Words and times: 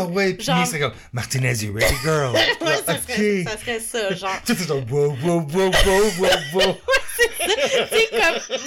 Ah 0.00 0.06
ouais, 0.06 0.34
puis 0.34 0.44
Genre- 0.46 0.66
c'est 0.66 0.78
comme 0.80 0.92
Martinez, 1.12 1.54
you 1.62 1.72
ready 1.74 1.94
girl? 2.02 2.32
Ouais, 2.60 2.76
ça, 2.86 2.92
ok. 2.92 3.00
serait, 3.08 3.44
ça 3.44 3.58
serait 3.58 3.80
ça, 3.80 4.14
genre. 4.14 4.42
Tout 4.46 4.52
est 4.52 4.66
genre 4.66 4.82
wow, 4.90 5.16
wow, 5.22 5.46
wow, 5.52 5.70
wow, 5.86 6.02
wow, 6.18 6.28
wow. 6.54 6.76
C'est 7.90 8.10
comme. 8.10 8.58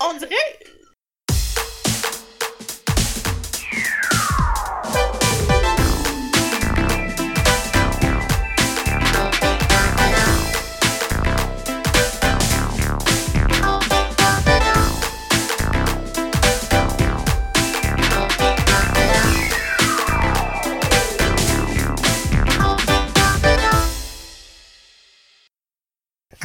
On 0.00 0.14
dirait. 0.18 0.58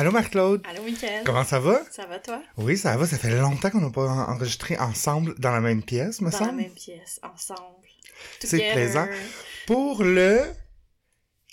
Allô 0.03 0.11
Marc-Claude? 0.11 0.61
Allô, 0.69 0.83
Mickaël. 0.83 1.23
Comment 1.25 1.45
ça 1.45 1.61
va? 1.61 1.81
Ça 1.89 2.05
va, 2.05 2.19
toi? 2.19 2.43
Oui, 2.57 2.77
ça 2.77 2.97
va. 2.97 3.07
Ça 3.07 3.17
fait 3.17 3.39
longtemps 3.39 3.69
qu'on 3.69 3.79
n'a 3.79 3.89
pas 3.89 4.01
en- 4.01 4.33
enregistré 4.33 4.77
ensemble 4.77 5.33
dans 5.39 5.51
la 5.51 5.61
même 5.61 5.81
pièce, 5.81 6.19
me 6.19 6.29
Dans 6.29 6.39
la 6.39 6.45
semble. 6.47 6.57
même 6.57 6.71
pièce, 6.73 7.21
ensemble. 7.23 7.87
C'est 8.41 8.73
plaisant. 8.73 9.07
Pour 9.65 10.03
le 10.03 10.41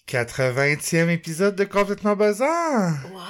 80e 0.09 1.09
épisode 1.11 1.55
de 1.55 1.63
Complètement 1.63 2.17
Buzzant. 2.17 2.89
Wow! 3.13 3.21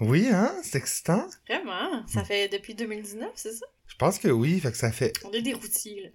Oui, 0.00 0.28
hein? 0.30 0.52
C'est 0.62 0.76
excitant. 0.76 1.26
Vraiment? 1.48 2.06
Ça 2.06 2.22
fait 2.22 2.48
depuis 2.48 2.74
2019, 2.74 3.30
c'est 3.34 3.52
ça? 3.54 3.64
Je 3.86 3.94
pense 3.96 4.18
que 4.18 4.28
oui. 4.28 4.60
Fait 4.60 4.70
que 4.70 4.76
ça 4.76 4.92
fait... 4.92 5.14
On 5.24 5.32
est 5.32 5.40
des 5.40 5.54
routiers, 5.54 6.02
là. 6.02 6.08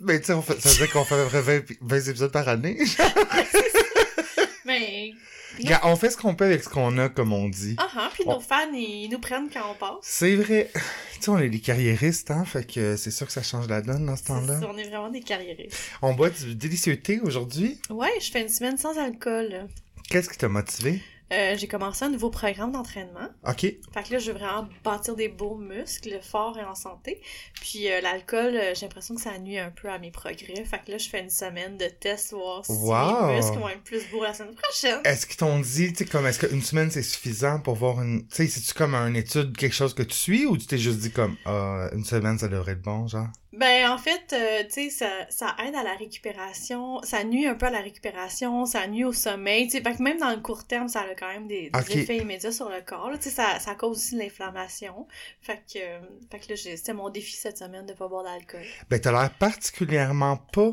Ben, 0.00 0.20
tu 0.20 0.26
sais, 0.26 0.34
ça 0.34 0.68
veut 0.68 0.76
dire 0.76 0.92
qu'on 0.92 1.04
fait 1.06 1.14
à 1.14 1.22
peu 1.24 1.28
près 1.30 1.40
20, 1.40 1.62
20 1.80 2.08
épisodes 2.10 2.30
par 2.32 2.46
année. 2.46 2.78
Mais. 4.66 5.12
Regarde, 5.58 5.82
on 5.84 5.96
fait 5.96 6.10
ce 6.10 6.16
qu'on 6.16 6.34
peut 6.34 6.44
avec 6.46 6.62
ce 6.64 6.68
qu'on 6.68 6.96
a, 6.98 7.08
comme 7.08 7.32
on 7.32 7.48
dit. 7.48 7.74
Ah 7.78 7.88
ah, 7.96 8.10
puis 8.12 8.22
On- 8.26 8.34
nos 8.34 8.40
fans, 8.40 8.72
ils 8.72 9.08
nous 9.10 9.18
prennent 9.18 9.48
quand 9.52 9.70
on 9.70 9.74
passe. 9.74 9.98
C'est 10.02 10.36
vrai. 10.36 10.70
Tu 10.74 10.80
sais, 11.22 11.28
on 11.30 11.38
est 11.38 11.48
des 11.50 11.60
carriéristes, 11.60 12.30
hein? 12.30 12.44
Fait 12.44 12.64
que 12.66 12.96
c'est 12.96 13.10
sûr 13.10 13.26
que 13.26 13.32
ça 13.32 13.42
change 13.42 13.68
la 13.68 13.82
donne 13.82 14.06
dans 14.06 14.16
ce 14.16 14.24
temps-là. 14.24 14.60
on 14.68 14.76
est 14.78 14.88
vraiment 14.88 15.10
des 15.10 15.20
carriéristes. 15.20 15.76
On 16.02 16.14
boit 16.14 16.30
du 16.30 16.54
délicieux 16.54 16.96
thé 17.00 17.20
aujourd'hui? 17.20 17.78
Ouais, 17.90 18.08
je 18.20 18.30
fais 18.30 18.42
une 18.42 18.48
semaine 18.48 18.78
sans 18.78 18.96
alcool. 18.98 19.66
Qu'est-ce 20.08 20.28
qui 20.30 20.38
t'a 20.38 20.48
motivé? 20.48 21.02
Euh, 21.32 21.56
j'ai 21.56 21.68
commencé 21.68 22.04
un 22.04 22.08
nouveau 22.08 22.30
programme 22.30 22.72
d'entraînement. 22.72 23.28
OK. 23.46 23.60
Fait 23.60 23.78
que 24.04 24.12
là, 24.12 24.18
je 24.18 24.32
veux 24.32 24.38
vraiment 24.38 24.68
bâtir 24.82 25.14
des 25.14 25.28
beaux 25.28 25.56
muscles 25.56 26.18
forts 26.22 26.58
et 26.58 26.64
en 26.64 26.74
santé. 26.74 27.20
Puis 27.60 27.90
euh, 27.90 28.00
l'alcool, 28.00 28.56
euh, 28.56 28.74
j'ai 28.74 28.86
l'impression 28.86 29.14
que 29.14 29.20
ça 29.20 29.38
nuit 29.38 29.58
un 29.58 29.70
peu 29.70 29.88
à 29.88 29.98
mes 29.98 30.10
progrès. 30.10 30.64
Fait 30.64 30.80
que 30.84 30.90
là, 30.90 30.98
je 30.98 31.08
fais 31.08 31.20
une 31.20 31.30
semaine 31.30 31.76
de 31.76 31.86
tests, 31.86 32.32
voir 32.32 32.64
si 32.66 32.72
Wow. 32.72 33.26
mes 33.28 33.36
muscles 33.36 33.58
vont 33.58 33.68
être 33.68 33.82
plus 33.84 34.02
beaux 34.10 34.22
la 34.24 34.34
semaine 34.34 34.54
prochaine. 34.56 35.00
Est-ce 35.04 35.26
qu'ils 35.26 35.36
t'ont 35.36 35.60
dit, 35.60 35.92
tu 35.92 35.98
sais, 35.98 36.04
comme, 36.06 36.26
est-ce 36.26 36.44
qu'une 36.46 36.62
semaine 36.62 36.90
c'est 36.90 37.02
suffisant 37.02 37.60
pour 37.60 37.76
voir 37.76 38.02
une. 38.02 38.26
Tu 38.28 38.34
sais, 38.36 38.46
c'est-tu 38.48 38.74
comme 38.74 38.94
une 38.94 39.16
étude, 39.16 39.56
quelque 39.56 39.74
chose 39.74 39.94
que 39.94 40.02
tu 40.02 40.14
suis 40.16 40.46
ou 40.46 40.56
tu 40.56 40.66
t'es 40.66 40.78
juste 40.78 40.98
dit 40.98 41.12
comme, 41.12 41.36
ah, 41.46 41.88
une 41.92 42.04
semaine 42.04 42.38
ça 42.38 42.48
devrait 42.48 42.72
être 42.72 42.82
bon, 42.82 43.06
genre? 43.06 43.28
Ben, 43.52 43.90
en 43.90 43.98
fait, 43.98 44.32
euh, 44.32 44.62
tu 44.64 44.88
sais, 44.88 44.90
ça, 44.90 45.10
ça 45.28 45.56
aide 45.66 45.74
à 45.74 45.82
la 45.82 45.94
récupération. 45.96 47.02
Ça 47.02 47.24
nuit 47.24 47.46
un 47.46 47.56
peu 47.56 47.66
à 47.66 47.70
la 47.70 47.80
récupération, 47.80 48.64
ça 48.64 48.86
nuit 48.86 49.04
au 49.04 49.12
sommeil. 49.12 49.66
Tu 49.66 49.76
sais, 49.76 49.82
fait 49.82 49.96
que 49.96 50.02
même 50.02 50.18
dans 50.18 50.30
le 50.30 50.40
court 50.40 50.64
terme, 50.64 50.88
ça 50.88 51.00
a 51.00 51.14
quand 51.16 51.26
même 51.26 51.48
des, 51.48 51.70
effets 51.90 52.18
immédiats 52.18 52.52
sur 52.52 52.68
le 52.68 52.80
corps. 52.80 53.10
Tu 53.14 53.22
sais, 53.22 53.30
ça, 53.30 53.58
ça 53.58 53.74
cause 53.74 53.96
aussi 53.96 54.14
de 54.14 54.20
l'inflammation. 54.20 55.08
Fait 55.40 55.56
que, 55.56 55.78
euh, 55.78 55.98
fait 56.30 56.38
que 56.38 56.50
là, 56.50 56.54
j'ai- 56.54 56.76
c'était 56.76 56.92
mon 56.92 57.10
défi 57.10 57.32
cette 57.32 57.58
semaine 57.58 57.86
de 57.86 57.92
pas 57.92 58.06
boire 58.06 58.22
d'alcool. 58.22 58.64
Ben, 58.88 59.00
t'as 59.00 59.10
l'air 59.10 59.30
particulièrement 59.36 60.36
pas 60.36 60.72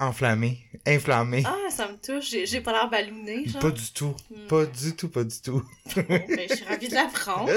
enflammé, 0.00 0.58
inflammé. 0.84 1.44
Ah, 1.46 1.70
ça 1.70 1.86
me 1.86 1.96
touche. 1.96 2.30
J'ai, 2.30 2.60
pas 2.60 2.72
l'air 2.72 2.90
ballonné, 2.90 3.46
genre. 3.46 3.62
Pas 3.62 3.70
du 3.70 3.92
tout. 3.92 4.16
Hmm. 4.28 4.46
Pas 4.48 4.66
du 4.66 4.96
tout, 4.96 5.08
pas 5.08 5.22
du 5.22 5.40
tout. 5.40 5.62
Bon, 5.94 6.02
ben, 6.08 6.48
je 6.50 6.54
suis 6.56 6.64
ravie 6.64 6.88
de 6.88 6.94
l'apprendre. 6.94 7.52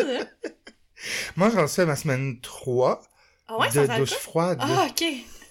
Moi, 1.36 1.50
j'en 1.50 1.68
suis 1.68 1.82
à 1.82 1.86
ma 1.88 1.96
semaine 1.96 2.40
3 2.42 3.02
Ah 3.48 3.58
ouais, 3.60 3.68
de 3.70 3.86
sans 3.86 3.98
douche 3.98 4.14
froide. 4.14 4.60
Ah, 4.62 4.88
ok. 4.90 5.04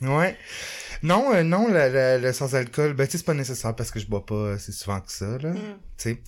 Ouais. 0.03 0.37
Non, 1.03 1.35
euh, 1.35 1.43
non, 1.43 1.67
le, 1.71 2.33
sans 2.33 2.55
alcool, 2.55 2.95
ben, 2.95 3.07
tu 3.07 3.13
sais, 3.13 3.19
c'est 3.19 3.25
pas 3.25 3.35
nécessaire 3.35 3.75
parce 3.77 3.91
que 3.91 4.01
je 4.01 4.07
bois 4.07 4.25
pas 4.25 4.53
assez 4.53 4.73
souvent 4.73 5.01
que 5.01 5.13
ça, 5.13 5.39
là. 5.39 5.53
Tu 5.53 5.59
sais. 5.99 6.23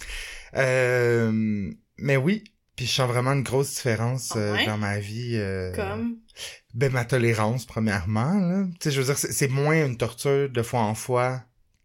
Euh, 0.55 1.71
mais 1.99 2.17
oui, 2.17 2.45
puis 2.77 2.87
je 2.87 2.93
sens 2.93 3.09
vraiment 3.09 3.33
une 3.33 3.43
grosse 3.43 3.75
différence 3.75 4.35
euh, 4.37 4.53
Ouais? 4.55 4.67
dans 4.67 4.79
ma 4.79 4.99
vie. 4.99 5.33
euh, 5.37 5.75
Comme? 5.75 6.17
Ben, 6.75 6.93
ma 6.93 7.05
tolérance, 7.05 7.65
premièrement, 7.65 8.35
là. 8.35 8.65
Tu 8.73 8.77
sais, 8.85 8.91
je 8.91 9.01
veux 9.01 9.07
dire, 9.07 9.17
c'est 9.19 9.49
moins 9.49 9.87
une 9.87 9.97
torture 9.97 10.49
de 10.51 10.63
fois 10.63 10.81
en 10.81 10.95
fois, 10.95 11.43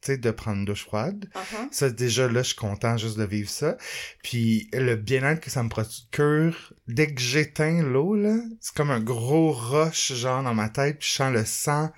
de 0.09 0.31
prendre 0.31 0.57
une 0.57 0.65
douche 0.65 0.85
froide. 0.85 1.29
Uh-huh. 1.33 1.67
Ça, 1.71 1.89
déjà, 1.89 2.27
là, 2.27 2.41
je 2.41 2.47
suis 2.47 2.55
content 2.55 2.97
juste 2.97 3.17
de 3.17 3.23
vivre 3.23 3.49
ça. 3.49 3.77
Puis, 4.23 4.69
le 4.73 4.95
bien-être 4.95 5.39
que 5.39 5.49
ça 5.49 5.63
me 5.63 5.69
procure, 5.69 6.73
dès 6.87 7.13
que 7.13 7.21
j'éteins 7.21 7.83
l'eau, 7.83 8.15
là, 8.15 8.37
c'est 8.59 8.73
comme 8.73 8.91
un 8.91 8.99
gros 8.99 9.51
rush, 9.51 10.13
genre, 10.13 10.43
dans 10.43 10.53
ma 10.53 10.69
tête, 10.69 10.99
puis 10.99 11.09
je 11.09 11.13
sens 11.13 11.33
le 11.33 11.45
sang 11.45 11.91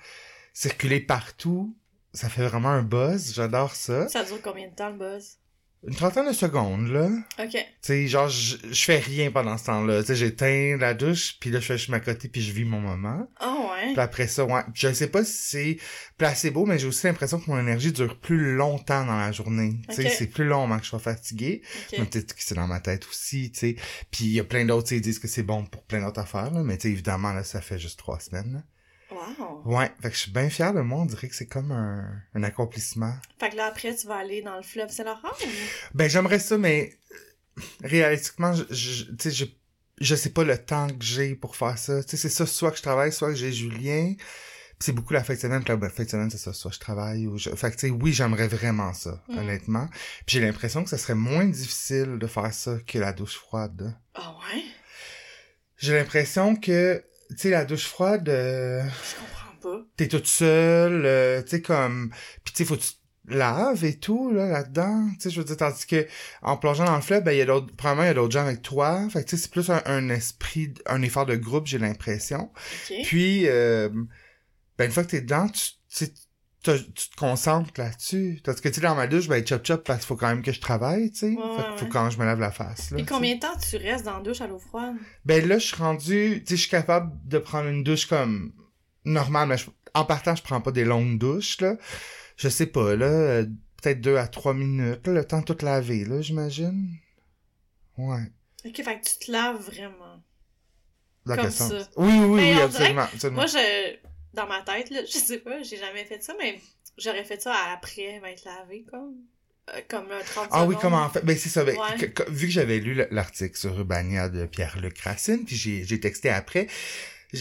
circuler 0.52 1.00
partout. 1.00 1.76
Ça 2.12 2.28
fait 2.28 2.46
vraiment 2.46 2.68
un 2.68 2.82
buzz, 2.82 3.34
j'adore 3.34 3.74
ça. 3.74 4.08
Ça 4.08 4.24
dure 4.24 4.40
combien 4.42 4.68
de 4.68 4.74
temps 4.74 4.90
le 4.90 4.98
buzz? 4.98 5.38
Une 5.86 5.94
trentaine 5.94 6.26
de 6.26 6.32
secondes, 6.32 6.88
là. 6.88 7.08
Ok. 7.38 7.50
Tu 7.50 7.58
sais, 7.82 8.06
genre, 8.06 8.28
je 8.28 8.56
fais 8.72 8.98
rien 8.98 9.30
pendant 9.30 9.58
ce 9.58 9.66
temps-là. 9.66 10.00
Tu 10.02 10.08
sais, 10.08 10.16
j'éteins 10.16 10.76
la 10.78 10.94
douche, 10.94 11.36
puis 11.40 11.50
là, 11.50 11.60
je 11.60 11.66
fais 11.66 11.76
juste 11.76 11.90
ma 11.90 12.00
côté, 12.00 12.28
puis 12.28 12.40
je 12.40 12.52
vis 12.52 12.64
mon 12.64 12.80
moment. 12.80 13.26
Ah 13.38 13.54
ouais. 13.54 13.92
Puis 13.92 14.00
après 14.00 14.26
ça, 14.26 14.44
ouais, 14.44 14.62
je 14.72 14.92
sais 14.92 15.08
pas 15.08 15.24
si 15.24 15.32
c'est 15.32 15.78
placebo, 16.16 16.64
mais 16.64 16.78
j'ai 16.78 16.86
aussi 16.86 17.06
l'impression 17.06 17.38
que 17.38 17.50
mon 17.50 17.58
énergie 17.58 17.92
dure 17.92 18.18
plus 18.18 18.56
longtemps 18.56 19.04
dans 19.04 19.18
la 19.18 19.30
journée. 19.30 19.76
Tu 19.90 19.96
sais, 19.96 20.08
c'est 20.08 20.26
plus 20.26 20.44
long 20.44 20.64
avant 20.64 20.78
que 20.78 20.84
je 20.84 20.88
sois 20.88 20.98
fatigué. 20.98 21.62
Ok. 21.92 21.98
Mais 21.98 22.04
peut-être 22.06 22.34
que 22.34 22.42
c'est 22.42 22.54
dans 22.54 22.66
ma 22.66 22.80
tête 22.80 23.06
aussi, 23.06 23.52
tu 23.52 23.60
sais. 23.60 23.76
Puis 24.10 24.24
il 24.24 24.32
y 24.32 24.40
a 24.40 24.44
plein 24.44 24.64
d'autres, 24.64 24.92
ils 24.92 25.02
disent 25.02 25.18
que 25.18 25.28
c'est 25.28 25.42
bon 25.42 25.66
pour 25.66 25.82
plein 25.84 26.00
d'autres 26.00 26.20
affaires, 26.20 26.50
là. 26.50 26.62
Mais 26.62 26.78
tu 26.78 26.88
sais, 26.88 26.92
évidemment, 26.92 27.32
là, 27.32 27.44
ça 27.44 27.60
fait 27.60 27.78
juste 27.78 27.98
trois 27.98 28.20
semaines, 28.20 28.54
là. 28.54 28.62
Wow. 29.38 29.62
Ouais, 29.76 29.90
fait 30.02 30.08
que 30.10 30.14
je 30.14 30.20
suis 30.20 30.30
bien 30.32 30.50
fier 30.50 30.72
de 30.74 30.80
moi. 30.80 31.00
On 31.00 31.06
dirait 31.06 31.28
que 31.28 31.34
c'est 31.34 31.46
comme 31.46 31.70
un, 31.72 32.08
un 32.34 32.42
accomplissement. 32.42 33.14
Fait 33.38 33.50
que 33.50 33.56
là, 33.56 33.66
après, 33.66 33.94
tu 33.94 34.06
vas 34.06 34.16
aller 34.16 34.42
dans 34.42 34.56
le 34.56 34.62
fleuve 34.62 34.90
Saint-Laurent 34.90 35.28
ou... 35.42 35.48
Ben, 35.94 36.08
j'aimerais 36.08 36.38
ça, 36.38 36.58
mais 36.58 36.92
euh, 37.12 37.62
réalistiquement, 37.82 38.52
je, 38.54 38.64
je, 38.70 39.04
tu 39.04 39.14
sais, 39.18 39.30
je, 39.30 39.44
je 40.00 40.14
sais 40.14 40.30
pas 40.30 40.44
le 40.44 40.58
temps 40.58 40.88
que 40.88 41.04
j'ai 41.04 41.34
pour 41.34 41.56
faire 41.56 41.78
ça. 41.78 42.02
Tu 42.02 42.10
sais, 42.10 42.16
c'est 42.16 42.28
ça, 42.28 42.46
soit 42.46 42.70
que 42.70 42.76
je 42.78 42.82
travaille, 42.82 43.12
soit 43.12 43.28
que 43.30 43.36
j'ai 43.36 43.52
Julien. 43.52 44.14
Puis 44.16 44.86
c'est 44.86 44.92
beaucoup 44.92 45.12
la 45.12 45.22
fin 45.22 45.34
de 45.34 45.38
semaine, 45.38 45.62
la 45.68 45.88
fin 45.88 46.02
de 46.02 46.08
semaine, 46.08 46.30
c'est 46.30 46.36
ça, 46.38 46.52
soit 46.52 46.72
je 46.72 46.80
travaille 46.80 47.28
ou 47.28 47.38
je... 47.38 47.48
Fait 47.50 47.70
que, 47.70 47.76
tu 47.76 47.86
sais, 47.86 47.90
oui, 47.90 48.12
j'aimerais 48.12 48.48
vraiment 48.48 48.92
ça, 48.92 49.22
Mm. 49.28 49.38
honnêtement. 49.38 49.88
Puis 50.26 50.38
j'ai 50.38 50.40
l'impression 50.40 50.82
que 50.82 50.90
ça 50.90 50.98
serait 50.98 51.14
moins 51.14 51.44
difficile 51.44 52.18
de 52.18 52.26
faire 52.26 52.52
ça 52.52 52.78
que 52.84 52.98
la 52.98 53.12
douche 53.12 53.36
froide. 53.36 53.96
Ah 54.14 54.34
ouais? 54.52 54.62
J'ai 55.76 55.94
l'impression 55.94 56.56
que, 56.56 57.04
tu 57.30 57.36
sais, 57.36 57.50
la 57.50 57.64
douche 57.64 57.86
froide, 57.86 58.28
euh, 58.28 58.82
Je 58.82 59.16
comprends 59.20 59.78
pas. 59.78 59.86
t'es 59.96 60.08
toute 60.08 60.26
seule, 60.26 61.04
euh, 61.06 61.42
tu 61.42 61.50
sais, 61.50 61.62
comme... 61.62 62.10
Puis 62.44 62.54
tu 62.54 62.58
sais, 62.58 62.64
faut 62.64 62.76
que 62.76 62.82
tu 62.82 62.92
te 62.92 63.34
laves 63.34 63.84
et 63.84 63.98
tout, 63.98 64.32
là, 64.32 64.46
là-dedans. 64.48 65.08
Tu 65.14 65.20
sais, 65.20 65.30
je 65.30 65.40
veux 65.40 65.44
dire, 65.44 65.56
tandis 65.56 65.86
que 65.86 66.06
en 66.42 66.56
plongeant 66.56 66.84
dans 66.84 66.96
le 66.96 67.02
fleuve, 67.02 67.24
ben, 67.24 67.32
il 67.32 67.38
y 67.38 67.42
a 67.42 67.46
d'autres... 67.46 67.74
Probablement, 67.76 68.04
il 68.04 68.08
y 68.08 68.10
a 68.10 68.14
d'autres 68.14 68.32
gens 68.32 68.46
avec 68.46 68.62
toi. 68.62 69.08
Fait 69.10 69.24
que, 69.24 69.30
tu 69.30 69.36
sais, 69.36 69.42
c'est 69.42 69.50
plus 69.50 69.70
un, 69.70 69.82
un 69.86 70.08
esprit, 70.10 70.74
un 70.86 71.02
effort 71.02 71.26
de 71.26 71.36
groupe, 71.36 71.66
j'ai 71.66 71.78
l'impression. 71.78 72.50
Ok. 72.90 72.96
Puis, 73.04 73.48
euh, 73.48 73.88
ben, 74.78 74.86
une 74.86 74.90
fois 74.92 75.04
que 75.04 75.10
t'es 75.10 75.20
dedans, 75.20 75.48
tu, 75.48 75.70
tu, 75.88 76.12
tu 76.72 77.10
te 77.10 77.16
concentres 77.16 77.70
là-dessus. 77.76 78.40
Tandis 78.42 78.60
que, 78.60 78.68
tu 78.68 78.74
sais, 78.76 78.80
dans 78.80 78.94
ma 78.94 79.06
douche, 79.06 79.28
ben, 79.28 79.46
chop 79.46 79.64
chop, 79.66 79.84
parce 79.84 80.00
qu'il 80.00 80.06
faut 80.08 80.16
quand 80.16 80.28
même 80.28 80.42
que 80.42 80.52
je 80.52 80.60
travaille, 80.60 81.10
tu 81.10 81.18
sais. 81.18 81.26
Ouais, 81.28 81.56
fait 81.56 81.68
qu'il 81.68 81.78
faut 81.78 81.86
quand 81.86 82.10
je 82.10 82.18
me 82.18 82.24
lave 82.24 82.40
la 82.40 82.50
face, 82.50 82.90
là. 82.90 82.98
Sais. 82.98 83.04
combien 83.04 83.34
de 83.36 83.40
temps 83.40 83.56
tu 83.58 83.76
restes 83.76 84.04
dans 84.04 84.16
la 84.16 84.22
douche 84.22 84.40
à 84.40 84.46
l'eau 84.46 84.58
froide? 84.58 84.96
Ben 85.24 85.46
là, 85.46 85.58
je 85.58 85.66
suis 85.66 85.76
rendu, 85.76 86.40
tu 86.40 86.50
sais, 86.50 86.56
je 86.56 86.60
suis 86.62 86.70
capable 86.70 87.12
de 87.28 87.38
prendre 87.38 87.68
une 87.68 87.82
douche 87.84 88.06
comme 88.06 88.52
normale, 89.04 89.48
mais 89.48 89.58
je- 89.58 89.70
en 89.94 90.04
partant, 90.04 90.34
je 90.34 90.42
prends 90.42 90.60
pas 90.60 90.72
des 90.72 90.84
longues 90.84 91.18
douches, 91.18 91.60
là. 91.60 91.76
Je 92.36 92.48
sais 92.48 92.66
pas, 92.66 92.96
là, 92.96 93.06
euh, 93.06 93.46
peut-être 93.82 94.00
deux 94.00 94.16
à 94.16 94.26
trois 94.26 94.54
minutes, 94.54 95.06
là, 95.06 95.12
le 95.12 95.24
temps 95.24 95.40
de 95.40 95.44
tout 95.52 95.64
laver, 95.64 96.04
là, 96.04 96.20
j'imagine. 96.20 96.96
Ouais. 97.98 98.32
Ok, 98.64 98.76
fait 98.82 99.00
que 99.00 99.04
tu 99.04 99.26
te 99.26 99.30
laves 99.30 99.60
vraiment. 99.60 100.22
Comme 101.26 101.50
ça. 101.50 101.68
Oui, 101.96 102.12
oui, 102.12 102.24
oui, 102.24 102.36
Ben, 102.40 102.56
oui, 102.56 102.62
absolument, 102.62 103.02
absolument. 103.02 103.36
Moi, 103.42 103.46
je... 103.46 103.96
Dans 104.34 104.46
ma 104.46 104.62
tête, 104.62 104.90
là, 104.90 105.00
je 105.06 105.18
sais 105.18 105.38
pas, 105.38 105.62
j'ai 105.62 105.76
jamais 105.76 106.04
fait 106.04 106.22
ça, 106.22 106.34
mais 106.38 106.60
j'aurais 106.98 107.24
fait 107.24 107.40
ça 107.40 107.54
après 107.72 108.20
m'être 108.20 108.44
lavé, 108.44 108.84
comme... 108.90 109.14
euh, 109.74 109.80
comme 109.88 110.10
un 110.10 110.20
30 110.24 110.48
Ah 110.50 110.64
oui, 110.66 110.76
comment 110.80 111.02
en 111.02 111.08
fait? 111.10 111.24
Ben, 111.24 111.36
c'est 111.36 111.48
ça. 111.48 111.64
Ben, 111.64 111.76
Ouais. 111.76 111.96
que- 111.98 112.06
que- 112.06 112.30
vu 112.30 112.46
que 112.46 112.52
j'avais 112.52 112.78
lu 112.78 113.00
l'article 113.10 113.56
sur 113.56 113.76
Urbania 113.78 114.28
de 114.28 114.46
Pierre-Luc 114.46 114.98
Racine, 115.00 115.44
puis 115.44 115.56
j'ai, 115.56 115.84
j'ai 115.84 116.00
texté 116.00 116.30
après, 116.30 116.66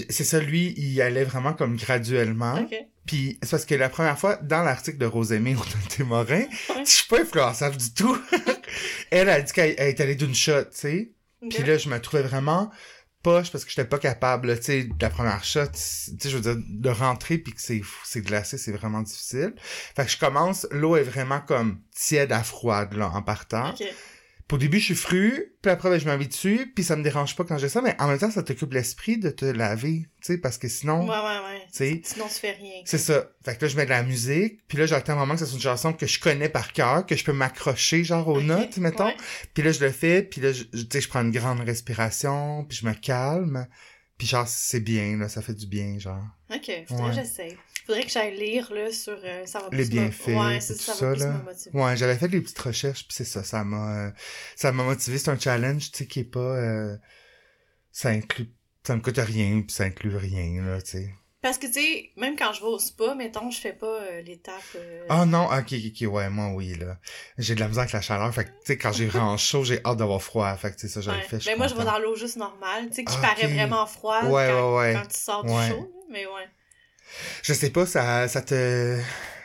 c'est 0.10 0.24
ça, 0.24 0.40
lui, 0.40 0.74
il 0.78 1.00
allait 1.02 1.24
vraiment 1.24 1.54
comme 1.54 1.78
graduellement. 1.78 2.68
Puis 3.06 3.38
c'est 3.44 3.52
parce 3.52 3.66
que 3.66 3.76
la 3.76 3.90
première 3.90 4.18
fois, 4.18 4.38
dans 4.38 4.64
l'article 4.64 4.98
de 4.98 5.06
Rosemée 5.06 5.56
ou 5.56 6.04
Morin, 6.06 6.40
Ouais. 6.70 6.84
je 6.86 6.90
suis 6.90 7.08
pas 7.08 7.20
influençable 7.22 7.78
du 7.78 7.94
tout. 7.94 8.18
elle 9.12 9.30
a 9.30 9.42
dit 9.42 9.52
qu'elle 9.54 9.76
elle 9.78 9.90
est 9.90 10.00
allée 10.02 10.16
d'une 10.16 10.34
shot, 10.34 10.64
tu 10.66 10.70
sais. 10.72 11.12
Puis 11.50 11.64
là, 11.64 11.78
je 11.78 11.90
me 11.90 12.00
trouvais 12.00 12.24
vraiment 12.24 12.72
parce 13.24 13.64
que 13.64 13.70
j'étais 13.70 13.86
pas 13.86 14.00
capable, 14.00 14.58
tu 14.58 14.64
sais, 14.64 14.90
la 15.00 15.10
première 15.10 15.44
shot, 15.44 15.68
tu 15.68 15.72
sais, 15.76 16.30
je 16.30 16.38
veux 16.38 16.54
dire, 16.54 16.64
de 16.68 16.90
rentrer 16.90 17.38
puis 17.38 17.54
que 17.54 17.62
c'est, 17.62 18.22
glacé, 18.22 18.58
c'est 18.58 18.72
vraiment 18.72 19.02
difficile. 19.02 19.54
Fait 19.96 20.06
que 20.06 20.12
je 20.12 20.18
commence, 20.18 20.68
l'eau 20.72 20.96
est 20.98 21.04
vraiment 21.04 21.40
comme 21.40 21.80
tiède 21.96 22.32
à 22.32 22.44
froide, 22.44 22.94
là, 22.94 23.10
en 23.10 23.22
partant. 23.22 23.74
Au 24.52 24.58
début, 24.58 24.78
je 24.78 24.86
suis 24.86 24.96
fru, 24.96 25.56
puis 25.64 25.72
après, 25.72 25.90
ben, 25.90 26.00
je 26.00 26.06
m'habitue, 26.06 26.72
puis 26.76 26.84
ça 26.84 26.96
me 26.96 27.02
dérange 27.02 27.36
pas 27.36 27.44
quand 27.44 27.58
j'ai 27.58 27.70
ça, 27.70 27.82
mais 27.82 27.96
en 28.00 28.08
même 28.08 28.20
temps, 28.20 28.30
ça 28.30 28.44
t'occupe 28.44 28.72
l'esprit 28.74 29.18
de 29.18 29.32
te 29.32 29.46
laver, 29.46 30.06
tu 30.22 30.34
sais, 30.34 30.38
parce 30.38 30.60
que 30.60 30.68
sinon, 30.68 31.02
Ouais, 31.08 31.16
ouais, 31.16 31.16
ouais. 31.16 31.62
tu 31.72 31.78
sais, 31.78 32.02
Sinon, 32.04 32.28
tu 32.28 32.36
fais 32.36 32.52
rien. 32.52 32.82
c'est 32.86 33.00
ça. 33.00 33.32
Fait 33.44 33.58
que 33.58 33.66
là, 33.66 33.68
je 33.70 33.78
mets 33.78 33.86
de 33.86 33.90
la 33.90 34.04
musique, 34.04 34.60
puis 34.68 34.78
là, 34.78 34.86
j'attends 34.86 35.14
un 35.14 35.16
moment 35.16 35.34
que 35.34 35.40
ça 35.40 35.48
soit 35.48 35.56
une 35.56 35.62
chanson 35.62 35.92
que 35.94 36.06
je 36.06 36.20
connais 36.20 36.50
par 36.50 36.72
cœur, 36.72 37.04
que 37.08 37.16
je 37.16 37.24
peux 37.24 37.34
m'accrocher, 37.34 38.04
genre, 38.04 38.28
aux 38.28 38.42
notes, 38.42 38.78
mettons. 38.78 39.12
Puis 39.56 39.64
là, 39.64 39.72
je 39.72 39.80
le 39.84 39.92
fais, 39.92 40.22
puis 40.22 40.40
là, 40.40 40.52
tu 40.54 40.68
sais, 40.92 41.02
je 41.02 41.10
prends 41.10 41.22
une 41.22 41.32
grande 41.32 41.62
respiration, 41.62 42.64
puis 42.66 42.78
je 42.78 42.86
me 42.86 42.94
calme. 42.94 43.66
Puis 44.24 44.30
genre, 44.30 44.48
c'est 44.48 44.80
bien, 44.80 45.18
là, 45.18 45.28
ça 45.28 45.42
fait 45.42 45.54
du 45.54 45.68
bien, 45.68 46.00
genre. 46.00 46.24
Ok, 46.50 46.72
faudrait 46.88 47.04
Ouais. 47.04 47.10
que 47.10 47.16
j'essaye. 47.16 47.58
Faudrait 47.86 48.04
que 48.06 48.10
j'aille 48.10 48.38
lire, 48.40 48.74
là, 48.74 48.90
sur... 48.94 49.20
euh, 49.22 49.46
ça 49.46 49.60
va 49.60 49.66
Les 49.72 49.84
plus 49.84 49.86
me- 49.88 49.90
bienfaits, 49.90 50.28
Ouais, 50.30 50.60
tout 50.60 50.74
ça, 50.76 50.94
ça, 50.94 51.14
là. 51.14 51.44
me. 51.74 51.78
Ouais, 51.82 51.98
j'avais 51.98 52.16
fait 52.16 52.30
des 52.30 52.40
petites 52.40 52.60
recherches, 52.60 53.06
puis 53.06 53.18
c'est 53.18 53.26
ça, 53.26 53.44
ça 53.44 53.66
m'a... 53.66 54.06
euh, 54.08 54.12
ça 54.56 54.72
m'a 54.72 54.86
motivé. 54.86 55.18
C'est 55.18 55.30
un 55.30 55.38
challenge, 55.38 55.92
tu 55.92 55.98
sais, 55.98 56.08
qui 56.08 56.22
est 56.22 56.24
pas... 56.24 56.40
euh, 56.40 56.96
ça 57.92 58.12
inclut... 58.12 58.48
Ça 58.88 58.96
me 58.96 59.02
coûte 59.02 59.18
rien, 59.18 59.62
puis 59.62 59.76
ça 59.76 59.84
inclut 59.84 60.16
rien, 60.16 60.64
là, 60.64 60.82
tu 60.82 60.92
sais. 60.92 61.14
Parce 61.44 61.60
que, 61.60 61.68
tu 61.68 61.74
sais, 61.74 62.12
même 62.18 62.36
quand 62.36 62.54
je 62.54 62.62
vais 62.62 62.68
au 62.68 62.80
spa, 62.80 63.14
mettons, 63.16 63.52
je 63.52 63.60
fais 63.60 63.74
pas 63.74 63.86
euh, 63.86 64.22
l'étape... 64.24 64.56
euh, 64.76 65.06
Ah 65.10 65.26
non, 65.26 65.46
ok, 65.46 65.74
ok, 65.74 66.02
ok, 66.02 66.12
ouais, 66.14 66.30
moi, 66.30 66.48
oui, 66.56 66.74
là. 66.76 66.98
J'ai 67.38 67.54
de 67.54 67.60
la 67.60 67.68
misère 67.68 67.82
avec 67.82 67.94
la 67.94 68.02
chaleur, 68.02 68.34
fait 68.34 68.46
que, 68.46 68.50
tu 68.50 68.56
sais, 68.64 68.78
quand 68.78 68.94
j'ai 68.94 69.06
vraiment 69.14 69.38
chaud, 69.38 69.64
j'ai 69.64 69.80
hâte 69.86 69.98
d'avoir 69.98 70.22
froid, 70.24 70.56
fait 70.56 70.72
que, 70.72 70.76
tu 70.78 70.88
sais, 70.88 70.88
ça, 70.88 71.02
j'avais 71.02 71.20
ouais. 71.20 71.24
fait, 71.28 71.40
je 71.42 71.46
Ben 71.46 71.58
moi, 71.58 71.68
je 71.68 71.76
vais 71.76 71.84
dans 71.84 72.00
l'eau 72.00 72.16
juste 72.16 72.38
normale, 72.38 72.88
tu 72.90 72.96
sais, 72.96 73.04
qui 73.04 73.14
Ah, 73.18 73.22
paraît 73.22 73.46
ok. 73.46 73.54
vraiment 73.54 73.86
froide 73.86 74.26
Ouais, 74.32 74.48
quand, 74.50 74.76
ouais, 74.78 74.78
ouais. 74.80 74.94
quand 74.94 75.08
tu 75.08 75.18
sors 75.18 75.44
du 75.44 75.52
chaud, 75.52 75.92
mais 76.10 76.26
ouais. 76.26 76.48
Je 77.44 77.54
sais 77.54 77.70
pas, 77.70 77.86
ça, 77.86 78.28
ça 78.28 78.42
te... 78.42 79.00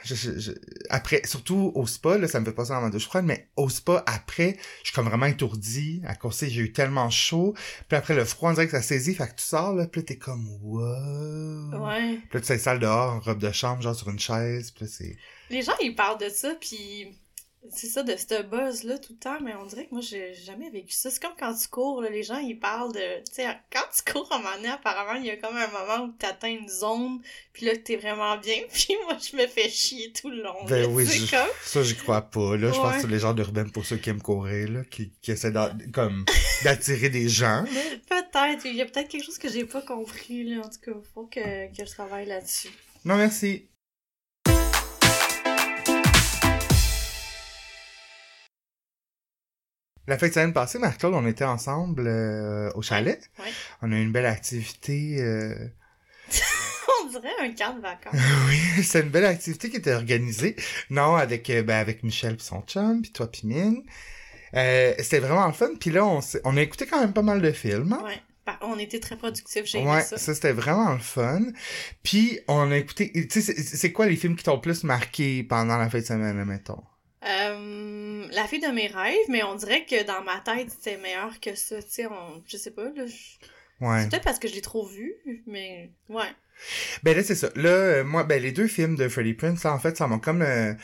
je- 0.05 0.15
je- 0.15 0.39
je- 0.39 0.53
Après, 0.91 1.23
surtout 1.25 1.73
au 1.75 1.87
spa, 1.87 2.19
là, 2.19 2.29
ça 2.29 2.41
me 2.41 2.45
fait 2.45 2.53
pas 2.53 2.65
ça 2.65 2.75
dans 2.75 2.83
ma 2.83 2.91
douche 2.91 3.05
froide, 3.07 3.25
mais 3.25 3.49
au 3.57 3.69
spa, 3.69 4.03
après, 4.07 4.57
je 4.83 4.89
suis 4.89 4.95
comme 4.95 5.07
vraiment 5.09 5.27
étourdi, 5.27 6.03
à 6.07 6.15
cause, 6.15 6.39
j'ai 6.41 6.61
eu 6.63 6.73
tellement 6.73 7.11
chaud, 7.11 7.55
puis 7.89 7.97
après, 7.97 8.15
le 8.15 8.25
froid, 8.25 8.51
on 8.51 8.55
dirait 8.55 8.67
que 8.67 8.73
ça 8.73 8.83
saisit, 8.83 9.15
fait 9.15 9.27
que 9.27 9.35
tu 9.37 9.45
sors, 9.45 9.75
là, 9.75 9.87
puis 9.87 10.01
là, 10.01 10.07
t'es 10.07 10.17
comme, 10.17 10.47
wow. 10.63 11.87
Ouais. 11.87 12.19
Puis 12.29 12.29
là, 12.35 12.41
tu 12.41 12.47
t'installes 12.47 12.79
dehors, 12.79 13.15
en 13.15 13.21
robe 13.21 13.39
de 13.41 13.53
chambre, 13.53 13.83
genre 13.83 13.95
sur 13.95 14.09
une 14.09 14.19
chaise, 14.19 14.71
puis 14.71 14.85
là, 14.85 14.91
c'est... 14.93 15.17
Les 15.51 15.63
gens, 15.63 15.73
ils 15.83 15.95
parlent 15.95 16.21
de 16.21 16.29
ça, 16.29 16.55
puis 16.61 17.09
c'est 17.71 17.89
ça, 17.89 18.03
de 18.03 18.15
ce 18.17 18.43
buzz-là 18.43 18.99
tout 18.99 19.13
le 19.13 19.19
temps, 19.19 19.39
mais 19.43 19.55
on 19.55 19.67
dirait 19.67 19.87
que 19.87 19.93
moi, 19.93 20.01
j'ai 20.01 20.33
jamais 20.35 20.71
vécu 20.71 20.93
ça. 20.93 21.11
C'est 21.11 21.21
comme 21.21 21.35
quand 21.39 21.55
tu 21.55 21.69
cours, 21.69 22.01
là, 22.01 22.09
les 22.09 22.23
gens, 22.23 22.39
ils 22.39 22.59
parlent 22.59 22.93
de... 22.93 23.19
Tu 23.25 23.33
sais, 23.35 23.47
quand 23.71 23.83
tu 23.95 24.11
cours 24.11 24.31
à 24.33 24.37
un 24.37 24.39
moment 24.39 24.55
donné, 24.57 24.69
apparemment, 24.69 25.19
il 25.19 25.27
y 25.27 25.31
a 25.31 25.37
comme 25.37 25.57
un 25.57 25.67
moment 25.69 26.05
où 26.07 26.13
t'atteins 26.13 26.49
une 26.51 26.69
zone, 26.69 27.21
puis 27.53 27.67
là, 27.67 27.77
t'es 27.77 27.97
vraiment 27.97 28.37
bien, 28.39 28.57
puis 28.73 28.95
moi, 29.05 29.17
je 29.21 29.37
me 29.37 29.47
fais 29.47 29.69
chier 29.69 30.13
tout 30.13 30.31
le 30.31 30.43
long. 30.43 30.65
Ben 30.67 30.83
là, 30.83 30.89
oui, 30.89 31.05
je- 31.05 31.31
comme... 31.31 31.49
ça, 31.63 31.83
j'y 31.83 31.97
crois 31.97 32.23
pas, 32.23 32.57
là. 32.57 32.73
Je 32.73 32.79
pense 32.79 32.95
que 32.97 33.01
c'est 33.03 33.07
les 33.09 33.19
gens 33.19 33.35
d'urbaine 33.35 33.71
pour 33.71 33.85
ceux 33.85 33.97
qui 33.97 34.11
aiment 34.11 34.23
courir, 34.23 34.71
là, 34.71 34.81
qui, 34.91 35.13
qui 35.21 35.33
essaient 35.33 35.53
comme, 35.93 36.25
d'attirer 36.65 37.11
des 37.11 37.29
gens, 37.29 37.63
là. 37.63 37.81
Peut-être, 38.09 38.67
il 38.67 38.77
y 38.77 38.83
a 38.83 38.87
peut-être 38.87 39.09
quelque 39.09 39.25
chose 39.25 39.39
que 39.39 39.49
j'ai 39.49 39.65
pas 39.65 39.83
compris, 39.83 40.45
là, 40.45 40.61
en 40.65 40.69
tout 40.69 40.81
cas, 40.93 40.99
faut 41.13 41.27
que, 41.27 41.67
que 41.77 41.85
je 41.85 41.91
travaille 41.91 42.27
là-dessus. 42.27 42.71
Non, 43.05 43.17
merci. 43.17 43.69
La 50.09 50.17
fête 50.19 50.31
de 50.31 50.35
semaine 50.35 50.53
passée, 50.53 50.79
Marc-Claude, 50.79 51.15
on 51.15 51.27
était 51.27 51.45
ensemble 51.45 52.05
euh, 52.09 52.71
au 52.75 52.83
chalet. 52.83 53.21
Ouais. 53.39 53.45
On 53.83 53.93
a 53.93 53.97
eu 53.97 54.03
une 54.03 54.11
belle 54.11 54.27
activité. 54.27 55.19
euh, 55.21 55.55
On 57.05 57.09
dirait 57.11 57.29
un 57.43 57.53
camp 57.55 57.77
de 57.77 57.81
vacances. 57.83 58.15
oui, 58.49 58.83
c'est 58.83 59.01
une 59.03 59.11
belle 59.11 59.27
activité 59.27 59.71
qui 59.71 59.77
était 59.77 59.93
organisée. 59.93 60.57
Non, 60.91 61.15
avec 61.17 61.49
euh, 61.51 61.63
ben, 61.63 61.77
avec 61.77 62.03
Michel 62.03 62.37
puis 62.37 62.45
son 62.47 62.63
chum, 62.63 63.03
puis 63.03 63.13
toi 63.13 63.31
puis 63.31 63.43
Mine. 63.45 63.83
C'était 64.53 65.19
vraiment 65.21 65.47
le 65.47 65.53
fun. 65.53 65.71
Puis 65.79 65.91
là, 65.91 66.05
on, 66.07 66.21
on 66.45 66.57
a 66.57 66.63
écouté 66.63 66.87
quand 66.87 67.01
même 67.01 67.13
pas 67.13 67.23
mal 67.23 67.41
de 67.43 67.53
films. 67.53 67.93
hein. 67.93 68.03
Ouais. 68.05 68.21
Par- 68.47 68.59
On 68.63 68.79
était 68.79 69.01
très 69.01 69.17
productifs, 69.17 69.67
j'ai 69.67 69.85
Ouais, 69.85 70.01
ça. 70.01 70.17
ça, 70.17 70.35
c'était 70.35 70.53
vraiment 70.53 70.93
le 70.95 70.99
fun. 71.01 71.43
Puis 72.03 72.41
on 72.49 72.71
a 72.73 72.77
écouté, 72.79 73.13
tu 73.31 73.43
sais, 73.43 73.55
c'est- 73.55 73.93
quoi 73.93 74.07
les 74.07 74.17
films 74.17 74.37
qui 74.37 74.45
t'ont 74.45 74.55
le 74.55 74.63
plus 74.63 74.85
marqué 74.85 75.43
pendant 75.45 75.77
la 75.77 75.91
fête 75.91 76.01
de 76.03 76.07
semaine, 76.07 76.43
mettons? 76.47 76.83
Euh, 77.27 78.08
la 78.33 78.45
fille 78.47 78.61
de 78.61 78.69
mes 78.69 78.87
rêves, 78.87 79.17
mais 79.29 79.43
on 79.43 79.55
dirait 79.55 79.85
que 79.85 80.05
dans 80.05 80.23
ma 80.23 80.39
tête, 80.41 80.71
c'était 80.71 80.97
meilleur 80.99 81.39
que 81.41 81.55
ça. 81.55 81.83
Tu 81.83 81.89
sais, 81.91 82.07
on... 82.07 82.43
je 82.47 82.57
sais 82.57 82.71
pas, 82.73 82.85
là. 82.85 83.07
je- 83.07 83.47
Ouais. 83.81 84.03
C'est 84.03 84.11
peut-être 84.11 84.25
parce 84.25 84.41
que 84.41 84.49
je 84.49 84.55
l'ai 84.55 84.61
trop 84.61 84.85
vu, 84.87 85.15
mais 85.47 85.93
ouais. 86.09 86.27
Ben 87.05 87.17
là, 87.17 87.23
c'est 87.23 87.37
ça. 87.37 87.49
Là, 87.55 87.69
euh, 87.69 88.05
moi, 88.05 88.25
ben 88.25 88.43
les 88.43 88.51
deux 88.51 88.67
films 88.67 88.97
de 88.97 89.09
Freddie 89.09 89.35
Prince, 89.35 89.63
là, 89.63 89.73
en 89.73 89.79
fait, 89.79 89.97
ça 89.97 90.09
m'a 90.09 90.19
comme... 90.19 90.43
euh, 90.43 90.75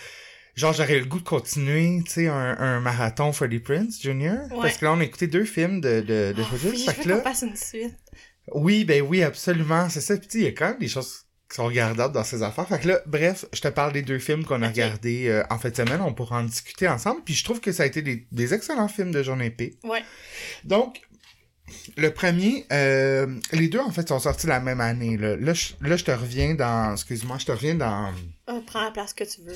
genre, 0.54 0.72
j'aurais 0.72 1.00
le 1.00 1.04
goût 1.04 1.18
de 1.18 1.24
continuer, 1.24 2.00
tu 2.04 2.10
sais, 2.12 2.26
un, 2.28 2.56
un 2.56 2.78
marathon 2.78 3.32
Freddie 3.32 3.58
Prince 3.58 4.00
Jr. 4.00 4.12
Ouais. 4.52 4.58
Parce 4.62 4.76
que 4.76 4.84
là, 4.84 4.92
on 4.92 5.00
a 5.00 5.04
écouté 5.04 5.26
deux 5.26 5.44
films 5.44 5.80
de, 5.80 6.02
de, 6.02 6.32
de 6.36 6.42
Oh, 6.42 6.44
Freddie 6.44 6.68
Prince. 6.68 6.72
oui, 6.72 6.84
je 6.86 6.90
veux 6.98 7.02
qu'on 7.02 7.08
là, 7.16 7.20
fasse 7.22 7.42
une 7.42 7.56
suite. 7.56 7.96
oui, 8.52 8.84
ben 8.84 9.02
oui, 9.02 9.24
absolument. 9.24 9.88
C'est 9.88 10.00
ça. 10.00 10.16
Puis 10.16 10.28
il 10.34 10.42
y 10.42 10.46
a 10.46 10.52
quand 10.52 10.68
même 10.68 10.78
des 10.78 10.86
choses 10.86 11.24
qui 11.54 11.62
sont 11.62 11.66
regardables 11.66 12.12
dans 12.12 12.24
ces 12.24 12.42
affaires. 12.42 12.66
Fait 12.66 12.80
que 12.80 12.88
là, 12.88 13.00
bref, 13.06 13.44
je 13.52 13.60
te 13.60 13.68
parle 13.68 13.92
des 13.92 14.02
deux 14.02 14.18
films 14.18 14.44
qu'on 14.44 14.60
a 14.62 14.66
regardés 14.66 15.28
euh, 15.28 15.44
en 15.50 15.58
fin 15.60 15.70
de 15.70 15.76
semaine. 15.76 16.00
On 16.00 16.12
pourra 16.12 16.38
en 16.40 16.42
discuter 16.42 16.88
ensemble. 16.88 17.22
Puis 17.24 17.34
je 17.34 17.44
trouve 17.44 17.60
que 17.60 17.70
ça 17.70 17.84
a 17.84 17.86
été 17.86 18.02
des, 18.02 18.26
des 18.32 18.54
excellents 18.54 18.88
films 18.88 19.12
de 19.12 19.22
Journée 19.22 19.50
P. 19.50 19.78
Ouais. 19.84 20.02
Donc, 20.64 21.00
le 21.96 22.10
premier, 22.10 22.66
euh, 22.72 23.38
les 23.52 23.68
deux 23.68 23.78
en 23.78 23.92
fait 23.92 24.08
sont 24.08 24.18
sortis 24.18 24.48
la 24.48 24.58
même 24.58 24.80
année. 24.80 25.16
Là, 25.16 25.36
là, 25.36 25.54
je, 25.54 25.74
là, 25.80 25.96
je 25.96 26.02
te 26.02 26.10
reviens 26.10 26.56
dans, 26.56 26.94
excuse-moi, 26.94 27.38
je 27.38 27.46
te 27.46 27.52
reviens 27.52 27.76
dans, 27.76 28.12
Ah, 28.48 28.58
prends 28.66 28.82
la 28.82 28.90
place 28.90 29.14
que 29.14 29.22
tu 29.22 29.40
veux. 29.42 29.54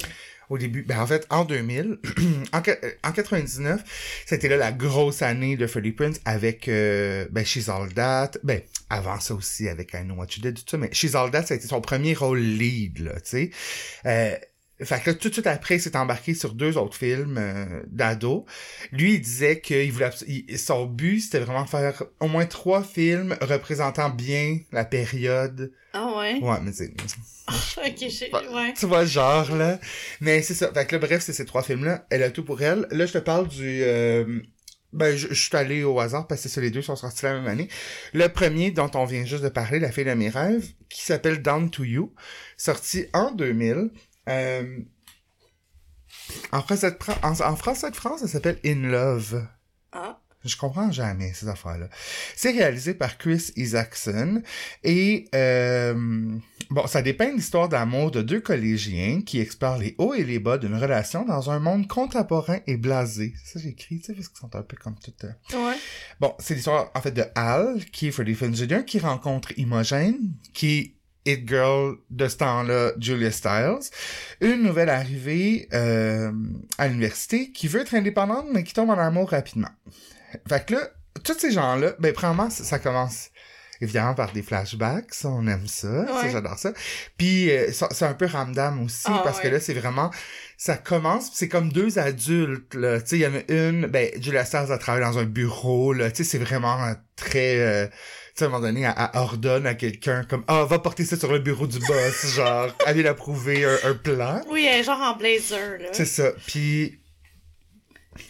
Au 0.51 0.59
début, 0.59 0.83
ben 0.83 1.01
en 1.01 1.07
fait, 1.07 1.27
en 1.31 1.45
2000, 1.45 1.99
en, 2.53 2.63
euh, 2.67 2.91
en 3.05 3.13
99, 3.13 4.23
c'était 4.27 4.49
là 4.49 4.57
la 4.57 4.73
grosse 4.73 5.23
année 5.23 5.57
de 5.57 5.67
Freddie 5.67 5.93
Prince 5.93 6.21
avec, 6.25 6.69
euh, 6.69 7.27
ben, 7.31 7.45
She's 7.45 7.69
All 7.69 7.93
That, 7.95 8.33
ben, 8.43 8.61
avant 8.91 9.21
ça 9.21 9.35
aussi 9.35 9.69
avec 9.69 9.93
I 9.95 10.03
Know 10.05 10.15
What 10.15 10.29
You 10.37 10.43
Did, 10.43 10.55
tout 10.55 10.65
ça, 10.67 10.79
mais 10.79 10.91
She's 10.93 11.15
All 11.15 11.31
That, 11.31 11.47
ça 11.47 11.55
a 11.55 11.57
été 11.57 11.67
son 11.67 11.81
premier 11.81 12.15
rôle 12.15 12.41
lead, 12.41 13.01
là, 13.01 13.15
tu 13.21 13.21
sais. 13.25 13.51
Euh, 14.07 14.37
fait 14.85 15.01
que 15.03 15.11
là, 15.11 15.15
tout 15.17 15.29
de 15.29 15.33
suite 15.35 15.47
après, 15.47 15.77
il 15.77 15.81
s'est 15.81 15.97
embarqué 15.97 16.35
sur 16.35 16.55
deux 16.55 16.77
autres 16.79 16.97
films 16.97 17.37
euh, 17.39 17.83
d'ado. 17.89 18.47
Lui, 18.93 19.15
il 19.15 19.21
disait 19.21 19.61
qu'il 19.61 19.91
voulait 19.93 20.11
il- 20.27 20.59
son 20.59 20.87
but, 20.87 21.21
c'était 21.21 21.41
vraiment 21.41 21.65
de 21.65 21.69
faire 21.69 22.03
au 22.21 22.29
moins 22.29 22.47
trois 22.47 22.83
films 22.83 23.37
représentant 23.41 24.11
bien 24.11 24.59
la 24.73 24.85
période. 24.85 25.73
Ah 25.93 26.15
ouais? 26.19 26.39
Ouais, 26.41 26.59
mais 26.63 26.73
c'est... 26.73 26.93
ok, 27.79 27.97
j'ai... 28.09 28.31
Ouais. 28.33 28.75
Tu 28.79 28.87
vois 28.87 29.05
genre, 29.05 29.51
là. 29.57 29.79
Mais 30.21 30.43
c'est 30.43 30.55
ça. 30.55 30.73
Fait 30.73 30.87
que 30.87 30.95
là, 30.97 30.99
bref, 31.07 31.23
c'est 31.23 31.33
ces 31.33 31.45
trois 31.47 31.63
films-là. 31.63 32.07
Elle 32.11 32.23
a 32.23 32.31
tout 32.31 32.45
pour 32.45 32.61
elle. 32.63 32.87
Là, 32.91 33.07
je 33.07 33.13
te 33.15 33.19
parle 33.19 33.49
du... 33.49 33.83
euh, 33.83 34.41
Ben, 34.93 35.17
je, 35.17 35.29
je 35.29 35.35
suis 35.49 35.57
allé 35.57 35.83
au 35.83 35.99
hasard 35.99 36.27
parce 36.27 36.43
que 36.43 36.49
ça, 36.49 36.61
les 36.61 36.71
deux 36.71 36.83
sont 36.83 36.97
sortis 36.97 37.25
la 37.25 37.35
même 37.35 37.47
année. 37.47 37.69
Le 38.13 38.29
premier 38.29 38.71
dont 38.71 38.91
on 38.95 39.05
vient 39.07 39.25
juste 39.25 39.43
de 39.43 39.49
parler, 39.49 39.79
La 39.81 39.91
fille 39.91 40.05
de 40.05 40.13
mes 40.15 40.29
rêves, 40.29 40.67
qui 40.89 41.03
s'appelle 41.03 41.43
Down 41.43 41.71
to 41.71 41.85
You, 41.85 42.15
sorti 42.57 43.07
en 43.13 43.33
2000. 43.33 43.91
Euh, 44.29 44.79
En 46.53 46.63
français 46.63 46.91
de 46.91 46.97
en, 47.23 47.33
en 47.41 47.57
français 47.57 47.91
de 47.91 47.97
France, 47.97 48.21
ça 48.21 48.29
s'appelle 48.29 48.59
In 48.65 48.89
Love. 48.89 49.47
Ah. 49.93 50.21
Je 50.45 50.57
comprends 50.57 50.91
jamais 50.93 51.33
ces 51.35 51.49
affaires-là. 51.49 51.89
C'est 52.37 52.53
réalisé 52.53 52.95
par 52.95 53.19
Chris 53.19 53.51
Isaacson 53.57 54.41
et 54.85 55.29
euh, 55.35 55.95
bon, 56.71 56.87
ça 56.87 57.03
dépeint 57.03 57.33
l'histoire 57.33 57.69
d'amour 57.69 58.13
de 58.13 58.23
deux 58.23 58.41
collégiens 58.41 59.21
qui 59.23 59.41
explorent 59.41 59.79
les 59.79 59.97
hauts 59.99 60.15
et 60.15 60.23
les 60.23 60.39
bas 60.39 60.57
d'une 60.57 60.77
relation 60.77 61.25
dans 61.25 61.51
un 61.51 61.59
monde 61.59 61.89
contemporain 61.89 62.61
et 62.69 62.77
blasé. 62.77 63.35
Ça 63.45 63.59
j'écris, 63.59 63.99
tu 63.99 64.05
sais, 64.07 64.13
parce 64.15 64.29
qu'ils 64.29 64.39
sont 64.39 64.55
un 64.55 64.63
peu 64.63 64.77
comme 64.77 64.95
tout. 65.01 65.13
euh, 65.25 65.33
Ouais. 65.67 65.77
Bon, 66.21 66.33
c'est 66.39 66.55
l'histoire 66.55 66.93
en 66.95 67.01
fait 67.01 67.11
de 67.13 67.25
Al, 67.35 67.85
qui 67.87 68.07
est 68.07 68.13
Finn 68.13 68.55
Jr., 68.55 68.85
qui 68.87 69.01
rencontre 69.01 69.53
Imogen, 69.59 70.15
qui 70.55 70.95
It 71.29 71.47
Girl 71.47 71.97
de 72.11 72.27
ce 72.27 72.37
temps-là, 72.39 72.93
Julia 72.99 73.31
Stiles, 73.31 73.91
une 74.41 74.63
nouvelle 74.63 74.89
arrivée 74.89 75.69
euh, 75.73 76.33
à 76.79 76.89
l'université 76.89 77.53
qui 77.53 77.69
veut 77.69 77.81
être 77.81 77.95
indépendante 77.95 78.47
mais 78.53 78.65
qui 78.65 78.73
tombe 78.73 78.91
en 78.91 78.99
amour 78.99 79.31
rapidement. 79.31 79.71
Fait 80.49 80.65
que 80.65 80.75
là, 80.75 80.81
tous 81.25 81.39
ces 81.39 81.51
gens-là, 81.51 81.93
ben 81.99 82.13
premièrement, 82.13 82.51
ça, 82.51 82.65
ça 82.65 82.79
commence 82.79 83.31
évidemment 83.81 84.15
par 84.15 84.33
des 84.33 84.43
flashbacks, 84.43 85.15
ça, 85.15 85.29
on 85.29 85.47
aime 85.47 85.67
ça, 85.67 86.07
ça, 86.07 86.29
j'adore 86.29 86.59
ça. 86.59 86.73
Puis 87.17 87.51
euh, 87.51 87.71
c'est 87.73 88.05
un 88.05 88.15
peu 88.15 88.27
ramdam 88.27 88.83
aussi 88.85 89.07
Ah, 89.07 89.21
parce 89.25 89.41
que 89.41 89.49
là 89.49 89.61
c'est 89.61 89.75
vraiment 89.75 90.11
ça 90.61 90.77
commence, 90.77 91.31
c'est 91.33 91.49
comme 91.49 91.71
deux 91.71 92.01
adultes, 92.01 92.75
là. 92.75 93.01
Tu 93.01 93.11
sais, 93.11 93.17
il 93.19 93.23
y 93.23 93.27
en 93.27 93.35
a 93.35 93.43
une, 93.49 93.87
ben, 93.87 94.11
Julia 94.21 94.45
Stiles 94.45 94.73
a 94.73 94.77
travaillé 94.79 95.07
dans 95.07 95.17
un 95.17 95.25
bureau, 95.25 95.93
là. 95.93 96.11
Tu 96.11 96.17
sais, 96.17 96.25
c'est 96.25 96.39
vraiment 96.39 96.85
euh, 96.85 96.95
très, 97.15 97.61
euh, 97.61 97.87
tu 97.87 97.93
sais, 98.35 98.45
à 98.45 98.49
un 98.49 98.51
moment 98.51 98.63
donné, 98.63 98.83
elle, 98.83 98.93
elle 98.97 99.21
ordonne 99.21 99.69
à 99.69 99.75
quelqu'un 99.75 100.25
comme, 100.25 100.43
ah, 100.49 100.65
va 100.65 100.81
porter 100.81 101.05
ça 101.05 101.17
sur 101.17 101.33
le 101.33 101.39
bureau 101.39 101.69
du 101.69 101.79
boss, 101.79 102.27
genre, 102.35 102.75
allez 102.87 103.05
l'approuver 103.05 103.65
un, 103.65 103.79
un 103.85 103.95
plan. 103.95 104.41
Oui, 104.51 104.67
elle 104.69 104.81
est 104.81 104.83
genre 104.85 105.01
en 105.01 105.17
blazer, 105.17 105.79
là. 105.79 105.91
C'est 105.93 106.07
ça. 106.07 106.33
Puis, 106.49 106.99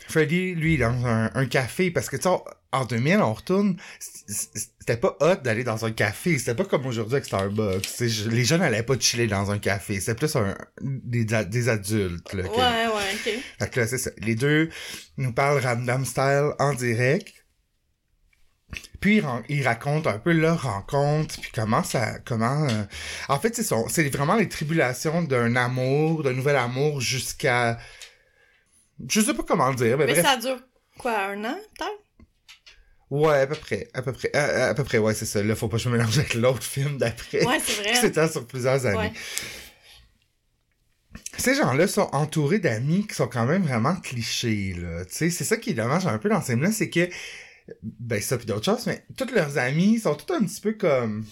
Freddy, 0.08 0.54
lui, 0.54 0.76
dans 0.76 1.06
un, 1.06 1.30
un 1.34 1.46
café, 1.46 1.90
parce 1.90 2.10
que, 2.10 2.16
tu 2.16 2.24
sais, 2.24 2.36
en 2.72 2.84
2000, 2.84 3.18
on 3.18 3.32
retourne, 3.32 3.76
c'était 3.98 4.98
pas 4.98 5.16
hot 5.20 5.37
d'aller 5.37 5.64
dans 5.64 5.87
un 5.87 5.90
café. 5.90 6.38
C'était 6.38 6.54
pas 6.54 6.64
comme 6.64 6.84
aujourd'hui 6.87 7.14
avec 7.14 7.25
Starbucks. 7.25 7.88
les 8.00 8.44
jeunes 8.44 8.60
n'allaient 8.60 8.82
pas 8.82 8.98
chiller 8.98 9.26
dans 9.26 9.50
un 9.50 9.58
café. 9.58 10.00
C'était 10.00 10.14
plus 10.14 10.37
un, 10.37 10.56
des, 10.82 11.25
des 11.25 11.68
adultes. 11.68 12.32
Là, 12.34 12.42
ouais, 12.42 12.87
ouais, 12.94 13.14
ok. 13.14 13.42
Fait 13.58 13.70
que 13.70 13.80
là, 13.80 13.87
c'est 13.87 13.98
ça. 13.98 14.10
Les 14.18 14.34
deux 14.34 14.68
nous 15.16 15.32
parlent 15.32 15.64
random 15.64 16.04
style 16.04 16.50
en 16.58 16.75
direct. 16.75 17.32
Puis 19.00 19.22
ils, 19.48 19.62
racontent 19.62 20.10
un 20.10 20.18
peu 20.18 20.32
leur 20.32 20.64
rencontre, 20.64 21.40
puis 21.40 21.50
comment 21.54 21.82
ça, 21.82 22.18
comment. 22.18 22.68
Euh, 22.68 22.84
en 23.28 23.40
fait, 23.40 23.56
c'est 23.56 23.62
c'est 23.88 24.10
vraiment 24.10 24.37
les 24.37 24.48
tribulations 24.48 25.22
d'un 25.22 25.56
amour, 25.56 26.22
d'un 26.22 26.34
nouvel 26.34 26.56
amour 26.56 27.00
jusqu'à. 27.00 27.78
Je 29.08 29.22
sais 29.22 29.32
pas 29.32 29.44
comment 29.44 29.70
le 29.70 29.76
dire, 29.76 29.96
mais, 29.96 30.04
mais 30.04 30.22
ça 30.22 30.37
dure 30.37 30.58
quoi, 30.98 31.16
un 31.18 31.44
an, 31.44 31.56
peut-être? 31.78 32.07
Ouais, 33.10 33.38
à 33.40 33.46
peu 33.46 33.54
près, 33.54 33.88
à 33.94 34.02
peu 34.02 34.12
près, 34.12 34.34
à, 34.34 34.74
peu 34.74 34.84
près, 34.84 34.98
ouais, 34.98 35.14
c'est 35.14 35.24
ça. 35.24 35.42
Là, 35.42 35.54
faut 35.54 35.68
pas 35.68 35.78
que 35.78 35.82
je 35.82 35.88
me 35.88 35.96
mélange 35.96 36.18
avec 36.18 36.34
l'autre 36.34 36.62
film 36.62 36.98
d'après. 36.98 37.44
Ouais, 37.44 37.58
c'est 37.64 37.82
vrai. 37.82 37.94
C'était 38.00 38.28
sur 38.28 38.46
plusieurs 38.46 38.84
années. 38.86 39.12
Ces 41.38 41.54
gens-là 41.54 41.86
sont 41.86 42.08
entourés 42.12 42.58
d'amis 42.58 43.06
qui 43.06 43.14
sont 43.14 43.28
quand 43.28 43.46
même 43.46 43.62
vraiment 43.62 43.96
clichés, 43.96 44.74
là. 44.74 45.04
Tu 45.04 45.14
sais, 45.14 45.30
c'est 45.30 45.44
ça 45.44 45.56
qui 45.56 45.70
est 45.70 45.74
dommage 45.74 46.06
un 46.06 46.18
peu 46.18 46.28
dans 46.28 46.40
ces 46.40 46.52
films-là, 46.52 46.72
c'est 46.72 46.90
que, 46.90 47.08
ben, 47.82 48.20
ça 48.20 48.36
puis 48.36 48.46
d'autres 48.46 48.64
choses, 48.64 48.86
mais 48.86 49.04
tous 49.16 49.32
leurs 49.32 49.56
amis 49.56 50.00
sont 50.00 50.14
tous 50.14 50.34
un 50.34 50.44
petit 50.44 50.60
peu 50.60 50.72
comme, 50.72 51.24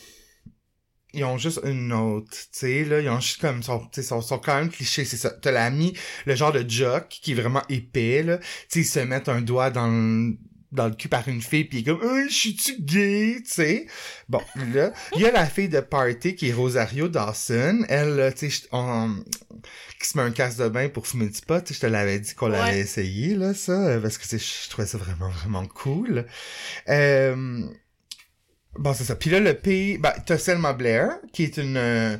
ils 1.13 1.25
ont 1.25 1.39
juste 1.39 1.61
une 1.65 1.89
note, 1.89 2.31
tu 2.31 2.49
sais, 2.53 2.85
là, 2.85 3.01
ils 3.01 3.09
ont 3.09 3.21
juste 3.21 3.41
comme, 3.41 3.63
sont, 3.63 3.89
sont, 3.93 4.23
sont 4.23 4.39
quand 4.39 4.55
même 4.55 4.71
clichés, 4.71 5.05
c'est 5.05 5.17
ça. 5.17 5.31
T'as 5.31 5.51
l'ami, 5.51 5.93
le 6.25 6.35
genre 6.37 6.53
de 6.53 6.65
jock 6.69 7.09
qui 7.09 7.33
est 7.33 7.35
vraiment 7.35 7.63
épais, 7.69 8.23
là, 8.23 8.39
tu 8.39 8.47
sais, 8.69 8.81
ils 8.81 8.85
se 8.85 9.01
mettent 9.01 9.29
un 9.29 9.41
doigt 9.41 9.71
dans 9.71 9.89
le, 9.89 10.37
dans 10.73 10.89
le 10.89 10.95
cul 10.95 11.09
par 11.09 11.27
une 11.29 11.43
fille 11.43 11.65
puis 11.65 11.79
il 11.79 11.81
est 11.83 11.85
comme 11.85 12.03
euh, 12.03 12.27
je 12.29 12.35
suis-tu 12.35 12.81
gay 12.81 13.37
tu 13.45 13.51
sais? 13.51 13.87
Bon 14.29 14.41
là 14.73 14.93
il 15.15 15.23
y 15.23 15.27
a 15.27 15.33
la 15.33 15.47
fille 15.47 15.69
de 15.69 15.81
party 15.81 16.35
qui 16.35 16.49
est 16.49 16.53
Rosario 16.53 17.09
Dawson. 17.09 17.85
Elle 17.89 18.35
tu 18.37 18.51
sais 18.51 18.69
qui 20.01 20.09
se 20.09 20.19
met 20.19 20.25
un 20.25 20.31
casse 20.31 20.57
de 20.57 20.69
bain 20.69 20.89
pour 20.89 21.07
fumer 21.07 21.29
du 21.29 21.41
pot 21.41 21.65
je 21.73 21.79
te 21.79 21.87
l'avais 21.87 22.21
dit 22.21 22.35
qu'on 22.35 22.49
l'avait 22.49 22.81
essayé 22.81 23.35
là 23.35 23.55
ça 23.55 23.99
parce 24.01 24.19
que 24.19 24.39
je 24.39 24.69
trouvais 24.71 24.87
ça 24.87 24.99
vraiment 24.99 25.31
vraiment 25.31 25.67
cool. 25.67 26.27
Euh, 26.89 27.63
Bon, 28.79 28.93
c'est 28.95 29.05
ça. 29.05 29.17
Puis 29.17 29.31
là, 29.31 29.41
le 29.41 29.55
pays, 29.55 29.99
ben, 29.99 30.13
t'as 30.25 30.39
Selma 30.39 30.73
Blair, 30.73 31.19
qui 31.33 31.45
est 31.45 31.57
une, 31.57 31.77
euh, 31.77 32.17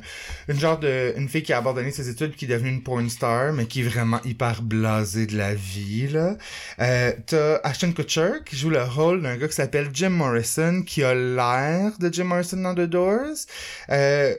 une 0.47 0.59
genre 0.59 0.79
de, 0.79 1.13
une 1.17 1.29
fille 1.29 1.43
qui 1.43 1.53
a 1.53 1.57
abandonné 1.57 1.91
ses 1.91 2.09
études 2.09 2.35
qui 2.35 2.45
est 2.45 2.47
devenue 2.47 2.69
une 2.69 2.83
porn 2.83 3.09
star, 3.09 3.53
mais 3.53 3.65
qui 3.65 3.81
est 3.81 3.83
vraiment 3.83 4.21
hyper 4.23 4.61
blasée 4.61 5.27
de 5.27 5.37
la 5.37 5.53
vie, 5.53 6.07
là. 6.07 6.37
Euh, 6.79 7.13
t'as 7.25 7.57
Ashton 7.63 7.91
Kutcher, 7.93 8.43
qui 8.45 8.55
joue 8.55 8.69
le 8.69 8.83
rôle 8.83 9.21
d'un 9.21 9.37
gars 9.37 9.47
qui 9.47 9.55
s'appelle 9.55 9.89
Jim 9.93 10.09
Morrison, 10.09 10.83
qui 10.83 11.03
a 11.03 11.13
l'air 11.13 11.97
de 11.99 12.11
Jim 12.11 12.25
Morrison 12.25 12.57
dans 12.57 12.73
The 12.73 12.81
Doors. 12.81 13.45
Euh, 13.89 14.35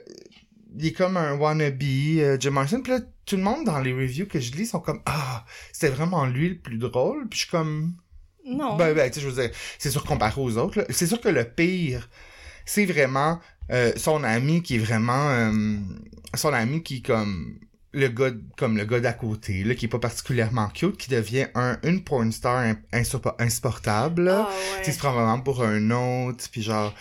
il 0.79 0.87
est 0.87 0.93
comme 0.93 1.17
un 1.17 1.35
wannabe, 1.35 1.83
euh, 1.83 2.37
Jim 2.39 2.51
Morrison. 2.51 2.81
Puis 2.83 2.93
là, 2.93 3.01
tout 3.27 3.37
le 3.37 3.43
monde 3.43 3.65
dans 3.65 3.81
les 3.81 3.93
reviews 3.93 4.27
que 4.27 4.41
je 4.41 4.53
lis 4.53 4.67
sont 4.67 4.81
comme, 4.81 5.01
ah, 5.07 5.45
c'était 5.73 5.93
vraiment 5.93 6.27
lui 6.27 6.51
le 6.51 6.59
plus 6.59 6.79
drôle. 6.79 7.29
Puis 7.29 7.41
je 7.41 7.45
suis 7.45 7.51
comme, 7.51 7.95
non. 8.49 8.77
Ben, 8.77 8.95
ben, 8.95 9.11
tu 9.11 9.15
sais, 9.15 9.21
je 9.21 9.29
veux 9.29 9.43
dire, 9.43 9.51
c'est 9.79 9.91
sûr 9.91 10.05
comparé 10.05 10.41
aux 10.41 10.57
autres. 10.57 10.85
C'est 10.91 11.07
sûr 11.07 11.21
que 11.21 11.29
le 11.29 11.45
pire, 11.45 12.09
c'est 12.65 12.87
vraiment 12.87 13.41
euh, 13.71 13.93
son 13.97 14.25
ami 14.25 14.63
qui 14.63 14.77
est 14.77 14.79
vraiment... 14.79 15.31
Euh, 15.31 15.79
son 16.35 16.53
ami 16.53 16.83
qui 16.83 17.03
comme 17.03 17.59
le 17.93 18.09
gars 18.09 18.31
comme 18.57 18.77
le 18.77 18.85
gars 18.85 19.01
d'à 19.01 19.13
côté 19.13 19.65
là 19.65 19.75
qui 19.75 19.87
est 19.87 19.89
pas 19.89 19.99
particulièrement 19.99 20.69
cute 20.69 20.97
qui 20.97 21.11
devient 21.11 21.47
un 21.55 21.79
une 21.83 22.05
porn 22.05 22.31
star 22.33 22.75
insupportable 23.39 24.29
ah, 24.29 24.49
ouais. 24.85 24.93
se 24.93 24.99
prend 24.99 25.13
vraiment 25.13 25.41
pour 25.41 25.63
un 25.63 25.91
autre 25.91 26.45
puis 26.51 26.63
genre 26.63 26.95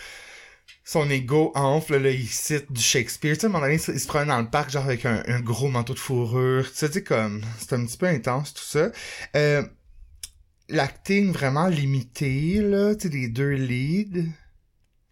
son 0.84 1.10
ego 1.10 1.52
enfle 1.54 1.98
là 1.98 2.10
il 2.10 2.26
cite 2.26 2.72
du 2.72 2.80
Shakespeare 2.80 3.34
tu 3.34 3.40
sais 3.40 3.46
à 3.46 3.50
un 3.50 3.52
moment 3.52 3.66
donné 3.66 3.78
il 3.86 4.00
se 4.00 4.06
prend 4.06 4.24
dans 4.24 4.40
le 4.40 4.48
parc 4.48 4.70
genre 4.70 4.84
avec 4.84 5.04
un, 5.04 5.40
gros 5.40 5.68
manteau 5.68 5.92
de 5.92 5.98
fourrure 5.98 6.64
tu 6.72 6.86
sais 6.86 7.02
comme 7.02 7.42
c'est 7.58 7.74
un 7.74 7.84
petit 7.84 7.98
peu 7.98 8.06
intense 8.06 8.54
tout 8.54 8.64
ça 8.64 8.90
euh, 9.36 9.62
l'acting 10.68 11.32
vraiment 11.32 11.68
limité, 11.68 12.60
là, 12.60 12.94
tu 12.94 13.08
sais, 13.08 13.14
les 13.14 13.28
deux 13.28 13.52
leads, 13.52 14.22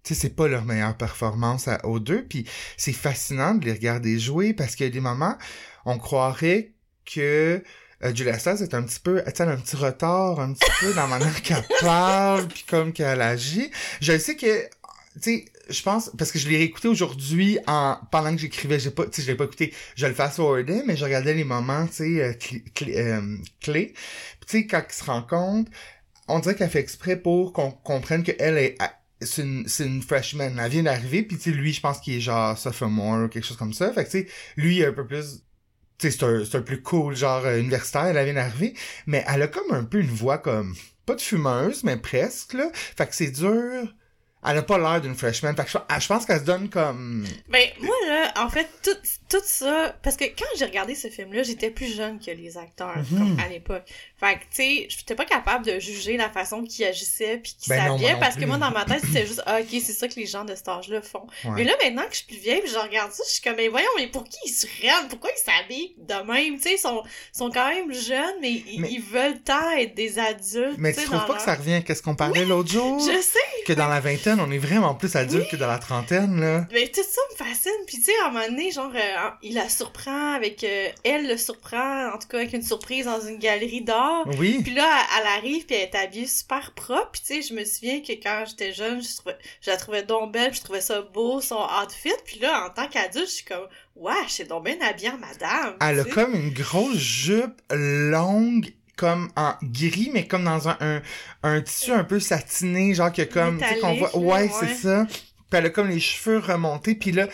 tu 0.02 0.14
sais, 0.14 0.14
c'est 0.14 0.36
pas 0.36 0.48
leur 0.48 0.64
meilleure 0.64 0.96
performance 0.96 1.68
à, 1.68 1.84
aux 1.86 1.98
deux, 1.98 2.24
puis 2.24 2.46
c'est 2.76 2.92
fascinant 2.92 3.54
de 3.54 3.64
les 3.64 3.72
regarder 3.72 4.18
jouer 4.18 4.52
parce 4.54 4.76
qu'il 4.76 4.86
y 4.86 4.88
a 4.88 4.92
des 4.92 5.00
moments, 5.00 5.36
on 5.84 5.98
croirait 5.98 6.72
que 7.04 7.62
euh, 8.04 8.14
Julia 8.14 8.38
Stiles 8.38 8.62
est 8.62 8.74
un 8.74 8.82
petit 8.82 9.00
peu, 9.00 9.22
tu 9.24 9.32
sais, 9.34 9.42
un 9.42 9.56
petit 9.56 9.76
retard, 9.76 10.38
un 10.40 10.52
petit 10.52 10.70
peu 10.80 10.92
dans 10.92 11.02
la 11.02 11.18
manière 11.18 11.42
qu'elle 11.42 11.66
parle, 11.80 12.46
puis 12.48 12.64
comme 12.68 12.92
qu'elle 12.92 13.22
agit. 13.22 13.70
Je 14.00 14.18
sais 14.18 14.36
que, 14.36 14.64
tu 14.64 15.20
sais, 15.20 15.44
je 15.68 15.82
pense, 15.82 16.10
parce 16.16 16.30
que 16.30 16.38
je 16.38 16.48
l'ai 16.48 16.58
réécouté 16.58 16.88
aujourd'hui 16.88 17.58
en, 17.66 17.98
pendant 18.12 18.32
que 18.34 18.40
j'écrivais, 18.40 18.78
j'ai 18.78 18.90
pas, 18.90 19.06
tu 19.06 19.12
sais, 19.14 19.22
je 19.22 19.30
l'ai 19.30 19.36
pas 19.36 19.44
écouté, 19.44 19.72
je 19.96 20.06
le 20.06 20.14
fast 20.14 20.36
forwardais, 20.36 20.82
mais 20.86 20.96
je 20.96 21.04
regardais 21.04 21.34
les 21.34 21.44
moments, 21.44 21.86
tu 21.86 21.94
sais, 21.94 22.22
euh, 22.22 22.32
euh, 22.82 23.36
clés. 23.60 23.94
Tu 24.46 24.58
sais, 24.58 24.66
quand 24.66 24.82
ils 24.88 24.94
se 24.94 25.04
rencontrent, 25.04 25.70
on 26.28 26.38
dirait 26.38 26.54
qu'elle 26.54 26.70
fait 26.70 26.80
exprès 26.80 27.16
pour 27.16 27.52
qu'on 27.52 27.70
comprenne 27.70 28.22
qu'elle 28.22 28.58
est, 28.58 28.78
c'est 29.20 29.42
une, 29.42 29.66
c'est 29.68 29.86
une 29.86 30.02
freshman, 30.02 30.58
elle 30.58 30.70
vient 30.70 30.82
d'arriver, 30.82 31.22
puis 31.22 31.36
tu 31.36 31.50
sais, 31.50 31.56
lui, 31.56 31.72
je 31.72 31.80
pense 31.80 32.00
qu'il 32.00 32.14
est 32.14 32.20
genre 32.20 32.56
sophomore 32.58 33.24
ou 33.24 33.28
quelque 33.28 33.44
chose 33.44 33.56
comme 33.56 33.72
ça. 33.72 33.92
Fait 33.92 34.04
que 34.04 34.10
tu 34.10 34.20
sais, 34.20 34.28
lui, 34.56 34.76
il 34.76 34.82
est 34.82 34.86
un 34.86 34.92
peu 34.92 35.06
plus 35.06 35.42
tu 35.98 36.10
sais, 36.10 36.44
c'est 36.44 36.56
un, 36.56 36.62
plus 36.62 36.82
cool, 36.82 37.16
genre 37.16 37.44
euh, 37.46 37.58
universitaire, 37.58 38.04
elle 38.04 38.24
vient 38.24 38.34
d'arriver, 38.34 38.74
mais 39.06 39.24
elle 39.26 39.40
a 39.42 39.48
comme 39.48 39.72
un 39.72 39.84
peu 39.84 39.98
une 39.98 40.10
voix 40.10 40.36
comme, 40.36 40.74
pas 41.06 41.14
de 41.14 41.22
fumeuse, 41.22 41.84
mais 41.84 41.96
presque, 41.96 42.52
là. 42.52 42.70
Fait 42.74 43.06
que 43.06 43.14
c'est 43.14 43.30
dur 43.30 43.88
elle 44.46 44.58
a 44.58 44.62
pas 44.62 44.78
l'air 44.78 45.00
d'une 45.00 45.14
freshman. 45.14 45.54
Fait 45.54 45.64
que 45.64 45.70
je, 45.70 46.06
pense 46.06 46.24
qu'elle 46.24 46.40
se 46.40 46.44
donne 46.44 46.68
comme... 46.68 47.26
Ben, 47.48 47.68
moi, 47.80 47.94
là, 48.06 48.32
en 48.36 48.48
fait, 48.48 48.68
tout, 48.82 48.96
tout 49.28 49.42
ça... 49.44 49.94
Parce 50.02 50.16
que 50.16 50.24
quand 50.24 50.44
j'ai 50.58 50.64
regardé 50.66 50.94
ce 50.94 51.08
film-là, 51.08 51.42
j'étais 51.42 51.70
plus 51.70 51.94
jeune 51.94 52.18
que 52.18 52.30
les 52.30 52.56
acteurs, 52.58 52.96
Mhm. 53.10 53.18
comme 53.18 53.38
à 53.44 53.48
l'époque. 53.48 53.84
Fait 54.18 54.34
que, 54.36 54.40
tu 54.40 54.46
sais, 54.52 54.86
j'étais 54.88 55.14
pas 55.14 55.24
capable 55.24 55.64
de 55.66 55.78
juger 55.78 56.16
la 56.16 56.30
façon 56.30 56.62
qu'ils 56.64 56.84
agissaient 56.86 57.38
puis 57.38 57.54
qu'ils 57.58 57.70
Ben 57.74 57.86
s'habillaient, 57.88 58.16
parce 58.18 58.36
que 58.36 58.44
moi, 58.46 58.56
dans 58.56 58.70
ma 58.70 58.84
tête, 58.84 59.02
c'était 59.04 59.26
juste, 59.26 59.42
ah, 59.46 59.58
ok, 59.60 59.66
c'est 59.70 59.92
ça 59.92 60.08
que 60.08 60.14
les 60.14 60.26
gens 60.26 60.44
de 60.44 60.54
cet 60.54 60.68
âge-là 60.68 61.02
font. 61.02 61.26
Ouais. 61.44 61.50
Mais 61.56 61.64
là, 61.64 61.74
maintenant 61.82 62.02
que 62.04 62.12
je 62.12 62.16
suis 62.18 62.26
plus 62.26 62.36
vieille 62.38 62.62
pis 62.62 62.70
je 62.70 62.78
regarde 62.78 63.12
ça, 63.12 63.22
je 63.26 63.32
suis 63.34 63.42
comme, 63.42 63.56
mais 63.56 63.68
voyons, 63.68 63.88
mais 63.96 64.06
pour 64.06 64.24
qui 64.24 64.38
ils 64.46 64.50
se 64.52 64.66
rendent? 64.82 65.08
Pourquoi 65.08 65.30
ils 65.36 65.42
s'habillent 65.44 65.94
de 65.98 66.32
même? 66.32 66.56
Tu 66.56 66.62
sais, 66.62 66.74
ils 66.74 66.78
sont, 66.78 67.02
sont 67.32 67.50
quand 67.50 67.68
même 67.68 67.92
jeunes, 67.92 68.36
mais 68.40 68.52
ils, 68.52 68.80
Mais- 68.80 68.88
ils 68.90 69.02
veulent 69.02 69.40
tant 69.42 69.70
être 69.72 69.94
des 69.94 70.18
adultes, 70.18 70.76
Mais 70.78 70.94
tu 70.94 71.04
trouves 71.04 71.26
pas 71.26 71.34
que 71.34 71.42
ça 71.42 71.54
revient 71.54 71.82
à 71.86 71.94
ce 71.94 72.02
qu'on 72.02 72.14
parlait 72.16 72.44
l'autre 72.44 72.70
jour? 72.70 72.98
Je 73.00 73.20
sais! 73.20 73.38
Que 73.66 73.72
dans 73.72 73.88
la 73.88 74.00
vingtaine, 74.00 74.40
on 74.40 74.50
est 74.50 74.58
vraiment 74.58 74.94
plus 74.94 75.14
adulte 75.16 75.50
que 75.50 75.56
dans 75.56 75.66
la 75.66 75.78
trentaine, 75.78 76.40
là. 76.40 76.66
Mais 76.72 76.88
tout 76.88 77.02
ça 77.02 77.20
me 77.32 77.36
fascine. 77.44 77.72
Puis 77.86 77.98
tu 77.98 78.04
sais, 78.04 78.12
à 78.22 78.28
un 78.28 78.30
moment 78.30 78.46
donné, 78.48 78.70
genre, 78.70 78.92
euh, 78.94 79.15
il 79.42 79.54
la 79.54 79.68
surprend 79.68 80.34
avec... 80.34 80.64
euh, 80.64 80.88
elle 81.04 81.28
le 81.28 81.36
surprend, 81.36 82.12
en 82.12 82.18
tout 82.18 82.28
cas, 82.28 82.38
avec 82.38 82.52
une 82.52 82.62
surprise 82.62 83.06
dans 83.06 83.20
une 83.20 83.38
galerie 83.38 83.82
d'art. 83.82 84.26
Oui. 84.38 84.60
Puis 84.62 84.74
là, 84.74 84.88
elle, 85.18 85.26
arrive, 85.38 85.66
puis 85.66 85.76
elle 85.76 85.88
est 85.88 85.94
habillée 85.94 86.26
super 86.26 86.72
propre. 86.72 87.10
Puis 87.12 87.22
tu 87.26 87.34
sais, 87.34 87.42
je 87.42 87.54
me 87.54 87.64
souviens 87.64 88.00
que 88.00 88.12
quand 88.12 88.44
j'étais 88.48 88.72
jeune, 88.72 89.02
je, 89.02 89.16
trouvais, 89.16 89.36
je 89.60 89.70
la 89.70 89.76
trouvais 89.76 90.02
donc 90.02 90.32
belle, 90.32 90.50
puis 90.50 90.58
je 90.58 90.64
trouvais 90.64 90.80
ça 90.80 91.02
beau, 91.02 91.40
son 91.40 91.60
outfit. 91.82 92.12
Puis 92.24 92.38
là, 92.40 92.66
en 92.66 92.70
tant 92.70 92.88
qu'adulte, 92.88 93.26
je 93.28 93.32
suis 93.32 93.44
comme... 93.44 93.66
Ouais, 93.94 94.14
c'est 94.28 94.46
donc 94.48 94.64
bien 94.64 94.76
habillée 94.82 95.10
en 95.10 95.18
madame. 95.18 95.76
Elle 95.80 96.00
a 96.00 96.04
comme 96.04 96.34
une 96.34 96.50
grosse 96.50 96.98
jupe 96.98 97.62
longue, 97.70 98.74
comme 98.96 99.30
en 99.36 99.54
gris, 99.62 100.10
mais 100.12 100.26
comme 100.26 100.44
dans 100.44 100.68
un, 100.68 100.76
un, 100.80 101.02
un 101.42 101.60
tissu 101.62 101.92
un 101.92 102.04
peu 102.04 102.20
satiné, 102.20 102.94
genre 102.94 103.12
que 103.12 103.22
comme, 103.22 103.58
tu 103.58 103.66
sais, 103.66 103.78
qu'on 103.78 103.94
voit, 103.94 104.16
ouais. 104.16 104.50
c'est 104.60 104.74
ça. 104.74 105.06
Puis 105.06 105.58
elle 105.58 105.66
a 105.66 105.70
comme 105.70 105.88
les 105.88 106.00
cheveux 106.00 106.38
remontés, 106.38 106.94
puis 106.94 107.12
là, 107.12 107.28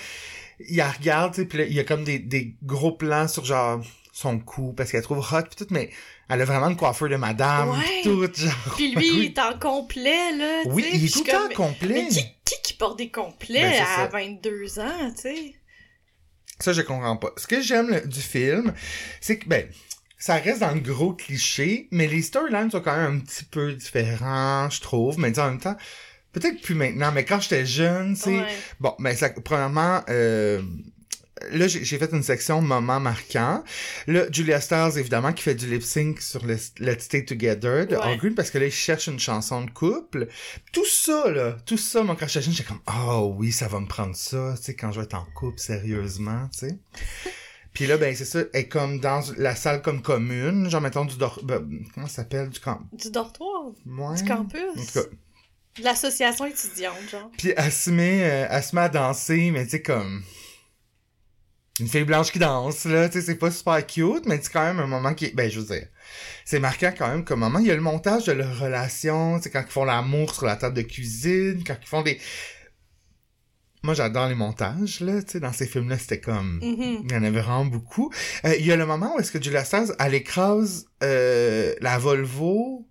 il 0.69 0.77
la 0.77 0.91
regarde, 0.91 1.35
tu 1.35 1.43
sais, 1.43 1.47
puis 1.47 1.59
là, 1.59 1.65
il 1.65 1.73
y 1.73 1.81
a 1.81 1.85
comme 1.85 2.05
des, 2.05 2.19
des 2.19 2.55
gros 2.63 2.93
plans 2.93 3.29
sur 3.29 3.45
genre 3.45 3.81
son 4.13 4.39
cou, 4.39 4.73
parce 4.75 4.91
qu'elle 4.93 5.03
trouve 5.03 5.19
hot, 5.19 5.43
puis 5.43 5.57
tout, 5.65 5.67
mais 5.71 5.91
elle 6.29 6.41
a 6.43 6.45
vraiment 6.45 6.69
une 6.69 6.77
coiffure 6.77 7.09
de 7.09 7.17
madame, 7.17 7.71
Ouais. 7.71 7.79
pis 8.03 8.09
tout, 8.09 8.29
genre. 8.35 8.53
Puis 8.77 8.95
lui, 8.95 9.09
il 9.09 9.25
est 9.25 9.39
en 9.39 9.59
complet, 9.59 10.37
là, 10.37 10.63
Oui, 10.67 10.85
il 10.93 11.05
est 11.07 11.13
tout 11.13 11.25
le 11.25 11.31
temps 11.31 11.55
complet. 11.55 12.05
Mais 12.05 12.09
qui, 12.09 12.25
qui 12.45 12.55
qui 12.63 12.75
porte 12.75 12.99
des 12.99 13.11
complets 13.11 13.63
Ben, 13.63 13.83
à 13.83 13.97
ça. 13.97 14.07
22 14.09 14.79
ans, 14.81 15.13
tu 15.15 15.23
sais? 15.23 15.55
Ça, 16.59 16.73
je 16.73 16.83
comprends 16.83 17.17
pas. 17.17 17.31
Ce 17.39 17.47
que 17.47 17.61
j'aime 17.61 17.89
le- 17.91 18.07
du 18.07 18.21
film, 18.21 18.73
c'est 19.21 19.39
que, 19.39 19.49
ben, 19.49 19.67
ça 20.19 20.35
reste 20.37 20.61
dans 20.61 20.73
le 20.73 20.81
gros 20.81 21.13
cliché, 21.15 21.89
mais 21.91 22.07
les 22.07 22.23
storylines 22.23 22.71
sont 22.71 22.81
quand 22.81 22.97
même 22.97 23.17
un 23.17 23.19
petit 23.21 23.45
peu 23.45 23.73
différents, 23.73 24.69
je 24.71 24.81
trouve. 24.81 25.19
Mais 25.19 25.37
en 25.41 25.47
même 25.51 25.59
temps, 25.61 25.77
peut-être 26.33 26.61
plus 26.63 26.75
maintenant, 26.75 27.13
mais 27.13 27.25
quand 27.25 27.41
j'étais 27.41 27.67
jeune, 27.67 28.15
tu 28.15 28.23
sais, 28.23 28.41
Ouais. 28.41 28.57
bon, 28.81 28.95
ben, 28.99 29.17
ça, 29.17 29.31
premièrement, 29.31 30.03
euh, 30.09 30.63
là, 31.51 31.67
j'ai 31.67 31.99
fait 31.99 32.13
une 32.13 32.23
section 32.23 32.61
moment 32.63 33.01
marquant. 33.01 33.65
Là, 34.07 34.27
Julia 34.31 34.61
Stiles, 34.61 34.99
évidemment, 34.99 35.33
qui 35.33 35.43
fait 35.43 35.55
du 35.55 35.67
lip 35.69 35.83
sync 35.83 36.21
sur 36.21 36.45
le 36.47 36.57
Let's 36.79 37.05
Stay 37.05 37.25
Together 37.25 37.87
de 37.87 37.97
Ouais. 37.97 38.17
Green, 38.17 38.35
parce 38.35 38.51
que 38.51 38.59
là, 38.59 38.67
il 38.67 38.73
cherche 38.73 39.09
une 39.09 39.19
chanson 39.19 39.63
de 39.65 39.71
couple. 39.71 40.29
Tout 40.73 40.87
ça, 40.87 41.31
là, 41.31 41.57
tout 41.67 41.77
ça, 41.79 42.03
moi, 42.03 42.17
quand 42.19 42.27
j'étais 42.29 42.43
jeune, 42.43 42.55
j'étais 42.55 42.69
comme, 42.69 42.81
oh 42.87 43.35
oui, 43.39 43.51
ça 43.53 43.69
va 43.69 43.81
me 43.81 43.87
prendre 43.87 44.15
ça, 44.15 44.55
tu 44.57 44.63
sais, 44.65 44.75
quand 44.75 44.93
je 44.93 45.01
vais 45.01 45.05
être 45.05 45.15
en 45.15 45.27
couple, 45.35 45.59
sérieusement, 45.59 46.49
tu 46.53 46.69
sais. 46.69 46.79
Puis 47.75 47.87
là, 47.87 47.97
ben, 47.97 48.15
c'est 48.15 48.27
ça, 48.27 48.41
elle 48.53 48.61
est 48.61 48.69
comme 48.69 49.01
dans 49.01 49.23
la 49.39 49.57
salle 49.57 49.81
comme 49.81 50.03
commune, 50.03 50.69
genre, 50.69 50.83
mettons, 50.83 51.07
du 51.07 51.17
dor... 51.17 51.41
ben, 51.43 51.67
comment 51.95 52.07
ça 52.07 52.17
s'appelle, 52.17 52.51
du 52.51 52.61
camp... 52.61 52.81
Du 52.93 53.11
dortoir? 53.11 53.71
Ouais. 53.87 54.17
Du 54.17 54.25
campus? 54.29 54.61
En 54.77 54.85
tout 54.85 54.93
cas. 54.93 55.17
L'association 55.81 56.47
étudiante, 56.47 57.09
genre. 57.11 57.31
Puis 57.39 57.53
elle 57.57 57.73
se 57.73 57.91
met, 57.91 58.23
euh, 58.25 58.47
elle 58.51 58.63
se 58.63 58.75
met 58.75 58.83
à 58.83 58.89
danser, 58.89 59.51
mais 59.51 59.65
tu 59.65 59.71
sais, 59.71 59.83
comme... 59.83 60.23
Une 61.81 61.89
fille 61.89 62.05
blanche 62.05 62.31
qui 62.31 62.39
danse, 62.39 62.85
là, 62.85 63.09
tu 63.09 63.19
sais, 63.19 63.27
c'est 63.27 63.37
pas 63.37 63.51
super 63.51 63.87
cute, 63.87 64.27
mais 64.27 64.39
c'est 64.43 64.53
quand 64.53 64.63
même 64.63 64.79
un 64.79 64.87
moment 64.87 65.15
qui... 65.15 65.31
Ben, 65.33 65.51
je 65.51 65.61
veux 65.61 65.67
dire, 65.67 65.87
c'est 66.45 66.59
marquant 66.59 66.93
quand 66.97 67.09
même 67.09 67.25
comme 67.25 67.41
moment. 67.41 67.59
Il 67.61 67.67
y 67.67 67.71
a 67.71 67.75
le 67.75 67.81
montage 67.81 68.27
de 68.27 68.33
leur 68.33 68.59
relation, 68.59 69.39
tu 69.39 69.45
sais, 69.45 69.51
quand 69.51 69.63
ils 69.67 69.73
font 69.73 69.85
l'amour 69.85 70.35
sur 70.35 70.45
la 70.45 70.57
table 70.57 70.77
de 70.77 70.83
cuisine, 70.83 71.65
quand 71.67 71.77
ils 71.81 71.89
font 71.89 72.03
des... 72.03 72.21
Moi, 73.83 73.95
j'adore 73.95 74.29
les 74.29 74.35
montages, 74.35 75.01
là, 75.01 75.23
tu 75.23 75.33
sais, 75.33 75.41
dans 75.41 75.53
ces 75.53 75.67
films-là, 75.67 75.99
c'était 75.99 76.21
comme... 76.21 76.61
Mhm. 76.63 77.05
Il 77.05 77.13
y 77.13 77.17
en 77.17 77.25
avait 77.25 77.41
vraiment 77.41 77.65
beaucoup. 77.65 78.13
Euh, 78.45 78.55
il 78.57 78.67
y 78.67 78.71
a 78.73 78.77
le 78.77 78.87
moment 78.87 79.17
où 79.17 79.19
est-ce 79.19 79.33
que 79.33 79.43
Julia 79.43 79.65
Stiles, 79.65 79.95
elle 79.99 80.15
écrase 80.15 80.85
euh, 81.03 81.75
la 81.81 81.97
Volvo. 81.97 82.87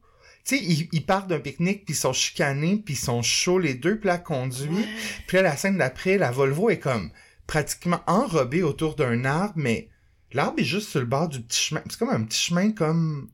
Tu 0.45 0.57
sais, 0.57 0.63
ils, 0.63 0.89
ils 0.91 1.05
partent 1.05 1.27
d'un 1.27 1.39
pique-nique, 1.39 1.85
puis 1.85 1.93
ils 1.93 1.97
sont 1.97 2.13
chicanés, 2.13 2.81
puis 2.83 2.95
ils 2.95 2.97
sont 2.97 3.21
chauds 3.21 3.59
les 3.59 3.73
deux, 3.73 3.99
puis 3.99 4.07
là, 4.07 4.15
elle 4.15 4.23
conduit. 4.23 4.69
Ouais. 4.69 4.87
Puis 5.27 5.37
là, 5.37 5.43
la 5.43 5.57
scène 5.57 5.77
d'après, 5.77 6.17
la 6.17 6.31
Volvo 6.31 6.69
est 6.69 6.79
comme 6.79 7.11
pratiquement 7.47 8.01
enrobée 8.07 8.63
autour 8.63 8.95
d'un 8.95 9.25
arbre, 9.25 9.53
mais 9.55 9.89
l'arbre 10.31 10.59
est 10.59 10.65
juste 10.65 10.89
sur 10.89 10.99
le 10.99 11.05
bord 11.05 11.27
du 11.27 11.41
petit 11.41 11.59
chemin. 11.59 11.81
C'est 11.89 11.99
comme 11.99 12.09
un 12.09 12.23
petit 12.23 12.39
chemin 12.39 12.71
comme 12.71 13.29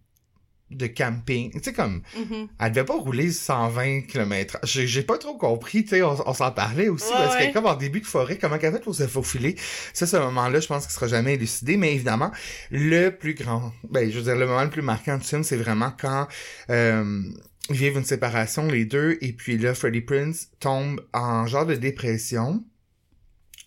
de 0.71 0.87
camping. 0.87 1.51
Tu 1.51 1.59
sais, 1.63 1.73
comme, 1.73 2.01
Mhm. 2.17 2.47
elle 2.59 2.71
devait 2.71 2.85
pas 2.85 2.95
rouler 2.95 3.31
120 3.31 4.01
km. 4.01 4.57
J'ai, 4.63 4.85
j'ai 4.87 5.01
pas 5.03 5.17
trop 5.17 5.37
compris, 5.37 5.83
tu 5.83 5.89
sais, 5.91 6.01
on, 6.03 6.15
on 6.29 6.33
s'en 6.33 6.51
parlait 6.51 6.89
aussi, 6.89 7.05
Ouais, 7.11 7.17
parce 7.17 7.35
ouais. 7.35 7.47
que 7.49 7.53
comme 7.53 7.65
en 7.67 7.75
début 7.75 8.01
de 8.01 8.05
forêt, 8.05 8.37
comment 8.37 8.57
qu'elle 8.57 8.73
fait 8.73 8.83
pour 8.83 8.95
se 8.95 9.07
faufiler? 9.07 9.55
Ça, 9.93 10.05
ce 10.05 10.17
moment-là, 10.17 10.59
je 10.59 10.67
pense 10.67 10.83
qu'il 10.85 10.93
sera 10.93 11.07
jamais 11.07 11.35
élucidé, 11.35 11.77
mais 11.77 11.93
évidemment, 11.93 12.31
le 12.71 13.09
plus 13.09 13.33
grand, 13.33 13.71
ben, 13.89 14.11
je 14.11 14.17
veux 14.17 14.23
dire, 14.23 14.35
le 14.35 14.45
moment 14.45 14.63
le 14.63 14.69
plus 14.69 14.81
marquant 14.81 15.17
du 15.17 15.23
film, 15.23 15.43
c'est 15.43 15.57
vraiment 15.57 15.91
quand, 15.97 16.27
euh, 16.69 17.21
ils 17.69 17.75
vivent 17.75 17.97
une 17.97 18.05
séparation, 18.05 18.67
les 18.67 18.85
deux, 18.85 19.17
et 19.21 19.33
puis 19.33 19.57
là, 19.57 19.73
Freddie 19.73 20.01
Prince 20.01 20.49
tombe 20.59 21.01
en 21.13 21.47
genre 21.47 21.65
de 21.65 21.75
dépression. 21.75 22.63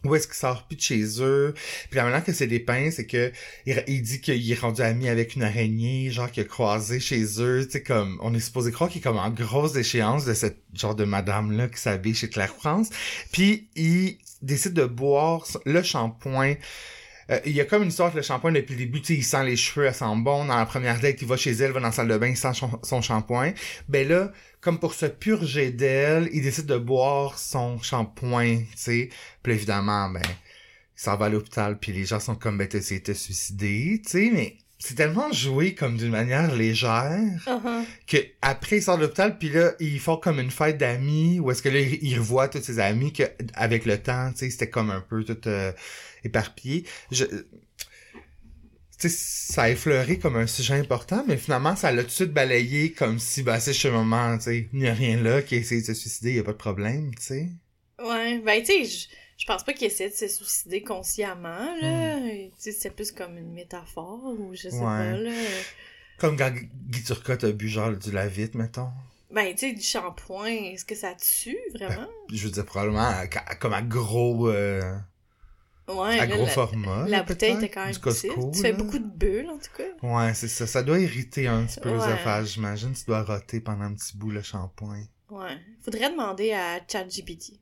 Où 0.04 0.14
est-ce 0.14 0.26
qu'il 0.26 0.36
sort 0.36 0.66
plus 0.66 0.76
de 0.76 0.80
chez 0.80 1.04
eux? 1.20 1.52
Puis 1.90 1.96
la 1.96 2.04
manière 2.04 2.24
que 2.24 2.32
c'est 2.32 2.46
dépeint, 2.46 2.90
c'est 2.90 3.06
que 3.06 3.32
il, 3.66 4.02
dit 4.02 4.20
qu'il 4.20 4.50
est 4.50 4.58
rendu 4.58 4.80
ami 4.80 5.08
avec 5.08 5.34
une 5.34 5.42
araignée, 5.42 6.10
genre 6.10 6.30
qu'il 6.30 6.42
a 6.42 6.46
croisé 6.46 7.00
chez 7.00 7.24
eux, 7.40 7.68
tu 7.70 7.82
comme, 7.82 8.18
on 8.22 8.32
est 8.32 8.40
supposé 8.40 8.72
croire 8.72 8.88
qu'il 8.88 9.00
est 9.00 9.04
comme 9.04 9.18
en 9.18 9.30
grosse 9.30 9.76
échéance 9.76 10.24
de 10.24 10.32
cette 10.32 10.58
genre 10.74 10.94
de 10.94 11.04
madame-là 11.04 11.68
qui 11.68 11.78
s'habille 11.78 12.14
chez 12.14 12.30
Claire 12.30 12.54
France. 12.54 12.88
Puis 13.30 13.68
il 13.76 14.16
décide 14.40 14.72
de 14.72 14.86
boire 14.86 15.46
le 15.66 15.82
shampoing. 15.82 16.54
Euh, 17.30 17.38
il 17.44 17.52
y 17.52 17.60
a 17.60 17.64
comme 17.64 17.82
une 17.82 17.92
que 17.92 18.16
le 18.16 18.22
shampoing 18.22 18.52
depuis 18.52 18.74
le 18.74 18.78
début, 18.80 18.98
il 19.00 19.22
sent 19.22 19.44
les 19.44 19.56
cheveux, 19.56 19.86
elle 19.86 19.94
sent 19.94 20.04
bon. 20.16 20.46
Dans 20.46 20.56
la 20.56 20.66
première 20.66 20.98
date, 20.98 21.20
il 21.20 21.28
va 21.28 21.36
chez 21.36 21.52
elle, 21.52 21.72
va 21.72 21.80
dans 21.80 21.86
la 21.86 21.92
salle 21.92 22.08
de 22.08 22.16
bain, 22.16 22.28
il 22.28 22.36
sent 22.36 22.52
son 22.82 23.02
shampoing. 23.02 23.52
Ben 23.88 24.08
là, 24.08 24.32
comme 24.60 24.78
pour 24.78 24.94
se 24.94 25.06
purger 25.06 25.70
d'elle, 25.70 26.28
il 26.32 26.42
décide 26.42 26.66
de 26.66 26.76
boire 26.76 27.38
son 27.38 27.80
shampoing, 27.80 28.58
tu 28.58 28.66
sais. 28.76 29.08
Puis 29.42 29.52
évidemment, 29.52 30.10
ben, 30.10 30.22
il 30.22 31.00
s'en 31.00 31.16
va 31.16 31.26
à 31.26 31.28
l'hôpital, 31.28 31.78
puis 31.78 31.92
les 31.92 32.04
gens 32.04 32.20
sont 32.20 32.34
comme, 32.34 32.58
ben, 32.58 32.68
t'as 32.68 32.78
essayé 32.78 33.00
de 33.00 33.06
te 33.06 33.12
suicider, 33.12 34.02
tu 34.04 34.10
sais, 34.10 34.30
mais 34.32 34.56
c'est 34.80 34.94
tellement 34.94 35.30
joué 35.30 35.74
comme 35.74 35.96
d'une 35.96 36.10
manière 36.10 36.54
légère 36.54 37.10
Uh-huh. 37.46 37.84
que 38.06 38.16
après 38.40 38.78
il 38.78 38.82
sort 38.82 38.96
de 38.96 39.02
l'hôpital 39.02 39.38
puis 39.38 39.50
là 39.50 39.72
ils 39.78 40.00
font 40.00 40.16
comme 40.16 40.40
une 40.40 40.50
fête 40.50 40.78
d'amis 40.78 41.38
où 41.38 41.50
est-ce 41.50 41.62
que 41.62 41.68
là 41.68 41.80
il 41.80 41.98
il 42.02 42.18
revoit 42.18 42.48
tous 42.48 42.62
ses 42.62 42.78
amis 42.78 43.12
que 43.12 43.24
avec 43.54 43.84
le 43.84 43.98
temps 43.98 44.30
tu 44.32 44.38
sais 44.38 44.50
c'était 44.50 44.70
comme 44.70 44.90
un 44.90 45.00
peu 45.00 45.22
tout 45.22 45.36
euh, 45.46 45.72
éparpillé 46.24 46.84
je 47.10 47.24
ça 49.08 49.62
a 49.62 49.70
effleuré 49.70 50.18
comme 50.18 50.36
un 50.36 50.46
sujet 50.46 50.74
important 50.74 51.24
mais 51.26 51.36
finalement 51.36 51.74
ça 51.76 51.90
l'a 51.92 52.02
tout 52.02 52.08
de 52.08 52.12
suite 52.12 52.32
balayé 52.32 52.92
comme 52.92 53.18
si 53.18 53.42
bah 53.42 53.58
c'est 53.60 53.72
chez 53.72 53.90
moment 53.90 54.36
tu 54.38 54.44
sais 54.44 54.68
il 54.72 54.78
n'y 54.80 54.88
a 54.88 54.94
rien 54.94 55.16
là 55.22 55.42
qui 55.42 55.54
a 55.54 55.58
essayé 55.58 55.80
de 55.80 55.86
se 55.86 55.94
suicider 55.94 56.30
il 56.30 56.36
y 56.36 56.40
a 56.40 56.44
pas 56.44 56.52
de 56.52 56.56
problème 56.58 57.14
tu 57.14 57.22
sais 57.22 57.48
Ouais, 58.02 58.38
ben 58.38 58.60
tu 58.62 58.86
sais, 58.86 59.08
je, 59.36 59.46
pense 59.46 59.62
pas 59.62 59.74
qu'il 59.74 59.86
essaie 59.86 60.08
de 60.08 60.14
se 60.14 60.26
suicider 60.26 60.82
consciemment, 60.82 61.74
là. 61.82 62.18
Tu 62.22 62.50
sais, 62.56 62.72
c'est 62.72 62.90
plus 62.90 63.12
comme 63.12 63.36
une 63.36 63.52
métaphore, 63.52 64.24
ou 64.38 64.54
je 64.54 64.70
sais. 64.70 64.74
Ouais. 64.76 64.80
pas, 64.80 65.12
là. 65.12 65.30
comme 66.18 66.36
quand 66.38 66.50
Guy 66.88 67.02
Turcotte 67.02 67.44
a 67.44 67.52
bu 67.52 67.68
genre 67.68 67.92
du 67.96 68.10
lavite 68.10 68.54
mettons 68.54 68.88
Ben, 69.30 69.54
tu 69.54 69.68
sais, 69.68 69.72
du 69.74 69.82
shampoing, 69.82 70.46
est-ce 70.72 70.86
que 70.86 70.94
ça 70.94 71.14
tue, 71.14 71.58
vraiment? 71.74 72.08
je 72.32 72.44
veux 72.44 72.50
dire 72.50 72.64
probablement 72.64 73.00
à- 73.00 73.26
à- 73.46 73.54
comme 73.56 73.74
à 73.74 73.82
gros 73.82 74.48
euh, 74.48 74.80
Ouais, 75.94 76.18
à 76.18 76.26
là, 76.26 76.36
gros 76.36 76.44
la, 76.46 76.50
format 76.50 77.08
la 77.08 77.22
bouteille 77.22 77.54
était 77.56 77.68
quand 77.68 77.80
même 77.84 77.90
petite. 77.90 78.02
Costco, 78.02 78.50
Tu 78.54 78.60
fais 78.60 78.72
là. 78.72 78.78
beaucoup 78.78 78.98
de 78.98 79.06
bulles, 79.08 79.48
en 79.50 79.58
tout 79.58 79.70
cas. 79.76 80.06
Ouais, 80.06 80.34
c'est 80.34 80.48
ça. 80.48 80.66
Ça 80.66 80.82
doit 80.82 80.98
irriter 80.98 81.46
un 81.48 81.64
petit 81.64 81.80
peu 81.80 81.90
Ouais. 81.90 81.96
l'œsophage, 81.96 82.52
j'imagine. 82.54 82.92
Tu 82.92 83.04
dois 83.06 83.22
roter 83.22 83.60
pendant 83.60 83.84
un 83.84 83.94
petit 83.94 84.16
bout 84.16 84.30
le 84.30 84.42
shampoing. 84.42 85.04
Ouais. 85.30 85.58
Faudrait 85.82 86.10
demander 86.10 86.52
à 86.52 86.80
ChatGPT. 86.86 87.60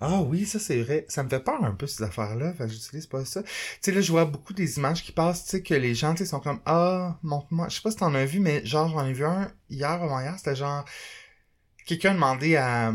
Ah 0.00 0.20
oui, 0.20 0.46
ça 0.46 0.58
c'est 0.58 0.82
vrai. 0.82 1.06
Ça 1.08 1.22
me 1.22 1.28
fait 1.28 1.40
peur 1.40 1.62
un 1.64 1.72
peu 1.74 1.86
ces 1.86 2.02
affaires-là. 2.04 2.52
Fait 2.54 2.68
j'utilise 2.68 3.06
pas 3.06 3.24
ça. 3.24 3.42
Tu 3.42 3.48
sais, 3.80 3.92
là, 3.92 4.00
je 4.00 4.10
vois 4.12 4.24
beaucoup 4.26 4.52
des 4.52 4.76
images 4.78 5.02
qui 5.02 5.12
passent, 5.12 5.44
tu 5.44 5.50
sais, 5.50 5.62
que 5.62 5.74
les 5.74 5.94
gens, 5.94 6.12
tu 6.14 6.18
sais, 6.18 6.26
sont 6.26 6.40
comme 6.40 6.60
Ah, 6.66 7.18
montre-moi. 7.22 7.68
Je 7.68 7.76
sais 7.76 7.82
pas 7.82 7.90
si 7.90 7.96
t'en 7.96 8.14
as 8.14 8.24
vu, 8.24 8.38
mais 8.40 8.64
genre, 8.66 8.88
j'en 8.90 9.04
ai 9.06 9.12
vu 9.12 9.24
un 9.24 9.50
hier 9.70 9.90
avant 9.90 10.20
hier, 10.20 10.34
c'était 10.38 10.54
genre 10.56 10.84
quelqu'un 11.86 12.10
a 12.10 12.14
demandé 12.14 12.56
à 12.56 12.92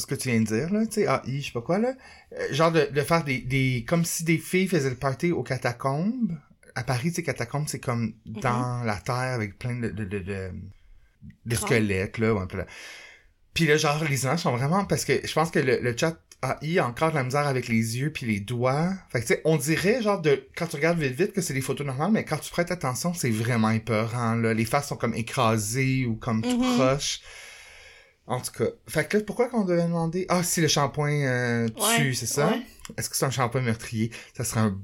ce 0.00 0.06
que 0.06 0.14
tu 0.16 0.30
viens 0.30 0.40
de 0.40 0.46
dire, 0.46 0.72
là, 0.72 0.86
tu 0.86 0.94
sais, 0.94 1.02
AI, 1.04 1.40
je 1.40 1.46
sais 1.46 1.52
pas 1.52 1.60
quoi, 1.62 1.78
là. 1.78 1.92
euh, 2.38 2.52
genre 2.52 2.72
de, 2.72 2.88
de 2.92 3.00
faire 3.02 3.22
des, 3.24 3.38
des. 3.38 3.84
comme 3.86 4.04
si 4.04 4.24
des 4.24 4.38
filles 4.38 4.66
faisaient 4.68 4.90
le 4.90 4.96
party 4.96 5.32
aux 5.32 5.42
catacombes. 5.44 6.36
À 6.74 6.82
Paris, 6.84 7.10
tu 7.10 7.16
sais, 7.16 7.22
catacombes, 7.22 7.66
c'est 7.68 7.80
comme 7.80 8.14
dans 8.26 8.82
la 8.84 8.96
terre 8.96 9.14
avec 9.34 9.58
plein 9.58 9.74
de, 9.74 9.88
de, 9.90 10.04
de, 10.04 10.18
de, 10.20 10.50
de 11.46 11.54
squelettes, 11.56 12.18
là. 12.18 12.32
ouais, 12.34 12.46
là. 12.54 12.66
Puis 13.54 13.66
là, 13.66 13.76
genre, 13.76 14.02
les 14.04 14.22
images 14.24 14.40
sont 14.40 14.56
vraiment... 14.56 14.84
Parce 14.84 15.04
que 15.04 15.26
je 15.26 15.32
pense 15.32 15.50
que 15.50 15.58
le, 15.58 15.80
le 15.80 15.96
chat 15.96 16.16
AI 16.62 16.78
a 16.78 16.86
encore 16.86 17.10
de 17.10 17.16
la 17.16 17.24
misère 17.24 17.46
avec 17.48 17.66
les 17.68 17.98
yeux 17.98 18.10
puis 18.12 18.24
les 18.24 18.38
doigts. 18.40 18.92
Fait 19.10 19.20
que, 19.20 19.26
tu 19.26 19.34
sais, 19.34 19.42
on 19.44 19.56
dirait, 19.56 20.00
genre, 20.00 20.22
de 20.22 20.46
quand 20.56 20.68
tu 20.68 20.76
regardes 20.76 20.98
vite 21.00 21.14
vite 21.14 21.32
que 21.32 21.40
c'est 21.42 21.52
des 21.52 21.60
photos 21.60 21.84
normales, 21.86 22.12
mais 22.12 22.24
quand 22.24 22.38
tu 22.38 22.50
prêtes 22.50 22.70
attention, 22.70 23.12
c'est 23.12 23.28
vraiment 23.30 23.70
épeurant, 23.70 24.36
là. 24.36 24.54
Les 24.54 24.64
faces 24.64 24.88
sont 24.88 24.96
comme 24.96 25.14
écrasées 25.14 26.06
ou 26.06 26.14
comme 26.14 26.40
tout 26.42 26.56
Mhm. 26.56 26.76
croche. 26.76 27.20
En 28.30 28.40
tout 28.40 28.52
cas. 28.52 28.70
Fait 28.88 29.06
que 29.08 29.18
là, 29.18 29.24
pourquoi 29.24 29.48
qu'on 29.48 29.64
devait 29.64 29.82
demander... 29.82 30.24
Ah, 30.28 30.42
si 30.42 30.60
le 30.60 30.68
shampoing 30.68 31.22
euh, 31.24 31.68
tue, 31.68 31.80
Ouais, 32.08 32.14
c'est 32.14 32.26
ça? 32.26 32.48
ouais. 32.48 32.62
Est-ce 32.96 33.10
que 33.10 33.16
c'est 33.16 33.24
un 33.26 33.30
shampoing 33.30 33.60
meurtrier? 33.62 34.10
Ça 34.36 34.44
serait 34.44 34.60
un 34.60 34.80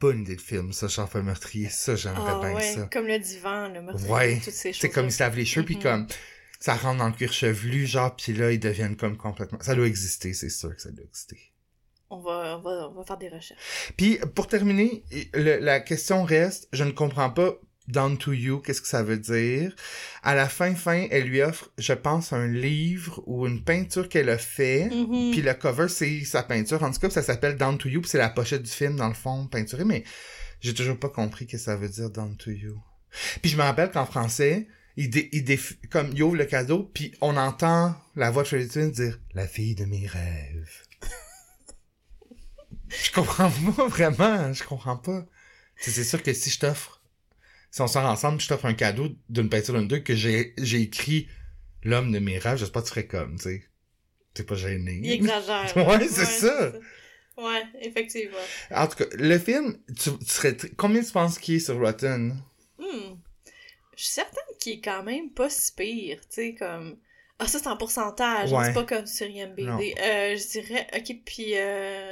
bonne 0.00 0.22
idée 0.22 0.34
de 0.36 0.40
film, 0.40 0.72
ça, 0.72 0.88
shampoing 0.88 1.22
meurtrier. 1.22 1.68
Ça, 1.68 1.94
j'aimerais 1.94 2.32
Ah 2.34 2.40
bien 2.40 2.54
ouais, 2.54 2.74
ça. 2.74 2.88
comme 2.92 3.06
le 3.06 3.18
divan, 3.18 3.68
le 3.68 3.80
meurtrier, 3.82 4.10
Ouais. 4.12 4.40
toutes 4.42 4.52
ces 4.52 4.72
C'est 4.72 4.90
comme 4.90 5.06
ils 5.06 5.12
se 5.12 5.22
lavent 5.22 5.36
les 5.36 5.44
cheveux, 5.44 5.64
puis 5.64 5.76
Mhm. 5.76 5.82
comme 5.82 6.06
ça 6.58 6.74
rentre 6.74 6.98
dans 6.98 7.06
le 7.08 7.14
cuir 7.14 7.32
chevelu, 7.32 7.86
genre, 7.86 8.14
puis 8.16 8.32
là, 8.34 8.50
ils 8.52 8.58
deviennent 8.60 8.96
comme 8.96 9.16
complètement... 9.16 9.58
Ça 9.62 9.74
doit 9.74 9.86
exister, 9.86 10.32
c'est 10.34 10.50
sûr 10.50 10.74
que 10.74 10.82
ça 10.82 10.90
doit 10.90 11.04
exister. 11.04 11.38
On 12.10 12.18
va, 12.18 12.58
on 12.58 12.62
va, 12.62 12.88
on 12.90 12.94
va 12.94 13.04
faire 13.04 13.18
des 13.18 13.28
recherches. 13.28 13.92
Puis, 13.96 14.18
pour 14.34 14.48
terminer, 14.48 15.04
le- 15.32 15.58
la 15.58 15.78
question 15.78 16.24
reste, 16.24 16.68
je 16.72 16.82
ne 16.82 16.90
comprends 16.90 17.30
pas 17.30 17.54
Down 17.90 18.16
to 18.18 18.32
You, 18.32 18.60
qu'est-ce 18.60 18.80
que 18.82 18.88
ça 18.88 19.02
veut 19.02 19.18
dire? 19.18 19.74
À 20.22 20.34
la 20.34 20.48
fin, 20.48 20.74
fin, 20.74 21.06
elle 21.10 21.24
lui 21.24 21.42
offre, 21.42 21.70
je 21.78 21.92
pense, 21.92 22.32
un 22.32 22.46
livre 22.46 23.22
ou 23.26 23.46
une 23.46 23.62
peinture 23.62 24.08
qu'elle 24.08 24.28
a 24.30 24.38
fait. 24.38 24.86
Mhm. 24.90 25.30
Puis 25.32 25.42
le 25.42 25.54
cover, 25.54 25.88
c'est 25.88 26.24
sa 26.24 26.42
peinture. 26.42 26.82
En 26.82 26.90
tout 26.90 27.00
cas, 27.00 27.10
ça 27.10 27.22
s'appelle 27.22 27.56
Down 27.56 27.78
to 27.78 27.88
You, 27.88 28.00
puis 28.00 28.10
c'est 28.10 28.18
la 28.18 28.30
pochette 28.30 28.62
du 28.62 28.70
film, 28.70 28.96
dans 28.96 29.08
le 29.08 29.14
fond, 29.14 29.46
peinturé, 29.46 29.84
mais 29.84 30.04
j'ai 30.60 30.74
toujours 30.74 30.98
pas 30.98 31.08
compris 31.08 31.46
ce 31.46 31.52
que 31.52 31.58
ça 31.58 31.76
veut 31.76 31.88
dire 31.88 32.10
Down 32.10 32.36
to 32.36 32.50
You. 32.50 32.78
Puis 33.42 33.50
je 33.50 33.56
me 33.56 33.62
rappelle 33.62 33.90
qu'en 33.90 34.06
français, 34.06 34.68
il, 34.96 35.08
dé- 35.10 35.28
il 35.32 35.44
déf- 35.44 35.76
comme 35.90 36.10
il 36.12 36.22
ouvre 36.22 36.36
le 36.36 36.44
cadeau, 36.44 36.90
puis 36.94 37.14
on 37.20 37.36
entend 37.36 37.96
la 38.16 38.30
voix 38.30 38.42
de 38.42 38.48
Prinze 38.48 38.92
dire 38.92 39.18
«La 39.34 39.46
fille 39.46 39.74
de 39.74 39.84
mes 39.84 40.06
rêves». 40.06 40.68
Je 42.88 43.12
comprends 43.12 43.50
pas, 43.50 43.86
vraiment, 43.88 44.52
je 44.52 44.64
comprends 44.64 44.96
pas. 44.96 45.24
C'est 45.76 46.04
sûr 46.04 46.22
que 46.22 46.32
si 46.32 46.50
je 46.50 46.58
t'offre, 46.58 46.99
si 47.70 47.80
on 47.80 47.86
sort 47.86 48.04
ensemble, 48.04 48.40
je 48.40 48.48
t'offre 48.48 48.66
un 48.66 48.74
cadeau 48.74 49.08
d'une 49.28 49.48
peinture 49.48 49.74
d'une 49.74 49.88
deux 49.88 50.00
que 50.00 50.14
j'ai 50.14 50.54
j'ai 50.58 50.80
écrit 50.82 51.28
«L'homme 51.82 52.12
de 52.12 52.18
mes 52.18 52.38
rêves», 52.38 52.58
j'espère 52.58 52.82
que 52.82 52.88
tu 52.88 52.94
ferais 52.94 53.06
comme, 53.06 53.36
tu 53.36 53.42
sais. 53.44 53.62
T'es 54.34 54.44
pas 54.44 54.54
gêné. 54.54 55.00
Il 55.02 55.12
exagère. 55.12 55.72
Ouais, 55.76 56.06
c'est 56.08 56.24
ça. 56.24 56.72
Ouais, 57.36 57.62
effectivement. 57.80 58.36
En 58.70 58.86
tout 58.86 58.96
cas, 58.96 59.06
le 59.12 59.38
film, 59.38 59.78
tu, 59.88 60.10
tu 60.18 60.24
serais... 60.26 60.52
tr- 60.52 60.70
Combien 60.76 61.02
tu 61.02 61.10
penses 61.10 61.38
qu'il 61.38 61.54
est 61.56 61.60
sur 61.60 61.78
Rotten? 61.78 62.36
Hmm. 62.78 63.14
Je 63.96 64.04
suis 64.04 64.12
certaine 64.12 64.56
qu'il 64.60 64.74
est 64.74 64.80
quand 64.80 65.02
même 65.02 65.30
pas 65.30 65.48
si 65.50 65.72
pire, 65.74 66.20
tu 66.20 66.26
sais, 66.30 66.54
comme... 66.54 66.98
Ah, 67.38 67.46
ça, 67.46 67.58
c'est 67.58 67.68
en 67.68 67.76
pourcentage, 67.78 68.52
Ouais. 68.52 68.66
c'est 68.66 68.74
pas 68.74 68.84
comme 68.84 69.06
sur 69.06 69.26
IMBD. 69.26 69.94
Euh, 69.98 70.36
je 70.36 70.50
dirais... 70.60 70.86
Ok, 70.94 71.16
puis... 71.24 71.52
Euh... 71.56 72.09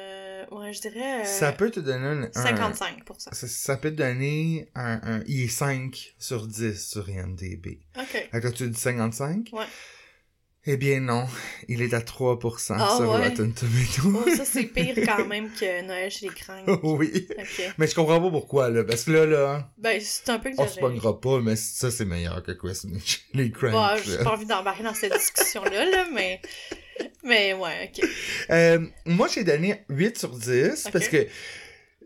Ouais, 0.50 0.72
je 0.72 0.80
dirais... 0.80 1.22
euh, 1.22 1.24
Ça 1.24 1.52
peut 1.52 1.70
te 1.70 1.80
donner 1.80 2.06
un... 2.06 2.22
un- 2.24 2.72
55%. 2.72 3.32
ça, 3.32 3.46
ça 3.48 3.76
peut 3.76 3.90
te 3.90 3.96
donner 3.96 4.68
un, 4.74 5.00
un... 5.02 5.22
Il 5.26 5.42
est 5.42 5.48
5 5.48 6.14
sur 6.18 6.46
10 6.46 6.88
sur 6.90 7.08
IMDB. 7.08 7.80
Ok. 7.98 8.28
Là, 8.32 8.52
tu 8.52 8.68
dis 8.68 8.78
55? 8.80 9.50
Ouais. 9.52 9.64
Eh 10.70 10.76
bien 10.76 11.00
non, 11.00 11.26
il 11.68 11.80
est 11.80 11.94
à 11.94 12.00
3% 12.00 12.76
Ah, 12.78 12.94
sur 12.98 13.08
ouais. 13.11 13.28
Rotten 13.28 13.54
Tomatoes. 13.54 14.22
Oh, 14.26 14.37
ça, 14.37 14.44
c'est 14.44 14.64
pire 14.64 14.94
quand 15.06 15.24
même 15.26 15.50
que 15.50 15.82
Noël 15.87 16.11
chez 16.11 16.28
les 16.28 16.34
cringues. 16.34 16.68
oui. 16.82 17.26
Ok. 17.38 17.62
Mais 17.78 17.87
je 17.87 17.94
comprends 17.94 18.20
pas 18.20 18.30
pourquoi, 18.30 18.68
là, 18.68 18.84
parce 18.84 19.04
que 19.04 19.12
là, 19.12 19.24
là, 19.24 19.70
Ben, 19.78 19.98
c'est 20.02 20.28
un 20.28 20.38
peu 20.38 20.50
on 20.58 20.68
se 20.68 20.78
pognera 20.78 21.18
pas, 21.20 21.40
mais 21.40 21.56
ça, 21.56 21.90
c'est 21.90 22.04
meilleur 22.04 22.42
que 22.42 22.52
Christmas. 22.52 23.18
Les 23.32 23.50
Cranks, 23.50 23.70
Bon, 23.70 23.80
là. 23.80 23.96
j'ai 24.04 24.18
pas 24.18 24.32
envie 24.34 24.44
d'embarquer 24.46 24.82
dans 24.82 24.92
cette 24.94 25.14
discussion-là, 25.14 25.87
là, 25.87 26.06
mais... 26.12 26.42
Mais 27.24 27.52
ouais, 27.54 27.90
ok. 27.90 28.08
Euh, 28.50 28.87
moi, 29.06 29.28
j'ai 29.32 29.44
donné 29.44 29.82
8 29.88 30.18
sur 30.18 30.30
10 30.30 30.87
Ok. 30.87 30.92
parce 30.92 31.08
que 31.08 31.26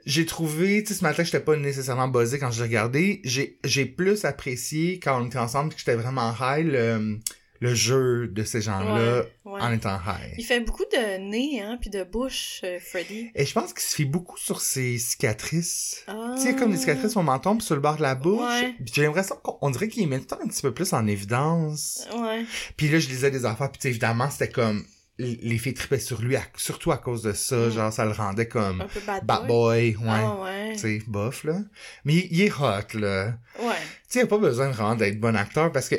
j'ai 0.05 0.27
trouvé, 0.27 0.83
tu 0.83 0.89
sais, 0.89 0.99
ce 0.99 1.05
matin, 1.05 1.23
j'étais 1.23 1.41
pas 1.41 1.57
nécessairement 1.57 2.09
buzzé 2.09 2.39
quand 2.39 2.51
j'ai 2.51 2.63
regardé. 2.63 3.21
J'ai, 3.25 3.59
j'ai 3.65 3.87
plus 3.87 4.25
apprécié 4.25 4.99
quand 4.99 5.23
on 5.23 5.27
était 5.27 5.39
ensemble 5.39 5.73
que 5.73 5.79
j'étais 5.79 5.95
vraiment 5.95 6.35
high 6.41 6.67
le, 6.67 7.19
le 7.63 7.75
jeu 7.75 8.27
de 8.27 8.43
ces 8.43 8.61
gens-là 8.61 9.23
Ouais, 9.45 9.53
ouais. 9.53 9.61
en 9.61 9.73
étant 9.73 9.95
high. 9.97 10.35
Il 10.37 10.45
fait 10.45 10.59
beaucoup 10.61 10.85
de 10.93 11.19
nez, 11.31 11.63
hein, 11.63 11.79
puis 11.81 11.91
de 11.91 12.03
bouche, 12.03 12.61
euh, 12.65 12.79
Freddy. 12.81 13.31
Et 13.37 13.47
je 13.47 13.53
pense 13.53 13.73
qu'il 13.73 13.83
se 13.83 13.95
fait 13.95 14.05
beaucoup 14.05 14.37
sur 14.37 14.61
ses 14.61 14.99
cicatrices. 14.99 16.03
Ah. 16.09 16.35
Tu 16.37 16.43
sais, 16.43 16.57
comme 16.57 16.73
des 16.73 16.77
cicatrices 16.77 17.13
sur 17.13 17.21
le 17.21 17.27
menton 17.27 17.57
puis 17.57 17.65
sur 17.65 17.77
le 17.77 17.81
bord 17.81 17.97
de 17.97 18.03
la 18.03 18.17
bouche. 18.17 18.41
Ouais. 18.41 18.75
J'ai 18.93 19.03
l'impression 19.05 19.37
qu'on 19.43 19.59
on 19.63 19.71
dirait 19.71 19.87
qu'il 19.89 20.09
met 20.09 20.19
tout 20.19 20.25
le 20.33 20.37
temps 20.37 20.45
un 20.45 20.49
petit 20.49 20.63
peu 20.63 20.75
plus 20.75 20.93
en 20.93 21.07
évidence. 21.07 22.07
Ouais. 22.17 22.45
Puis 22.77 22.89
là, 22.89 22.99
je 22.99 23.09
lisais 23.09 23.31
des 23.31 23.45
affaires, 23.47 23.71
puis 23.71 23.89
évidemment, 23.89 24.29
c'était 24.29 24.51
comme... 24.51 24.85
Les 25.19 25.59
filles 25.59 25.75
tripaient 25.75 26.01
sur 26.01 26.21
lui, 26.21 26.35
à- 26.35 26.43
surtout 26.57 26.91
à 26.91 26.97
cause 26.99 27.23
de 27.23 27.33
ça. 27.33 27.55
Mm. 27.55 27.71
Genre, 27.71 27.93
ça 27.93 28.05
le 28.07 28.11
rendait 28.13 28.49
comme... 28.49 28.81
Un 28.81 28.87
peu 28.87 28.99
bad 29.07 29.25
Bad 29.25 29.47
boy. 29.47 29.93
boy, 29.93 30.05
ouais. 30.05 30.11
Ah 30.11 30.37
ouais. 30.43 30.73
Tu 30.73 30.79
sais, 30.81 31.03
bof, 31.07 31.45
là. 31.45 31.59
Mais 32.05 32.15
il, 32.15 32.29
il 32.33 32.41
est 32.43 32.51
hot, 32.53 32.99
là. 32.99 33.35
Ouais. 33.61 33.75
Tu 34.09 34.09
sais, 34.09 34.19
il 34.21 34.23
a 34.23 34.27
pas 34.27 34.39
besoin 34.39 34.71
vraiment 34.71 34.97
d'être 34.97 35.21
bon 35.21 35.37
acteur 35.37 35.71
parce 35.71 35.89
que 35.89 35.97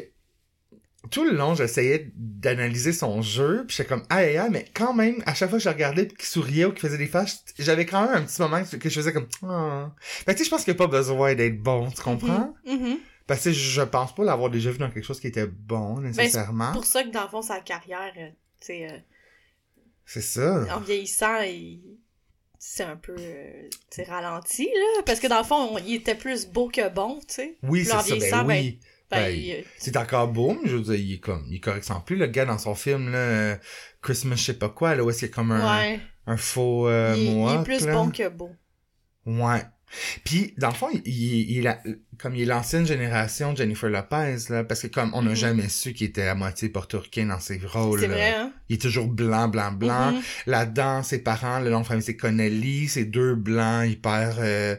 tout 1.12 1.24
le 1.26 1.32
long, 1.36 1.54
j'essayais 1.56 2.12
d'analyser 2.16 2.94
son 2.94 3.22
jeu, 3.22 3.66
puis 3.68 3.76
j'étais 3.76 3.90
comme, 3.90 4.04
aïe, 4.10 4.30
aïe, 4.30 4.38
aïe, 4.38 4.50
mais 4.52 4.66
quand 4.74 4.94
même, 4.94 5.22
à 5.26 5.34
chaque 5.34 5.50
fois 5.50 5.58
que 5.60 5.64
je 5.64 5.70
regardais, 5.70 6.08
qu'il 6.08 6.26
souriait 6.26 6.66
ou 6.66 6.72
qu'il 6.72 6.80
faisait 6.82 6.98
des 6.98 7.08
faces, 7.08 7.44
j'avais 7.60 7.86
quand 7.86 8.06
même 8.06 8.16
un 8.16 8.22
petit 8.26 8.42
moment 8.42 8.64
que 8.64 8.90
je 8.90 8.96
faisais 8.96 9.14
comme, 9.14 9.28
ah. 9.44 9.92
Fait 10.00 10.26
que 10.26 10.32
tu 10.32 10.38
sais, 10.40 10.46
je 10.46 10.50
pense 10.50 10.64
qu'il 10.64 10.74
n'y 10.74 10.78
a 10.78 10.88
pas 10.88 10.88
besoin 10.88 11.36
d'être 11.36 11.62
bon, 11.62 11.90
tu 11.92 12.02
comprends? 12.02 12.54
Mhm. 12.66 12.80
Mhm. 12.80 12.98
Parce 13.28 13.44
que 13.46 13.52
je 13.52 13.82
pense 13.82 14.14
pas 14.16 14.24
l'avoir 14.24 14.50
déjà 14.50 14.72
vu 14.72 14.78
dans 14.80 14.90
quelque 14.90 15.06
chose 15.06 15.20
qui 15.20 15.28
était 15.28 15.48
bon, 15.48 16.00
nécessairement. 16.02 16.68
Ben, 16.68 16.74
Pour 16.74 16.86
ça 16.86 17.04
que, 17.04 17.10
dans 17.10 17.24
le 17.24 17.30
fond, 17.30 17.42
sa 17.42 17.60
carrière, 17.62 18.12
euh, 18.18 18.28
tu 18.60 18.68
sais, 18.68 18.88
euh, 18.92 18.98
C'est 20.06 20.22
ça. 20.22 20.66
en 20.76 20.80
vieillissant, 20.82 21.40
il... 21.42 21.80
c'est 22.60 22.84
un 22.84 22.98
peu, 22.98 23.16
euh, 23.18 23.70
ralenti, 24.08 24.66
là. 24.66 25.04
Parce 25.06 25.20
que, 25.20 25.28
dans 25.28 25.38
le 25.40 25.44
fond, 25.46 25.56
on- 25.74 25.78
il 25.80 25.96
était 25.96 26.16
plus 26.16 26.48
beau 26.48 26.68
que 26.70 26.90
bon, 26.90 27.20
tu 27.28 27.36
sais. 27.36 27.58
Oui, 27.64 27.84
c'est 27.86 27.92
ça, 27.92 27.98
ben 27.98 28.04
vieillissant, 28.04 28.46
oui. 28.46 28.80
Ben, 28.82 28.88
Ben, 29.14 29.30
il, 29.30 29.64
C'est 29.78 29.98
encore 29.98 30.28
beau, 30.30 30.58
mais 30.62 30.70
je 30.70 30.76
veux 30.76 30.82
dire, 30.82 30.96
il 30.96 31.14
est 31.14 31.20
comme, 31.20 31.46
il 31.50 31.56
est 31.56 31.60
correct 31.60 31.84
sans 31.84 32.00
plus. 32.02 32.16
Le 32.16 32.28
gars 32.28 32.46
dans 32.46 32.58
son 32.58 32.76
film, 32.76 33.12
là, 33.12 33.58
Christmas, 34.02 34.36
je 34.38 34.44
sais 34.44 34.54
pas 34.54 34.70
quoi, 34.70 34.96
là, 34.96 35.04
où 35.04 35.10
est-ce 35.10 35.20
qu'il 35.20 35.28
y 35.30 35.32
a 35.32 35.34
comme 35.34 35.52
un, 35.52 35.80
ouais. 35.82 36.00
un 36.28 36.38
faux 36.38 36.88
euh, 36.88 37.14
il, 37.18 37.24
il 37.24 37.60
est 37.60 37.64
plus 37.64 37.86
là. 37.86 37.94
bon 37.94 38.10
que 38.10 38.28
beau. 38.30 38.52
Ouais. 39.26 39.62
Puis, 40.26 40.56
dans 40.58 40.70
le 40.70 40.74
fond, 40.74 40.90
il, 40.92 41.02
il, 41.06 41.58
il 41.60 41.68
a, 41.68 41.80
comme 42.18 42.36
il 42.36 42.42
est 42.42 42.46
l'ancienne 42.46 42.86
génération 42.88 43.54
de 43.54 43.58
Jennifer 43.58 43.90
Lopez, 43.90 44.38
là, 44.50 44.64
parce 44.64 44.82
que 44.82 44.88
comme 44.88 45.12
on 45.14 45.22
n'a 45.22 45.30
Mhm. 45.32 45.36
jamais 45.36 45.70
su 45.70 45.94
qu'il 45.94 46.08
était 46.08 46.28
à 46.28 46.34
moitié 46.34 46.70
portoricain 46.70 47.28
dans 47.28 47.40
ses 47.40 47.60
rôles. 47.64 48.00
C'est 48.00 48.08
vrai, 48.08 48.34
hein? 48.34 48.52
Il 48.70 48.76
est 48.78 48.82
toujours 48.82 49.08
blanc, 49.08 49.48
blanc, 49.50 49.72
blanc. 49.72 50.12
Mhm. 50.14 50.22
Là-dedans, 50.48 51.04
ses 51.04 51.20
parents, 51.20 51.60
le 51.60 51.70
nom 51.70 51.82
de 51.82 51.86
famille, 51.86 52.04
c'est 52.04 52.16
Connelly, 52.18 52.88
c'est 52.88 53.06
deux 53.06 53.36
blancs, 53.36 53.88
hyper... 53.88 54.38
Euh, 54.40 54.76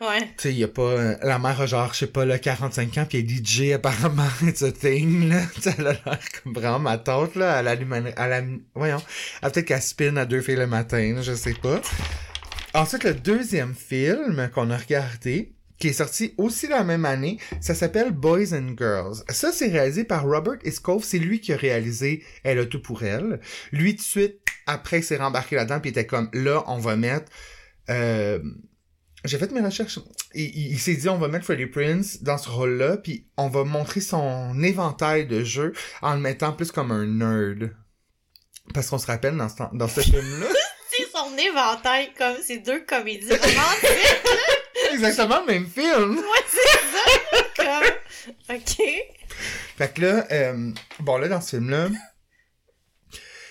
Ouais. 0.00 0.20
tu 0.20 0.32
sais, 0.38 0.52
il 0.52 0.58
y 0.58 0.64
a 0.64 0.68
pas... 0.68 0.82
euh, 0.82 1.16
la 1.22 1.38
mère 1.38 1.60
a 1.60 1.66
genre, 1.66 1.92
je 1.92 1.98
sais 1.98 2.06
pas, 2.06 2.24
là, 2.24 2.38
45 2.38 2.96
ans, 2.96 3.06
puis 3.06 3.18
elle 3.18 3.30
est 3.30 3.44
DJ, 3.44 3.72
apparemment, 3.74 4.28
it's 4.42 4.62
a 4.62 4.72
thing, 4.72 5.28
là. 5.28 5.42
Tu 5.56 5.62
sais, 5.62 5.74
elle 5.76 5.88
a 5.88 5.92
l'air 5.92 6.18
comme 6.42 6.54
vraiment 6.54 6.78
ma 6.78 6.96
tante, 6.96 7.34
là. 7.34 7.60
Elle 7.60 7.68
allume... 7.68 7.92
Elle 8.16 8.32
a, 8.32 8.42
voyons. 8.74 9.02
Elle 9.42 9.50
peut-être 9.50 9.66
qu'elle 9.66 9.82
spin 9.82 10.16
à 10.16 10.24
deux 10.24 10.40
filles 10.40 10.56
le 10.56 10.66
matin, 10.66 11.20
je 11.20 11.34
sais 11.34 11.52
pas. 11.52 11.82
Ensuite, 12.72 13.04
le 13.04 13.12
deuxième 13.12 13.74
film 13.74 14.48
qu'on 14.54 14.70
a 14.70 14.78
regardé, 14.78 15.52
qui 15.78 15.88
est 15.88 15.92
sorti 15.92 16.34
aussi 16.38 16.66
la 16.66 16.82
même 16.82 17.04
année, 17.04 17.38
ça 17.60 17.74
s'appelle 17.74 18.12
Boys 18.12 18.54
and 18.54 18.76
Girls. 18.78 19.16
Ça, 19.28 19.52
c'est 19.52 19.68
réalisé 19.68 20.04
par 20.04 20.24
Robert 20.24 20.58
Iscove. 20.64 21.04
C'est 21.04 21.18
lui 21.18 21.40
qui 21.40 21.52
a 21.52 21.56
réalisé 21.56 22.24
Elle 22.42 22.58
a 22.58 22.64
tout 22.64 22.80
pour 22.80 23.02
elle. 23.02 23.40
Lui, 23.72 23.96
tout 23.96 24.02
de 24.02 24.06
suite, 24.06 24.38
après, 24.66 25.00
il 25.00 25.04
s'est 25.04 25.16
rembarqué 25.16 25.56
là-dedans, 25.56 25.80
puis 25.80 25.90
était 25.90 26.06
comme, 26.06 26.30
là, 26.32 26.64
on 26.68 26.78
va 26.78 26.96
mettre... 26.96 27.30
Euh, 27.90 28.38
j'ai 29.24 29.38
fait 29.38 29.50
mes 29.52 29.60
recherches. 29.60 29.98
Il, 30.34 30.42
il- 30.44 30.72
il 30.72 30.78
s'est 30.78 30.94
dit, 30.94 31.08
on 31.08 31.18
va 31.18 31.28
mettre 31.28 31.44
Freddie 31.44 31.66
Prince 31.66 32.22
dans 32.22 32.38
ce 32.38 32.48
rôle-là, 32.48 32.96
puis 32.96 33.26
on 33.36 33.48
va 33.48 33.64
montrer 33.64 34.00
son 34.00 34.60
éventail 34.62 35.26
de 35.26 35.42
jeux 35.44 35.72
en 36.02 36.14
le 36.14 36.20
mettant 36.20 36.52
plus 36.52 36.70
comme 36.72 36.90
un 36.92 37.06
nerd. 37.06 37.74
Parce 38.74 38.88
qu'on 38.88 38.98
se 38.98 39.06
rappelle, 39.06 39.36
dans 39.36 39.48
ce, 39.48 39.56
dans 39.72 39.88
ce 39.88 40.00
film-là, 40.02 40.46
C'est 40.90 41.06
son 41.12 41.36
éventail 41.36 42.12
comme 42.16 42.36
ces 42.42 42.58
deux 42.58 42.80
comédies 42.84 43.28
romantiques. 43.30 44.26
exactement 44.92 45.40
le 45.40 45.46
même 45.52 45.66
film. 45.66 46.16
ouais, 46.18 46.24
c'est 46.48 46.78
ça. 46.92 47.44
Comme... 47.56 48.56
Ok. 48.56 48.86
Fait 49.76 49.94
que 49.94 50.00
là, 50.02 50.26
euh, 50.30 50.70
bon 51.00 51.16
là, 51.18 51.28
dans 51.28 51.40
ce 51.40 51.56
film-là, 51.56 51.88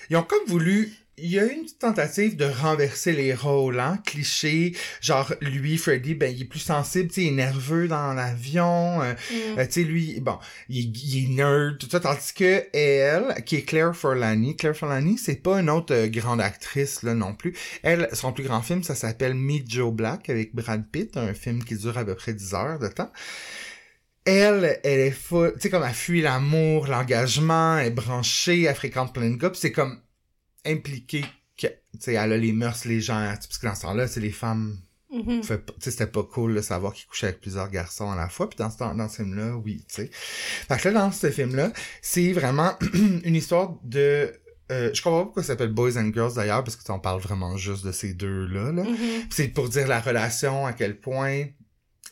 ils 0.10 0.18
ont 0.18 0.24
comme 0.24 0.46
voulu... 0.48 0.94
Il 1.22 1.30
y 1.32 1.40
a 1.40 1.46
eu 1.46 1.52
une 1.52 1.66
tentative 1.80 2.36
de 2.36 2.46
renverser 2.46 3.12
les 3.14 3.34
rôles, 3.34 3.80
hein, 3.80 4.00
cliché. 4.06 4.76
Genre, 5.02 5.34
lui, 5.42 5.78
Freddy, 5.78 6.16
ben, 6.16 6.34
il 6.34 6.42
est 6.44 6.46
plus 6.46 6.60
sensible, 6.60 7.10
tu 7.10 7.16
sais, 7.16 7.22
il 7.24 7.28
est 7.30 7.32
nerveux 7.32 7.88
dans 7.88 8.14
l'avion. 8.14 9.02
euh, 9.02 9.14
Mm. 9.32 9.60
euh, 9.60 9.66
tu 9.66 9.72
sais, 9.72 9.84
lui, 9.84 10.20
bon, 10.20 10.38
il, 10.70 10.80
est- 10.80 11.04
il 11.04 11.26
est 11.26 11.36
nerd, 11.36 11.78
tout 11.78 11.88
ça. 11.90 12.00
Tandis 12.00 12.34
que 12.36 12.66
elle, 12.74 13.44
qui 13.46 13.58
est 13.58 13.62
Claire 13.64 13.96
Forlani, 13.96 14.56
Claire 14.56 14.76
Forlani, 14.76 15.18
c'est 15.18 15.42
pas 15.42 15.60
une 15.60 15.70
autre 15.70 15.94
euh, 15.94 16.08
grande 16.08 16.42
actrice, 16.42 17.04
là, 17.04 17.14
non 17.14 17.34
plus. 17.34 17.54
Elle, 17.84 18.10
son 18.14 18.32
plus 18.34 18.44
grand 18.44 18.62
film, 18.62 18.84
ça 18.84 18.96
s'appelle 18.96 19.34
Meet 19.34 19.70
Joe 19.70 19.94
Black 19.94 20.30
avec 20.30 20.54
Brad 20.56 20.86
Pitt, 20.92 21.18
un 21.18 21.34
film 21.34 21.64
qui 21.64 21.76
dure 21.76 21.98
à 21.98 22.06
peu 22.06 22.16
près 22.16 22.34
10 22.34 22.54
heures 22.54 22.80
de 22.80 22.88
temps. 22.88 23.12
Elle, 24.26 24.80
elle 24.84 25.00
est 25.00 25.12
folle, 25.12 25.54
tu 25.56 25.62
sais, 25.62 25.70
comme 25.70 25.84
elle 25.84 25.94
fuit 25.94 26.22
l'amour, 26.22 26.88
l'engagement, 26.88 27.78
elle 27.78 27.88
est 27.88 27.92
branchée, 27.92 28.64
elle 28.64 28.76
fréquente 28.76 29.14
plein 29.14 29.30
de 29.30 29.38
gars, 29.38 29.50
c'est 29.56 29.72
comme 29.72 30.00
impliqué 30.66 31.26
que, 31.58 31.68
tu 31.68 31.74
sais, 32.00 32.14
elle 32.14 32.34
a 32.34 32.38
les 32.38 32.54
mœurs 32.54 32.86
légères, 32.86 33.38
parce 33.40 33.58
que 33.58 33.66
dans 33.68 33.76
ce 33.76 33.82
temps-là, 33.82 34.08
c'est 34.08 34.20
les 34.22 34.32
femmes 34.32 34.78
tu 35.12 35.42
sais, 35.42 35.60
c'était 35.80 36.06
pas 36.08 36.22
cool 36.24 36.54
de 36.54 36.62
savoir 36.62 36.94
qu'il 36.94 37.08
couchait 37.08 37.28
avec 37.28 37.42
plusieurs 37.42 37.70
garçons 37.70 38.12
à 38.12 38.16
la 38.16 38.30
fois. 38.30 38.48
Puis 38.48 38.58
dans 38.58 38.70
ce, 38.70 38.78
temps- 38.78 38.94
dans 38.94 39.10
ce 39.10 39.18
film-là, 39.18 39.56
oui, 39.58 39.84
tu 39.90 39.96
sais. 39.96 40.10
Fait 40.14 40.78
que 40.80 40.88
là, 40.90 41.00
dans 41.00 41.12
ce 41.12 41.32
film-là, 41.32 41.72
c'est 42.02 42.32
vraiment 42.32 42.78
une 42.94 43.36
histoire 43.36 43.74
de... 43.84 44.32
euh, 44.72 44.92
je 44.94 45.02
comprends 45.02 45.22
pas 45.22 45.26
pourquoi 45.26 45.44
ça 45.44 45.54
s'appelle 45.54 45.72
Boys 45.72 45.98
and 45.98 46.12
Girls 46.14 46.36
d'ailleurs, 46.36 46.64
parce 46.64 46.76
que 46.76 46.92
on 46.92 47.00
parle 47.00 47.22
vraiment 47.22 47.58
juste 47.58 47.84
de 47.86 47.92
ces 47.92 48.14
deux-là. 48.14 48.72
Là. 48.72 48.84
Mhm. 48.84 48.96
Puis 48.96 49.28
C'est 49.32 49.48
pour 49.48 49.68
dire 49.70 49.88
la 49.88 50.00
relation, 50.00 50.66
à 50.66 50.74
quel 50.74 51.00
point... 51.00 51.46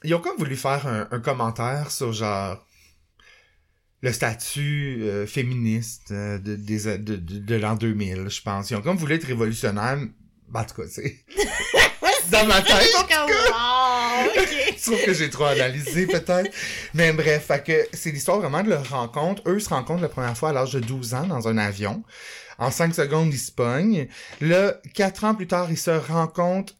Ils 0.03 0.13
ont 0.13 0.19
comme 0.19 0.37
voulu 0.37 0.55
faire 0.55 0.87
un, 0.87 1.07
un 1.11 1.19
commentaire 1.19 1.91
sur 1.91 2.13
genre 2.13 2.66
le 4.01 4.11
statut 4.13 4.99
euh, 5.01 5.25
féministe 5.25 6.11
euh, 6.11 6.37
de, 6.37 6.55
des- 6.55 6.97
de, 6.97 7.15
de, 7.15 7.39
de 7.39 7.55
l'an 7.55 7.75
2000, 7.75 8.29
je 8.29 8.41
pense. 8.41 8.69
Ils 8.69 8.75
ont 8.75 8.81
comme 8.81 8.97
voulu 8.97 9.15
être 9.15 9.25
révolutionnaires. 9.25 9.97
Ben, 10.49 10.61
en 10.61 10.63
tout 10.65 10.81
cas, 10.81 10.87
c'est... 10.89 11.25
Dans 12.31 12.45
ma 12.45 12.61
tête, 12.61 12.91
Donc, 12.93 13.09
wow, 13.09 14.41
ok. 14.41 14.73
je 14.77 14.83
trouve 14.83 15.01
que 15.05 15.13
j'ai 15.13 15.29
trop 15.29 15.45
analysé, 15.45 16.05
peut-être. 16.07 16.51
Mais 16.93 17.13
bref, 17.13 17.45
fait 17.47 17.63
que 17.63 17.87
c'est 17.95 18.11
l'histoire 18.11 18.39
vraiment 18.41 18.63
de 18.63 18.69
leur 18.69 18.89
rencontre. 18.89 19.41
Eux 19.47 19.59
se 19.61 19.69
rencontrent 19.69 20.01
la 20.01 20.09
première 20.09 20.37
fois 20.37 20.49
à 20.49 20.53
l'âge 20.53 20.73
de 20.73 20.81
12 20.81 21.13
ans 21.13 21.25
dans 21.25 21.47
un 21.47 21.57
avion. 21.57 22.03
En 22.57 22.69
5 22.69 22.93
secondes, 22.93 23.33
ils 23.33 23.37
se 23.39 23.51
pognent. 23.53 24.07
Là, 24.41 24.73
4 24.93 25.23
ans 25.23 25.35
plus 25.35 25.47
tard, 25.47 25.67
ils 25.71 25.77
se 25.77 25.91
rencontrent 25.91 26.73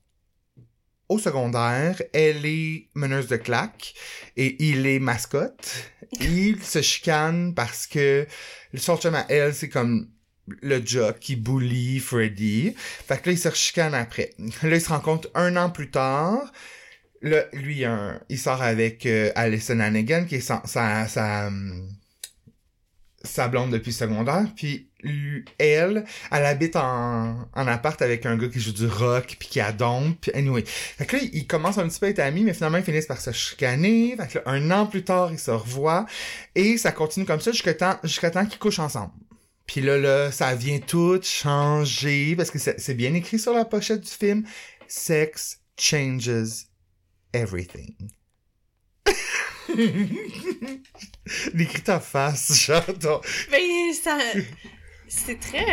au 1.08 1.18
secondaire. 1.18 2.02
Elle 2.14 2.46
est 2.46 2.90
meneuse 2.94 3.28
de 3.28 3.38
claque 3.38 3.94
et 4.36 4.62
il 4.68 4.86
est 4.86 5.00
mascotte. 5.00 5.72
Ils 6.22 6.64
se 6.64 6.82
chicanent 6.82 7.54
parce 7.54 7.88
que 7.88 8.28
son 8.76 8.98
chum 8.98 9.16
à 9.16 9.26
elle, 9.30 9.54
c'est 9.54 9.70
comme 9.70 10.10
le 10.48 10.86
jock 10.86 11.20
qui 11.20 11.36
bully 11.36 12.00
Freddy. 12.00 12.74
Fait 12.78 13.22
que 13.22 13.30
là, 13.30 13.34
ils 13.34 13.40
se 13.40 13.50
chicanent 13.52 13.94
après. 13.94 14.32
Là, 14.64 14.76
ils 14.76 14.82
se 14.82 14.90
rencontrent 14.90 15.30
un 15.36 15.56
an 15.58 15.70
plus 15.70 15.92
tard. 15.92 16.52
Là, 17.22 17.46
lui, 17.54 17.84
un, 17.84 18.22
il 18.30 18.38
sort 18.40 18.62
avec 18.62 19.06
euh, 19.06 19.32
Alison 19.36 19.80
Hannigan, 19.80 20.26
qui 20.26 20.36
est 20.36 20.42
sa, 20.42 20.62
sa, 20.66 21.08
sa, 21.08 21.48
hum, 21.48 21.90
sa 23.24 23.48
blonde 23.48 23.72
depuis 23.72 23.92
secondaire. 23.92 24.46
Puis 24.56 24.90
elle, 25.60 26.06
elle 26.32 26.46
habite 26.46 26.76
en, 26.76 27.48
en 27.54 27.68
appart 27.68 28.02
avec 28.02 28.26
un 28.26 28.36
gars 28.38 28.48
qui 28.50 28.60
joue 28.60 28.72
du 28.74 28.88
rock, 28.88 29.36
puis 29.40 29.48
qui 29.48 29.60
a 29.60 29.72
dompe. 29.72 30.20
Puis 30.22 30.32
anyway. 30.34 30.64
Fait 30.66 31.06
que 31.06 31.18
là, 31.18 31.24
ils 31.34 31.46
commencent 31.48 31.78
un 31.78 31.88
petit 31.88 32.00
peu 32.00 32.08
à 32.08 32.10
être 32.10 32.20
amis, 32.20 32.44
mais 32.44 32.54
finalement, 32.54 32.78
ils 32.80 32.84
finissent 32.84 33.06
par 33.06 33.22
se 33.22 33.32
chicaner. 33.32 34.16
Fait 34.18 34.28
que 34.28 34.38
là, 34.40 34.44
un 34.48 34.72
an 34.72 34.86
plus 34.88 35.04
tard, 35.04 35.32
ils 35.32 35.40
se 35.40 35.52
revoient. 35.52 36.06
Et 36.56 36.78
ça 36.78 36.92
continue 36.92 37.26
comme 37.26 37.40
ça 37.42 37.52
jusqu'à 37.52 37.74
temps, 37.74 37.98
jusqu'à 38.04 38.32
temps 38.32 38.46
qu'ils 38.46 38.60
couchent 38.60 38.80
ensemble. 38.80 39.12
Puis 39.68 39.82
là, 39.82 39.98
là, 39.98 40.32
ça 40.32 40.56
vient 40.56 40.80
tout 40.80 41.20
changer, 41.22 42.36
parce 42.36 42.50
que 42.52 42.58
c'est 42.60 42.94
bien 42.94 43.14
écrit 43.14 43.38
sur 43.38 43.54
la 43.54 43.66
pochette 43.66 44.02
du 44.02 44.10
film. 44.12 44.46
Sex 44.88 45.60
changes 45.80 46.30
everything. 47.34 47.94
Décris 51.54 51.82
ta 51.84 52.00
face, 52.00 52.72
ton- 53.02 53.22
Mais 53.52 53.94
ça. 53.94 54.18
C'est 55.08 55.40
très. 55.40 55.66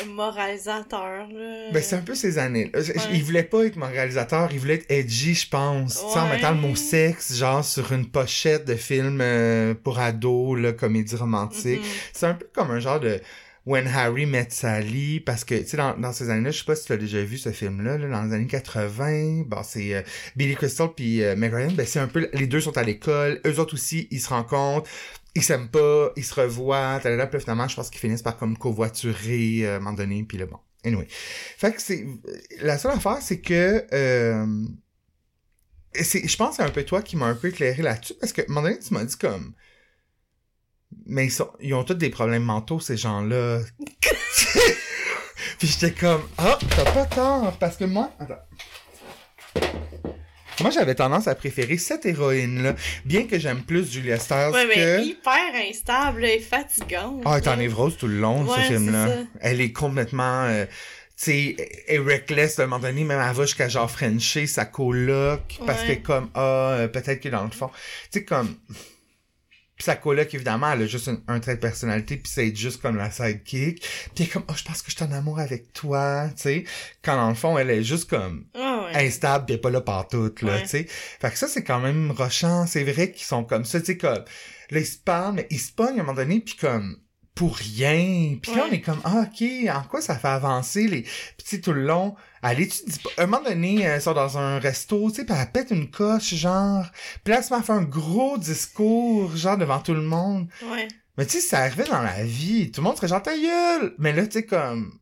euh, 0.00 0.04
moralisateur, 0.06 1.28
là. 1.28 1.70
Ben, 1.72 1.82
c'est 1.82 1.96
un 1.96 2.00
peu 2.02 2.14
ces 2.14 2.38
années. 2.38 2.70
là. 2.72 2.80
Ouais. 2.80 2.94
Il 3.12 3.22
voulait 3.24 3.42
pas 3.42 3.64
être 3.64 3.76
mon 3.76 3.86
réalisateur, 3.86 4.48
il 4.52 4.58
voulait 4.58 4.74
être 4.74 4.90
edgy, 4.90 5.34
je 5.34 5.48
pense. 5.48 5.94
Tu 5.94 6.12
sais, 6.12 6.18
en 6.18 6.24
Ouais. 6.24 6.36
mettant 6.36 6.52
le 6.52 6.58
mot 6.60 6.74
sexe, 6.74 7.34
genre, 7.36 7.64
sur 7.64 7.92
une 7.92 8.06
pochette 8.10 8.64
de 8.64 8.74
film 8.74 9.20
euh, 9.20 9.74
pour 9.74 9.98
ados, 9.98 10.58
là, 10.58 10.72
comédie 10.72 11.16
romantique. 11.16 11.80
Mhm. 11.80 11.86
C'est 12.12 12.26
un 12.26 12.34
peu 12.34 12.46
comme 12.54 12.70
un 12.70 12.80
genre 12.80 13.00
de 13.00 13.20
When 13.66 13.86
Harry 13.86 14.26
Met 14.26 14.46
Sally, 14.50 15.20
parce 15.20 15.44
que, 15.44 15.54
tu 15.56 15.66
sais, 15.66 15.76
dans, 15.76 15.96
dans 15.96 16.12
ces 16.12 16.30
années-là, 16.30 16.50
je 16.50 16.58
sais 16.58 16.64
pas 16.64 16.74
si 16.74 16.86
tu 16.86 16.92
as 16.92 16.96
déjà 16.96 17.22
vu 17.22 17.38
ce 17.38 17.52
film-là, 17.52 17.96
là, 17.98 18.08
dans 18.08 18.22
les 18.24 18.32
années 18.34 18.46
80, 18.48 19.44
bon, 19.46 19.62
c'est 19.62 19.94
euh, 19.94 20.02
Billy 20.36 20.56
Crystal 20.56 20.88
puis 20.96 21.22
euh, 21.22 21.36
Meg 21.36 21.52
Ryan, 21.54 21.70
ben, 21.72 21.86
c'est 21.86 22.00
un 22.00 22.08
peu, 22.08 22.28
les 22.32 22.46
deux 22.48 22.60
sont 22.60 22.76
à 22.76 22.82
l'école, 22.82 23.40
eux 23.46 23.60
autres 23.60 23.74
aussi, 23.74 24.08
ils 24.10 24.20
se 24.20 24.30
rencontrent, 24.30 24.88
ils 25.34 25.42
s'aiment 25.42 25.68
pas, 25.68 26.12
ils 26.16 26.24
se 26.24 26.34
revoient, 26.34 27.00
talala, 27.02 27.26
puis 27.26 27.38
là, 27.38 27.40
finalement, 27.40 27.68
je 27.68 27.76
pense 27.76 27.90
qu'ils 27.90 28.00
finissent 28.00 28.22
par 28.22 28.36
comme 28.36 28.56
covoiturer 28.56 29.66
euh, 29.66 29.74
à 29.74 29.76
un 29.76 29.78
moment 29.80 29.96
donné, 29.96 30.22
puis 30.24 30.38
là, 30.38 30.46
bon. 30.46 30.58
Anyway. 30.84 31.06
Fait 31.08 31.72
que 31.72 31.80
c'est, 31.80 32.06
la 32.60 32.76
seule 32.76 32.92
affaire, 32.92 33.18
c'est 33.20 33.40
que, 33.40 33.86
euh, 33.92 34.46
c'est, 35.94 36.26
je 36.26 36.36
pense 36.36 36.50
que 36.50 36.56
c'est 36.56 36.68
un 36.68 36.72
peu 36.72 36.84
toi 36.84 37.02
qui 37.02 37.16
m'a 37.16 37.26
un 37.26 37.34
peu 37.34 37.48
éclairé 37.48 37.82
là-dessus, 37.82 38.14
parce 38.20 38.32
que, 38.32 38.42
à 38.42 38.44
un 38.44 38.48
moment 38.48 38.62
donné, 38.62 38.78
tu 38.78 38.92
m'as 38.92 39.04
dit 39.04 39.16
comme, 39.16 39.54
mais 41.06 41.26
ils, 41.26 41.32
sont, 41.32 41.50
ils 41.60 41.72
ont 41.74 41.84
tous 41.84 41.94
des 41.94 42.10
problèmes 42.10 42.44
mentaux, 42.44 42.80
ces 42.80 42.96
gens-là. 42.96 43.60
Puis 45.58 45.68
j'étais 45.68 45.92
comme, 45.92 46.22
ah, 46.38 46.58
t'as 46.76 46.92
pas 46.92 47.06
tort, 47.06 47.56
parce 47.58 47.76
que 47.76 47.84
moi, 47.84 48.10
attends. 48.18 48.34
Moi, 50.60 50.70
j'avais 50.70 50.94
tendance 50.94 51.26
à 51.28 51.34
préférer 51.34 51.78
cette 51.78 52.06
héroïne-là, 52.06 52.74
bien 53.04 53.26
que 53.26 53.38
j'aime 53.38 53.62
plus 53.62 53.90
Julia 53.90 54.18
Stiles 54.18 54.50
Ouais, 54.52 54.66
mais 54.66 54.74
que... 54.74 55.02
hyper 55.04 55.54
instable 55.68 56.24
et 56.24 56.38
fatigante. 56.40 57.22
Ah, 57.24 57.38
elle 57.38 57.44
est 57.44 57.48
en 57.48 57.56
névrose 57.56 57.96
tout 57.96 58.06
le 58.06 58.18
long, 58.18 58.44
Ouais, 58.44 58.56
ce 58.58 58.72
film-là. 58.72 59.08
Elle 59.40 59.60
est 59.60 59.72
complètement... 59.72 60.44
euh, 60.44 60.66
tu 61.16 61.24
sais, 61.24 61.56
elle 61.88 61.96
est 61.96 61.98
reckless, 61.98 62.58
à 62.58 62.62
un 62.64 62.66
moment 62.66 62.80
donné, 62.80 63.04
même 63.04 63.20
elle 63.20 63.34
va 63.34 63.44
jusqu'à 63.44 63.68
genre 63.68 63.90
Frencher 63.90 64.46
sa 64.46 64.64
coloc, 64.64 65.40
parce 65.66 65.82
Ouais. 65.86 65.96
que 65.98 66.06
comme, 66.06 66.30
ah, 66.34 66.40
euh, 66.72 66.88
peut-être 66.88 67.20
que 67.20 67.28
dans 67.28 67.44
le 67.44 67.50
fond... 67.50 67.70
Tu 68.12 68.18
sais, 68.20 68.24
comme... 68.24 68.54
Puis 69.82 69.86
sa 69.86 69.96
coloc, 69.96 70.32
évidemment, 70.32 70.70
elle 70.70 70.82
a 70.82 70.86
juste 70.86 71.08
un, 71.08 71.20
un 71.26 71.40
trait 71.40 71.56
de 71.56 71.60
personnalité, 71.60 72.16
puis 72.16 72.30
c'est 72.32 72.54
juste 72.54 72.80
comme 72.80 72.96
la 72.96 73.10
sidekick. 73.10 73.80
Puis 73.80 73.88
elle 74.20 74.26
est 74.26 74.28
comme, 74.28 74.44
oh, 74.48 74.52
je 74.56 74.62
pense 74.62 74.80
que 74.80 74.92
je 74.92 74.94
suis 74.96 75.04
en 75.04 75.10
amour 75.10 75.40
avec 75.40 75.72
toi, 75.72 76.28
tu 76.36 76.42
sais. 76.42 76.64
Quand 77.02 77.16
dans 77.16 77.28
le 77.28 77.34
fond, 77.34 77.58
elle 77.58 77.68
est 77.68 77.82
juste 77.82 78.08
comme 78.08 78.46
Ah 78.54 78.84
ouais. 78.92 79.04
instable, 79.06 79.46
pis 79.46 79.54
elle 79.54 79.58
est 79.58 79.60
pas 79.60 79.70
là 79.70 79.80
partout, 79.80 80.32
là, 80.42 80.52
Ouais. 80.52 80.62
tu 80.62 80.68
sais. 80.68 80.86
Fait 80.88 81.30
que 81.32 81.36
ça, 81.36 81.48
c'est 81.48 81.64
quand 81.64 81.80
même 81.80 82.12
rochant. 82.12 82.64
C'est 82.68 82.84
vrai 82.84 83.10
qu'ils 83.10 83.26
sont 83.26 83.42
comme 83.42 83.64
ça, 83.64 83.80
tu 83.80 83.86
sais, 83.86 83.96
comme... 83.96 84.22
Là, 84.70 84.78
ils 84.78 84.86
se 84.86 84.98
parlent, 84.98 85.34
mais 85.34 85.48
ils 85.50 85.58
se 85.58 85.72
pognent 85.72 85.98
à 85.98 86.02
un 86.02 86.06
moment 86.06 86.14
donné, 86.14 86.38
puis 86.38 86.54
comme 86.54 86.96
pour 87.34 87.56
rien. 87.56 88.36
Puis 88.40 88.54
là, 88.54 88.66
on 88.68 88.72
est 88.72 88.80
comme, 88.80 89.00
ah, 89.04 89.24
OK, 89.26 89.44
en 89.68 89.82
quoi 89.88 90.00
ça 90.00 90.16
fait 90.16 90.28
avancer 90.28 90.86
les... 90.86 91.02
Puis 91.02 91.10
tu 91.38 91.56
sais, 91.56 91.60
tout 91.60 91.72
le 91.72 91.84
long, 91.84 92.14
elle 92.42 92.60
étudie 92.60 92.98
pas. 92.98 93.10
À 93.16 93.22
un 93.22 93.26
moment 93.26 93.42
donné, 93.42 93.80
elle 93.82 94.02
sort 94.02 94.14
dans 94.14 94.38
un 94.38 94.58
resto, 94.58 95.10
tu 95.10 95.16
sais, 95.16 95.24
puis 95.24 95.34
elle 95.38 95.50
pète 95.50 95.70
une 95.70 95.90
coche, 95.90 96.34
genre. 96.34 96.84
Puis 97.24 97.32
là, 97.32 97.38
elle 97.38 97.44
se 97.44 97.52
met 97.52 97.60
à 97.60 97.62
faire 97.62 97.76
un 97.76 97.84
gros 97.84 98.36
discours, 98.36 99.34
genre, 99.36 99.56
devant 99.56 99.80
tout 99.80 99.94
le 99.94 100.02
monde. 100.02 100.48
Ouais. 100.62 100.88
Mais 101.16 101.26
tu 101.26 101.32
sais, 101.32 101.40
si 101.40 101.48
ça 101.48 101.60
arrivait 101.60 101.84
dans 101.84 102.02
la 102.02 102.24
vie, 102.24 102.70
tout 102.70 102.80
le 102.80 102.86
monde 102.86 102.96
serait 102.96 103.08
genre, 103.08 103.22
ta 103.22 103.36
gueule! 103.36 103.94
Mais 103.98 104.12
là, 104.12 104.26
tu 104.26 104.32
sais, 104.32 104.46
comme... 104.46 104.98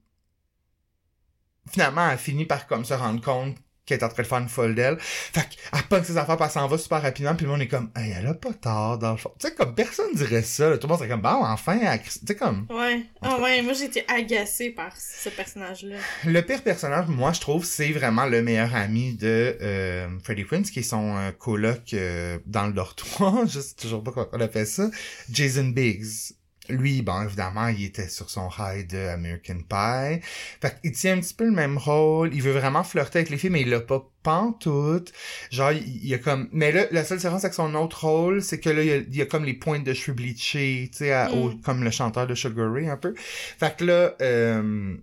Finalement, 1.71 2.11
elle 2.11 2.19
finit 2.19 2.47
par, 2.47 2.67
comme, 2.67 2.85
se 2.85 2.95
rendre 2.95 3.21
compte 3.21 3.57
qu'elle 3.91 4.01
est 4.01 4.05
en 4.05 4.09
train 4.09 4.23
de 4.23 4.29
faire 4.29 4.39
une 4.39 4.49
folle 4.49 4.75
d'elle. 4.75 4.97
Fait 5.01 5.41
qu'elle 5.49 5.83
pogne 5.83 6.05
ses 6.05 6.17
affaires, 6.17 6.37
puis 6.37 6.47
elle 6.47 6.53
s'en 6.53 6.67
va 6.67 6.79
super 6.79 7.03
rapidement, 7.03 7.35
puis 7.35 7.45
le 7.45 7.53
monde 7.53 7.63
est 7.63 7.69
comme, 7.69 7.91
hey, 7.97 8.15
elle 8.17 8.27
a 8.27 8.35
pas 8.35 8.53
tort, 8.53 8.99
dans 8.99 9.13
le 9.13 9.19
fond. 9.19 9.33
Tu 9.39 9.49
sais, 9.49 9.55
comme, 9.55 9.75
personne 9.75 10.15
dirait 10.15 10.43
ça, 10.43 10.71
là. 10.71 10.79
Tout 10.79 10.87
le 10.87 10.91
monde 10.91 10.99
serait 10.99 11.11
comme, 11.11 11.23
bon, 11.23 11.45
enfin, 11.45 11.79
elle- 11.83 12.01
tu 12.03 12.11
sais, 12.27 12.35
comme... 12.37 12.67
Ouais. 12.71 13.03
Ah 13.23 13.29
cas. 13.37 13.43
ouais, 13.43 13.63
moi 13.63 13.75
été 13.85 14.05
agacée 14.09 14.71
par 14.71 14.93
ce 14.97 15.29
personnage-là. 15.29 15.97
Le 16.25 16.41
pire 16.43 16.63
personnage, 16.63 17.07
moi, 17.09 17.33
je 17.33 17.41
trouve, 17.41 17.65
c'est 17.65 17.93
vraiment 17.93 18.27
le 18.27 18.43
meilleur 18.43 18.75
ami 18.75 19.15
de 19.15 19.57
euh, 19.61 20.09
Freddie 20.23 20.45
Prince, 20.45 20.71
qui 20.71 20.81
est 20.81 20.83
son 20.83 21.17
euh, 21.17 21.31
coloc 21.33 21.93
euh, 21.95 22.39
dans 22.47 22.67
le 22.67 22.73
dortoir. 22.73 23.47
Je 23.47 23.61
sais 23.61 23.75
toujours 23.75 24.03
pas 24.03 24.13
comment 24.13 24.29
on 24.33 24.41
appelle 24.41 24.67
ça. 24.67 24.91
Jason 25.31 25.65
Biggs. 25.69 26.33
Lui, 26.71 27.03
bon, 27.03 27.23
évidemment, 27.23 27.69
il 27.69 27.85
était 27.85 28.09
sur 28.09 28.31
son 28.31 28.49
high 28.59 28.87
de 28.87 28.99
American 29.09 29.59
Pie. 29.69 30.21
Fait 30.61 30.81
qu'il 30.81 30.93
tient 30.93 31.17
un 31.17 31.21
petit 31.21 31.35
peu 31.35 31.45
le 31.45 31.51
même 31.53 31.79
rôle. 31.79 32.35
Il 32.35 32.43
veut 32.43 32.53
vraiment 32.53 32.85
flirter 32.85 33.21
avec 33.21 33.31
les 33.31 33.37
filles, 33.39 33.51
mais 33.51 33.63
il 33.63 33.71
l'a 33.71 33.81
pas 33.81 34.07
pantoute. 34.23 35.13
Genre, 35.51 35.73
il, 35.73 36.07
y 36.07 36.15
a 36.15 36.19
comme... 36.19 36.49
Mais 36.53 36.73
là, 36.73 36.85
la 36.91 37.05
seule 37.05 37.19
différence 37.19 37.45
avec 37.45 37.55
son 37.55 37.75
autre 37.75 38.07
rôle, 38.07 38.43
c'est 38.43 38.61
que 38.61 38.71
là, 38.71 38.83
il 38.83 38.89
y 38.89 38.93
a, 38.93 38.97
il 38.97 39.17
y 39.17 39.23
a 39.23 39.27
comme 39.27 39.45
les 39.45 39.55
pointes 39.55 39.85
de 39.85 39.95
cheveux 39.95 40.15
bleachés, 40.15 40.89
tu 40.93 40.99
sais, 40.99 41.11
Mm. 41.29 41.61
comme 41.63 41.85
le 41.85 41.91
chanteur 41.91 42.27
de 42.27 42.35
Sugar 42.35 42.73
Ray, 42.73 42.89
un 42.89 42.97
peu. 42.97 43.15
Fait 43.17 43.77
que 43.77 43.85
là, 43.85 44.15
euh, 44.23 44.97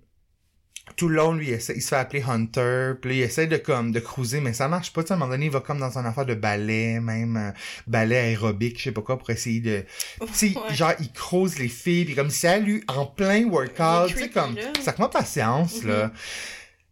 tout 0.96 1.10
le 1.10 1.16
long, 1.16 1.34
lui, 1.34 1.48
il, 1.50 1.54
essaie- 1.54 1.74
il 1.76 1.82
se 1.82 1.90
fait 1.90 1.96
appeler 1.98 2.24
Hunter, 2.28 2.94
puis 3.02 3.12
là, 3.12 3.16
il 3.18 3.22
essaie 3.22 3.46
de 3.48 3.58
comme 3.58 3.92
de 3.92 4.00
cruiser, 4.00 4.40
mais 4.40 4.54
ça 4.54 4.68
marche 4.68 4.94
pas. 4.94 5.04
Tu 5.04 5.08
sais, 5.08 5.14
à 5.14 5.16
un 5.16 5.20
moment 5.20 5.32
donné, 5.32 5.46
il 5.46 5.52
va 5.52 5.60
comme 5.60 5.80
dans 5.80 5.98
une 5.98 6.06
affaire 6.06 6.26
de 6.26 6.34
ballet, 6.34 7.00
même 7.00 7.38
euh, 7.38 7.52
ballet 7.86 8.18
aérobique, 8.18 8.80
je 8.80 8.86
sais 8.86 8.92
pas 8.92 9.02
quoi, 9.02 9.18
pour 9.18 9.30
essayer 9.30 9.60
de... 9.60 9.84
Tu 10.22 10.28
sais, 10.34 10.54
Ouais. 10.58 10.74
genre, 10.74 10.94
il 11.00 11.12
croise 11.12 11.60
les 11.60 11.68
filles, 11.68 12.06
puis 12.06 12.16
comme 12.16 12.30
salut, 12.30 12.84
en 12.88 13.06
plein 13.06 13.46
workout, 13.46 14.08
tu 14.10 14.18
sais, 14.18 14.30
comme... 14.30 14.56
là. 14.56 14.62
Ça 14.84 14.96
moi 14.98 15.10
patience, 15.12 15.84
Mhm. 15.84 15.90
là. 15.90 16.12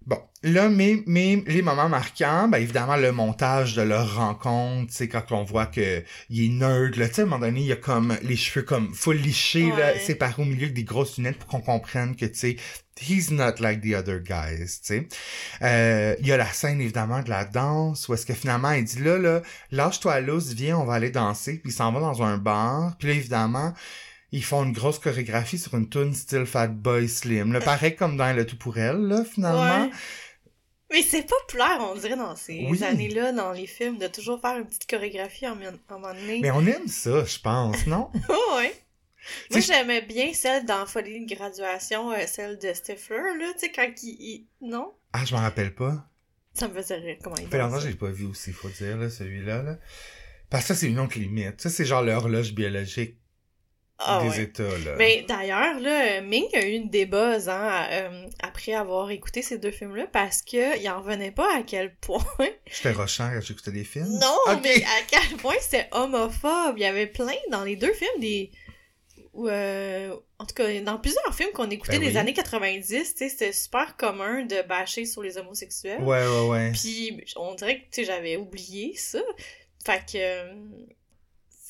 Bon, 0.08 0.20
là, 0.44 0.70
mais, 0.70 1.02
mais 1.08 1.44
les 1.48 1.64
moments 1.64 1.90
marquants, 1.90 2.48
ben 2.48 2.60
évidemment, 2.60 2.96
le 2.96 3.12
montage 3.12 3.74
de 3.76 3.82
leur 3.82 4.18
rencontre, 4.18 4.92
tu 4.92 4.98
sais, 4.98 5.08
quand 5.08 5.32
on 5.32 5.44
voit 5.44 5.66
que 5.66 6.04
il 6.30 6.46
est 6.46 6.50
nerd, 6.50 6.96
là, 6.96 7.08
tu 7.08 7.16
sais, 7.16 7.22
à 7.22 7.26
un 7.26 7.28
moment 7.28 7.44
donné, 7.46 7.62
il 7.62 7.66
y 7.66 7.72
a 7.72 7.76
comme 7.76 8.16
les 8.22 8.36
cheveux 8.36 8.64
comme 8.64 8.94
full 8.94 9.16
lichés, 9.18 9.70
là, 9.70 9.94
Ouais. 9.94 10.00
séparés 10.00 10.44
au 10.44 10.46
milieu 10.46 10.64
avec 10.66 10.76
des 10.76 10.84
grosses 10.84 11.18
lunettes 11.18 11.38
pour 11.40 11.48
qu'on 11.48 11.62
comprenne 11.62 12.16
que, 12.16 12.26
tu 12.26 12.36
sais, 12.36 12.56
he's 13.02 13.32
not 13.32 13.54
like 13.60 13.82
the 13.82 13.96
other 13.96 14.20
guys, 14.20 14.80
tu 14.80 14.80
sais. 14.84 15.08
Euh, 15.64 16.16
il 16.20 16.28
y 16.28 16.32
a 16.32 16.38
la 16.38 16.46
scène, 16.54 16.80
évidemment, 16.82 17.24
de 17.24 17.30
la 17.32 17.44
danse, 17.44 18.08
où 18.08 18.14
est-ce 18.14 18.28
que 18.28 18.34
finalement, 18.36 18.72
il 18.74 18.84
dit, 18.84 19.00
là, 19.00 19.18
là, 19.18 19.42
lâche-toi 19.72 20.14
à 20.14 20.22
l'os, 20.22 20.54
viens, 20.54 20.78
on 20.78 20.86
va 20.86 20.94
aller 20.94 21.10
danser, 21.10 21.54
puis 21.54 21.72
il 21.72 21.76
s'en 21.76 21.92
va 21.92 22.00
dans 22.00 22.22
un 22.22 22.38
bar, 22.38 22.96
puis 23.00 23.08
là, 23.08 23.16
évidemment, 23.16 23.74
ils 24.36 24.44
font 24.44 24.64
une 24.64 24.74
grosse 24.74 25.00
chorégraphie 25.00 25.58
sur 25.58 25.74
une 25.76 25.90
tune 25.90 26.14
style 26.14 26.46
Fat 26.46 26.68
Boy 26.68 27.08
Slim, 27.08 27.54
là, 27.54 27.62
pareil 27.62 27.96
comme 27.96 28.18
dans 28.18 28.36
Le 28.36 28.46
Tout 28.46 28.58
pour 28.58 28.78
elle, 28.78 28.98
là, 29.08 29.24
finalement. 29.24 29.86
Ouais. 29.86 29.92
Mais 30.92 31.02
c'est 31.02 31.24
populaire, 31.28 31.78
on 31.82 31.96
dirait, 31.96 32.16
dans 32.16 32.36
ces 32.36 32.68
Oui. 32.70 32.84
années-là, 32.84 33.32
dans 33.32 33.52
les 33.52 33.66
films, 33.68 33.98
de 33.98 34.08
toujours 34.08 34.40
faire 34.40 34.58
une 34.58 34.66
petite 34.66 34.88
chorégraphie 34.90 35.48
en, 35.48 35.54
en 35.54 35.66
un 35.68 35.80
moment 35.90 36.14
donné. 36.14 36.40
Mais 36.42 36.52
on 36.52 36.66
aime 36.66 36.88
ça, 36.88 37.24
je 37.26 37.40
pense, 37.40 37.88
non? 37.88 38.10
Oh, 38.30 38.34
ouais. 38.58 38.74
Moi, 39.52 39.60
j'aimais 39.62 40.04
bien 40.04 40.32
celle 40.34 40.66
dans 40.66 40.86
Folie 40.86 41.26
de 41.26 41.34
graduation, 41.36 42.12
euh, 42.12 42.28
celle 42.28 42.60
de 42.60 42.72
Stifler, 42.74 43.18
là, 43.40 43.54
tu 43.54 43.62
sais, 43.62 43.72
quand 43.72 43.92
il, 44.04 44.10
il- 44.20 44.48
Non? 44.62 44.94
Ah, 45.14 45.26
je 45.26 45.34
m'en 45.34 45.42
rappelle 45.42 45.74
pas. 45.74 46.08
Ça 46.54 46.68
me 46.68 46.74
faisait 46.76 46.96
rire, 46.98 47.18
comment 47.24 47.36
il 47.38 47.48
fait 47.48 47.58
longtemps 47.58 47.70
que 47.72 47.76
dansait. 47.78 47.88
je 47.88 47.92
l'ai 47.92 47.98
pas 47.98 48.12
vu 48.12 48.26
aussi, 48.28 48.52
faut 48.52 48.70
dire, 48.70 48.98
là, 48.98 49.10
celui-là, 49.10 49.64
là. 49.64 49.78
Parce 50.52 50.64
que 50.66 50.68
ça, 50.70 50.80
c'est 50.80 50.88
une 50.88 51.00
autre 51.00 51.18
limite. 51.18 51.60
Ça, 51.60 51.70
c'est 51.72 51.86
genre 51.86 52.04
l'horloge 52.04 52.54
biologique 52.54 53.18
Ah, 53.98 54.22
des 54.24 54.30
ouais. 54.30 54.42
États, 54.44 54.64
là. 54.64 54.96
Mais 54.98 55.24
d'ailleurs, 55.28 55.80
là, 55.80 56.20
Ming 56.22 56.48
a 56.54 56.66
eu 56.66 56.72
une 56.72 56.90
débuzz, 56.90 57.48
hein, 57.48 57.88
euh, 57.92 58.28
après 58.44 58.74
avoir 58.74 59.10
écouté 59.10 59.42
ces 59.42 59.58
deux 59.58 59.72
films-là, 59.72 60.08
parce 60.12 60.42
que 60.42 60.78
il 60.78 60.90
en 60.90 61.00
revenait 61.02 61.32
pas 61.32 61.48
à 61.58 61.64
quel 61.64 61.96
point... 62.02 62.26
J'étais 62.66 62.92
rochant 62.92 63.30
quand 63.34 63.42
j'écoutais 63.42 63.72
des 63.72 63.86
films. 63.86 64.20
Non, 64.20 64.60
mais 64.62 64.84
à 64.84 65.02
quel 65.08 65.38
point 65.38 65.56
c'était 65.62 65.88
homophobe. 65.92 66.78
Il 66.78 66.82
y 66.82 66.86
avait 66.86 67.08
plein 67.08 67.34
dans 67.52 67.64
les 67.64 67.78
deux 67.78 67.94
films 67.94 68.20
des. 68.20 68.52
ou, 69.34 69.48
euh, 69.48 70.14
en 70.40 70.46
tout 70.46 70.56
cas, 70.56 70.82
dans 70.82 70.98
plusieurs 70.98 71.34
films 71.34 71.52
qu'on 71.54 71.70
écoutait 71.70 71.94
Ben 72.00 72.02
des 72.02 72.12
oui. 72.12 72.18
années 72.18 72.34
90, 72.34 72.86
tu 72.88 72.96
sais, 72.96 73.30
c'était 73.30 73.54
super 73.54 73.96
commun 73.96 74.44
de 74.44 74.62
bâcher 74.68 75.06
sur 75.06 75.24
les 75.24 75.38
homosexuels. 75.38 76.02
Ouais, 76.02 76.28
ouais, 76.28 76.48
ouais. 76.50 76.72
Puis 76.74 77.24
on 77.38 77.56
dirait 77.56 77.88
que 77.90 78.04
j'avais 78.04 78.36
oublié 78.36 78.94
ça. 78.98 79.22
Fait 79.86 80.00
que 80.00 80.18
euh, 80.18 80.54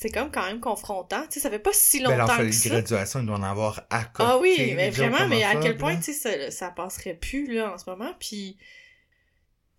c'est 0.05 0.11
comme 0.11 0.29
quand 0.31 0.45
même 0.45 0.59
confrontant. 0.59 1.21
Tu 1.23 1.33
sais, 1.33 1.39
ça 1.39 1.49
fait 1.49 1.57
pas 1.59 1.71
si 1.73 1.97
Ben, 1.99 2.09
longtemps 2.11 2.17
l'enfant 2.27 2.37
que 2.37 2.45
de 2.47 2.51
ça. 2.51 2.69
graduation, 2.69 3.19
il 3.21 3.25
doit 3.25 3.37
en 3.37 3.43
avoir 3.43 3.81
à 3.89 4.03
côté. 4.03 4.29
Ah 4.31 4.37
oui, 4.37 4.73
mais 4.75 4.91
vraiment, 4.91 5.27
mais 5.27 5.43
à 5.43 5.55
quel 5.55 5.77
point, 5.77 5.95
tu 5.95 6.13
sais, 6.13 6.13
ça, 6.13 6.51
ça 6.51 6.69
passerait 6.69 7.15
plus, 7.15 7.51
là, 7.51 7.73
en 7.73 7.77
ce 7.79 7.89
moment. 7.89 8.13
Puis, 8.19 8.57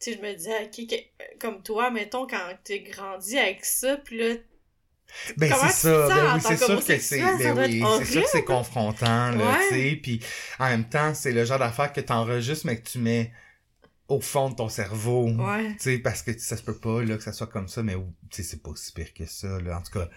tu 0.01 0.11
sais, 0.13 0.19
je 0.21 0.27
me 0.27 0.35
disais, 0.35 0.69
que- 0.71 1.39
comme 1.39 1.63
toi, 1.63 1.91
mettons, 1.91 2.27
quand 2.27 2.41
t'es 2.65 2.81
grandi 2.81 3.39
avec 3.39 3.65
ça, 3.65 3.97
puis 3.99 4.19
là, 4.19 4.35
Ben 5.37 5.49
Comment 5.49 5.69
c'est 5.71 5.89
ça, 5.89 6.09
ben 6.09 6.31
en 6.33 6.35
oui, 6.35 6.41
c'est 6.45 6.57
sûr 6.57 6.85
que 6.85 6.99
c'est 6.99 7.21
ben 7.21 7.57
oui, 7.57 7.85
c'est 7.99 8.05
sûr 8.07 8.23
que 8.25 8.29
c'est 8.29 8.43
confrontant 8.45 9.31
là, 9.31 9.37
Ouais. 9.53 9.69
tu 9.69 9.75
sais, 9.91 9.97
puis 10.03 10.21
en 10.59 10.69
même 10.69 10.89
temps, 10.89 11.15
c'est 11.15 11.31
le 11.31 11.45
genre 11.45 11.61
d'affaire 11.61 11.93
que 11.93 12.01
t'enregistres 12.01 12.67
mais 12.67 12.77
que 12.81 12.89
tu 12.89 12.99
mets 12.99 13.31
au 14.09 14.21
fond 14.21 14.51
de 14.51 14.55
ton 14.57 14.69
cerveau. 14.69 15.29
ouais. 15.31 15.73
Tu 15.75 15.77
sais 15.81 15.99
parce 15.99 16.23
que 16.23 16.37
ça 16.39 16.57
se 16.57 16.63
peut 16.63 16.77
pas 16.79 17.03
là 17.03 17.17
que 17.17 17.23
ça 17.23 17.33
soit 17.33 17.49
comme 17.49 17.69
ça 17.69 17.83
mais 17.83 17.95
tu 17.95 18.03
sais 18.31 18.43
c'est 18.43 18.63
pas 18.63 18.71
si 18.77 18.93
pire 18.93 19.13
que 19.15 19.27
ça 19.27 19.61
là 19.61 19.79
en 19.79 19.83
tout 19.83 19.99
cas 19.99 20.09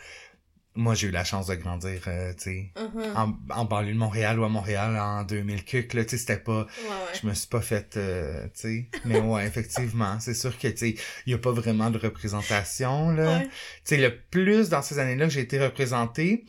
moi, 0.76 0.94
j'ai 0.94 1.08
eu 1.08 1.12
la 1.12 1.26
chance 1.26 1.48
de 1.48 1.56
grandir, 1.56 2.00
euh, 2.08 2.32
tu 2.34 2.44
sais, 2.44 2.72
Mhm. 2.78 3.14
en, 3.18 3.34
en 3.50 3.66
banlieue 3.66 3.92
de 3.92 3.98
Montréal 3.98 4.40
ou 4.40 4.46
à 4.46 4.50
Montréal 4.50 4.98
en 4.98 5.24
2000 5.24 5.66
cuc, 5.66 5.94
là, 5.94 6.06
tu 6.06 6.12
sais, 6.12 6.18
c'était 6.20 6.38
pas... 6.38 6.62
Ouais, 6.62 6.66
ouais. 6.90 7.20
Je 7.22 7.28
me 7.28 7.34
suis 7.34 7.48
pas 7.48 7.60
fait, 7.60 7.98
euh, 7.98 8.46
tu 8.54 8.62
sais, 8.62 8.90
mais 9.04 9.20
ouais, 9.20 9.46
effectivement, 9.46 10.20
c'est 10.22 10.36
sûr 10.36 10.58
que, 10.58 10.68
tu 10.70 10.78
sais, 10.78 10.96
il 11.26 11.32
y 11.32 11.34
a 11.34 11.38
pas 11.40 11.52
vraiment 11.52 11.90
de 11.90 11.98
représentation, 11.98 13.10
là. 13.10 13.40
Ouais. 13.40 13.46
Tu 13.48 13.52
sais, 13.86 13.98
le 13.98 14.16
plus 14.30 14.70
dans 14.70 14.82
ces 14.84 15.00
années-là 15.00 15.26
que 15.26 15.34
j'ai 15.34 15.42
été 15.42 15.60
représenté, 15.60 16.46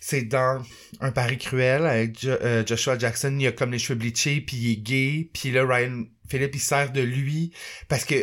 c'est 0.00 0.22
dans 0.22 0.62
Un 1.00 1.10
pari 1.10 1.36
cruel 1.38 1.86
avec 1.86 2.20
Jo- 2.20 2.30
euh, 2.42 2.64
Joshua 2.64 2.96
Jackson. 2.98 3.36
Il 3.40 3.46
a 3.48 3.52
comme 3.52 3.72
les 3.72 3.78
cheveux 3.80 3.98
bleachés, 3.98 4.40
puis 4.42 4.56
il 4.58 4.72
est 4.72 4.76
gay. 4.76 5.30
Puis 5.32 5.50
là, 5.50 5.66
Ryan 5.66 6.04
Philippe, 6.28 6.54
il 6.54 6.60
sert 6.60 6.92
de 6.92 7.00
lui. 7.00 7.52
Parce 7.88 8.04
que 8.04 8.14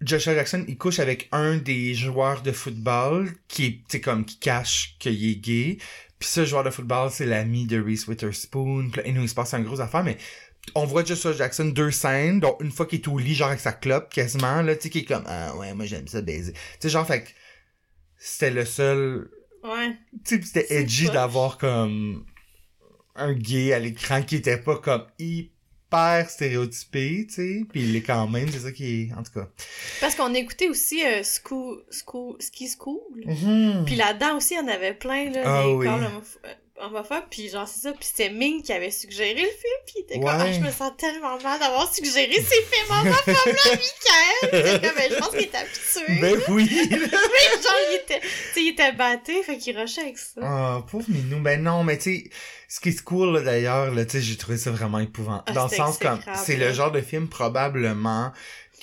Joshua 0.00 0.34
Jackson, 0.34 0.64
il 0.66 0.78
couche 0.78 0.98
avec 0.98 1.28
un 1.32 1.56
des 1.58 1.94
joueurs 1.94 2.42
de 2.42 2.52
football 2.52 3.30
qui 3.48 3.84
est, 3.92 4.00
comme, 4.00 4.24
qui 4.24 4.38
cache 4.38 4.96
qu'il 4.98 5.24
est 5.30 5.36
gay. 5.36 5.78
Puis 6.18 6.28
ce 6.28 6.44
joueur 6.44 6.64
de 6.64 6.70
football, 6.70 7.10
c'est 7.10 7.26
l'ami 7.26 7.66
de 7.66 7.80
Reese 7.80 8.06
Witherspoon. 8.08 8.90
Et 9.04 9.12
nous, 9.12 9.22
il 9.22 9.28
se 9.28 9.34
passe 9.34 9.54
une 9.54 9.64
grosse 9.64 9.80
affaire, 9.80 10.04
mais 10.04 10.16
on 10.74 10.84
voit 10.84 11.04
Joshua 11.04 11.32
Jackson 11.32 11.66
deux 11.66 11.90
scènes, 11.90 12.40
dont 12.40 12.56
une 12.60 12.70
fois 12.70 12.86
qu'il 12.86 13.00
est 13.00 13.08
au 13.08 13.18
lit, 13.18 13.34
genre 13.34 13.48
avec 13.48 13.60
sa 13.60 13.72
clope, 13.72 14.12
quasiment, 14.12 14.62
là, 14.62 14.74
tu 14.76 14.82
sais, 14.82 14.90
qui 14.90 14.98
est 15.00 15.04
comme, 15.04 15.24
ah 15.26 15.54
ouais, 15.56 15.74
moi 15.74 15.86
j'aime 15.86 16.06
ça 16.06 16.20
baiser. 16.22 16.52
Tu 16.52 16.58
sais, 16.80 16.88
genre, 16.90 17.06
fait 17.06 17.24
que 17.24 17.30
c'était 18.18 18.50
le 18.50 18.64
seul, 18.64 19.30
Ouais. 19.64 19.96
tu 20.24 20.36
sais, 20.36 20.42
c'était 20.42 20.74
edgy 20.74 21.06
d'avoir 21.10 21.58
comme 21.58 22.24
un 23.16 23.32
gay 23.34 23.72
à 23.72 23.78
l'écran 23.78 24.22
qui 24.22 24.36
était 24.36 24.58
pas 24.58 24.76
comme 24.76 25.06
hyper 25.18 25.50
stéréotypé, 26.28 27.26
tu 27.28 27.34
sais, 27.34 27.64
puis 27.70 27.82
il 27.82 27.96
est 27.96 28.02
quand 28.02 28.26
même, 28.28 28.48
c'est 28.50 28.60
ça 28.60 28.72
qui 28.72 29.02
est, 29.02 29.12
en 29.18 29.22
tout 29.22 29.32
cas. 29.32 29.48
Parce 30.00 30.14
qu'on 30.14 30.32
écoutait 30.34 30.68
aussi 30.68 31.04
euh, 31.04 31.22
School, 31.22 31.82
School, 31.90 32.36
Ski 32.40 32.68
School. 32.68 33.00
Mhm. 33.24 33.84
Puis 33.86 33.96
là-dedans 33.96 34.36
aussi, 34.36 34.54
il 34.54 34.58
y 34.58 34.60
en 34.60 34.68
avait 34.68 34.94
plein, 34.94 35.30
là, 35.30 35.42
Ah 35.44 35.62
des 35.64 35.72
oui. 35.74 35.86
calls 35.86 36.02
homoph- 36.04 36.38
homophobes. 36.82 37.24
Puis 37.30 37.48
genre, 37.48 37.68
c'est 37.68 37.80
ça. 37.80 37.92
Puis 37.92 38.08
c'était 38.12 38.30
Ming 38.30 38.62
qui 38.62 38.72
avait 38.72 38.90
suggéré 38.90 39.34
le 39.34 39.40
film. 39.40 39.80
Puis 39.86 39.94
il 39.96 40.00
était 40.02 40.18
comme, 40.18 40.28
ah, 40.28 40.52
je 40.52 40.60
me 40.60 40.70
sens 40.70 40.92
tellement 40.96 41.38
mal 41.40 41.58
d'avoir 41.58 41.92
suggéré 41.92 42.32
ces 42.34 42.62
films 42.62 42.90
homophobes-là, 42.90 43.76
Michael. 44.52 44.80
Comme, 44.80 45.02
je 45.10 45.18
pense 45.18 45.30
qu'il 45.30 45.40
était 45.40 45.56
habitué. 45.58 46.20
Ben 46.20 46.40
oui! 46.48 46.68
Mais 46.90 46.98
genre, 46.98 47.80
il 47.90 48.00
était, 48.02 48.20
tu 48.20 48.26
sais, 48.54 48.62
il 48.62 48.68
était 48.72 48.92
batté, 48.92 49.42
fait 49.42 49.58
qu'il 49.58 49.78
rushait 49.78 50.02
avec 50.02 50.18
ça. 50.18 50.40
Ah, 50.42 50.84
pauvre 50.90 51.06
Minou. 51.08 51.40
Ben 51.40 51.62
non, 51.62 51.84
mais 51.84 51.98
tu 51.98 52.16
sais, 52.16 52.30
ce 52.68 52.80
qui 52.80 52.90
est 52.90 53.02
cool, 53.02 53.34
là, 53.34 53.40
d'ailleurs, 53.42 53.94
là, 53.94 54.04
tu 54.04 54.12
sais, 54.12 54.20
j'ai 54.20 54.36
trouvé 54.36 54.56
ça 54.58 54.70
vraiment 54.70 54.98
épouvant. 54.98 55.42
Ah, 55.46 55.52
Dans 55.52 55.64
le 55.64 55.74
sens 55.74 55.98
comme, 55.98 56.20
c'est 56.34 56.56
le 56.56 56.72
genre 56.72 56.92
de 56.92 57.00
film, 57.00 57.28
probablement, 57.28 58.32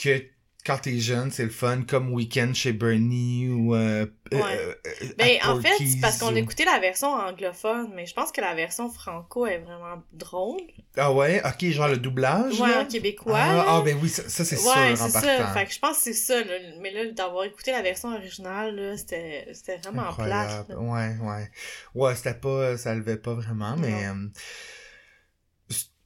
que 0.02 0.24
quand 0.68 0.80
t'es 0.80 1.00
jeune, 1.00 1.32
c'est 1.32 1.46
le 1.46 1.50
fun, 1.50 1.84
comme 1.88 2.12
Weekend 2.14 2.54
chez 2.54 2.74
Bernie 2.74 3.48
ou, 3.50 3.74
euh, 3.74 4.06
Ouais. 4.34 4.42
euh, 4.44 4.74
euh, 4.86 5.08
Ben, 5.18 5.38
en 5.46 5.62
fait, 5.62 5.72
c'est 5.78 6.02
parce 6.02 6.18
qu'on 6.20 6.34
ou- 6.34 6.38
écoutait 6.38 6.66
la 6.66 6.78
version 6.80 7.08
anglophone, 7.08 7.90
mais 7.96 8.06
je 8.06 8.14
pense 8.14 8.34
que 8.34 8.42
la 8.42 8.54
version 8.54 8.90
franco 8.90 9.46
est 9.48 9.60
vraiment 9.60 10.04
drôle. 10.12 10.60
Ah 10.98 11.14
ouais? 11.14 11.42
Ok, 11.46 11.64
genre 11.70 11.88
le 11.88 11.96
doublage, 11.98 12.60
Ouais, 12.60 12.68
là? 12.70 12.82
en 12.82 12.86
québécois. 12.86 13.38
Ah, 13.40 13.66
ah, 13.78 13.82
ben 13.86 13.98
oui, 14.02 14.10
ça, 14.10 14.28
ça, 14.28 14.44
c'est 14.44 14.58
ouais, 14.58 14.62
sûr, 14.62 15.06
en 15.06 15.08
c'est 15.10 15.20
ça. 15.22 15.54
Fait 15.54 15.66
que 15.66 15.72
je 15.74 15.80
pense 15.80 15.98
que 15.98 16.04
c'est 16.04 16.14
ça. 16.14 16.44
là. 16.44 16.54
Mais 16.82 16.92
là, 16.92 17.10
d'avoir 17.14 17.46
écouté 17.46 17.72
la 17.72 17.82
version 17.82 18.10
originale, 18.14 18.96
c'était 18.98 19.48
c'était 19.54 19.78
vraiment 19.78 20.10
Incroyable. 20.10 20.66
plate. 20.66 20.70
là. 20.70 20.80
Ouais, 20.80 21.16
ouais. 21.22 21.52
Ouais, 21.96 22.16
c'était 22.16 22.34
pas, 22.34 22.76
ça 22.78 22.94
levait 22.94 23.16
pas 23.18 23.34
vraiment, 23.36 23.78
mais, 23.78 24.08
euh, 24.08 24.28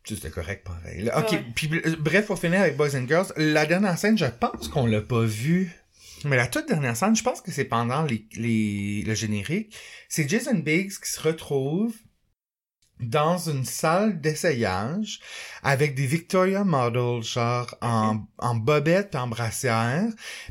c'était 0.05 0.29
correct 0.29 0.65
pareil. 0.65 1.03
là. 1.03 1.19
Ok, 1.19 1.31
Ouais. 1.31 1.45
puis 1.55 1.69
euh, 1.85 1.95
bref, 1.99 2.25
pour 2.27 2.39
finir 2.39 2.61
avec 2.61 2.75
Boys 2.77 2.95
and 2.95 3.07
Girls, 3.07 3.31
la 3.37 3.65
dernière 3.65 3.97
scène, 3.97 4.17
je 4.17 4.25
pense 4.25 4.67
qu'on 4.67 4.85
l'a 4.87 5.01
pas 5.01 5.23
vue. 5.23 5.71
Mais 6.25 6.35
la 6.37 6.47
toute 6.47 6.67
dernière 6.67 6.95
scène, 6.95 7.15
je 7.15 7.23
pense 7.23 7.41
que 7.41 7.51
c'est 7.51 7.65
pendant 7.65 8.03
les, 8.03 8.27
les, 8.35 9.01
le 9.05 9.15
générique. 9.15 9.75
C'est 10.07 10.29
Jason 10.29 10.53
Biggs 10.55 10.91
qui 11.03 11.09
se 11.11 11.19
retrouve 11.19 11.95
dans 12.99 13.39
une 13.39 13.65
salle 13.65 14.21
d'essayage 14.21 15.19
avec 15.63 15.95
des 15.95 16.05
Victoria 16.05 16.63
Models, 16.63 17.23
genre 17.23 17.75
en, 17.81 18.19
en 18.37 18.53
bobette 18.55 19.15
en 19.15 19.25
brassière. 19.27 20.05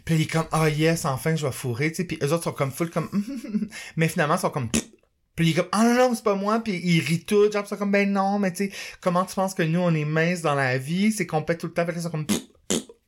Puis 0.04 0.16
il 0.16 0.20
est 0.22 0.26
comme, 0.26 0.48
ah 0.50 0.68
yes, 0.68 1.04
enfin 1.04 1.36
je 1.36 1.46
vais 1.46 1.52
fourrer, 1.52 1.90
tu 1.90 1.96
sais. 1.98 2.04
Puis 2.04 2.18
eux 2.22 2.32
autres 2.32 2.42
sont 2.44 2.52
comme 2.52 2.72
full 2.72 2.90
comme, 2.90 3.08
mais 3.96 4.08
finalement 4.08 4.34
ils 4.34 4.40
sont 4.40 4.50
comme, 4.50 4.68
puis 5.40 5.48
il 5.48 5.52
est 5.52 5.54
comme, 5.62 5.68
ah 5.72 5.82
non, 5.84 5.94
non, 5.94 6.14
c'est 6.14 6.22
pas 6.22 6.34
moi. 6.34 6.60
Puis 6.60 6.78
ils 6.84 7.00
rient 7.00 7.24
tout, 7.24 7.50
genre, 7.50 7.66
sont 7.66 7.76
comme, 7.76 7.90
ben 7.92 8.12
non, 8.12 8.38
mais 8.38 8.52
tu 8.52 8.66
sais, 8.68 8.72
comment 9.00 9.24
tu 9.24 9.34
penses 9.34 9.54
que 9.54 9.62
nous 9.62 9.80
on 9.80 9.94
est 9.94 10.04
minces 10.04 10.42
dans 10.42 10.54
la 10.54 10.76
vie? 10.76 11.12
C'est 11.12 11.26
qu'on 11.26 11.42
pète 11.42 11.58
tout 11.60 11.66
le 11.68 11.72
temps. 11.72 11.86
Fait 11.86 11.94
que 11.94 12.08
comme, 12.08 12.26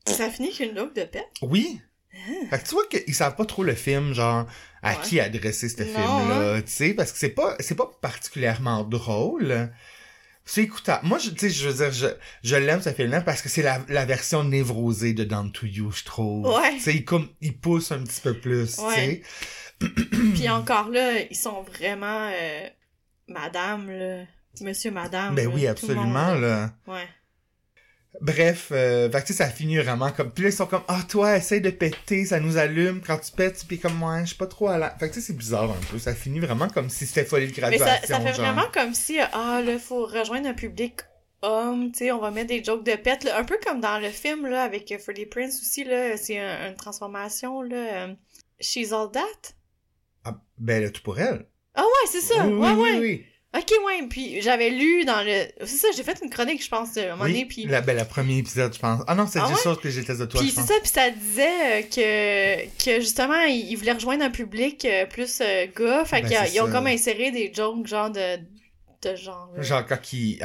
Ça 0.06 0.30
finit 0.30 0.50
qu'une 0.50 0.74
joke 0.76 0.94
de 0.94 1.04
pète? 1.04 1.26
oui. 1.42 1.80
Fait 2.50 2.58
que 2.58 2.68
tu 2.68 2.74
vois 2.74 2.86
qu'ils 2.86 3.14
savent 3.14 3.34
pas 3.36 3.44
trop 3.46 3.64
le 3.64 3.74
film, 3.74 4.12
genre, 4.14 4.46
à 4.82 4.92
Ouais. 4.92 4.96
qui 5.02 5.18
adresser 5.20 5.68
ce 5.68 5.76
film-là, 5.82 6.62
tu 6.62 6.70
sais, 6.70 6.94
parce 6.94 7.10
que 7.12 7.18
c'est 7.18 7.30
pas, 7.30 7.56
c'est 7.60 7.74
pas 7.74 7.90
particulièrement 8.00 8.84
drôle. 8.84 9.70
C'est 10.44 10.62
écoutable. 10.62 11.06
Moi, 11.06 11.18
je, 11.18 11.30
tu 11.30 11.38
sais, 11.38 11.50
je 11.50 11.68
veux 11.68 11.74
dire, 11.74 11.92
je, 11.92 12.06
je 12.42 12.56
l'aime 12.56 12.82
ce 12.82 12.90
film-là 12.90 13.20
parce 13.22 13.42
que 13.42 13.48
c'est 13.48 13.62
la, 13.62 13.80
la 13.88 14.04
version 14.04 14.42
névrosée 14.44 15.14
de 15.14 15.24
Down 15.24 15.52
to 15.52 15.66
You, 15.66 15.90
je 15.92 16.04
trouve. 16.04 16.46
Ouais. 16.46 16.74
Tu 16.74 16.80
sais, 16.80 16.94
il, 16.94 17.04
comme, 17.04 17.28
il 17.40 17.56
pousse 17.56 17.92
un 17.92 18.02
petit 18.02 18.20
peu 18.20 18.34
plus, 18.34 18.76
tu 18.76 18.94
sais. 18.94 19.22
Puis 20.34 20.48
encore 20.48 20.88
là, 20.88 21.20
ils 21.30 21.36
sont 21.36 21.62
vraiment 21.62 22.30
euh, 22.32 22.68
madame, 23.28 23.90
là. 23.90 24.24
Monsieur, 24.60 24.90
madame. 24.90 25.34
Ben 25.34 25.48
là, 25.48 25.54
oui, 25.54 25.62
monde, 25.62 25.70
absolument, 25.70 26.34
là. 26.34 26.70
Ouais. 26.86 27.06
Bref, 28.20 28.68
euh, 28.72 29.10
fait 29.10 29.24
que 29.26 29.32
ça 29.32 29.48
finit 29.48 29.78
vraiment 29.78 30.10
comme... 30.12 30.30
Puis 30.30 30.44
là, 30.44 30.50
ils 30.50 30.54
sont 30.54 30.66
comme, 30.66 30.82
ah, 30.86 31.00
toi, 31.08 31.34
essaye 31.38 31.62
de 31.62 31.70
péter, 31.70 32.26
ça 32.26 32.38
nous 32.40 32.58
allume 32.58 33.00
quand 33.00 33.16
tu 33.18 33.32
pètes, 33.32 33.64
puis 33.66 33.78
comme, 33.78 33.94
moi, 33.94 34.20
je 34.20 34.26
suis 34.26 34.36
pas 34.36 34.46
trop 34.46 34.68
à 34.68 34.76
la... 34.76 34.90
Fait 34.98 35.08
que 35.08 35.14
tu 35.14 35.20
sais, 35.20 35.28
c'est 35.28 35.36
bizarre 35.36 35.70
un 35.70 35.80
peu, 35.90 35.98
ça 35.98 36.14
finit 36.14 36.38
vraiment 36.38 36.68
comme 36.68 36.90
si 36.90 37.06
c'était 37.06 37.24
folie 37.24 37.46
de 37.46 37.52
Mais 37.52 37.56
graduation, 37.78 37.86
ça, 37.86 38.06
ça 38.06 38.20
fait 38.20 38.34
genre. 38.34 38.44
vraiment 38.44 38.68
comme 38.72 38.92
si, 38.92 39.18
ah, 39.18 39.62
là, 39.64 39.78
faut 39.78 40.04
rejoindre 40.04 40.48
un 40.50 40.54
public 40.54 41.00
homme, 41.40 41.90
tu 41.90 42.00
sais, 42.00 42.12
on 42.12 42.18
va 42.18 42.30
mettre 42.30 42.48
des 42.48 42.62
jokes 42.62 42.84
de 42.84 42.94
pète, 42.96 43.24
là, 43.24 43.38
un 43.38 43.44
peu 43.44 43.58
comme 43.66 43.80
dans 43.80 43.98
le 43.98 44.10
film, 44.10 44.46
là, 44.46 44.62
avec 44.62 44.94
Freddie 45.02 45.26
Prince 45.26 45.58
aussi, 45.62 45.82
là, 45.84 46.16
c'est 46.18 46.38
un- 46.38 46.68
une 46.68 46.76
transformation, 46.76 47.62
là, 47.62 47.76
euh, 47.76 48.14
She's 48.60 48.92
All 48.92 49.10
That. 49.10 49.54
Ah, 50.24 50.38
ben 50.58 50.82
là, 50.82 50.90
tout 50.90 51.02
pour 51.02 51.18
elle. 51.18 51.46
Ah 51.74 51.82
ouais, 51.82 52.08
c'est 52.10 52.20
ça, 52.20 52.46
oui, 52.46 52.52
ouais, 52.52 52.70
oui, 52.70 52.80
ouais. 52.80 52.92
oui, 52.92 52.98
oui. 53.00 53.26
Ok, 53.54 53.70
ouais, 53.84 54.06
puis 54.08 54.40
j'avais 54.40 54.70
lu 54.70 55.04
dans 55.04 55.22
le... 55.22 55.44
C'est 55.66 55.76
ça, 55.76 55.88
j'ai 55.94 56.02
fait 56.02 56.18
une 56.22 56.30
chronique, 56.30 56.64
je 56.64 56.70
pense, 56.70 56.96
à 56.96 57.02
un 57.02 57.10
moment 57.16 57.24
donné, 57.24 57.44
puis... 57.44 57.66
la, 57.66 57.82
ben, 57.82 57.94
le 57.98 58.04
premier 58.06 58.38
épisode, 58.38 58.72
je 58.72 58.78
pense. 58.78 59.02
Ah 59.06 59.14
non, 59.14 59.26
c'est 59.26 59.40
Ah 59.40 59.48
juste 59.50 59.66
ouais? 59.66 59.76
que 59.76 59.90
j'étais 59.90 60.14
de 60.14 60.24
toi, 60.24 60.40
Puis 60.40 60.50
c'est 60.50 60.62
ça, 60.62 60.72
puis 60.82 60.88
ça 60.90 61.10
disait 61.10 61.80
euh, 61.80 61.82
que, 61.82 62.82
que 62.82 63.00
justement, 63.00 63.42
ils 63.42 63.76
voulaient 63.76 63.92
rejoindre 63.92 64.24
un 64.24 64.30
public 64.30 64.86
euh, 64.86 65.04
plus 65.04 65.40
euh, 65.42 65.66
gars, 65.76 66.06
fait 66.06 66.22
Ben, 66.22 66.46
qu'ils 66.46 66.62
ont 66.62 66.70
comme 66.70 66.86
inséré 66.86 67.30
des 67.30 67.52
jokes 67.54 67.86
genre 67.86 68.08
de, 68.10 68.38
de 69.02 69.16
genre... 69.16 69.50
là. 69.56 69.62
Genre 69.62 69.84
quand 69.86 70.12
il, 70.12 70.38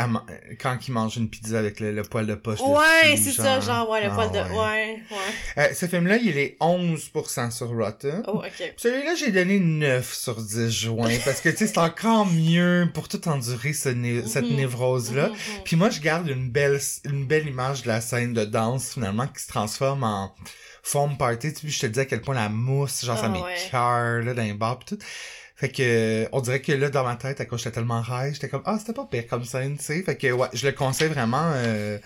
quand 0.59 0.77
il 0.87 0.91
mange 0.91 1.17
une 1.17 1.29
pizza 1.29 1.59
avec 1.59 1.79
le, 1.79 1.91
le 1.91 2.01
poil 2.03 2.25
de 2.25 2.35
poche 2.35 2.59
Ouais, 2.61 3.15
c'est 3.15 3.31
ça, 3.31 3.59
genre, 3.59 3.89
ouais, 3.89 4.03
le 4.03 4.09
Ah, 4.11 4.15
poil 4.15 4.31
de... 4.31 4.37
ouais. 4.39 4.47
Ouais, 4.57 5.03
ouais. 5.11 5.63
Euh, 5.69 5.73
ce 5.73 5.85
film-là, 5.85 6.17
il 6.17 6.37
est 6.37 6.57
11% 6.59 7.51
sur 7.51 7.69
Rotten. 7.69 8.23
Oh, 8.27 8.41
ok. 8.45 8.73
Celui-là, 8.77 9.15
j'ai 9.15 9.31
donné 9.31 9.59
9 9.59 10.13
sur 10.13 10.35
10 10.41 10.69
juin 10.71 11.09
parce 11.23 11.41
que, 11.41 11.49
tu 11.49 11.57
sais, 11.57 11.67
c'est 11.67 11.77
encore 11.77 12.25
mieux 12.25 12.89
pour 12.93 13.07
tout 13.07 13.27
endurer 13.27 13.73
ce 13.73 13.89
né- 13.89 14.23
cette 14.25 14.49
névrose-là. 14.49 15.27
Mhm, 15.27 15.33
mhm. 15.33 15.63
Puis 15.63 15.75
moi, 15.75 15.89
je 15.89 16.01
garde 16.01 16.27
une 16.27 16.49
belle, 16.49 16.79
une 17.05 17.25
belle 17.25 17.47
image 17.47 17.83
de 17.83 17.87
la 17.89 18.01
scène 18.01 18.33
de 18.33 18.45
danse, 18.45 18.93
finalement, 18.93 19.27
qui 19.27 19.41
se 19.43 19.47
transforme 19.47 20.03
en 20.03 20.33
foam 20.83 21.17
party. 21.17 21.53
Tu 21.53 21.59
sais, 21.59 21.67
je 21.69 21.79
te 21.79 21.85
dis 21.87 21.99
à 21.99 22.05
quel 22.05 22.21
point 22.21 22.35
la 22.35 22.49
mousse, 22.49 23.05
genre, 23.05 23.17
ça 23.17 23.25
Ah, 23.27 23.31
ouais. 23.39 23.53
m'écoeure, 23.55 24.23
là, 24.23 24.33
dans 24.33 24.43
les 24.43 24.53
bars 24.53 24.79
pis 24.79 24.95
tout. 24.95 25.03
Fait 25.59 25.69
que, 25.69 25.81
euh, 25.81 26.29
on 26.33 26.39
dirait 26.41 26.61
que 26.61 26.71
là, 26.71 26.89
dans 26.89 27.03
ma 27.03 27.15
tête, 27.15 27.41
à 27.41 27.45
cause 27.45 27.59
j'étais 27.63 27.71
tellement 27.73 28.01
rage, 28.01 28.35
j'étais 28.35 28.47
comme, 28.47 28.61
ah, 28.65 28.77
c'était 28.79 28.93
pas 28.93 29.05
pire 29.09 29.25
comme 29.27 29.43
scène, 29.43 29.75
tu 29.77 29.83
sais. 29.85 30.03
Fait 30.03 30.15
que, 30.15 30.31
ouais, 30.31 30.47
je 30.53 30.67
le 30.67 30.71
conseille 30.71 31.09
vraiment, 31.09 31.51
euh... 31.55 31.97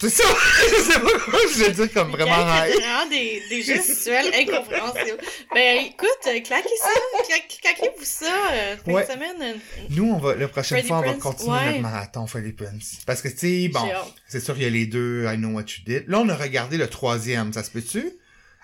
C'est 0.00 0.10
ça! 0.10 0.24
je 0.70 0.82
sais 0.92 1.00
pas 1.00 1.08
comment 1.24 1.38
je 1.54 1.58
vais 1.64 1.70
dire 1.72 1.92
comme 1.94 2.10
vraiment 2.10 2.34
rage. 2.34 2.70
c'est 2.74 2.80
vraiment 2.82 3.08
des, 3.08 3.40
des 3.48 3.62
gestuels 3.62 4.26
incompréhensibles. 4.34 5.16
Ben, 5.54 5.86
écoute, 5.86 6.08
euh, 6.26 6.40
claquez 6.40 6.68
ça, 6.78 6.90
claquez- 7.24 7.60
claquez-vous 7.62 8.04
ça, 8.04 8.26
euh, 8.52 8.76
fin 8.84 8.92
Ouais. 8.92 9.06
de 9.06 9.12
semaine. 9.12 9.58
Nous, 9.88 10.04
on 10.10 10.18
va, 10.18 10.34
la 10.34 10.48
prochaine 10.48 10.84
fois, 10.84 10.98
on 10.98 11.02
va 11.02 11.14
continuer 11.14 11.50
ouais. 11.56 11.66
notre 11.68 11.80
marathon 11.80 12.26
Freddie 12.26 12.52
Prince. 12.52 12.98
Parce 13.06 13.22
que, 13.22 13.28
tu 13.28 13.38
sais, 13.38 13.68
bon, 13.68 13.88
c'est 14.28 14.40
sûr, 14.40 14.54
il 14.58 14.64
y 14.64 14.66
a 14.66 14.70
les 14.70 14.86
deux 14.86 15.24
I 15.32 15.36
Know 15.36 15.50
What 15.50 15.62
You 15.62 15.84
Did. 15.86 16.04
Là, 16.08 16.18
on 16.18 16.28
a 16.28 16.34
regardé 16.36 16.76
le 16.76 16.88
troisième, 16.88 17.52
ça 17.54 17.62
se 17.62 17.70
peut-tu? 17.70 18.18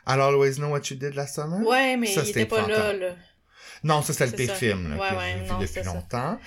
I'll 0.07 0.21
Always 0.21 0.55
Know 0.57 0.71
What 0.71 0.83
You 0.91 0.97
Did 0.97 1.15
last 1.15 1.35
summer? 1.37 1.67
Ouais, 1.67 1.97
mais 1.97 2.07
Ça, 2.09 2.23
il 2.23 2.27
c'était 2.27 2.43
était 2.43 2.51
pas 2.57 2.67
là, 2.67 2.93
là. 2.93 3.15
Non, 3.85 4.01
ça, 4.03 4.13
c'est 4.13 4.27
le 4.27 4.33
pire 4.33 4.55
film, 4.55 4.91
là, 4.91 4.97
Ouais, 4.97 5.09
que 5.11 5.15
ouais, 5.17 5.35
j'ai 5.39 5.45
vu 5.45 5.51
non, 5.51 5.59
depuis 5.59 5.73
c'est 5.75 5.85
ça. 5.85 5.93
longtemps. 5.93 6.39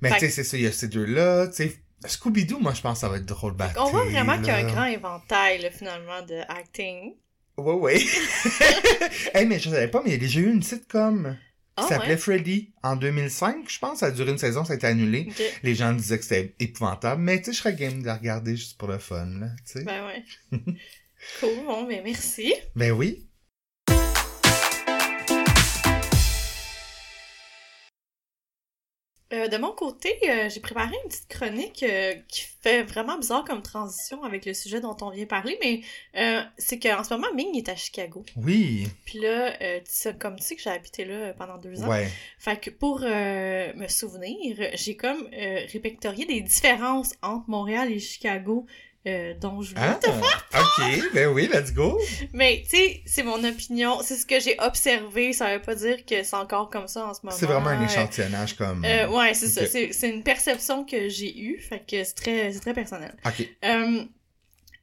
Mais, 0.00 0.12
tu 0.12 0.18
sais, 0.20 0.30
c'est 0.30 0.44
ça, 0.44 0.56
il 0.56 0.62
y 0.62 0.66
a 0.66 0.72
ces 0.72 0.88
deux-là, 0.88 1.48
tu 1.48 1.54
sais. 1.54 1.76
Scooby-Doo, 2.06 2.58
moi, 2.60 2.72
je 2.74 2.82
pense 2.82 2.94
que 2.94 3.00
ça 3.00 3.08
va 3.08 3.16
être 3.16 3.24
drôle 3.26 3.54
battu. 3.54 3.78
On 3.78 3.86
voit 3.90 4.04
vraiment 4.04 4.36
qu'il 4.36 4.46
y 4.48 4.50
a 4.50 4.56
un 4.58 4.64
grand 4.70 4.84
éventail, 4.84 5.62
là, 5.62 5.70
finalement, 5.70 6.22
de 6.22 6.40
acting. 6.48 7.14
Ouais, 7.56 7.72
ouais. 7.74 8.00
hey, 9.34 9.46
mais 9.46 9.58
je 9.58 9.70
savais 9.70 9.88
pas, 9.88 10.02
mais 10.04 10.18
déjà 10.18 10.40
eu 10.40 10.50
une 10.52 10.62
sitcom 10.62 11.36
qui 11.76 11.84
s'appelait 11.88 12.10
ouais? 12.10 12.16
Freddy 12.16 12.72
en 12.82 12.94
2005, 12.96 13.68
je 13.68 13.78
pense. 13.78 13.98
Ça 14.00 14.06
a 14.06 14.10
duré 14.10 14.30
une 14.30 14.38
saison, 14.38 14.64
ça 14.64 14.74
a 14.74 14.76
été 14.76 14.86
annulé. 14.86 15.28
Les 15.62 15.74
gens 15.74 15.92
disaient 15.92 16.18
que 16.18 16.24
c'était 16.24 16.54
épouvantable, 16.60 17.22
mais 17.22 17.38
tu 17.38 17.46
sais, 17.46 17.52
je 17.52 17.58
serais 17.58 17.74
game 17.74 18.02
de 18.02 18.06
la 18.06 18.14
regarder 18.16 18.56
juste 18.56 18.76
pour 18.78 18.88
le 18.88 18.98
fun, 18.98 19.26
là, 19.40 19.46
tu 19.66 19.78
sais. 19.78 19.84
Ben 19.84 20.04
ouais. 20.06 20.22
Cool, 21.40 21.64
bon, 21.66 21.84
mais 21.86 22.00
merci. 22.04 22.54
Ben 22.74 22.92
oui. 22.92 23.26
Euh, 29.34 29.48
de 29.48 29.56
mon 29.56 29.72
côté, 29.72 30.14
euh, 30.28 30.48
j'ai 30.48 30.60
préparé 30.60 30.94
une 31.02 31.08
petite 31.08 31.28
chronique 31.28 31.82
euh, 31.82 32.14
qui 32.28 32.44
fait 32.62 32.82
vraiment 32.82 33.18
bizarre 33.18 33.44
comme 33.44 33.62
transition 33.62 34.22
avec 34.22 34.46
le 34.46 34.54
sujet 34.54 34.80
dont 34.80 34.96
on 35.00 35.10
vient 35.10 35.26
parler, 35.26 35.58
mais 35.62 35.80
c'est 36.56 36.78
qu'en 36.78 37.02
ce 37.02 37.14
moment, 37.14 37.32
Ming 37.34 37.56
est 37.56 37.68
à 37.68 37.76
Chicago. 37.76 38.24
Oui. 38.36 38.86
Puis 39.04 39.20
là, 39.20 39.52
comme 40.18 40.36
tu 40.36 40.44
sais 40.44 40.56
que 40.56 40.62
j'ai 40.62 40.70
habité 40.70 41.04
là 41.04 41.32
pendant 41.34 41.58
deux 41.58 41.82
ans. 41.82 41.88
Ouais. 41.88 42.08
Fait 42.38 42.58
que 42.58 42.70
pour 42.70 43.00
me 43.00 43.88
souvenir, 43.88 44.56
j'ai 44.74 44.96
comme 44.96 45.28
répertorié 45.72 46.26
des 46.26 46.40
différences 46.40 47.14
entre 47.22 47.48
Montréal 47.48 47.90
et 47.92 47.98
Chicago 47.98 48.66
euh, 49.06 49.34
dont 49.34 49.60
je 49.60 49.74
voulais 49.74 49.82
Ah, 50.52 50.60
ok, 50.60 51.12
ben 51.12 51.28
oui, 51.28 51.48
let's 51.52 51.72
go. 51.72 52.00
Mais, 52.32 52.62
tu 52.68 52.76
sais, 52.76 53.02
c'est 53.04 53.22
mon 53.22 53.42
opinion, 53.44 53.98
c'est 54.02 54.16
ce 54.16 54.24
que 54.24 54.40
j'ai 54.40 54.56
observé, 54.60 55.32
ça 55.32 55.54
veut 55.54 55.62
pas 55.62 55.74
dire 55.74 56.04
que 56.06 56.22
c'est 56.22 56.36
encore 56.36 56.70
comme 56.70 56.88
ça 56.88 57.06
en 57.06 57.14
ce 57.14 57.20
moment. 57.22 57.36
C'est 57.36 57.46
vraiment 57.46 57.68
un 57.68 57.82
Euh, 57.82 57.86
échantillonnage 57.86 58.56
comme... 58.56 58.84
euh, 58.84 59.08
ouais, 59.08 59.34
c'est 59.34 59.48
ça. 59.48 59.66
C'est, 59.66 60.08
une 60.08 60.22
perception 60.22 60.84
que 60.84 61.08
j'ai 61.08 61.38
eue, 61.38 61.58
fait 61.60 61.80
que 61.80 62.02
c'est 62.02 62.14
très, 62.14 62.52
c'est 62.52 62.60
très 62.60 62.74
personnel. 62.74 63.14
Ok. 63.26 63.46
Euh, 63.64 64.04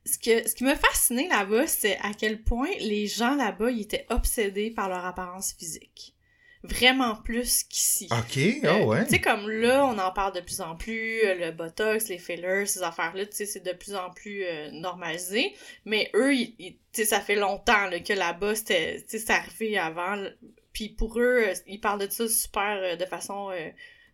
ce, 0.06 0.18
que, 0.18 0.48
ce 0.48 0.54
qui 0.56 0.64
m'a 0.64 0.76
fasciné 0.76 1.28
là-bas, 1.28 1.68
c'est 1.68 1.98
à 2.00 2.12
quel 2.18 2.42
point 2.44 2.70
les 2.80 3.08
gens 3.08 3.36
là-bas, 3.36 3.72
ils 3.72 3.82
étaient 3.82 4.06
obsédés 4.10 4.72
par 4.72 4.90
leur 4.90 5.06
apparence 5.06 5.54
physique. 5.58 6.16
Vraiment 6.64 7.16
plus 7.16 7.64
qu'ici. 7.64 8.08
Ok, 8.12 8.38
Euh, 8.38 8.82
oh 8.84 8.86
ouais. 8.88 9.04
Tu 9.06 9.12
sais, 9.12 9.22
comme 9.22 9.50
là, 9.50 9.84
on 9.86 9.98
en 9.98 10.12
parle 10.12 10.34
de 10.34 10.42
plus 10.42 10.62
en 10.62 10.76
plus, 10.76 11.22
euh, 11.26 11.34
le 11.34 11.52
botox, 11.52 12.08
les 12.08 12.20
fillers, 12.20 12.68
ces 12.68 12.84
affaires-là, 12.84 13.26
tu 13.26 13.36
sais, 13.36 13.46
c'est 13.48 13.66
de 13.66 13.72
plus 13.72 13.96
en 13.96 14.12
plus 14.12 14.44
euh, 14.44 14.70
normalisé. 14.72 15.56
Mais 15.86 16.12
eux, 16.14 16.34
tu 16.36 16.76
sais, 16.92 17.06
ça 17.06 17.20
fait 17.20 17.36
longtemps 17.36 17.88
là, 17.88 18.00
que 18.00 18.14
là-bas, 18.14 18.54
c'était, 18.56 19.02
tu 19.02 19.18
sais, 19.18 19.20
c'est 19.20 19.34
arrivé 19.34 19.78
avant. 19.80 20.24
Puis 20.72 20.90
pour 20.90 21.20
eux, 21.20 21.46
ils 21.66 21.80
parlent 21.80 22.06
de 22.06 22.12
ça 22.12 22.28
super, 22.28 22.96
de 22.96 23.06
façon 23.06 23.50
euh, 23.50 23.70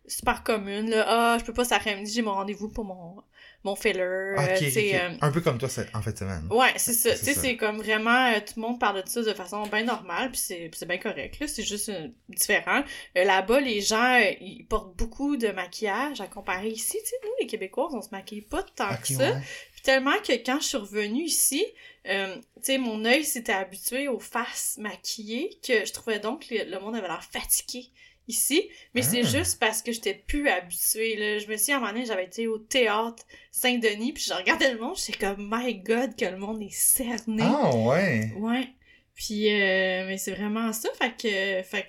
super 0.06 0.42
commune. 0.42 0.88
Là. 0.88 1.04
Ah, 1.06 1.36
je 1.38 1.44
peux 1.44 1.52
pas 1.52 1.64
après-midi, 1.70 2.10
j'ai 2.12 2.22
mon 2.22 2.32
rendez-vous 2.32 2.70
pour 2.70 2.84
mon, 2.84 3.22
mon 3.64 3.74
filler. 3.74 4.00
euh, 4.00 4.36
euh, 4.38 5.10
Un 5.20 5.30
peu 5.32 5.40
comme 5.40 5.58
toi 5.58 5.68
en 5.94 6.00
fait 6.02 6.16
semaine. 6.16 6.46
Ouais, 6.50 6.72
c'est 6.76 6.92
ça. 6.92 7.10
C'est 7.16 7.18
Tu 7.18 7.34
sais, 7.34 7.40
c'est 7.40 7.56
comme 7.56 7.78
vraiment, 7.78 8.32
euh, 8.32 8.38
tout 8.40 8.54
le 8.56 8.62
monde 8.62 8.78
parle 8.80 9.02
de 9.02 9.08
ça 9.08 9.22
de 9.22 9.34
façon 9.34 9.62
bien 9.66 9.84
normale, 9.84 10.30
puis 10.30 10.40
c'est 10.40 10.86
bien 10.86 10.98
correct, 10.98 11.38
là. 11.40 11.48
C'est 11.48 11.62
juste 11.64 11.88
euh, 11.88 12.08
différent. 12.28 12.82
Euh, 13.16 13.24
Là-bas, 13.24 13.60
les 13.60 13.80
gens, 13.80 14.18
ils 14.40 14.64
portent 14.68 14.96
beaucoup 14.96 15.36
de 15.36 15.48
maquillage 15.48 16.20
à 16.20 16.26
comparer 16.28 16.68
ici. 16.68 16.96
Tu 17.02 17.06
sais, 17.08 17.16
nous, 17.24 17.30
les 17.40 17.46
Québécois, 17.46 17.88
on 17.92 18.00
se 18.00 18.10
maquille 18.10 18.42
pas 18.42 18.62
tant 18.62 18.94
que 18.96 19.08
ça. 19.08 19.32
ouais. 19.32 19.40
Puis 19.72 19.82
tellement 19.82 20.18
que 20.26 20.32
quand 20.44 20.60
je 20.60 20.66
suis 20.66 20.76
revenue 20.76 21.24
ici, 21.24 21.64
euh, 22.08 22.34
tu 22.36 22.42
sais, 22.62 22.78
mon 22.78 23.04
œil 23.04 23.24
s'était 23.24 23.52
habitué 23.52 24.08
aux 24.08 24.18
faces 24.20 24.76
maquillées 24.78 25.58
que 25.66 25.84
je 25.84 25.92
trouvais 25.92 26.18
donc 26.20 26.46
que 26.48 26.54
le 26.54 26.78
monde 26.80 26.96
avait 26.96 27.08
l'air 27.08 27.22
fatigué 27.24 27.90
ici. 28.28 28.68
Mais 28.94 29.02
c'est 29.02 29.20
Ah. 29.24 29.38
juste 29.38 29.58
parce 29.58 29.82
que 29.82 29.90
j'étais 29.90 30.14
plus 30.14 30.48
habituée, 30.48 31.16
là. 31.16 31.38
Je 31.38 31.46
me 31.48 31.56
suis 31.56 31.66
dit, 31.66 31.72
à 31.72 31.76
un 31.76 31.80
moment 31.80 31.92
donné, 31.92 32.06
j'avais 32.06 32.24
été 32.26 32.46
au 32.46 32.58
théâtre 32.58 33.24
Saint-Denis, 33.50 34.12
puis 34.12 34.22
je 34.22 34.32
regardais 34.34 34.72
le 34.72 34.78
monde, 34.78 34.96
j'étais 34.96 35.18
comme, 35.18 35.48
my 35.50 35.74
God, 35.76 36.14
que 36.16 36.26
le 36.26 36.36
monde 36.38 36.62
est 36.62 36.72
cerné. 36.72 37.42
Ah 37.44 37.74
ouais. 37.74 38.32
Ouais. 38.36 38.68
Puis, 39.14 39.48
euh, 39.52 40.06
mais 40.06 40.16
c'est 40.18 40.30
vraiment 40.32 40.72
ça, 40.72 40.88
fait 41.00 41.10
que, 41.10 41.62
fait 41.68 41.82
que 41.82 41.88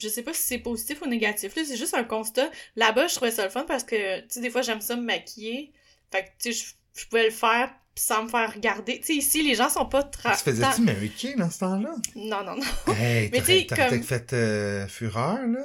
je 0.00 0.08
sais 0.08 0.22
pas 0.22 0.32
si 0.32 0.42
c'est 0.42 0.58
positif 0.58 1.02
ou 1.02 1.06
négatif, 1.06 1.56
là, 1.56 1.62
c'est 1.66 1.76
juste 1.76 1.94
un 1.94 2.04
constat. 2.04 2.48
Là-bas, 2.76 3.08
je 3.08 3.16
trouvais 3.16 3.32
ça 3.32 3.42
le 3.42 3.50
fun 3.50 3.64
parce 3.66 3.82
que, 3.82 4.20
tu 4.20 4.26
sais, 4.28 4.40
des 4.40 4.50
fois, 4.50 4.62
j'aime 4.62 4.80
ça 4.80 4.94
me 4.94 5.02
maquiller. 5.02 5.72
Fait 6.12 6.22
que, 6.22 6.28
tu 6.40 6.52
sais, 6.52 6.64
je, 6.94 7.00
je 7.02 7.06
pouvais 7.08 7.24
le 7.24 7.30
faire 7.32 7.74
pis 7.98 8.04
sans 8.04 8.22
me 8.24 8.28
faire 8.28 8.54
regarder. 8.54 9.00
Tu 9.00 9.06
sais, 9.06 9.14
ici, 9.16 9.42
les 9.42 9.54
gens 9.56 9.68
sont 9.68 9.86
pas 9.86 10.02
tra- 10.02 10.36
Tu 10.36 10.44
faisais-tu 10.44 10.82
Mary 10.82 11.10
dans 11.36 11.50
ce 11.50 11.58
temps-là? 11.58 11.94
Non, 12.14 12.44
non, 12.44 12.56
non. 12.56 12.94
Hey, 12.94 13.28
Mais 13.32 13.42
tu 13.42 13.66
comme- 13.66 13.88
peut-être 13.88 14.04
fait 14.04 14.32
euh, 14.32 14.86
fureur, 14.86 15.38
là? 15.46 15.64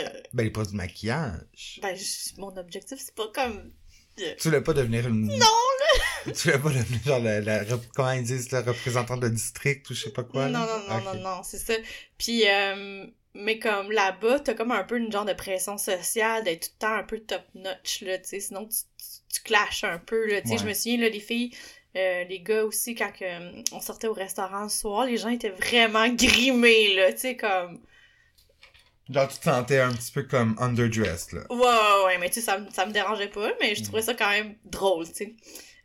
Euh. 0.00 0.08
Ben, 0.34 0.42
les 0.42 0.50
produits 0.50 0.72
de 0.72 0.76
maquillage. 0.76 1.78
Ben, 1.82 1.96
mon 2.38 2.56
objectif, 2.56 2.98
c'est 3.00 3.14
pas 3.14 3.28
comme... 3.34 3.70
Tu 4.16 4.24
voulais 4.48 4.60
pas 4.62 4.72
devenir 4.72 5.06
une... 5.06 5.26
Non, 5.26 5.36
là! 5.38 6.32
Tu 6.32 6.48
voulais 6.48 6.58
pas 6.58 6.70
devenir, 6.70 7.00
genre, 7.04 7.20
la, 7.20 7.40
la, 7.40 7.64
comment 7.94 8.10
ils 8.12 8.24
disent, 8.24 8.50
la 8.50 8.62
représentante 8.62 9.20
de 9.20 9.28
district 9.28 9.88
ou 9.90 9.94
je 9.94 10.04
sais 10.04 10.10
pas 10.10 10.24
quoi, 10.24 10.48
non, 10.48 10.58
là? 10.60 10.82
non, 10.88 11.00
non, 11.00 11.14
non, 11.14 11.20
non, 11.36 11.42
c'est 11.44 11.58
ça. 11.58 11.74
Puis, 12.18 12.42
euh, 12.48 13.06
mais 13.34 13.58
comme 13.60 13.92
là-bas, 13.92 14.40
t'as 14.40 14.54
comme 14.54 14.72
un 14.72 14.82
peu 14.84 14.96
une 14.96 15.12
genre 15.12 15.24
de 15.26 15.34
pression 15.34 15.78
sociale 15.78 16.42
d'être 16.44 16.62
tout 16.68 16.70
le 16.74 16.78
temps 16.80 16.94
un 16.94 17.02
peu 17.04 17.20
top-notch, 17.20 18.00
là, 18.02 18.18
tu 18.18 18.28
sais, 18.30 18.40
sinon 18.40 18.66
tu, 18.66 18.76
tu, 19.36 19.42
clashes 19.42 19.84
un 19.84 19.98
peu, 19.98 20.26
là, 20.26 20.40
tu 20.42 20.48
sais, 20.48 20.58
Ouais. 20.58 20.58
je 20.58 20.66
me 20.66 20.74
souviens, 20.74 20.98
là, 20.98 21.08
les 21.08 21.20
filles, 21.20 21.52
euh, 21.96 22.24
les 22.24 22.40
gars 22.40 22.64
aussi, 22.64 22.94
quand 22.94 23.12
euh, 23.22 23.62
on 23.72 23.80
sortait 23.80 24.08
au 24.08 24.12
restaurant 24.14 24.64
le 24.64 24.68
soir, 24.68 25.06
les 25.06 25.16
gens 25.16 25.28
étaient 25.30 25.50
vraiment 25.50 26.08
grimés, 26.08 26.94
là, 26.94 27.12
tu 27.12 27.20
sais, 27.20 27.36
comme... 27.36 27.80
Genre, 29.10 29.26
tu 29.28 29.38
te 29.38 29.44
sentais 29.44 29.80
un 29.80 29.92
petit 29.92 30.12
peu 30.12 30.22
comme 30.22 30.54
underdressed, 30.60 31.32
là. 31.32 31.42
Ouais, 31.48 31.56
ouais, 31.58 32.04
ouais, 32.06 32.18
mais 32.18 32.28
tu 32.28 32.36
sais, 32.36 32.40
ça, 32.40 32.58
me- 32.58 32.70
ça 32.70 32.86
me 32.86 32.92
dérangeait 32.92 33.28
pas, 33.28 33.52
mais 33.60 33.74
je 33.76 33.82
Mm. 33.82 33.84
trouvais 33.84 34.02
ça 34.02 34.14
quand 34.14 34.28
même 34.30 34.56
drôle, 34.64 35.06
tu 35.08 35.14
sais. 35.14 35.36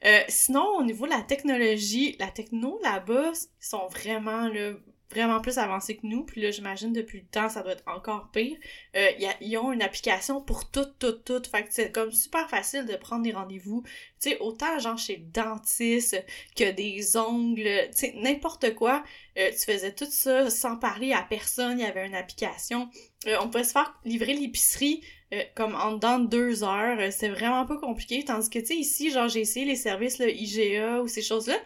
Euh, 0.05 0.21
sinon, 0.27 0.65
au 0.79 0.83
niveau 0.83 1.05
de 1.05 1.11
la 1.11 1.21
technologie, 1.21 2.15
la 2.19 2.27
techno 2.27 2.79
là-bas, 2.83 3.31
ils 3.35 3.65
sont 3.65 3.87
vraiment, 3.89 4.47
là, 4.49 4.73
vraiment 5.11 5.39
plus 5.41 5.57
avancés 5.57 5.97
que 5.97 6.05
nous. 6.07 6.23
Puis 6.25 6.41
là, 6.41 6.51
j'imagine 6.51 6.91
depuis 6.93 7.19
le 7.19 7.25
temps, 7.25 7.49
ça 7.49 7.61
doit 7.61 7.73
être 7.73 7.83
encore 7.87 8.29
pire. 8.31 8.57
Euh, 8.95 9.09
y 9.19 9.25
a- 9.27 9.35
ils 9.41 9.57
ont 9.57 9.71
une 9.71 9.81
application 9.81 10.41
pour 10.41 10.69
tout, 10.71 10.85
tout, 10.99 11.11
tout. 11.11 11.41
Fait 11.51 11.63
que 11.63 11.69
c'est 11.71 11.91
comme 11.91 12.11
super 12.11 12.49
facile 12.49 12.85
de 12.85 12.95
prendre 12.95 13.23
des 13.23 13.31
rendez-vous. 13.31 13.83
Tu 14.21 14.31
sais, 14.31 14.39
autant 14.39 14.79
genre 14.79 14.97
chez 14.97 15.17
le 15.17 15.23
dentiste 15.31 16.23
que 16.55 16.71
des 16.71 17.17
ongles, 17.17 17.89
tu 17.91 17.97
sais, 17.97 18.13
n'importe 18.17 18.73
quoi. 18.75 19.03
Euh, 19.37 19.49
tu 19.51 19.71
faisais 19.71 19.93
tout 19.93 20.07
ça 20.09 20.49
sans 20.49 20.77
parler 20.77 21.13
à 21.13 21.21
personne. 21.21 21.79
Il 21.79 21.83
y 21.83 21.87
avait 21.87 22.05
une 22.05 22.15
application. 22.15 22.89
Euh, 23.27 23.37
on 23.41 23.49
pouvait 23.49 23.63
se 23.63 23.71
faire 23.71 23.93
livrer 24.05 24.33
l'épicerie 24.33 25.01
euh, 25.33 25.41
comme 25.55 25.75
en 25.75 25.93
dedans 25.93 26.19
de 26.19 26.27
deux 26.27 26.63
heures. 26.63 26.99
Euh, 26.99 27.09
c'est 27.11 27.29
vraiment 27.29 27.65
pas 27.65 27.77
compliqué. 27.77 28.23
Tandis 28.25 28.49
que, 28.49 28.59
tu 28.59 28.65
sais, 28.65 28.75
ici, 28.75 29.11
genre, 29.11 29.27
j'ai 29.29 29.41
essayé 29.41 29.65
les 29.65 29.75
services, 29.75 30.17
là, 30.17 30.27
IGA 30.27 31.01
ou 31.01 31.07
ces 31.07 31.21
choses-là. 31.21 31.57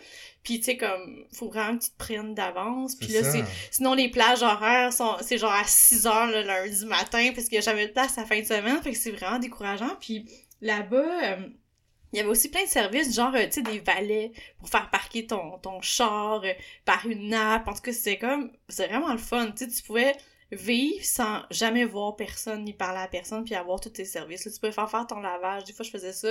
Puis, 0.43 0.59
tu 0.59 0.65
sais, 0.65 0.77
comme, 0.77 1.25
faut 1.33 1.49
vraiment 1.49 1.77
que 1.77 1.83
tu 1.85 1.89
te 1.89 1.97
prennes 1.97 2.35
d'avance. 2.35 2.95
Puis 2.95 3.07
là, 3.09 3.23
c'est... 3.23 3.43
Sinon, 3.71 3.95
les 3.95 4.09
plages 4.09 4.43
horaires 4.43 4.93
sont... 4.93 5.15
C'est 5.21 5.39
genre 5.39 5.51
à 5.51 5.63
6 5.65 6.05
heures 6.05 6.27
le 6.27 6.43
lundi 6.43 6.85
matin 6.85 7.31
parce 7.33 7.47
qu'il 7.47 7.55
y 7.55 7.57
a 7.57 7.61
jamais 7.61 7.87
de 7.87 7.91
place 7.91 8.17
à 8.17 8.21
la 8.21 8.27
fin 8.27 8.39
de 8.39 8.45
semaine. 8.45 8.79
Fait 8.83 8.91
que 8.91 8.97
c'est 8.97 9.11
vraiment 9.11 9.39
décourageant. 9.39 9.95
Puis 9.99 10.25
là-bas... 10.61 11.23
euh, 11.23 11.47
il 12.13 12.19
y 12.19 12.21
avait 12.21 12.29
aussi 12.29 12.49
plein 12.49 12.63
de 12.63 12.69
services, 12.69 13.13
genre, 13.13 13.35
euh, 13.35 13.45
tu 13.45 13.53
sais, 13.53 13.61
des 13.61 13.79
valets 13.79 14.31
pour 14.59 14.69
faire 14.69 14.89
parquer 14.89 15.25
ton, 15.27 15.57
ton 15.57 15.81
char 15.81 16.41
euh, 16.45 16.53
par 16.85 17.05
une 17.07 17.27
nappe. 17.29 17.67
En 17.67 17.73
tout 17.73 17.81
cas, 17.81 17.91
c'est 17.91 18.17
comme... 18.17 18.51
C'est 18.69 18.87
vraiment 18.87 19.11
le 19.11 19.17
fun. 19.17 19.47
Tu 19.51 19.65
sais, 19.65 19.67
tu 19.69 19.83
pouvais 19.83 20.15
vivre 20.55 21.03
sans 21.03 21.43
jamais 21.51 21.85
voir 21.85 22.15
personne 22.15 22.63
ni 22.63 22.73
parler 22.73 22.99
à 22.99 23.07
personne 23.07 23.43
puis 23.43 23.55
avoir 23.55 23.79
tous 23.79 23.89
tes 23.89 24.05
services. 24.05 24.45
Là, 24.45 24.51
tu 24.51 24.59
pouvais 24.59 24.71
faire 24.71 24.89
faire 24.89 25.07
ton 25.07 25.19
lavage. 25.19 25.63
Des 25.65 25.73
fois, 25.73 25.85
je 25.85 25.91
faisais 25.91 26.13
ça. 26.13 26.29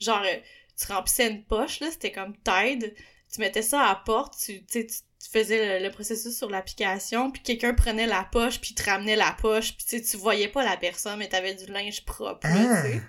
Genre, 0.00 0.22
euh, 0.22 0.36
tu 0.78 0.92
remplissais 0.92 1.28
une 1.30 1.44
poche, 1.44 1.80
là, 1.80 1.90
c'était 1.90 2.12
comme 2.12 2.34
Tide. 2.44 2.94
Tu 3.32 3.40
mettais 3.40 3.62
ça 3.62 3.82
à 3.82 3.88
la 3.90 3.94
porte, 3.94 4.34
tu, 4.44 4.64
tu, 4.64 4.80
sais, 4.80 4.86
tu 4.86 4.94
tu 5.22 5.28
faisais 5.28 5.78
le, 5.78 5.84
le 5.86 5.92
processus 5.92 6.34
sur 6.36 6.48
l'application, 6.48 7.30
puis 7.30 7.42
quelqu'un 7.42 7.74
prenait 7.74 8.06
la 8.06 8.24
poche, 8.24 8.58
puis 8.58 8.74
te 8.74 8.82
ramenait 8.82 9.16
la 9.16 9.36
poche, 9.38 9.76
puis 9.76 10.00
tu 10.00 10.16
voyais 10.16 10.48
pas 10.48 10.64
la 10.64 10.78
personne, 10.78 11.18
mais 11.18 11.28
t'avais 11.28 11.54
du 11.54 11.66
linge 11.66 12.06
propre, 12.06 12.46
là, 12.46 12.54
Ah. 12.54 12.82
tu 12.82 12.92
sais. 12.92 13.02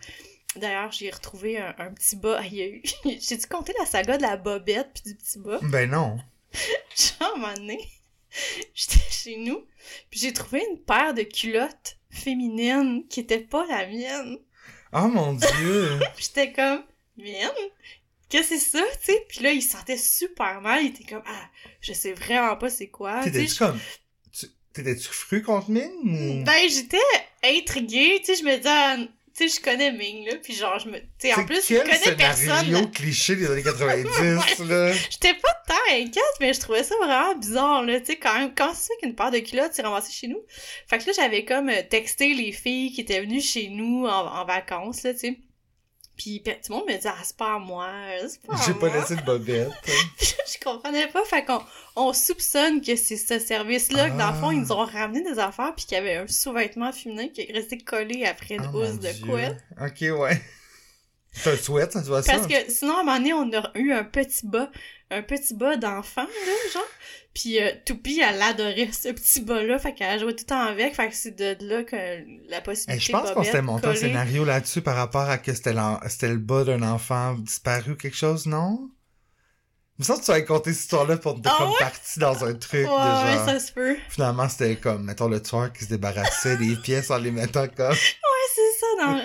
D'ailleurs, 0.58 0.92
j'ai 0.92 1.10
retrouvé 1.10 1.58
un, 1.58 1.74
un 1.78 1.94
petit 1.94 2.18
bas. 2.18 2.40
Ah, 2.42 2.46
il 2.46 2.54
y 2.54 2.62
a 2.62 2.66
eu... 2.68 2.84
J'ai-tu 3.06 3.48
compté 3.48 3.74
la 3.80 3.86
saga 3.86 4.18
de 4.18 4.22
la 4.24 4.36
bobette 4.36 4.90
puis 4.94 5.14
du 5.14 5.16
petit 5.16 5.40
bas? 5.40 5.60
Ben 5.64 5.90
non. 5.90 6.18
Genre, 6.98 7.32
un 7.34 7.38
moment 7.40 7.54
donné, 7.54 7.80
j'étais 8.74 9.00
chez 9.10 9.38
nous, 9.38 9.66
puis 10.10 10.20
j'ai 10.20 10.34
trouvé 10.34 10.64
une 10.72 10.80
paire 10.80 11.14
de 11.14 11.24
culottes 11.24 11.98
féminines 12.10 13.08
qui 13.10 13.20
était 13.22 13.40
pas 13.40 13.66
la 13.68 13.88
mienne. 13.88 14.38
Oh 14.94 15.08
mon 15.08 15.34
dieu. 15.34 16.00
J'étais 16.18 16.52
comme, 16.52 16.84
mienne? 17.18 17.50
Qu'est-ce 18.28 18.50
que 18.50 18.58
c'est 18.58 18.78
ça, 18.78 18.84
tu 19.00 19.14
sais? 19.14 19.26
Puis 19.30 19.40
là, 19.42 19.52
il 19.52 19.62
se 19.62 19.72
sentait 19.72 19.98
super 19.98 20.60
mal. 20.62 20.84
Il 20.84 20.88
était 20.90 21.04
comme, 21.06 21.24
ah, 21.26 21.50
je 21.80 21.94
sais 21.94 22.12
vraiment 22.14 22.58
pas 22.58 22.70
c'est 22.70 22.90
quoi. 22.90 23.24
T'étais-tu 23.24 23.56
comme... 23.56 23.80
tu- 24.34 24.48
T'étais-tu 24.74 25.08
fru 25.08 25.42
contre 25.42 25.70
Ming 25.70 25.92
ou... 26.42 26.44
Ben, 26.44 26.70
j'étais 26.70 26.98
intriguée, 27.44 28.20
tu 28.20 28.26
sais, 28.28 28.36
je 28.36 28.44
me 28.44 28.58
disais, 28.58 29.10
tu 29.42 29.50
sais, 29.50 29.60
je 29.60 29.64
connais 29.64 29.92
Ming, 29.92 30.26
là, 30.28 30.36
puis 30.42 30.54
genre, 30.54 30.78
je 30.80 30.88
me... 30.90 30.98
Tu 31.00 31.06
sais, 31.20 31.34
en 31.34 31.38
C'est 31.38 31.46
plus, 31.46 31.68
je 31.68 31.80
connais 31.80 32.16
personne. 32.16 32.92
cliché 32.92 33.36
des 33.36 33.50
années 33.50 33.64
90, 33.64 34.60
là? 34.70 34.94
J'étais 35.10 35.34
pas 35.36 35.54
tant 35.68 35.74
inquiète, 35.92 36.24
mais 36.40 36.54
je 36.54 36.60
trouvais 36.60 36.84
ça 36.84 36.96
vraiment 36.98 37.36
bizarre, 37.36 37.84
là, 37.84 38.00
tu 38.00 38.08
sais, 38.08 38.16
quand 38.18 38.38
même, 38.38 38.54
quand 38.56 38.74
c'est 38.74 38.94
qu'une 39.02 39.16
paire 39.16 39.32
de 39.32 39.40
culottes 39.40 39.74
s'est 39.74 39.82
ramassée 39.82 40.12
chez 40.14 40.28
nous. 40.28 40.42
Fait 40.88 40.98
que 41.00 41.08
là, 41.08 41.14
j'avais 41.16 41.46
comme 41.46 41.70
euh, 41.70 41.82
texté 41.90 42.34
les 42.34 42.52
filles 42.52 42.92
qui 42.94 43.02
étaient 43.02 43.22
venues 43.22 43.42
chez 43.42 43.70
nous 43.70 44.06
en, 44.06 44.28
en 44.28 44.46
vacances, 44.46 45.04
là, 45.04 45.14
tu 45.14 45.20
sais. 45.20 45.38
Puis 46.22 46.44
tout 46.44 46.52
le 46.70 46.76
monde 46.76 46.84
me 46.88 46.94
dit, 46.98 47.08
ah, 47.08 47.16
c'est 47.24 47.36
pas 47.36 47.56
à 47.56 47.58
moi, 47.58 47.88
euh, 47.88 48.28
c'est 48.28 48.42
pas 48.46 48.54
à 48.54 48.66
J'ai 48.66 48.74
pas 48.76 48.90
laissé 48.90 49.16
de 49.16 49.22
bobette. 49.24 49.72
je 50.20 50.64
comprenais 50.64 51.08
pas, 51.08 51.24
fait 51.26 51.44
qu'on 51.44 51.62
on 51.96 52.14
soupçonne 52.14 52.80
que 52.82 52.96
c'est 52.96 53.18
ce 53.18 53.40
service-là, 53.40 54.12
que 54.12 54.18
dans 54.20 54.32
le 54.32 54.38
fond, 54.40 54.50
Ah. 54.50 54.54
ils 54.54 54.60
nous 54.62 54.72
ont 54.72 54.86
ramené 54.86 55.24
des 55.24 55.40
affaires, 55.40 55.74
puis 55.76 55.86
qu'il 55.86 55.96
y 55.96 56.00
avait 56.00 56.18
un 56.18 56.28
sous-vêtement 56.28 56.92
féminin 56.92 57.28
qui 57.30 57.42
est 57.42 57.52
resté 57.52 57.80
collé 57.80 58.26
après 58.26 58.56
une 58.56 58.70
Oh, 58.72 58.78
housse 58.84 59.00
de 59.00 59.26
couette. 59.26 59.58
Ok, 59.82 60.20
ouais. 60.20 60.40
C'est 61.34 61.54
un 61.54 61.58
sweat, 61.58 61.90
tu 61.92 62.00
vois 62.02 62.22
ça? 62.22 62.34
Parce 62.34 62.46
que 62.46 62.70
sinon, 62.72 62.98
à 62.98 63.00
un 63.00 63.04
moment 63.04 63.18
donné, 63.18 63.34
on 63.34 63.52
a 63.54 63.72
eu 63.76 63.92
un 63.94 64.04
petit 64.04 64.46
bas, 64.46 64.70
un 65.12 65.22
petit 65.22 65.54
bas 65.54 65.76
d'enfant, 65.78 66.24
là, 66.24 66.72
genre. 66.74 66.84
Puis 67.34 67.62
euh, 67.62 67.72
Toupie, 67.86 68.20
elle 68.20 68.42
adorait 68.42 68.90
ce 68.92 69.10
petit 69.10 69.42
bas-là, 69.42 69.80
fait 69.80 69.94
qu'elle 69.94 70.20
jouait 70.20 70.34
tout 70.34 70.44
le 70.44 70.48
temps 70.48 70.62
avec, 70.62 70.96
fait 70.96 71.08
que 71.10 71.16
c'est 71.16 71.32
de 71.32 71.66
là 71.66 71.84
que 71.84 71.96
la 72.50 72.60
possibilité 72.60 73.06
je 73.06 73.12
pense 73.12 73.32
qu'on 73.32 73.44
s'était 73.44 73.62
monté 73.62 73.88
un 73.88 73.96
scénario 73.96 74.44
là-dessus 74.44 74.82
par 74.82 74.96
rapport 74.96 75.30
à 75.30 75.38
que 75.38 75.54
c'était 75.54 75.72
le 75.74 76.38
bas 76.38 76.64
d'un 76.66 76.82
enfant 76.82 77.36
disparu 77.36 77.92
ou 77.92 77.96
quelque 77.96 78.18
chose, 78.18 78.48
non? 78.48 78.90
Il 79.98 80.02
me 80.02 80.06
semble 80.06 80.20
que 80.22 80.26
tu 80.26 80.32
avais 80.32 80.46
conté 80.46 80.74
cette 80.74 80.84
histoire-là 80.84 81.18
pour 81.18 81.36
t'es 81.42 81.50
Ah 81.50 81.56
comme 81.58 81.70
ouais? 81.70 81.76
parti 81.80 82.20
dans 82.20 82.44
un 82.44 82.54
truc 82.56 82.74
Ouais, 82.74 82.82
de 82.82 82.88
genre... 82.88 83.24
ouais, 83.26 83.54
ça 83.54 83.60
se 83.60 83.72
peut. 83.72 83.96
Finalement, 84.10 84.50
c'était 84.50 84.76
comme, 84.76 85.04
mettons, 85.04 85.28
le 85.28 85.42
tueur 85.42 85.72
qui 85.72 85.86
se 85.86 85.90
débarrassait 85.90 86.58
des 86.58 86.76
pièces 86.84 87.12
en 87.12 87.18
les 87.20 87.32
mettant 87.32 87.68
comme... 87.68 87.96
c'est 87.96 88.80
ça 88.80 89.06
dans 89.06 89.22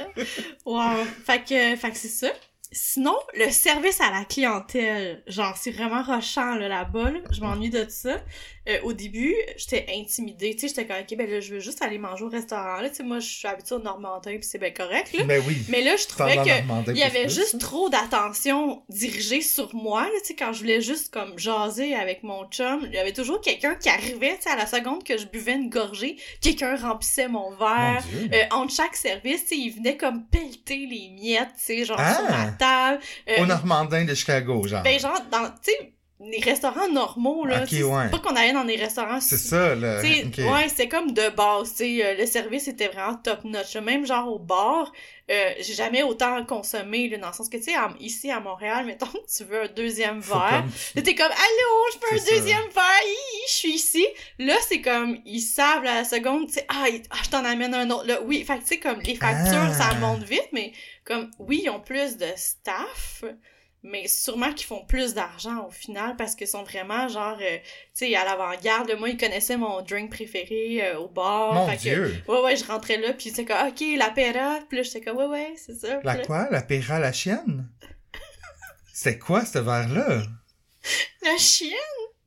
Wow. 0.64 1.04
Fait 1.24 1.40
que, 1.42 1.76
fait 1.76 1.90
que 1.90 1.96
c'est 1.96 2.08
ça. 2.08 2.28
Sinon, 2.72 3.16
le 3.34 3.50
service 3.50 4.00
à 4.00 4.10
la 4.10 4.24
clientèle, 4.24 5.22
genre, 5.26 5.56
c'est 5.56 5.70
vraiment 5.70 6.02
rushant, 6.02 6.56
là, 6.56 6.68
là-bas, 6.68 7.10
là. 7.10 7.20
Je 7.30 7.40
m'ennuie 7.40 7.70
de 7.70 7.86
ça. 7.88 8.20
Euh, 8.68 8.78
au 8.82 8.92
début, 8.92 9.34
j'étais 9.56 9.86
intimidée, 9.96 10.54
tu 10.54 10.62
sais, 10.62 10.68
j'étais 10.68 10.86
comme, 10.86 10.96
ok, 11.00 11.16
ben 11.16 11.30
là, 11.30 11.40
je 11.40 11.54
veux 11.54 11.60
juste 11.60 11.82
aller 11.82 11.98
manger 11.98 12.24
au 12.24 12.28
restaurant, 12.28 12.80
là, 12.80 12.88
tu 12.90 12.96
sais, 12.96 13.02
moi, 13.04 13.20
je 13.20 13.28
suis 13.28 13.46
habituée 13.46 13.76
au 13.76 13.78
Normandin, 13.80 14.32
puis 14.32 14.42
c'est 14.42 14.58
bien 14.58 14.70
correct, 14.72 15.12
là. 15.12 15.24
Mais 15.24 15.38
oui. 15.38 15.58
Mais 15.68 15.82
là, 15.82 15.96
je 15.96 16.06
trouvais 16.06 16.36
que 16.36 16.90
il 16.90 16.96
y 16.98 17.02
avait 17.02 17.26
plus 17.26 17.34
juste 17.34 17.50
plus. 17.50 17.58
trop 17.58 17.88
d'attention 17.88 18.82
dirigée 18.88 19.40
sur 19.40 19.74
moi, 19.74 20.02
là, 20.02 20.10
tu 20.20 20.28
sais, 20.28 20.34
quand 20.34 20.52
je 20.52 20.60
voulais 20.60 20.80
juste, 20.80 21.12
comme, 21.12 21.38
jaser 21.38 21.94
avec 21.94 22.22
mon 22.22 22.44
chum, 22.48 22.80
il 22.84 22.92
y 22.94 22.98
avait 22.98 23.12
toujours 23.12 23.40
quelqu'un 23.40 23.74
qui 23.76 23.88
arrivait, 23.88 24.36
tu 24.36 24.42
sais, 24.42 24.50
à 24.50 24.56
la 24.56 24.66
seconde 24.66 25.04
que 25.04 25.16
je 25.18 25.26
buvais 25.26 25.52
une 25.54 25.70
gorgée, 25.70 26.16
quelqu'un 26.40 26.76
remplissait 26.76 27.28
mon 27.28 27.50
verre, 27.56 28.02
Mon 28.12 28.18
Dieu. 28.20 28.30
euh, 28.32 28.42
entre 28.50 28.74
chaque 28.74 28.96
service, 28.96 29.42
tu 29.42 29.48
sais, 29.48 29.56
il 29.56 29.70
venait 29.70 29.96
comme 29.96 30.24
pelleter 30.26 30.86
les 30.90 31.08
miettes, 31.10 31.50
tu 31.56 31.64
sais, 31.64 31.84
genre 31.84 31.98
Ah! 32.00 32.14
sur 32.14 32.24
ma 32.30 32.50
table. 32.52 33.00
Euh, 33.28 33.42
Au 33.42 33.46
Normandin 33.46 34.04
de 34.04 34.14
Chicago, 34.14 34.66
genre. 34.66 34.82
ben 34.82 34.98
genre, 34.98 35.20
dans, 35.30 35.48
tu 35.50 35.70
sais, 35.72 35.92
les 36.18 36.40
restaurants 36.40 36.88
normaux, 36.88 37.44
là. 37.44 37.62
Ok, 37.62 37.68
tu 37.68 37.76
sais, 37.76 37.82
ouais. 37.82 38.04
C'est 38.04 38.10
pas 38.10 38.18
qu'on 38.26 38.36
allait 38.36 38.52
dans 38.54 38.64
des 38.64 38.76
restaurants 38.76 39.20
C'est 39.20 39.36
ça, 39.36 39.74
là. 39.74 40.00
tu 40.02 40.08
sais, 40.12 40.24
Ok. 40.24 40.50
ouais, 40.52 40.68
c'était 40.68 40.88
comme 40.88 41.12
de 41.12 41.28
base, 41.28 41.72
tu 41.72 41.76
sais, 41.98 42.04
euh, 42.04 42.14
le 42.18 42.24
service 42.26 42.68
était 42.68 42.88
vraiment 42.88 43.16
top 43.16 43.44
notch. 43.44 43.76
Même 43.76 44.06
genre 44.06 44.26
au 44.32 44.38
bar, 44.38 44.90
euh, 45.30 45.50
j'ai 45.60 45.74
jamais 45.74 46.02
autant 46.02 46.42
consommé, 46.46 47.08
là, 47.10 47.18
dans 47.18 47.26
le 47.28 47.32
sens 47.34 47.50
que, 47.50 47.58
tu 47.58 47.64
sais, 47.64 47.72
ici 48.00 48.30
à 48.30 48.40
Montréal, 48.40 48.86
mettons 48.86 49.06
tu 49.36 49.44
veux 49.44 49.64
un 49.64 49.68
deuxième 49.68 50.20
verre, 50.20 50.62
comme- 50.62 50.70
là, 50.94 51.02
t'es 51.02 51.14
comme, 51.14 51.26
allô, 51.26 51.92
je 51.92 51.98
peux 51.98 52.14
un 52.14 52.18
ça. 52.18 52.30
deuxième 52.30 52.68
verre, 52.74 53.02
Hi, 53.04 53.42
je 53.48 53.52
suis 53.52 53.72
ici. 53.74 54.06
Là, 54.38 54.54
c'est 54.66 54.80
comme, 54.80 55.18
ils 55.26 55.40
savent, 55.42 55.82
là, 55.84 55.92
à 55.92 55.94
la 55.96 56.04
seconde, 56.04 56.46
tu 56.46 56.54
sais, 56.54 56.64
ah, 56.68 56.86
il- 56.88 57.02
ah, 57.10 57.16
je 57.24 57.28
t'en 57.28 57.44
amène 57.44 57.74
un 57.74 57.90
autre, 57.90 58.06
là, 58.06 58.22
oui, 58.22 58.42
fait 58.42 58.54
que, 58.56 58.60
tu 58.62 58.68
sais, 58.68 58.78
comme, 58.78 59.00
les 59.00 59.16
factures, 59.16 59.58
Ah. 59.70 59.74
ça 59.74 59.94
monte 59.96 60.22
vite, 60.22 60.48
mais, 60.52 60.72
comme, 61.04 61.30
oui, 61.40 61.60
ils 61.64 61.68
ont 61.68 61.80
plus 61.80 62.16
de 62.16 62.26
staff, 62.36 63.22
mais 63.88 64.08
sûrement 64.08 64.52
qu'ils 64.52 64.66
font 64.66 64.84
plus 64.84 65.14
d'argent 65.14 65.66
au 65.66 65.70
final 65.70 66.16
parce 66.16 66.34
qu'ils 66.34 66.48
sont 66.48 66.62
vraiment 66.64 67.08
genre 67.08 67.38
euh, 67.40 67.58
tu 67.94 68.06
sais 68.06 68.14
à 68.16 68.24
l'avant-garde 68.24 68.92
moi 68.98 69.08
ils 69.08 69.16
connaissaient 69.16 69.56
mon 69.56 69.80
drink 69.82 70.10
préféré 70.10 70.86
euh, 70.86 70.98
au 70.98 71.08
bar 71.08 71.54
Mon 71.54 71.68
fait 71.68 71.76
que- 71.76 71.82
Dieu. 71.82 72.22
ouais 72.28 72.40
ouais 72.42 72.56
je 72.56 72.64
rentrais 72.64 72.98
là 72.98 73.12
puis 73.12 73.30
c'était 73.30 73.44
comme 73.44 73.68
ok 73.68 73.82
la 73.96 74.10
pera 74.10 74.58
puis 74.68 74.78
là 74.78 74.82
j'étais 74.82 75.00
comme 75.00 75.16
ouais 75.18 75.26
ouais 75.26 75.54
c'est 75.56 75.74
ça 75.74 76.00
La 76.04 76.16
là, 76.16 76.24
quoi? 76.24 76.48
La 76.50 76.62
péra 76.62 76.98
la 76.98 77.12
chienne? 77.12 77.68
C'est 78.92 79.18
quoi, 79.18 79.44
ce 79.44 79.58
verre-là? 79.58 80.22
la 81.22 81.36
chienne? 81.38 81.72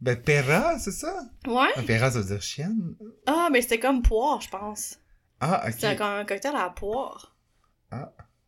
Ben, 0.02 0.16
péra, 0.22 0.78
c'est 0.80 0.92
ça? 0.92 1.20
ouais 1.48 1.68
Un 1.76 1.84
péra, 1.84 2.10
ça 2.12 2.20
veut 2.20 2.26
dire 2.26 2.42
chienne? 2.42 2.96
ah 3.26 3.50
mais 3.52 3.62
c'était 3.62 3.80
comme 3.80 4.02
poire 4.02 4.40
je 4.40 4.50
pense 4.50 4.98
Ah, 5.42 5.66
ok. 5.68 5.98
comme 5.98 6.08
un 6.08 6.26
cocktail 6.26 6.56
à 6.56 6.64
la 6.66 6.70
poire 6.70 7.36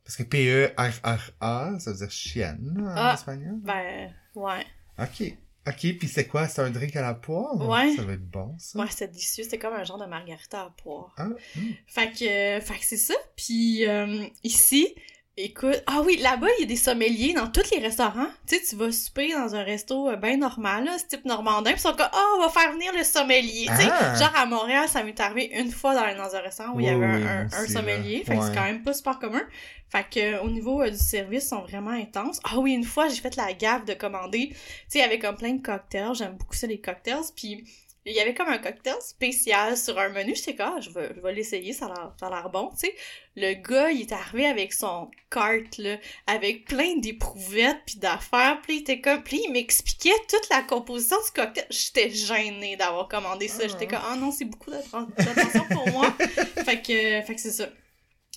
Parce 0.04 0.16
que 0.18 0.24
P-E-R-R-A, 0.24 1.80
ça 1.80 1.92
veut 1.92 1.98
dire 1.98 2.12
chienne, 2.12 2.76
en 2.82 2.94
Ah. 2.96 3.14
espagnol. 3.14 3.56
ben 3.62 4.14
ouais 4.36 4.66
Ok. 5.00 5.34
Ok, 5.68 5.98
puis 6.00 6.08
c'est 6.08 6.26
quoi? 6.28 6.48
C'est 6.48 6.62
un 6.64 6.72
drink 6.72 6.96
à 6.96 7.02
la 7.04 7.14
poire? 7.14 7.56
Ouais. 7.70 7.94
Ça 7.96 8.02
va 8.04 8.14
être 8.14 8.28
bon, 8.28 8.56
ça. 8.58 8.80
ouais 8.80 8.88
c'était 8.90 9.10
délicieux 9.10 9.44
c'était 9.44 9.60
comme 9.60 9.76
un 9.76 9.84
genre 9.84 10.00
de 10.00 10.08
margarita 10.08 10.62
à 10.64 10.70
poire 10.72 11.14
Ah, 11.18 11.28
hmm. 11.56 11.62
Fait 11.86 12.12
que, 12.12 12.58
euh, 12.58 12.62
fait 12.62 12.80
que 12.80 12.86
c'est 12.86 12.98
ça. 12.98 13.14
Puis 13.36 13.88
euh, 13.88 14.26
ici, 14.44 14.96
écoute, 15.38 15.82
ah 15.88 16.02
oui, 16.06 16.18
là-bas, 16.18 16.48
il 16.58 16.62
y 16.62 16.64
a 16.66 16.68
des 16.68 16.76
sommeliers 16.76 17.34
dans 17.34 17.48
tous 17.48 17.72
les 17.72 17.80
restaurants. 17.82 18.28
Tu 18.48 18.56
sais, 18.58 18.62
tu 18.70 18.76
vas 18.76 18.92
souper 18.92 19.32
dans 19.34 19.56
un 19.56 19.64
resto 19.64 20.10
euh, 20.10 20.16
bien 20.16 20.38
normal, 20.38 20.86
là, 20.86 20.98
ce 21.00 21.06
type 21.06 21.26
normandin, 21.26 21.72
puis 21.72 21.80
ils 21.80 21.82
sont 21.82 21.94
comme, 21.96 22.10
ah, 22.12 22.26
on 22.38 22.42
va 22.42 22.50
faire 22.50 22.72
venir 22.74 22.92
le 22.96 23.04
sommelier. 23.04 23.66
Tu 23.70 23.84
sais, 23.84 23.90
Ah! 23.92 24.16
genre 24.16 24.36
à 24.36 24.46
Montréal, 24.46 24.88
ça 24.88 25.04
m'est 25.04 25.20
arrivé 25.20 25.52
une 25.58 25.72
fois 25.72 25.96
dans, 25.96 26.24
dans 26.24 26.36
un 26.36 26.40
restaurant 26.42 26.74
où 26.76 26.80
il 26.80 26.86
y 26.86 26.90
avait 26.90 27.06
oui, 27.06 27.24
un, 27.24 27.68
sommelier. 27.68 28.20
là. 28.20 28.26
Fait 28.26 28.38
que 28.38 28.46
c'est 28.46 28.54
quand 28.56 28.64
même 28.64 28.84
pas 28.84 28.94
super 28.94 29.20
commun. 29.20 29.42
Fait 29.90 30.06
que 30.10 30.20
euh, 30.20 30.42
au 30.44 30.50
niveau 30.50 30.82
euh, 30.82 30.90
du 30.90 30.98
service, 30.98 31.46
ils 31.46 31.48
sont 31.50 31.62
vraiment 31.64 31.92
intenses. 31.92 32.40
Ah 32.44 32.60
oui, 32.60 32.74
une 32.74 32.84
fois, 32.86 33.08
j'ai 33.10 33.20
fait 33.22 33.36
la 33.36 33.52
gaffe 33.54 33.86
de 33.86 33.94
commander. 33.94 34.50
Tu 34.50 34.56
sais, 34.90 35.00
il 35.00 35.02
y 35.02 35.04
avait 35.04 35.20
comme 35.20 35.36
plein 35.38 35.54
de 35.54 35.62
cocktails. 35.62 36.14
J'aime 36.14 36.36
beaucoup 36.38 36.56
ça, 36.56 36.68
les 36.68 36.80
cocktails. 36.80 37.24
Puis 37.36 37.64
il 38.06 38.14
y 38.14 38.20
avait 38.20 38.34
comme 38.34 38.50
un 38.50 38.58
cocktail 38.58 38.96
spécial 39.02 39.78
sur 39.78 40.00
un 40.00 40.10
menu. 40.10 40.36
J'étais 40.36 40.56
comme, 40.56 40.74
ah, 40.78 40.82
je 40.82 40.90
vais, 40.90 41.12
je 41.16 41.22
vais 41.22 41.34
l'essayer, 41.34 41.72
ça 41.72 41.86
a 41.86 41.90
l'air- 41.90 42.14
ça 42.20 42.28
a 42.28 42.30
l'air 42.30 42.50
bon, 42.50 42.70
tu 42.72 42.88
sais. 42.88 42.96
Le 43.36 43.54
gars, 43.54 43.92
il 43.92 44.02
est 44.02 44.12
arrivé 44.12 44.46
avec 44.48 44.74
son 44.74 45.10
cart, 45.30 45.62
là, 45.78 45.98
avec 46.28 46.66
plein 46.66 46.98
d'éprouvettes 46.98 47.80
puis 47.86 47.98
d'affaires. 47.98 48.60
Puis 48.64 48.78
il 48.78 48.82
était 48.82 49.00
comme, 49.02 49.22
puis 49.24 49.42
il 49.46 49.52
m'expliquait 49.52 50.10
toute 50.28 50.50
la 50.50 50.64
composition 50.64 51.18
du 51.18 51.32
cocktail. 51.32 51.66
J'étais 51.70 52.10
gênée 52.10 52.76
d'avoir 52.76 53.08
commandé 53.08 53.48
ça. 53.48 53.68
J'étais 53.68 53.88
comme, 53.88 54.02
ah 54.04 54.16
non, 54.16 54.32
c'est 54.32 54.46
beaucoup 54.46 54.72
d'atten- 54.72 55.08
d'attention 55.18 55.66
pour 55.72 55.88
moi. 55.90 56.12
fait 56.66 56.82
que, 56.82 57.22
fait 57.26 57.36
que 57.36 57.42
c'est 57.42 57.52
ça. 57.52 57.70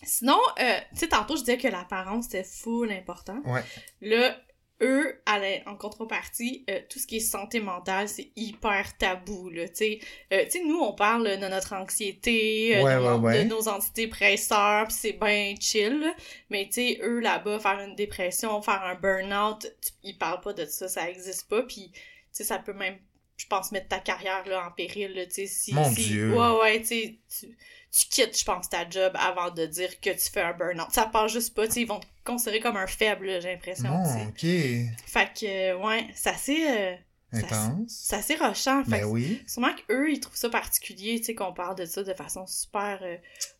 Sinon, 0.02 0.38
euh, 0.60 0.78
tu 0.92 0.98
sais, 0.98 1.08
tantôt, 1.08 1.36
je 1.36 1.40
disais 1.40 1.56
que 1.56 1.68
l'apparence, 1.68 2.24
c'était 2.26 2.44
full 2.44 2.92
important. 2.92 3.40
Ouais. 3.46 3.62
Là, 4.02 4.36
eux, 4.82 5.22
à 5.26 5.38
la- 5.38 5.62
en 5.66 5.76
contrepartie, 5.76 6.64
euh, 6.68 6.80
tout 6.90 6.98
ce 6.98 7.06
qui 7.06 7.16
est 7.16 7.20
santé 7.20 7.60
mentale, 7.60 8.08
c'est 8.08 8.30
hyper 8.36 8.96
tabou, 8.98 9.48
là, 9.50 9.68
tu 9.68 9.76
sais. 9.76 10.00
Euh, 10.32 10.44
nous, 10.66 10.78
on 10.80 10.92
parle 10.94 11.38
de 11.40 11.46
notre 11.46 11.74
anxiété, 11.74 12.76
euh, 12.76 12.82
Ouais, 12.82 12.94
de, 12.96 13.00
ouais, 13.00 13.04
nos- 13.10 13.18
ouais. 13.18 13.44
de 13.44 13.48
nos 13.48 13.68
antidépresseurs, 13.68 14.86
pis 14.88 14.94
c'est 14.94 15.12
bien 15.12 15.54
chill, 15.60 16.00
là. 16.00 16.14
Mais 16.50 16.66
tu 16.66 16.72
sais, 16.74 16.98
eux, 17.02 17.20
là-bas, 17.20 17.60
faire 17.60 17.80
une 17.80 17.94
dépression, 17.94 18.60
faire 18.62 18.82
un 18.82 18.94
burn-out, 18.96 19.66
ils 20.02 20.18
parlent 20.18 20.40
pas 20.40 20.52
de 20.52 20.64
ça, 20.66 20.88
ça 20.88 21.08
existe 21.08 21.48
pas, 21.48 21.62
puis 21.62 21.90
tu 21.92 22.00
sais, 22.32 22.44
ça 22.44 22.58
peut 22.58 22.72
même, 22.72 22.98
je 23.36 23.46
pense, 23.46 23.72
mettre 23.72 23.88
ta 23.88 23.98
carrière, 24.00 24.46
là, 24.48 24.66
en 24.66 24.70
péril, 24.72 25.12
là, 25.14 25.24
tu 25.26 25.32
sais, 25.34 25.46
si... 25.46 25.74
Mon 25.74 25.88
si- 25.92 26.02
Dieu. 26.06 26.34
Ouais, 26.36 26.60
ouais, 26.60 26.80
tu 26.82 26.86
sais, 27.28 27.48
tu 27.96 28.06
quittes, 28.08 28.36
je 28.38 28.44
pense, 28.44 28.68
ta 28.68 28.88
job 28.90 29.12
avant 29.14 29.50
de 29.50 29.66
dire 29.66 30.00
que 30.00 30.10
tu 30.10 30.30
fais 30.32 30.40
un 30.42 30.52
burn-out. 30.52 30.88
Ça 30.90 31.06
passe 31.06 31.32
juste 31.32 31.54
pas, 31.54 31.68
tu 31.68 31.80
ils 31.80 31.86
vont 31.86 32.00
te 32.00 32.06
considérer 32.24 32.58
comme 32.60 32.76
un 32.76 32.86
faible, 32.88 33.40
j'ai 33.40 33.52
l'impression. 33.52 33.88
Bon, 33.90 34.26
ok. 34.28 34.40
Fait 34.40 35.30
que, 35.38 35.46
euh, 35.74 35.76
ouais, 35.78 36.08
c'est 36.14 36.30
assez, 36.30 36.66
euh, 36.68 36.94
ça- 37.32 37.38
Intense. 37.38 37.86
c'est 37.88 38.16
assez 38.16 38.34
rushant. 38.34 38.82
Fait 38.84 38.90
Ben 38.90 39.00
que 39.02 39.06
oui. 39.06 39.42
sûrement 39.46 39.72
qu'eux, 39.74 40.10
ils 40.10 40.18
trouvent 40.20 40.36
ça 40.36 40.48
particulier, 40.50 41.18
tu 41.20 41.26
sais, 41.26 41.34
qu'on 41.36 41.52
parle 41.52 41.76
de 41.76 41.84
ça 41.84 42.02
de 42.02 42.14
façon 42.14 42.46
super 42.48 42.98
euh, 43.02 43.16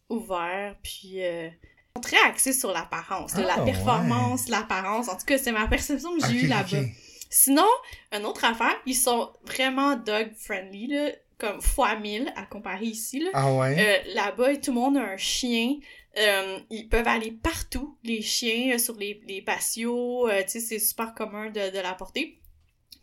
ouverte, 0.09 0.79
puis 0.83 1.23
euh, 1.25 1.49
ils 1.49 1.93
sont 1.97 2.01
très 2.01 2.21
axés 2.29 2.53
sur 2.53 2.73
l'apparence, 2.73 3.35
là, 3.37 3.47
Ah, 3.53 3.59
la 3.59 3.65
performance, 3.65 4.49
l'apparence. 4.49 5.09
En 5.09 5.17
tout 5.17 5.27
cas, 5.27 5.39
c'est 5.39 5.53
ma 5.53 5.69
perception 5.69 6.17
que 6.19 6.27
j'ai 6.27 6.45
eue 6.45 6.47
là-bas. 6.49 6.83
Sinon, 7.31 7.67
une 8.13 8.25
autre 8.27 8.45
affaire, 8.45 8.75
ils 8.87 8.95
sont 8.97 9.33
vraiment 9.45 9.97
dog-friendly, 9.97 10.87
là, 10.89 11.11
comme 11.45 11.61
fois 11.61 11.97
mille 11.97 12.33
à 12.37 12.45
comparer 12.47 12.87
ici, 12.87 13.21
là. 13.21 13.31
Ah 13.35 13.53
ouais? 13.55 13.77
Euh, 13.79 14.15
Là-bas, 14.15 14.57
tout 14.57 14.73
le 14.73 14.81
monde 14.81 14.97
a 14.97 15.03
un 15.03 15.17
chien. 15.17 15.77
Euh, 16.17 16.59
ils 16.71 16.89
peuvent 16.89 17.09
aller 17.09 17.33
partout, 17.33 17.99
les 18.05 18.23
chiens, 18.23 18.75
euh, 18.75 18.79
sur 18.79 18.95
les, 18.97 19.21
les 19.27 19.43
patios. 19.43 20.29
euh, 20.29 20.43
tu 20.43 20.51
sais, 20.51 20.61
c'est 20.61 20.79
super 20.79 21.13
commun 21.15 21.51
de, 21.51 21.71
de 21.71 21.79
l'apporter. 21.81 22.39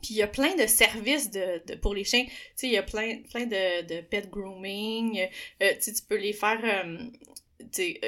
Puis 0.01 0.13
il 0.15 0.17
y 0.17 0.23
a 0.23 0.27
plein 0.27 0.55
de 0.55 0.65
services 0.65 1.29
de, 1.29 1.61
de, 1.67 1.75
pour 1.75 1.93
les 1.93 2.03
chiens. 2.03 2.23
Tu 2.25 2.31
sais, 2.55 2.67
il 2.67 2.73
y 2.73 2.77
a 2.77 2.83
plein, 2.83 3.19
plein 3.29 3.45
de, 3.45 3.85
de 3.85 4.01
pet 4.01 4.29
grooming. 4.29 5.19
Euh, 5.61 5.69
tu 5.75 5.81
sais, 5.81 5.93
tu 5.93 6.01
peux 6.09 6.15
les 6.17 6.33
faire 6.33 6.59
euh, 6.63 6.97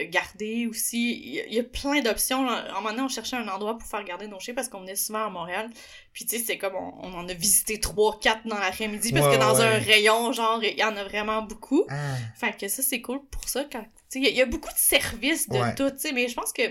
garder 0.09 0.67
aussi. 0.67 1.13
Il 1.23 1.33
y 1.35 1.39
a- 1.41 1.45
il 1.47 1.53
y, 1.53 1.59
a 1.59 1.63
plein 1.63 2.01
d'options. 2.01 2.47
À 2.47 2.71
un 2.71 2.73
moment 2.75 2.89
donné, 2.91 3.01
on 3.03 3.07
cherchait 3.09 3.35
un 3.35 3.47
endroit 3.47 3.77
pour 3.77 3.87
faire 3.87 4.03
garder 4.03 4.27
nos 4.27 4.39
chiens 4.39 4.53
parce 4.53 4.67
qu'on 4.69 4.81
venait 4.81 4.95
souvent 4.95 5.25
à 5.25 5.29
Montréal. 5.29 5.69
Puis 6.13 6.25
tu 6.25 6.37
sais, 6.37 6.43
c'est 6.43 6.57
comme 6.57 6.75
on, 6.75 6.93
on 7.01 7.13
en 7.13 7.27
a 7.27 7.33
visité 7.33 7.79
trois, 7.79 8.19
quatre 8.19 8.47
dans 8.47 8.57
l'après-midi 8.59 9.11
parce 9.13 9.27
Ouais, 9.27 9.33
que 9.35 9.39
dans 9.39 9.55
ouais. 9.57 9.63
un 9.65 9.79
rayon, 9.79 10.31
genre, 10.31 10.63
il 10.63 10.77
y 10.77 10.83
en 10.83 10.95
a 10.95 11.03
vraiment 11.03 11.41
beaucoup. 11.41 11.85
Ah. 11.89 12.15
Fait 12.35 12.55
que 12.57 12.67
ça, 12.67 12.81
c'est 12.83 13.01
cool 13.01 13.21
pour 13.31 13.47
ça. 13.49 13.65
quand 13.71 13.85
Il 14.15 14.23
y, 14.23 14.27
a- 14.27 14.29
il 14.29 14.35
y 14.35 14.41
a 14.41 14.45
beaucoup 14.45 14.69
de 14.71 14.77
services 14.77 15.49
de 15.49 15.57
Ouais. 15.57 15.75
tout, 15.75 15.89
tu 15.91 15.99
sais, 15.99 16.11
mais 16.11 16.27
je 16.27 16.35
pense 16.35 16.53
que 16.53 16.61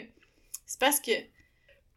c'est 0.67 0.79
parce 0.79 1.01
que 1.01 1.11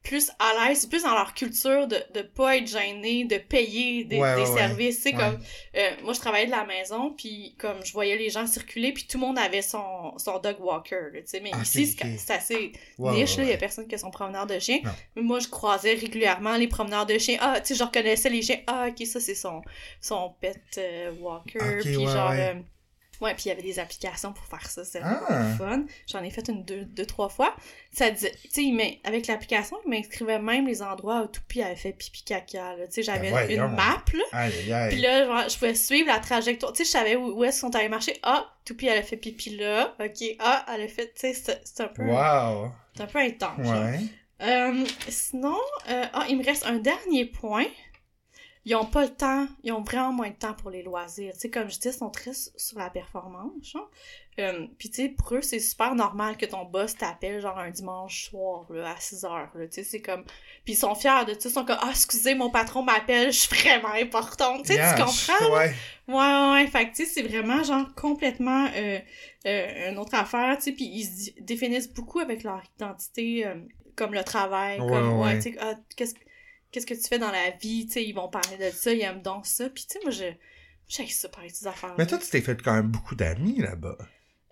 plus 0.05 0.31
à 0.39 0.67
l'aise, 0.69 0.79
c'est 0.81 0.89
plus 0.89 1.03
dans 1.03 1.13
leur 1.13 1.33
culture 1.33 1.87
de, 1.87 1.97
de 2.13 2.21
pas 2.21 2.55
être 2.57 2.67
gêné, 2.67 3.25
de 3.25 3.37
payer 3.37 4.05
des, 4.05 4.17
Ouais, 4.19 4.35
des 4.35 4.41
ouais, 4.49 4.57
services. 4.57 5.03
Ouais. 5.03 5.11
comme, 5.13 5.37
euh, 5.75 5.89
moi, 6.03 6.13
je 6.13 6.19
travaillais 6.19 6.45
de 6.45 6.51
la 6.51 6.63
maison, 6.63 7.11
puis 7.11 7.55
comme 7.57 7.83
je 7.83 7.91
voyais 7.91 8.15
les 8.15 8.29
gens 8.29 8.47
circuler, 8.47 8.93
puis 8.93 9.05
tout 9.07 9.17
le 9.19 9.25
monde 9.25 9.37
avait 9.37 9.61
son, 9.61 10.17
son 10.17 10.39
dog 10.39 10.55
walker, 10.59 11.09
là, 11.13 11.19
tu 11.21 11.27
sais. 11.27 11.39
Mais 11.41 11.51
Ah, 11.53 11.59
ici, 11.63 11.87
c'est 11.87 12.17
c'est 12.17 12.33
assez 12.33 12.71
niche. 12.99 13.35
Il 13.37 13.47
y 13.47 13.51
a 13.51 13.57
personne 13.57 13.87
qui 13.87 13.95
a 13.95 13.97
son 13.97 14.11
promeneur 14.11 14.45
de 14.47 14.57
chien. 14.59 14.79
Non. 14.83 14.91
Mais 15.17 15.21
moi, 15.23 15.39
je 15.39 15.47
croisais 15.49 15.93
régulièrement 15.95 16.55
les 16.55 16.67
promeneurs 16.67 17.05
de 17.05 17.17
chiens. 17.17 17.37
Ah, 17.41 17.59
tu 17.59 17.67
sais, 17.67 17.75
je 17.75 17.83
reconnaissais 17.83 18.29
les 18.29 18.41
chiens. 18.41 18.59
Ah, 18.67 18.87
ok, 18.89 19.05
ça, 19.05 19.19
c'est 19.19 19.35
son, 19.35 19.61
son 19.99 20.33
pet 20.39 20.61
euh, 20.77 21.11
walker. 21.19 21.79
Puis 21.81 21.93
genre... 21.95 22.31
euh, 22.31 22.53
Ouais, 23.21 23.33
puis 23.33 23.43
il 23.45 23.49
y 23.49 23.51
avait 23.51 23.61
des 23.61 23.79
applications 23.79 24.33
pour 24.33 24.45
faire 24.45 24.69
ça, 24.69 24.83
c'est 24.83 24.99
Ah. 25.03 25.21
vraiment 25.29 25.55
fun. 25.57 25.85
J'en 26.07 26.21
ai 26.23 26.29
fait 26.29 26.47
une 26.49 26.63
deux, 26.63 26.85
deux 26.85 27.05
trois 27.05 27.29
fois. 27.29 27.55
Ça 27.91 28.11
disait, 28.11 28.33
tu 28.53 28.77
sais, 28.77 28.99
avec 29.03 29.27
l'application, 29.27 29.77
il 29.85 29.89
m'inscrivait 29.89 30.39
même 30.39 30.67
les 30.67 30.81
endroits 30.81 31.21
où 31.23 31.27
Toupie 31.27 31.61
avait 31.61 31.75
fait 31.75 31.93
pipi 31.93 32.23
caca. 32.23 32.75
Tu 32.85 32.91
sais, 32.91 33.03
j'avais 33.03 33.31
Ben 33.31 33.45
voyons. 33.45 33.65
une 33.67 33.75
map, 33.75 34.03
là. 34.33 34.49
Puis 34.89 34.99
là, 35.01 35.25
genre, 35.25 35.49
je 35.49 35.55
pouvais 35.57 35.75
suivre 35.75 36.07
la 36.07 36.19
trajectoire. 36.19 36.73
Tu 36.73 36.79
sais, 36.79 36.85
je 36.85 36.89
savais 36.91 37.15
où, 37.15 37.37
où 37.39 37.43
est-ce 37.43 37.61
qu'on 37.61 37.69
allait 37.69 37.89
marcher. 37.89 38.17
Ah, 38.23 38.45
Toupie, 38.65 38.87
elle 38.87 38.97
a 38.97 39.03
fait 39.03 39.17
pipi 39.17 39.55
là. 39.57 39.95
Ok. 39.99 40.23
Ah, 40.39 40.65
elle 40.73 40.81
a 40.81 40.87
fait, 40.87 41.13
tu 41.13 41.33
sais, 41.33 41.33
c'est 41.63 41.81
un 41.81 41.87
peu, 41.87 42.03
Wow. 42.03 42.71
c'est 42.95 43.03
un 43.03 43.07
peu 43.07 43.19
intense. 43.19 43.59
Ouais. 43.67 43.99
Euh, 44.41 44.83
sinon, 45.07 45.55
euh, 45.89 46.05
ah, 46.13 46.25
il 46.27 46.37
me 46.37 46.43
reste 46.43 46.65
un 46.65 46.77
dernier 46.79 47.25
point. 47.25 47.65
Ils 48.67 48.75
ont 48.75 48.85
pas 48.85 49.03
le 49.03 49.13
temps, 49.13 49.47
ils 49.63 49.71
ont 49.71 49.83
vraiment 49.83 50.11
moins 50.11 50.29
de 50.29 50.35
temps 50.35 50.55
pour 50.55 50.71
les 50.71 50.81
loisirs. 50.81 51.33
Tu 51.33 51.39
sais, 51.41 51.49
comme 51.51 51.69
je 51.69 51.77
dis, 51.79 51.89
ils 51.89 51.93
sont 51.93 52.09
très 52.09 52.31
sur 52.33 52.79
la 52.79 52.89
performance. 52.89 53.75
Euh, 54.39 54.65
Puis 54.79 54.89
tu 54.89 55.03
sais, 55.03 55.09
pour 55.09 55.35
eux, 55.35 55.41
c'est 55.43 55.59
super 55.59 55.93
normal 55.93 56.35
que 56.35 56.47
ton 56.47 56.65
boss 56.65 56.97
t'appelle, 56.97 57.39
genre, 57.41 57.59
un 57.59 57.69
dimanche 57.69 58.29
soir, 58.29 58.65
là, 58.71 58.91
à 58.91 58.99
6 58.99 59.23
heures, 59.23 59.51
là. 59.53 59.67
Tu 59.67 59.73
sais, 59.75 59.83
c'est 59.83 60.01
comme... 60.01 60.23
Puis 60.63 60.73
ils 60.73 60.77
sont 60.77 60.95
fiers 60.95 61.25
de 61.27 61.33
ça, 61.39 61.47
ils 61.47 61.51
sont 61.51 61.63
comme 61.63 61.77
«Ah, 61.81 61.89
excusez, 61.91 62.33
mon 62.33 62.49
patron 62.49 62.81
m'appelle, 62.81 63.31
je 63.31 63.39
suis 63.41 63.55
vraiment 63.55 63.93
importante.» 63.93 64.63
Tu 64.65 64.73
sais, 64.73 64.75
Yeah, 64.79 64.95
tu 64.95 65.03
comprends? 65.03 65.55
Ouais. 65.55 65.73
Ouais, 66.07 66.15
ouais, 66.15 66.51
ouais. 66.53 66.67
Fait 66.67 66.89
que, 66.89 66.95
tu 66.95 67.05
sais, 67.05 67.11
c'est 67.11 67.21
vraiment, 67.27 67.61
genre, 67.63 67.93
complètement 67.95 68.65
euh, 68.75 68.99
euh, 69.45 69.91
une 69.91 69.99
autre 69.99 70.15
affaire, 70.15 70.57
tu 70.57 70.63
sais. 70.63 70.71
Puis 70.71 70.85
ils 70.85 71.05
se 71.05 71.31
définissent 71.39 71.93
beaucoup 71.93 72.19
avec 72.19 72.41
leur 72.43 72.61
identité, 72.77 73.45
comme 73.95 74.13
le 74.15 74.23
travail, 74.23 74.81
Ouais, 74.81 74.87
comme, 74.89 75.19
ouais, 75.19 75.25
ouais. 75.27 75.35
tu 75.39 75.53
sais, 75.53 75.57
ah, 75.61 75.75
qu'est-ce 75.95 76.15
qu'est-ce 76.75 76.85
que 76.85 76.93
tu 76.93 77.07
fais 77.07 77.19
dans 77.19 77.31
la 77.31 77.51
vie, 77.51 77.85
tu 77.85 77.93
sais, 77.93 78.05
ils 78.05 78.13
vont 78.13 78.27
parler 78.27 78.57
de 78.57 78.69
ça, 78.69 78.91
ils 78.91 79.01
aiment 79.01 79.21
donc 79.21 79.45
ça. 79.45 79.69
Puis, 79.69 79.85
tu 79.89 79.93
sais, 79.93 79.99
moi, 80.03 80.11
je... 80.11 80.25
J'ai 80.87 81.07
ça 81.07 81.29
parler 81.29 81.49
de 81.49 81.55
ces 81.55 81.65
affaires 81.65 81.95
Mais 81.97 82.05
toi, 82.05 82.19
tu 82.19 82.29
t'es 82.29 82.41
fait 82.41 82.61
quand 82.61 82.73
même 82.73 82.91
beaucoup 82.91 83.15
d'amis 83.15 83.59
là-bas. 83.59 83.97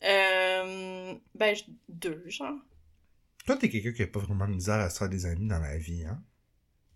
Euh... 0.03 1.13
Ben, 1.35 1.55
deux, 1.89 2.23
genre. 2.27 2.57
Toi, 3.45 3.57
t'es 3.57 3.69
quelqu'un 3.69 3.91
qui 3.91 4.03
a 4.03 4.07
pas 4.07 4.19
vraiment 4.19 4.47
de 4.47 4.53
misère 4.53 4.75
à 4.75 4.89
se 4.89 4.97
faire 4.97 5.09
des 5.09 5.25
amis 5.25 5.47
dans 5.47 5.59
la 5.59 5.77
vie, 5.77 6.05
hein? 6.05 6.23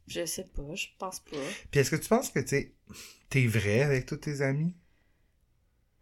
Je 0.07 0.25
sais 0.25 0.45
pas, 0.45 0.73
je 0.73 0.87
pense 0.97 1.19
pas. 1.19 1.37
Puis 1.69 1.81
est-ce 1.81 1.91
que 1.91 1.97
tu 1.97 2.07
penses 2.07 2.29
que, 2.29 2.39
tu 2.39 2.47
sais, 2.47 2.73
t'es 3.29 3.45
vrai 3.45 3.81
avec 3.81 4.05
tous 4.05 4.15
tes 4.15 4.41
amis? 4.41 4.73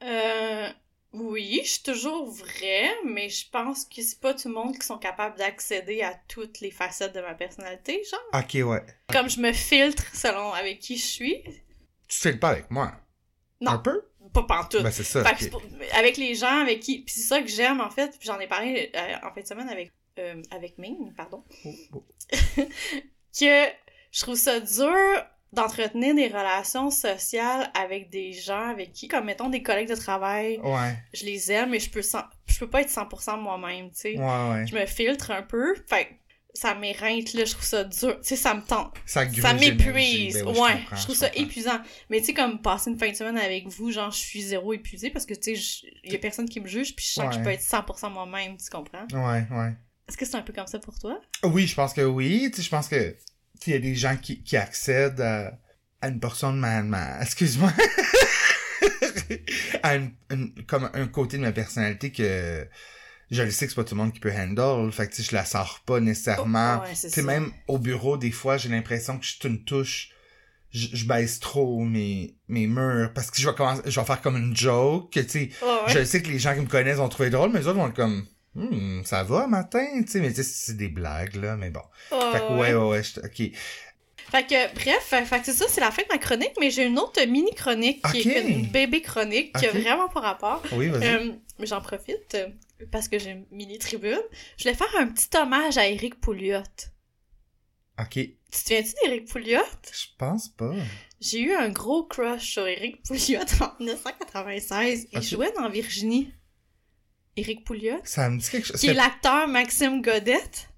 Euh... 0.03 0.69
Oui, 1.17 1.61
je 1.63 1.69
suis 1.69 1.83
toujours 1.83 2.29
vraie, 2.29 2.91
mais 3.05 3.29
je 3.29 3.49
pense 3.49 3.85
que 3.85 4.01
c'est 4.01 4.19
pas 4.19 4.33
tout 4.33 4.49
le 4.49 4.53
monde 4.53 4.77
qui 4.77 4.85
sont 4.85 4.97
capables 4.97 5.37
d'accéder 5.37 6.01
à 6.01 6.13
toutes 6.27 6.59
les 6.59 6.71
facettes 6.71 7.13
de 7.13 7.21
ma 7.21 7.33
personnalité, 7.35 8.03
genre. 8.09 8.41
Ok, 8.43 8.67
ouais. 8.69 8.85
Comme 9.11 9.29
je 9.29 9.39
me 9.39 9.53
filtre 9.53 10.03
selon 10.13 10.51
avec 10.51 10.79
qui 10.79 10.97
je 10.97 11.05
suis. 11.05 11.41
Tu 12.07 12.17
te 12.17 12.21
fais 12.29 12.35
pas 12.35 12.49
avec 12.49 12.69
moi? 12.69 12.91
Non. 13.61 13.71
Un 13.71 13.77
peu? 13.77 14.01
Pas 14.33 14.43
pantoute. 14.43 14.83
Ben, 14.83 14.91
c'est 14.91 15.03
ça. 15.03 15.23
Pour- 15.49 15.61
avec 15.93 16.17
les 16.17 16.35
gens 16.35 16.59
avec 16.61 16.81
qui. 16.81 16.99
Puis 17.03 17.15
c'est 17.15 17.27
ça 17.27 17.41
que 17.41 17.47
j'aime, 17.47 17.79
en 17.79 17.89
fait. 17.89 18.17
Puis 18.19 18.27
j'en 18.27 18.39
ai 18.39 18.47
parlé 18.47 18.91
euh, 18.93 19.15
en 19.23 19.33
fin 19.33 19.41
de 19.41 19.47
semaine 19.47 19.69
avec, 19.69 19.93
euh, 20.19 20.41
avec 20.51 20.77
Ming, 20.77 21.13
pardon. 21.15 21.43
Oh, 21.63 21.73
oh. 21.93 22.05
Que 23.39 23.65
je 24.11 24.21
trouve 24.21 24.35
ça 24.35 24.59
dur 24.59 25.25
d'entretenir 25.55 26.15
des 26.15 26.27
relations 26.27 26.91
sociales 26.91 27.71
avec 27.73 28.09
des 28.09 28.33
gens 28.33 28.69
avec 28.69 28.93
qui, 28.93 29.07
comme 29.07 29.25
mettons 29.25 29.49
des 29.49 29.63
collègues 29.63 29.89
de 29.89 29.95
travail, 29.95 30.59
Ouais, 30.63 30.95
je 31.13 31.25
les 31.25 31.51
aime, 31.51 31.71
mais 31.71 31.79
je 31.79 31.89
peux, 31.89 32.01
je 32.01 32.59
peux 32.59 32.69
pas 32.69 32.81
être 32.81 32.89
100% 32.89 33.39
moi-même, 33.39 33.89
tu 33.89 33.97
sais. 33.97 34.17
ouais, 34.17 34.49
ouais. 34.51 34.67
Je 34.67 34.75
me 34.75 34.85
filtre 34.85 35.31
un 35.31 35.41
peu. 35.41 35.75
Fait 35.87 36.19
ça 36.55 36.73
m'éreinte, 36.73 37.33
là. 37.33 37.45
Je 37.45 37.51
trouve 37.51 37.65
ça 37.65 37.83
dur. 37.83 38.17
Tu 38.21 38.29
sais, 38.29 38.35
ça 38.37 38.53
me 38.53 38.61
tente. 38.61 38.95
Ça, 39.05 39.29
Ça 39.29 39.53
m'épuise. 39.53 40.41
Ben 40.41 40.57
ouais, 40.57 40.79
je, 40.95 41.03
trouve 41.03 41.15
ça 41.15 41.29
épuisant. 41.35 41.79
Mais 42.09 42.19
tu 42.19 42.27
sais, 42.27 42.33
comme 42.33 42.61
passer 42.61 42.89
une 42.89 42.97
fin 42.97 43.09
de 43.09 43.15
semaine 43.15 43.37
avec 43.37 43.67
vous, 43.67 43.91
genre, 43.91 44.09
je 44.11 44.17
suis 44.17 44.41
zéro 44.41 44.73
épuisée 44.73 45.09
parce 45.09 45.25
que 45.25 45.33
tu 45.33 45.55
sais, 45.55 45.87
il 46.03 46.13
y 46.13 46.15
a 46.15 46.19
personne 46.19 46.47
qui 46.47 46.61
me 46.61 46.67
juge, 46.67 46.95
puis 46.95 47.05
je 47.05 47.11
sens 47.11 47.27
que 47.29 47.35
je 47.35 47.43
peux 47.43 47.49
être 47.49 47.61
100% 47.61 48.11
moi-même, 48.11 48.57
tu 48.57 48.69
comprends? 48.69 49.05
Ouais, 49.11 49.45
ouais. 49.51 49.73
Est-ce 50.07 50.17
que 50.17 50.25
c'est 50.25 50.35
un 50.35 50.41
peu 50.41 50.53
comme 50.53 50.67
ça 50.67 50.79
pour 50.79 50.97
toi? 50.97 51.19
Oui, 51.43 51.67
je 51.67 51.75
pense 51.75 51.93
que 51.93 52.01
oui. 52.01 52.49
Tu 52.51 52.57
sais, 52.57 52.63
je 52.63 52.69
pense 52.69 52.87
que 52.87 53.15
il 53.67 53.73
y 53.73 53.75
a 53.75 53.79
des 53.79 53.95
gens 53.95 54.15
qui, 54.17 54.41
qui 54.43 54.57
accèdent 54.57 55.21
à, 55.21 55.59
à 56.01 56.07
une 56.09 56.19
portion 56.19 56.51
de 56.53 56.57
ma, 56.57 56.81
ma 56.83 57.21
excuse-moi, 57.23 57.71
à 59.83 59.95
une, 59.95 60.11
une- 60.31 60.53
comme 60.65 60.89
un 60.93 61.07
côté 61.07 61.37
de 61.37 61.41
ma 61.43 61.51
personnalité 61.51 62.11
que 62.11 62.67
je 63.31 63.41
le 63.41 63.49
sais 63.51 63.65
que 63.65 63.71
c'est 63.71 63.75
pas 63.75 63.83
tout 63.83 63.95
le 63.95 64.01
monde 64.01 64.13
qui 64.13 64.19
peut 64.19 64.31
handle. 64.31 64.91
Fait 64.91 65.07
que 65.07 65.15
tu 65.15 65.23
sais, 65.23 65.29
je 65.31 65.35
la 65.35 65.45
sors 65.45 65.81
pas 65.85 65.99
nécessairement. 65.99 66.81
Oh, 66.83 66.87
ouais, 66.87 66.95
c'est 66.95 67.23
même 67.23 67.51
au 67.67 67.79
bureau, 67.79 68.17
des 68.17 68.31
fois, 68.31 68.57
j'ai 68.57 68.69
l'impression 68.69 69.17
que 69.17 69.25
je 69.25 69.31
suis 69.31 69.47
une 69.49 69.63
touche. 69.63 70.09
Je, 70.71 70.87
je 70.93 71.05
baisse 71.07 71.39
trop 71.39 71.79
mes, 71.85 72.35
mes 72.49 72.67
murs 72.67 73.13
parce 73.13 73.31
que 73.31 73.39
je 73.41 73.47
vais 73.47 73.55
commencer, 73.55 73.81
je 73.85 73.97
vais 73.97 74.05
faire 74.05 74.21
comme 74.21 74.35
une 74.35 74.55
joke 74.55 75.13
que 75.13 75.21
tu 75.21 75.29
sais, 75.29 75.49
Oh, 75.61 75.79
ouais. 75.87 75.93
je 75.93 76.03
sais 76.03 76.21
que 76.21 76.27
les 76.27 76.37
gens 76.39 76.53
qui 76.53 76.59
me 76.59 76.65
connaissent 76.67 76.97
vont 76.97 77.07
trouver 77.07 77.29
drôle, 77.29 77.51
mais 77.53 77.59
les 77.59 77.67
autres 77.67 77.77
vont 77.79 77.87
être 77.87 77.95
comme, 77.95 78.27
Hmm, 78.55 79.03
ça 79.03 79.23
va 79.23 79.47
matin, 79.47 79.85
tu 80.03 80.07
sais, 80.11 80.19
mais 80.21 80.29
tu 80.29 80.37
sais, 80.37 80.43
c'est 80.43 80.77
des 80.77 80.87
blagues, 80.87 81.35
là, 81.35 81.57
mais 81.57 81.69
bon. 81.69 81.81
Oh, 82.11 82.19
fait 82.31 82.39
que 82.39 82.53
ouais, 82.53 82.73
ouais, 82.73 82.89
ouais, 82.89 83.03
je- 83.03 83.19
ok. 83.19 83.57
Fait 84.31 84.47
que, 84.47 84.73
bref, 84.73 85.03
fait, 85.27 85.39
que 85.39 85.45
c'est 85.45 85.53
ça, 85.53 85.65
c'est 85.67 85.81
la 85.81 85.91
fin 85.91 86.01
de 86.01 86.07
ma 86.09 86.17
chronique, 86.17 86.53
mais 86.59 86.71
j'ai 86.71 86.85
une 86.85 86.97
autre 86.97 87.23
mini-chronique 87.25 88.01
qui 88.11 88.21
est 88.29 88.41
une 88.49 88.67
bébé 88.71 89.01
chronique 89.01 89.53
qui 89.55 89.65
a 89.67 89.71
vraiment 89.71 90.07
pas 90.09 90.19
rapport. 90.21 90.63
Oui, 90.71 90.87
vas-y. 90.87 91.05
Euh, 91.05 91.33
mais 91.59 91.67
j'en 91.67 91.79
profite 91.81 92.33
euh, 92.33 92.47
parce 92.91 93.07
que 93.07 93.19
j'ai 93.19 93.31
une 93.31 93.45
mini-tribune. 93.51 94.21
Je 94.57 94.63
voulais 94.63 94.75
faire 94.75 94.93
un 94.99 95.07
petit 95.07 95.29
hommage 95.37 95.77
à 95.77 95.87
Éric 95.87 96.19
Pouliot. 96.19 96.63
ok. 97.99 98.09
Tu 98.11 98.31
te 98.51 98.55
souviens-tu 98.57 98.93
d'Éric 99.03 99.27
Pouliot? 99.27 99.59
Je 99.91 100.05
pense 100.17 100.49
pas. 100.49 100.73
J'ai 101.21 101.41
eu 101.41 101.53
un 101.53 101.69
gros 101.69 102.05
crush 102.05 102.51
sur 102.51 102.65
Éric 102.67 103.03
Pouliot 103.03 103.41
en 103.61 103.73
1996. 103.79 105.07
Il 105.11 105.21
jouait 105.21 105.51
dans 105.57 105.69
Virginie. 105.69 106.33
Éric 107.37 107.63
Pouliot. 107.65 107.99
Ça 108.03 108.29
me 108.29 108.39
dit 108.39 108.49
quelque 108.49 108.67
chose. 108.67 108.79
Qui 108.79 108.87
est 108.87 108.93
l'acteur 108.93 109.47
Maxime 109.47 110.01
Godette. 110.01 110.69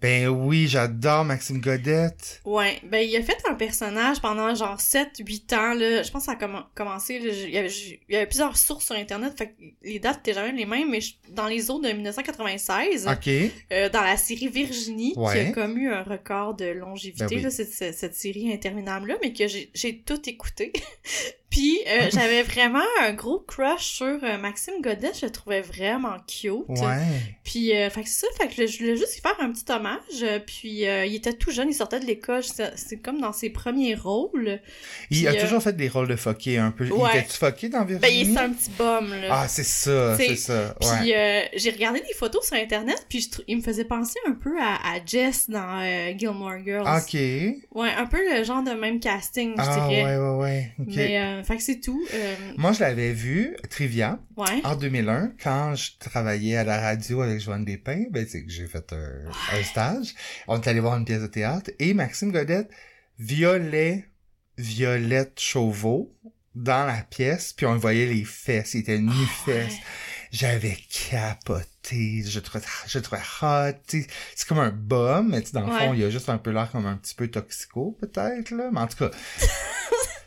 Ben 0.00 0.28
oui, 0.28 0.68
j'adore 0.68 1.24
Maxime 1.24 1.60
Godette. 1.60 2.40
Ouais, 2.44 2.78
ben 2.84 2.98
il 2.98 3.16
a 3.16 3.20
fait 3.24 3.36
un 3.50 3.54
personnage 3.54 4.20
pendant 4.20 4.54
genre 4.54 4.78
7-8 4.78 5.54
ans, 5.56 5.74
là. 5.74 6.04
Je 6.04 6.10
pense 6.12 6.24
que 6.24 6.32
ça 6.32 6.38
a 6.38 6.40
comm- 6.40 6.66
commencé, 6.76 7.18
là, 7.18 7.32
il, 7.32 7.50
y 7.50 7.58
avait, 7.58 7.68
il 7.68 7.98
y 8.08 8.14
avait 8.14 8.26
plusieurs 8.26 8.56
sources 8.56 8.86
sur 8.86 8.94
Internet, 8.94 9.36
fait 9.36 9.48
que 9.48 9.52
les 9.82 9.98
dates 9.98 10.18
étaient 10.20 10.34
jamais 10.34 10.52
les 10.56 10.66
mêmes, 10.66 10.88
mais 10.88 11.00
je- 11.00 11.14
dans 11.30 11.48
les 11.48 11.68
eaux 11.72 11.80
de 11.80 11.88
1996, 11.90 13.08
Ok. 13.08 13.28
euh, 13.72 13.88
dans 13.88 14.02
la 14.02 14.16
série 14.16 14.46
Virginie, 14.46 15.14
qui 15.14 15.20
a 15.38 15.50
commu 15.50 15.92
un 15.92 16.04
record 16.04 16.54
de 16.54 16.66
longévité, 16.66 17.24
Ben 17.26 17.36
oui. 17.38 17.42
là, 17.42 17.50
cette, 17.50 17.72
cette, 17.72 18.14
série 18.14 18.52
interminable-là, 18.52 19.16
mais 19.20 19.32
que 19.32 19.48
j'ai 19.48 19.98
tout 20.06 20.30
écouté. 20.30 20.72
Puis 21.50 21.78
euh, 21.88 22.08
j'avais 22.12 22.42
vraiment 22.42 22.84
un 23.02 23.12
gros 23.14 23.38
crush 23.40 23.84
sur 23.84 24.06
euh, 24.22 24.38
Maxime 24.38 24.74
Godet, 24.82 25.12
je 25.18 25.26
le 25.26 25.32
trouvais 25.32 25.60
vraiment 25.62 26.16
cute. 26.26 26.68
Ouais. 26.68 26.98
Puis, 27.42 27.74
euh, 27.74 27.88
fait 27.88 28.02
que 28.02 28.08
c'est 28.08 28.26
ça, 28.26 28.32
fait 28.38 28.48
que 28.54 28.66
je 28.66 28.78
voulais 28.78 28.96
juste 28.96 29.14
lui 29.14 29.22
faire 29.22 29.36
un 29.40 29.50
petit 29.50 29.64
hommage. 29.72 30.42
Puis, 30.46 30.82
il 30.82 31.14
était 31.14 31.32
tout 31.32 31.50
jeune, 31.50 31.70
il 31.70 31.74
sortait 31.74 31.98
de 32.00 32.04
l'école, 32.04 32.42
c'est 32.44 32.98
comme 33.02 33.20
dans 33.20 33.32
ses 33.32 33.48
premiers 33.48 33.94
rôles. 33.94 34.60
Il 35.10 35.26
a 35.26 35.34
toujours 35.34 35.62
fait 35.62 35.74
des 35.74 35.88
rôles 35.88 36.08
de 36.08 36.16
fucké 36.16 36.58
un 36.58 36.70
peu. 36.70 36.86
Ouais. 36.90 37.08
Il 37.14 37.18
était-tu 37.18 37.38
fucké 37.38 37.68
dans 37.70 37.84
Virginie? 37.86 38.00
Ben, 38.00 38.30
il 38.30 38.34
est 38.36 38.38
un 38.38 38.50
petit 38.52 38.70
bum, 38.76 39.10
là. 39.22 39.28
Ah, 39.30 39.48
c'est 39.48 39.64
ça, 39.64 40.16
c'est 40.18 40.36
ça. 40.36 40.74
Puis 40.80 41.12
j'ai 41.54 41.70
regardé 41.70 42.00
des 42.00 42.14
photos 42.14 42.46
sur 42.46 42.56
internet, 42.56 43.06
puis 43.08 43.20
je 43.22 43.28
il 43.46 43.56
me 43.58 43.62
faisait 43.62 43.84
penser 43.84 44.18
un 44.26 44.32
peu 44.32 44.60
à, 44.60 44.74
à 44.74 44.98
Jess 45.06 45.48
dans 45.48 45.80
Gilmore 46.18 46.58
Girls. 46.64 46.86
Ok. 46.86 47.14
Ouais, 47.14 47.90
un 47.96 48.06
peu 48.06 48.18
le 48.36 48.44
genre 48.44 48.62
de 48.62 48.72
même 48.72 49.00
casting, 49.00 49.54
je 49.56 49.62
Ah, 49.62 49.86
dirais. 49.88 50.04
ouais, 50.04 50.16
ouais, 50.18 50.36
ouais. 50.36 50.72
Ok. 50.80 50.86
Mais, 50.96 51.37
euh, 51.38 51.42
fait 51.44 51.56
que 51.56 51.62
c'est 51.62 51.80
tout. 51.80 52.04
euh, 52.14 52.34
Moi, 52.56 52.72
je 52.72 52.80
l'avais 52.80 53.12
vu, 53.12 53.56
Trivia, 53.70 54.18
ouais. 54.36 54.60
en 54.64 54.76
2001, 54.76 55.32
quand 55.42 55.74
je 55.74 55.92
travaillais 55.98 56.56
à 56.56 56.64
la 56.64 56.80
radio 56.80 57.22
avec 57.22 57.40
Joanne 57.40 57.64
Despins, 57.64 58.04
ben, 58.10 58.26
c'est 58.28 58.44
que 58.44 58.50
j'ai 58.50 58.66
fait 58.66 58.92
un, 58.92 59.30
un 59.58 59.62
stage. 59.62 60.14
On 60.46 60.60
est 60.60 60.68
allé 60.68 60.80
voir 60.80 60.96
une 60.98 61.04
pièce 61.04 61.22
de 61.22 61.26
théâtre 61.26 61.70
et 61.78 61.94
Maxime 61.94 62.32
Godette 62.32 62.70
violait 63.18 64.06
Violette 64.56 65.38
Chauveau 65.40 66.14
dans 66.54 66.86
la 66.86 67.02
pièce, 67.02 67.52
puis 67.52 67.66
on 67.66 67.76
voyait 67.76 68.06
les 68.06 68.24
fesses, 68.24 68.74
il 68.74 68.80
était 68.80 68.98
nu 68.98 69.12
Ah, 69.12 69.50
ouais. 69.50 69.54
fesses. 69.68 69.76
J'avais 70.32 70.76
capoté, 71.10 72.22
je 72.26 72.40
trouvais, 72.40 72.64
je 72.86 72.98
trouvais 72.98 73.22
hot, 73.40 73.72
c'est 73.86 74.46
comme 74.48 74.58
un 74.58 74.70
bum, 74.70 75.28
mais 75.30 75.42
dans 75.52 75.66
le 75.66 75.72
fond, 75.72 75.94
il 75.94 76.02
a 76.04 76.10
juste 76.10 76.28
un 76.28 76.36
peu 76.38 76.50
l'air 76.50 76.70
comme 76.70 76.84
un 76.86 76.96
petit 76.96 77.14
peu 77.14 77.28
toxico, 77.28 77.96
peut-être, 78.00 78.50
là, 78.50 78.68
mais 78.72 78.80
en 78.80 78.86
tout 78.88 78.96
cas. 78.98 79.10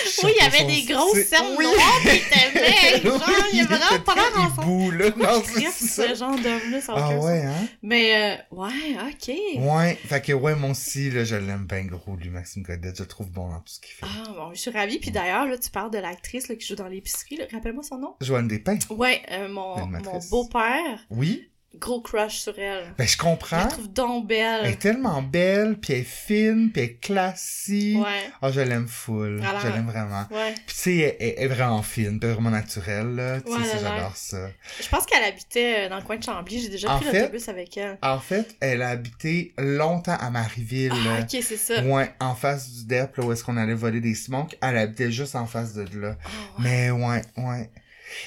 Oui, 0.24 0.32
il 0.38 0.42
y 0.42 0.46
avait 0.46 0.64
des 0.64 0.82
grosses 0.92 1.24
cernes 1.26 1.54
oui. 1.56 1.64
noires 1.64 2.00
qui 2.02 2.08
étaient 2.08 2.52
belles. 2.54 3.02
Genre, 3.02 3.24
Oui, 3.28 3.34
il 3.52 3.58
y 3.58 3.62
a 3.62 3.64
vraiment 3.64 4.04
pas 4.04 4.14
l'air 4.14 4.30
là. 4.30 5.10
Non, 5.16 5.42
je 5.44 5.66
c'est 5.70 6.08
ce 6.10 6.14
genre 6.14 6.36
d'homme-là, 6.36 6.80
ça 6.80 6.94
Ah 6.96 7.16
ouais, 7.18 7.42
hein? 7.42 7.66
Mais, 7.82 8.36
euh, 8.52 8.56
ouais, 8.56 8.96
ok. 9.08 9.34
Ouais, 9.58 9.94
fait 10.06 10.20
que 10.20 10.32
ouais, 10.32 10.54
moi 10.54 10.70
aussi, 10.70 11.10
là, 11.10 11.24
je 11.24 11.36
l'aime 11.36 11.66
bien 11.66 11.84
gros, 11.84 12.16
lui, 12.16 12.28
Maxime 12.30 12.62
Godette. 12.62 12.96
Je 12.96 13.02
le 13.02 13.08
trouve 13.08 13.30
bon 13.30 13.48
dans 13.50 13.58
tout 13.60 13.72
ce 13.74 13.80
qu'il 13.80 13.92
fait. 13.94 14.06
Ah, 14.06 14.30
bon, 14.34 14.50
je 14.54 14.60
suis 14.60 14.70
ravie. 14.70 14.98
Puis 14.98 15.10
d'ailleurs, 15.10 15.46
là, 15.46 15.56
tu 15.58 15.70
parles 15.70 15.90
de 15.90 15.98
l'actrice 15.98 16.48
là, 16.48 16.54
qui 16.56 16.66
joue 16.66 16.76
dans 16.76 16.88
l'épicerie. 16.88 17.38
Rappelle-moi 17.52 17.82
son 17.82 17.98
nom. 17.98 18.14
Joanne 18.20 18.48
Despins. 18.48 18.78
Ouais, 18.90 19.22
euh, 19.30 19.48
mon, 19.48 19.86
mon 19.86 20.18
beau-père, 20.30 21.06
Oui? 21.10 21.48
Gros 21.78 22.00
crush 22.00 22.38
sur 22.40 22.58
elle. 22.58 22.92
Ben, 22.98 23.06
je 23.06 23.12
Je 23.12 23.16
comprends. 23.16 23.56
la 23.58 23.66
trouve 23.66 23.92
donc 23.92 24.26
Elle 24.30 24.36
est 24.36 24.62
belle. 24.70 24.78
tellement 24.78 25.22
belle, 25.22 25.78
puis 25.78 25.92
elle 25.94 26.00
est 26.00 26.04
fine, 26.04 26.70
puis 26.72 26.82
elle 26.82 26.88
est 26.90 26.94
classique. 27.00 27.98
Ouais, 27.98 28.30
Ah, 28.42 28.50
je 28.50 28.60
l'aime 28.60 28.88
full. 28.88 29.40
Alors- 29.44 29.60
Je 29.60 29.68
l'aime 29.68 29.86
vraiment. 29.86 30.26
ouais. 30.30 30.52
Puis 30.66 30.74
tu 30.74 30.82
sais, 30.82 31.16
elle, 31.20 31.34
elle 31.38 31.44
est 31.44 31.48
vraiment 31.48 31.82
fine, 31.82 32.18
puis 32.18 32.28
vraiment 32.30 32.50
naturelle, 32.50 33.14
là. 33.14 33.40
Tu 33.40 33.50
sais, 33.52 33.58
Ouais, 33.58 33.64
j'adore 33.82 34.16
ça. 34.16 34.48
Je 34.82 34.88
pense 34.88 35.06
qu'elle 35.06 35.22
habitait 35.24 35.86
euh, 35.86 35.88
dans 35.88 35.96
le 35.96 36.02
coin 36.02 36.16
de 36.16 36.22
Chambly. 36.22 36.60
J'ai 36.60 36.68
déjà 36.70 36.92
En 36.92 36.98
pris 36.98 37.06
l'autobus 37.16 37.48
avec 37.48 37.76
elle. 37.76 37.98
En 38.02 38.18
fait, 38.18 38.56
elle 38.60 38.82
a 38.82 38.88
habité 38.88 39.54
longtemps 39.58 40.16
à 40.18 40.30
Marieville. 40.30 40.92
Ah, 40.92 41.20
ok, 41.22 41.42
c'est 41.42 41.56
ça. 41.56 41.82
Ouais, 41.82 42.12
en 42.20 42.34
face 42.34 42.70
du 42.70 42.86
DEP, 42.86 43.16
là, 43.16 43.24
où 43.24 43.32
est-ce 43.32 43.44
qu'on 43.44 43.56
allait 43.56 43.74
voler 43.74 44.00
des 44.00 44.14
smokes. 44.14 44.56
Elle 44.60 44.76
habitait 44.76 45.12
juste 45.12 45.34
en 45.36 45.46
face 45.46 45.74
de 45.74 45.82
là. 46.00 46.16
Ah, 46.24 46.28
ouais. 46.28 46.64
Mais 46.64 46.90
ouais, 46.90 47.22
ouais. 47.36 47.70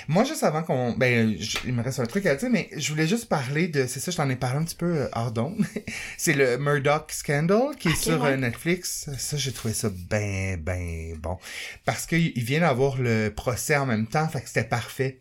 Moi, 0.08 0.24
juste 0.24 0.44
avant 0.44 0.64
qu'on... 0.64 0.94
Ben, 0.94 1.36
je- 1.40 1.58
il 1.66 1.74
me 1.74 1.84
reste 1.84 2.00
un 2.00 2.06
truc 2.06 2.26
à 2.26 2.36
dire, 2.36 2.50
mais 2.50 2.70
je 2.76 2.90
voulais 2.92 3.08
juste 3.08 3.28
parler 3.30 3.68
de... 3.68 3.86
C'est 3.88 4.00
ça, 4.00 4.12
je 4.12 4.18
t'en 4.18 4.30
ai 4.30 4.36
parlé 4.36 4.60
un 4.60 4.64
petit 4.64 4.76
peu 4.76 5.02
euh, 5.02 5.10
hors 5.14 5.32
d'onde. 5.32 5.66
c'est 6.18 6.34
le 6.34 6.58
Murdoch 6.58 7.12
Scandal 7.12 7.76
qui 7.78 7.90
est 7.90 7.96
sur 7.96 8.22
ouais. 8.22 8.32
euh, 8.32 8.38
Netflix. 8.38 9.10
Ça, 9.18 9.38
j'ai 9.38 9.52
trouvé 9.52 9.74
ça 9.74 9.90
ben, 10.10 10.58
ben 10.62 11.16
bon. 11.18 11.38
Parce 11.86 12.06
qu'il 12.06 12.34
vient 12.44 12.62
d'avoir 12.62 12.98
le 12.98 13.30
procès 13.30 13.76
en 13.76 13.86
même 13.86 14.08
temps, 14.08 14.28
fait 14.28 14.42
que 14.42 14.48
c'était 14.48 14.64
parfait. 14.64 15.20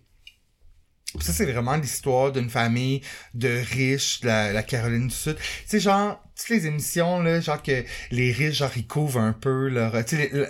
Ça, 1.21 1.33
c'est 1.35 1.45
vraiment 1.45 1.77
l'histoire 1.77 2.33
d'une 2.33 2.49
famille 2.49 3.03
de 3.35 3.49
riches 3.75 4.21
de 4.23 4.29
la, 4.29 4.53
la 4.53 4.63
Caroline 4.63 5.09
du 5.09 5.15
Sud. 5.15 5.37
Tu 5.37 5.43
sais, 5.67 5.81
genre, 5.81 6.23
toutes 6.35 6.49
les 6.49 6.67
émissions, 6.67 7.23
là, 7.23 7.39
genre 7.41 7.63
que 7.63 7.85
les 8.11 8.33
riches, 8.33 8.57
genre, 8.57 8.71
ils 8.77 8.87
couvrent 8.87 9.21
un 9.21 9.35
peu 9.35 9.69
leur... 9.69 9.93
Tu 10.07 10.17
sais, 10.17 10.23
les- 10.33 10.39
le- 10.39 10.49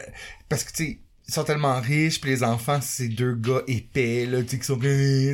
parce 0.48 0.62
que, 0.62 0.70
tu 0.72 0.84
sais, 0.84 0.98
ils 1.32 1.34
sont 1.34 1.44
tellement 1.44 1.80
riches, 1.80 2.20
puis 2.20 2.28
les 2.30 2.42
enfants, 2.42 2.78
c'est 2.82 3.08
deux 3.08 3.34
gars 3.34 3.62
épais, 3.66 4.26
là, 4.26 4.42
tu 4.42 4.50
sais, 4.50 4.58
qui 4.58 4.64
sont... 4.66 4.78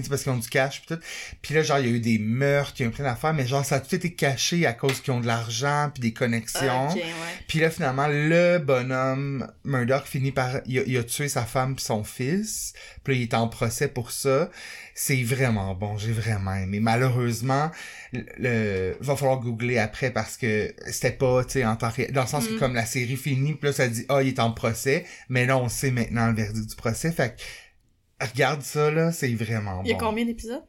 parce 0.08 0.22
qu'ils 0.22 0.32
ont 0.32 0.36
du 0.36 0.48
cash, 0.48 0.80
puis 0.86 0.94
tout. 0.96 1.02
Puis 1.42 1.54
là, 1.54 1.62
genre, 1.62 1.80
il 1.80 1.86
y 1.86 1.92
a 1.92 1.92
eu 1.96 2.00
des 2.00 2.18
meurtres, 2.18 2.74
il 2.78 2.82
y 2.82 2.84
a 2.86 2.88
eu 2.88 2.92
plein 2.92 3.04
d'affaires, 3.04 3.34
mais 3.34 3.46
genre, 3.46 3.64
ça 3.64 3.76
a 3.76 3.80
tout 3.80 3.94
été 3.96 4.12
caché 4.14 4.64
à 4.64 4.72
cause 4.74 5.00
qu'ils 5.00 5.12
ont 5.12 5.20
de 5.20 5.26
l'argent, 5.26 5.90
puis 5.92 6.00
des 6.00 6.12
connexions. 6.12 6.88
Ok, 6.90 6.94
ouais. 6.96 7.02
Puis 7.48 7.58
là, 7.58 7.70
finalement, 7.70 8.06
le 8.08 8.58
bonhomme 8.58 9.50
Murdoch 9.64 10.04
finit 10.04 10.30
par... 10.32 10.60
Il 10.66 10.78
a, 10.78 10.82
il 10.86 10.96
a 10.96 11.02
tué 11.02 11.28
sa 11.28 11.42
femme 11.44 11.74
puis 11.74 11.84
son 11.84 12.04
fils. 12.04 12.74
Puis 13.02 13.14
là, 13.14 13.20
il 13.20 13.22
est 13.24 13.34
en 13.34 13.48
procès 13.48 13.88
pour 13.88 14.12
ça. 14.12 14.50
C'est 14.94 15.22
vraiment 15.22 15.74
bon. 15.74 15.96
J'ai 15.96 16.12
vraiment 16.12 16.54
aimé. 16.54 16.80
Malheureusement, 16.80 17.70
le, 18.12 18.24
le- 18.38 18.96
va 19.00 19.16
falloir 19.16 19.38
googler 19.40 19.78
après 19.78 20.10
parce 20.10 20.36
que 20.36 20.74
c'était 20.90 21.12
pas, 21.12 21.44
tu 21.44 21.52
sais, 21.52 21.64
en 21.64 21.76
temps 21.76 21.90
réel. 21.90 22.12
Dans 22.12 22.22
le 22.22 22.26
sens 22.28 22.46
que 22.46 22.54
Mm. 22.54 22.58
comme 22.58 22.74
la 22.74 22.86
série 22.86 23.16
finit, 23.16 23.54
puis 23.54 23.68
là, 23.68 23.72
ça 23.72 23.88
dit, 23.88 24.04
ah, 24.08 24.22
il 24.22 24.28
est 24.28 24.38
en 24.40 24.50
procès. 24.52 25.04
Mais 25.28 25.46
là, 25.46 25.56
on 25.58 25.68
sait 25.68 25.87
maintenant 25.90 26.28
le 26.28 26.34
verdict 26.34 26.68
du 26.68 26.76
procès. 26.76 27.10
Fait 27.12 27.36
que, 27.36 28.26
regarde 28.26 28.62
ça, 28.62 28.90
là, 28.90 29.12
c'est 29.12 29.32
vraiment 29.34 29.82
Il 29.84 29.88
y 29.88 29.92
a 29.92 29.98
bon. 29.98 30.06
combien 30.06 30.24
d'épisodes? 30.24 30.62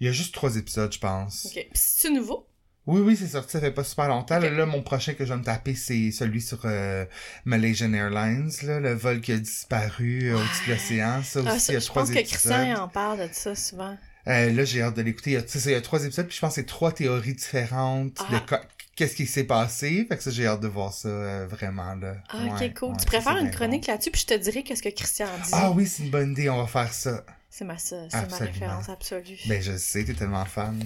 Il 0.00 0.06
y 0.06 0.10
a 0.10 0.12
juste 0.12 0.34
trois 0.34 0.56
épisodes, 0.56 0.92
je 0.92 0.98
pense. 0.98 1.46
Ok. 1.46 1.66
C'est 1.74 2.10
nouveau? 2.10 2.48
Oui, 2.86 3.00
oui, 3.00 3.16
c'est 3.16 3.28
sorti, 3.28 3.52
ça 3.52 3.60
fait 3.60 3.70
pas 3.70 3.84
super 3.84 4.08
longtemps. 4.08 4.40
Là, 4.40 4.50
là, 4.50 4.66
mon 4.66 4.82
prochain 4.82 5.14
que 5.14 5.24
je 5.24 5.32
vais 5.32 5.38
me 5.38 5.44
taper, 5.44 5.76
c'est 5.76 6.10
celui 6.10 6.40
sur 6.40 6.62
euh, 6.64 7.04
Malaysian 7.44 7.92
Airlines, 7.92 8.50
là, 8.64 8.80
le 8.80 8.92
vol 8.94 9.20
qui 9.20 9.30
a 9.30 9.38
disparu 9.38 10.30
euh, 10.32 10.36
au-dessus 10.36 10.66
de 10.68 10.72
l'océan. 10.72 11.22
Ça 11.22 11.38
aussi, 11.40 11.48
Ah, 11.48 11.54
il 11.54 11.60
ça, 11.60 11.72
y 11.74 11.76
a 11.76 11.78
je 11.78 11.86
trois 11.86 12.02
pense 12.02 12.10
que. 12.10 12.18
Christian 12.18 12.74
en 12.82 12.88
parle 12.88 13.20
de 13.20 13.32
ça 13.32 13.54
souvent. 13.54 13.96
Euh, 14.26 14.50
là, 14.52 14.64
j'ai 14.64 14.82
hâte 14.82 14.96
de 14.96 15.02
l'écouter. 15.02 15.30
Il 15.30 15.34
y 15.34 15.36
a, 15.36 15.42
il 15.70 15.78
y 15.78 15.82
trois 15.82 16.04
épisodes, 16.04 16.26
puis 16.26 16.34
je 16.34 16.40
pense 16.40 16.50
que 16.50 16.54
c'est 16.56 16.66
trois 16.66 16.90
théories 16.90 17.34
différentes 17.34 18.18
Ah. 18.18 18.32
de 18.32 18.56
qu'est-ce 18.96 19.14
qui 19.16 19.26
s'est 19.26 19.44
passé? 19.44 20.04
Fait 20.08 20.16
que 20.16 20.22
ça, 20.22 20.30
j'ai 20.30 20.46
hâte 20.46 20.60
de 20.60 20.68
voir 20.68 20.92
ça, 20.92 21.08
euh, 21.08 21.46
vraiment, 21.48 21.94
là. 21.94 22.14
Ah, 22.28 22.38
ok, 22.46 22.60
Ouais, 22.60 22.72
cool. 22.74 22.90
ouais, 22.90 22.96
tu 22.98 23.06
préfères 23.06 23.36
une 23.38 23.50
chronique 23.50 23.86
bon. 23.86 23.92
là-dessus, 23.92 24.10
puis 24.10 24.20
je 24.22 24.26
te 24.26 24.34
dirai 24.34 24.62
qu'est-ce 24.62 24.82
que 24.82 24.88
Christian 24.88 25.26
dit. 25.44 25.50
Ah 25.52 25.70
oui, 25.70 25.86
c'est 25.86 26.02
une 26.04 26.10
bonne 26.10 26.32
idée, 26.32 26.48
on 26.50 26.58
va 26.58 26.66
faire 26.66 26.92
ça. 26.92 27.24
C'est 27.50 27.64
ma, 27.64 27.76
ça, 27.78 27.96
c'est 28.08 28.30
ma 28.30 28.36
référence 28.38 28.88
absolue. 28.88 29.38
Ben, 29.46 29.60
je 29.62 29.76
sais, 29.76 30.04
t'es 30.04 30.14
tellement 30.14 30.44
fan. 30.46 30.82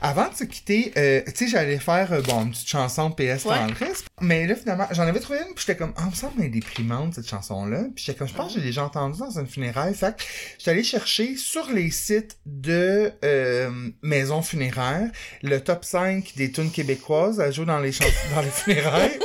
Avant 0.00 0.28
de 0.28 0.34
se 0.34 0.44
quitter, 0.44 0.92
euh, 0.96 1.22
tu 1.26 1.32
sais, 1.46 1.48
j'allais 1.48 1.78
faire, 1.78 2.12
euh, 2.12 2.20
bon, 2.22 2.42
une 2.44 2.50
petite 2.50 2.68
chanson 2.68 3.10
PS 3.10 3.44
Ouais. 3.44 3.56
dans 3.56 3.66
le 3.66 3.74
reste. 3.74 4.06
Mais 4.20 4.46
là, 4.46 4.54
finalement, 4.54 4.86
j'en 4.92 5.02
avais 5.02 5.20
trouvé 5.20 5.38
une, 5.40 5.54
puis 5.54 5.64
j'étais 5.66 5.76
comme, 5.76 5.92
ah, 5.96 6.02
il 6.06 6.10
me 6.10 6.14
semble 6.14 6.36
qu'elle 6.36 6.44
est 6.46 6.48
déprimante, 6.50 7.14
cette 7.14 7.28
chanson-là. 7.28 7.84
Puis 7.94 8.04
j'étais 8.04 8.18
comme, 8.18 8.28
je 8.28 8.34
pense 8.34 8.54
que 8.54 8.60
j'ai 8.60 8.66
déjà 8.66 8.84
entendu 8.84 9.18
dans 9.18 9.38
une 9.38 9.46
funéraire. 9.46 9.92
Fait 9.94 10.16
que 10.16 10.22
j'étais 10.58 10.70
allé 10.70 10.82
chercher 10.84 11.36
sur 11.36 11.70
les 11.70 11.90
sites 11.90 12.38
de 12.46 13.12
euh, 13.24 13.70
maisons 14.02 14.42
funéraires 14.42 15.10
le 15.42 15.58
top 15.60 15.84
5 15.84 16.32
des 16.36 16.50
tunes 16.52 16.70
québécoises 16.70 17.40
à 17.40 17.50
jouer 17.50 17.66
dans 17.66 17.78
les, 17.80 17.92
chans- 17.92 18.04
dans 18.34 18.42
les 18.42 18.50
funérailles. 18.50 19.18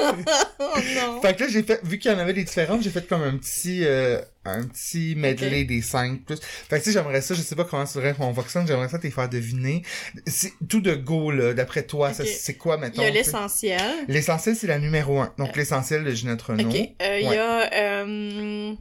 oh 0.59 0.65
non! 0.95 1.21
Fait 1.21 1.36
que 1.36 1.43
là, 1.43 1.49
j'ai 1.49 1.63
fait, 1.63 1.80
vu 1.84 1.99
qu'il 1.99 2.11
y 2.11 2.13
en 2.13 2.19
avait 2.19 2.34
des 2.34 2.43
différentes, 2.43 2.82
j'ai 2.84 2.89
fait 2.89 3.07
comme 3.07 3.21
un 3.24 3.38
petit, 3.38 3.86
euh, 3.86 4.19
un 4.46 4.64
petit 4.68 5.16
medley 5.16 5.64
des 5.64 5.82
cinq 5.82 6.26
plus. 6.26 6.38
Fait 6.41 6.80
que 6.80 6.84
tu 6.84 6.91
sais, 6.91 6.91
j'aimerais 6.94 7.22
ça, 7.22 7.34
je 7.34 7.41
sais 7.41 7.56
pas 7.56 7.64
comment 7.66 7.86
c'est 7.86 8.16
qu'on 8.16 8.34
fonctionne, 8.34 8.68
j'aimerais 8.68 8.89
ça 8.89 9.00
te 9.00 9.10
faire 9.10 9.30
deviner. 9.30 9.84
C'est 10.28 10.54
tout 10.70 10.82
de 10.82 10.96
go, 10.96 11.32
là, 11.32 11.54
d'après 11.54 11.84
toi, 11.84 12.14
ça, 12.14 12.24
c'est 12.26 12.56
quoi, 12.56 12.76
Il 12.78 12.82
mettons? 12.82 13.02
y 13.02 13.06
a 13.06 13.10
l'essentiel. 13.10 13.82
L'essentiel, 14.08 14.56
c'est 14.56 14.68
la 14.68 14.80
numéro 14.80 15.20
un. 15.22 15.34
Donc, 15.38 15.56
l'essentiel 15.56 16.04
de 16.04 16.12
Ginette 16.12 16.41
Renault. 16.41 16.70
Ok. 16.70 16.76
Euh, 17.02 17.20
Il 17.22 17.28
y 17.30 17.38
a. 17.38 17.74
euh, 17.74 18.74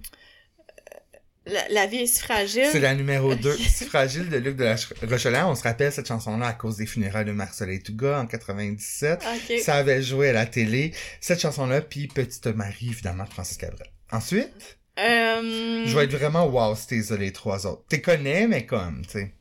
la, 1.44 1.68
la 1.70 1.86
vie 1.86 1.98
est 1.98 2.06
si 2.06 2.20
fragile. 2.20 2.68
C'est 2.70 2.78
la 2.80 2.94
numéro 2.94 3.34
2. 3.36 3.52
Ok. 3.52 3.58
Si 3.58 3.84
fragile 3.84 4.28
de 4.28 4.36
Luc 4.36 4.56
de 4.56 4.64
la 4.64 4.76
Rochelaire. 5.08 5.48
On 5.48 5.54
se 5.56 5.62
rappelle 5.64 5.92
cette 5.92 6.06
chanson-là 6.06 6.46
à 6.46 6.52
cause 6.52 6.76
des 6.76 6.86
funérailles 6.86 7.24
de 7.24 7.32
Marcel 7.32 7.82
Touga 7.82 8.20
en 8.20 8.26
97. 8.26 9.22
Ok. 9.24 9.58
Ça 9.60 9.74
avait 9.74 10.02
joué 10.02 10.28
à 10.30 10.32
la 10.32 10.46
télé. 10.46 10.92
Cette 11.20 11.40
chanson-là, 11.40 11.80
puis 11.80 12.06
Petite 12.06 12.46
Marie, 12.46 12.88
évidemment, 12.90 13.24
de 13.24 13.30
Francis 13.30 13.56
Cabrel. 13.56 13.88
Ensuite, 14.12 14.78
Euh, 14.98 15.86
Je 15.86 15.96
vais 15.96 16.04
être 16.04 16.14
vraiment 16.16 16.46
wow 16.46 16.74
si 16.76 16.86
t'es 16.86 17.16
les 17.16 17.32
trois 17.32 17.66
autres. 17.66 17.84
T'es 17.88 18.00
connais, 18.00 18.46
mais 18.46 18.66
comme, 18.66 19.02
tu 19.06 19.10
sais. 19.12 19.34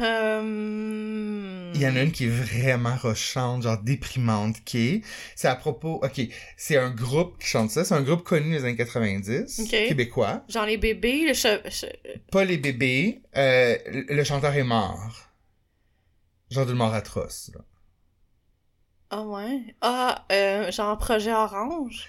euh, 0.00 1.72
Il 1.74 1.80
y 1.80 1.86
en 1.86 1.96
a 1.96 2.02
une 2.02 2.12
qui 2.12 2.24
est 2.26 2.28
vraiment 2.28 2.96
rochante, 2.96 3.62
genre 3.62 3.78
déprimante, 3.82 4.62
qui 4.64 4.78
est... 4.88 5.02
C'est 5.34 5.48
à 5.48 5.56
propos... 5.56 6.00
Ok, 6.04 6.20
c'est 6.56 6.76
un 6.76 6.90
groupe 6.90 7.38
qui 7.40 7.48
chante 7.48 7.70
ça. 7.70 7.84
C'est 7.84 7.94
un 7.94 8.02
groupe 8.02 8.22
connu 8.22 8.50
des 8.52 8.64
années 8.64 8.76
90, 8.76 9.60
Ok. 9.60 9.70
québécois. 9.88 10.44
Genre 10.48 10.66
les 10.66 10.76
bébés, 10.76 11.24
le 11.26 11.32
che- 11.32 11.60
Pas 12.30 12.44
les 12.44 12.58
bébés. 12.58 13.22
euh, 13.36 13.76
le 13.86 14.24
chanteur 14.24 14.54
est 14.54 14.64
mort. 14.64 15.30
Genre 16.50 16.66
d'une 16.66 16.76
mort 16.76 16.94
atroce. 16.94 17.50
là. 17.54 17.60
Ah 19.10 19.22
ouais? 19.22 19.74
Ah, 19.80 20.24
euh, 20.32 20.70
genre 20.72 20.98
projet 20.98 21.32
orange? 21.32 22.08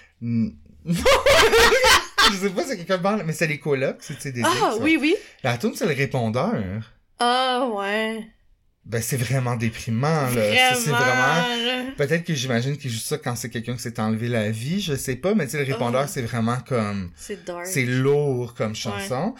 Je 2.30 2.36
sais 2.36 2.50
pas 2.50 2.62
si 2.62 2.68
c'est 2.68 2.76
quelqu'un 2.76 2.98
mort, 2.98 3.20
mais 3.24 3.32
c'est 3.32 3.46
les 3.46 3.58
colocs, 3.58 3.98
c'est 4.00 4.32
des 4.32 4.42
Ah 4.44 4.74
oui, 4.80 4.98
oui. 5.00 5.14
La 5.42 5.58
tune, 5.58 5.72
c'est 5.74 5.86
le 5.86 5.94
répondeur. 5.94 6.54
Ah 7.18 7.68
ouais. 7.72 8.26
Ben, 8.88 9.02
c'est 9.02 9.16
vraiment 9.16 9.56
déprimant, 9.56 10.30
là. 10.30 10.74
C'est- 10.76 10.90
vraiment... 10.90 11.92
Peut-être 11.96 12.24
que 12.24 12.34
j'imagine 12.34 12.76
qu'il 12.76 12.90
joue 12.90 12.98
ça 13.00 13.16
quand 13.18 13.34
c'est 13.34 13.48
quelqu'un 13.48 13.74
qui 13.74 13.82
s'est 13.82 13.98
enlevé 13.98 14.28
la 14.28 14.50
vie, 14.50 14.80
je 14.80 14.94
sais 14.94 15.16
pas, 15.16 15.34
mais 15.34 15.46
tu 15.46 15.52
sais, 15.52 15.64
le 15.64 15.72
répondeur, 15.72 16.04
Oh. 16.06 16.10
c'est 16.12 16.22
vraiment 16.22 16.58
comme... 16.68 17.10
C'est 17.64 17.84
lourd 17.86 18.54
comme 18.54 18.74
chanson. 18.76 19.34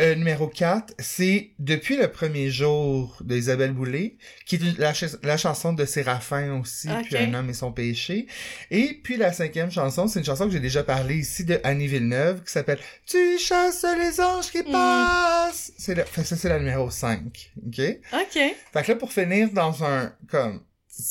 Euh, 0.00 0.14
numéro 0.14 0.48
4, 0.48 0.94
c'est 0.98 1.50
Depuis 1.58 1.96
le 1.96 2.08
premier 2.08 2.50
jour 2.50 3.16
d'Isabelle 3.20 3.72
Boulay, 3.72 4.16
qui 4.46 4.56
est 4.56 4.78
la, 4.78 4.94
ch- 4.94 5.16
la 5.22 5.36
chanson 5.36 5.72
de 5.72 5.84
Séraphin 5.84 6.58
aussi, 6.60 6.88
puis 7.04 7.16
Un 7.18 7.34
homme 7.34 7.50
et 7.50 7.54
son 7.54 7.72
péché. 7.72 8.26
Et 8.70 8.98
puis 9.02 9.16
la 9.16 9.32
cinquième 9.32 9.70
chanson, 9.70 10.08
c'est 10.08 10.18
une 10.20 10.24
chanson 10.24 10.46
que 10.46 10.52
j'ai 10.52 10.60
déjà 10.60 10.82
parlé 10.82 11.16
ici 11.16 11.44
de 11.44 11.60
Annie 11.62 11.86
Villeneuve, 11.88 12.42
qui 12.44 12.52
s'appelle 12.52 12.78
Tu 13.06 13.38
chasses 13.38 13.84
les 13.98 14.20
anges 14.20 14.50
qui 14.50 14.60
Mm. 14.62 14.72
passent. 14.72 15.72
C'est 15.78 15.94
ça, 16.24 16.36
c'est 16.36 16.48
la 16.48 16.58
numéro 16.58 16.90
5, 16.90 17.50
ok? 17.66 17.80
Ok. 18.14 18.38
Fait 18.72 18.82
que 18.88 18.92
là, 18.92 18.98
pour 18.98 19.12
finir 19.12 19.50
dans 19.52 19.84
un, 19.84 20.12
comme, 20.30 20.60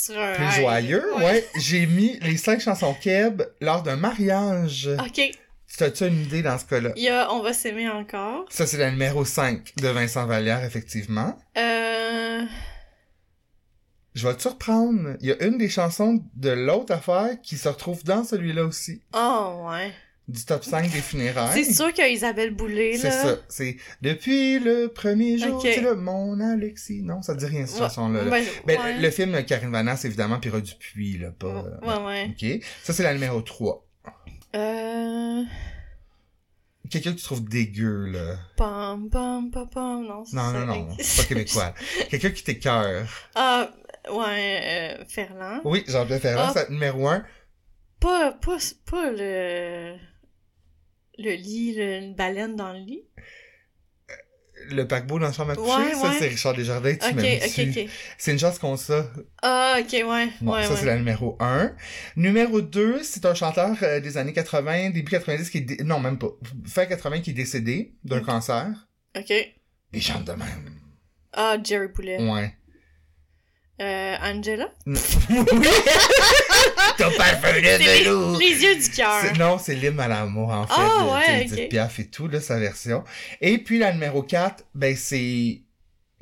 un 0.09 0.33
plus 0.33 0.45
high. 0.45 0.59
joyeux, 0.59 1.15
ouais, 1.17 1.45
j'ai 1.59 1.85
mis 1.85 2.17
les 2.19 2.37
cinq 2.37 2.59
chansons 2.59 2.95
Keb 3.01 3.43
lors 3.61 3.83
d'un 3.83 3.95
mariage. 3.95 4.89
Ok. 4.99 5.21
T'as-tu 5.77 6.07
une 6.07 6.23
idée 6.23 6.41
dans 6.41 6.57
ce 6.57 6.65
cas-là? 6.65 6.91
Il 6.95 7.03
y 7.03 7.09
a 7.09 7.31
On 7.31 7.43
va 7.43 7.53
s'aimer 7.53 7.87
encore. 7.87 8.45
Ça, 8.49 8.65
c'est 8.65 8.77
la 8.77 8.89
numéro 8.89 9.23
5 9.23 9.73
de 9.77 9.87
Vincent 9.89 10.25
Vallière, 10.25 10.63
effectivement. 10.63 11.37
Euh... 11.55 12.41
Je 14.15 14.27
vais 14.27 14.33
te 14.33 14.41
surprendre. 14.41 15.15
Il 15.19 15.27
y 15.27 15.31
a 15.31 15.43
une 15.43 15.59
des 15.59 15.69
chansons 15.69 16.23
de 16.33 16.49
l'autre 16.49 16.93
affaire 16.93 17.39
qui 17.43 17.57
se 17.57 17.69
retrouve 17.69 18.03
dans 18.03 18.23
celui-là 18.23 18.63
aussi. 18.63 19.03
Oh 19.13 19.67
ouais. 19.69 19.93
Du 20.27 20.43
top 20.43 20.63
5 20.65 20.91
des 20.91 20.99
funérailles. 21.01 21.63
C'est 21.63 21.73
sûr 21.73 21.93
qu'il 21.93 22.03
y 22.03 22.07
a 22.07 22.09
Isabelle 22.09 22.53
Boulay, 22.53 22.97
C'est 22.97 23.07
là. 23.09 23.23
ça. 23.23 23.35
C'est 23.47 23.77
depuis 24.01 24.59
le 24.59 24.87
premier 24.89 25.37
jour. 25.37 25.55
Ok. 25.55 25.61
C'est 25.73 25.79
là, 25.81 25.95
mon 25.95 26.37
Alexis. 26.41 27.01
Non, 27.01 27.21
ça 27.21 27.33
dit 27.33 27.45
rien, 27.45 27.65
cette 27.65 27.75
Ouais. 27.79 27.87
chanson-là. 27.87 28.23
là. 28.25 28.29
Ben, 28.31 28.43
Ben, 28.65 28.77
ouais. 28.79 28.97
le 28.99 29.09
film 29.09 29.41
Karine 29.45 29.71
Vanasse, 29.71 30.03
évidemment, 30.03 30.39
puis 30.39 30.51
Dupuis, 30.51 31.17
là, 31.17 31.31
pas... 31.31 31.63
Ouais, 31.81 32.05
ouais. 32.05 32.29
Ok. 32.57 32.63
Ça, 32.83 32.91
c'est 32.91 33.03
la 33.03 33.13
numéro 33.13 33.41
3. 33.41 33.87
Euh... 34.55 35.43
Quelqu'un 36.89 37.11
que 37.13 37.17
tu 37.17 37.23
trouves 37.23 37.47
dégueu, 37.47 38.05
là. 38.07 38.35
Pam, 38.57 39.09
pam, 39.09 39.49
pam, 39.51 39.69
pam, 39.69 40.03
non, 40.07 40.23
c'est 40.25 40.35
Non, 40.35 40.51
non, 40.51 40.65
non, 40.65 40.87
c'est 40.99 41.21
pas 41.23 41.27
québécois. 41.29 41.73
Quelqu'un 42.09 42.29
qui 42.31 42.43
t'écœure. 42.43 43.05
Ah, 43.35 43.69
ouais, 44.11 44.97
euh, 44.99 45.05
Ferland. 45.07 45.61
Oui, 45.65 45.83
Jean-Pierre 45.87 46.19
Ferland, 46.21 46.45
Ah. 46.49 46.53
c'est 46.53 46.69
numéro 46.69 47.07
un. 47.07 47.23
Pas, 47.99 48.31
pas, 48.33 48.57
pas 48.89 49.11
le... 49.11 49.95
Le 51.17 51.31
lit, 51.31 51.75
le- 51.75 51.97
une 51.97 52.15
baleine 52.15 52.55
dans 52.55 52.71
le 52.73 52.79
lit? 52.79 53.03
Le 54.69 54.87
paquebot 54.87 55.19
dans 55.19 55.27
la 55.27 55.31
chambre 55.31 55.51
à 55.51 55.55
coucher, 55.55 55.69
Ouais, 55.69 55.93
ça 55.93 56.09
ouais. 56.09 56.15
c'est 56.19 56.27
Richard 56.27 56.53
Desjardins, 56.55 56.95
tu 56.95 57.05
Ok, 57.07 57.13
m'aimes-tu? 57.15 57.61
ok, 57.61 57.77
ok. 57.85 57.89
C'est 58.17 58.31
une 58.33 58.39
chance 58.39 58.57
qu'on 58.59 58.75
ça. 58.75 59.09
Ah, 59.43 59.77
ok, 59.79 59.91
ouais. 59.93 60.29
Bon, 60.41 60.53
ouais, 60.53 60.63
ça 60.63 60.75
c'est 60.75 60.85
la 60.85 60.97
numéro 60.97 61.37
1. 61.39 61.73
Numéro 62.15 62.61
2, 62.61 63.01
c'est 63.03 63.25
un 63.25 63.35
chanteur 63.35 63.77
euh, 63.83 63.99
des 64.01 64.17
années 64.17 64.33
80, 64.33 64.89
début 64.89 65.11
90 65.11 65.49
qui 65.51 65.59
est 65.59 65.61
dé- 65.61 65.83
non 65.83 65.99
même 65.99 66.17
pas, 66.17 66.29
fin 66.65 66.85
80 66.87 67.21
qui 67.21 67.29
est 67.29 67.33
décédé 67.33 67.93
d'un 68.03 68.19
cancer. 68.19 68.89
Ok. 69.15 69.31
Il 69.93 70.01
chante 70.01 70.25
de 70.25 70.33
même. 70.33 70.71
Ah, 71.33 71.57
Jerry 71.63 71.87
Poulet. 71.89 72.17
Ouais. 72.19 72.56
Euh, 73.79 74.15
Angela? 74.23 74.69
T'as 76.97 77.11
pas 77.15 77.35
fait 77.35 77.53
C'est 77.53 77.61
de 77.61 78.39
les, 78.39 78.45
les 78.49 78.63
yeux 78.63 78.75
du 78.75 78.89
cœur. 78.89 79.21
C'est- 79.21 79.37
Non, 79.37 79.59
c'est 79.59 79.75
l'hymne 79.75 79.99
à 79.99 80.07
l'amour, 80.07 80.49
en 80.49 80.65
fait. 80.65 80.73
Ah, 80.75 81.03
de- 81.03 81.09
ouais, 81.11 81.45
de- 81.45 81.55
de 81.55 81.61
ok. 81.63 81.69
Piaf 81.69 81.99
et 81.99 82.07
tout, 82.07 82.27
là, 82.27 82.41
sa 82.41 82.57
version. 82.59 83.03
Et 83.39 83.59
puis, 83.59 83.77
la 83.79 83.93
numéro 83.93 84.23
4, 84.23 84.63
ben, 84.73 84.95
c'est 84.95 85.61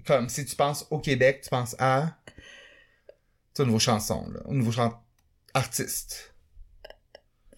comme 0.05 0.27
si 0.29 0.45
tu 0.45 0.55
penses 0.55 0.85
au 0.91 0.99
Québec, 0.99 1.41
tu 1.43 1.49
penses 1.49 1.75
à, 1.79 2.17
sais, 3.53 3.63
au 3.63 3.65
niveau 3.65 3.79
chanson, 3.79 4.27
là, 4.33 4.41
au 4.45 4.53
niveau 4.53 4.71
chan... 4.71 5.01
artiste. 5.53 6.34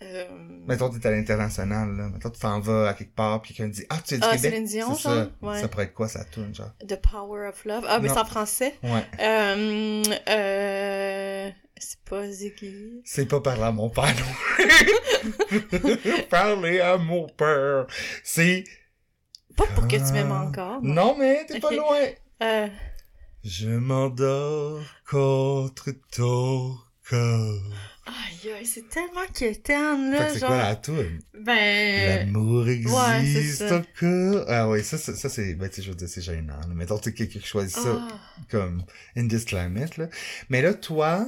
Euh... 0.01 0.25
Mettons, 0.67 0.89
t'es 0.89 1.07
à 1.07 1.11
l'international, 1.11 1.95
là. 1.97 2.09
Mettons, 2.09 2.29
tu 2.29 2.39
t'en 2.39 2.59
vas 2.59 2.89
à 2.89 2.93
quelque 2.93 3.15
part, 3.15 3.41
puis 3.41 3.53
quelqu'un 3.53 3.71
dit, 3.71 3.85
ah, 3.89 3.97
tu 4.05 4.13
es 4.13 4.17
du 4.17 4.23
Ah, 4.29 4.35
Québec? 4.37 4.63
Dion, 4.65 4.87
genre? 4.89 4.99
ça. 4.99 5.29
Ouais. 5.41 5.61
Ça 5.61 5.67
pourrait 5.67 5.85
être 5.85 5.93
quoi, 5.93 6.07
ça 6.07 6.23
tourne, 6.25 6.53
genre? 6.53 6.71
The 6.87 6.99
Power 7.01 7.47
of 7.47 7.65
Love. 7.65 7.85
Ah, 7.87 7.99
mais 7.99 8.09
c'est 8.09 8.17
en 8.19 8.25
français. 8.25 8.75
Ouais. 8.83 9.03
Euh, 9.19 10.03
euh, 10.29 11.49
c'est 11.77 11.99
pas 12.09 12.27
Ziggy. 12.29 13.01
C'est 13.05 13.25
pas 13.27 13.39
parler 13.41 13.63
à 13.63 13.71
mon 13.71 13.89
père, 13.89 14.13
non. 14.15 15.57
parler 16.29 16.79
à 16.79 16.97
mon 16.97 17.27
père. 17.27 17.85
C'est, 18.23 18.63
Pas 19.55 19.65
pour 19.75 19.87
que 19.87 19.95
tu 19.95 20.13
m'aimes 20.13 20.31
encore. 20.31 20.81
moi. 20.81 20.93
non, 20.93 21.15
mais 21.17 21.45
t'es 21.45 21.59
pas 21.59 21.71
loin. 21.71 22.01
Euh, 22.43 22.67
Je 23.43 23.69
m'endors 23.69 24.81
contre 25.09 25.91
ton 26.15 26.75
corps. 27.09 27.61
Aïe, 28.07 28.65
c'est 28.65 28.89
tellement 28.89 29.25
quétaine, 29.33 30.11
là. 30.11 30.29
c'est 30.33 30.39
genre... 30.39 30.49
quoi 30.49 30.57
la 30.57 30.75
toune? 30.75 31.21
Ben. 31.33 32.25
L'amour 32.27 32.67
existe 32.67 33.61
ouais, 33.61 33.69
ça. 33.69 33.77
encore. 33.77 34.45
Ah 34.47 34.69
oui, 34.69 34.83
ça, 34.83 34.97
ça, 34.97 35.15
ça, 35.15 35.29
c'est, 35.29 35.53
ben, 35.55 35.69
tu 35.69 35.75
sais, 35.75 35.81
je 35.83 35.89
veux 35.89 35.95
dire, 35.95 36.07
c'est 36.09 36.21
gênant. 36.21 36.59
là. 36.59 36.73
Mettons, 36.73 36.97
tu 36.97 37.13
quelqu'un 37.13 37.39
qui 37.39 37.45
choisit 37.45 37.75
ça 37.77 38.07
ah. 38.09 38.19
comme 38.49 38.83
in 39.15 39.27
this 39.27 39.45
climate, 39.45 39.97
là. 39.97 40.07
Mais 40.49 40.61
là, 40.61 40.73
toi, 40.73 41.27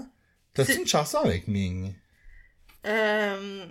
t'as-tu 0.54 0.74
une 0.80 0.88
chanson 0.88 1.20
avec 1.20 1.48
Ming? 1.48 1.94
Euh, 2.86 3.66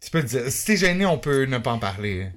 Tu 0.00 0.10
peux 0.10 0.22
te 0.22 0.26
dire, 0.26 0.50
si 0.50 0.66
t'es 0.66 0.76
gêné, 0.76 1.06
on 1.06 1.18
peut 1.18 1.44
ne 1.44 1.58
pas 1.58 1.72
en 1.72 1.78
parler. 1.78 2.30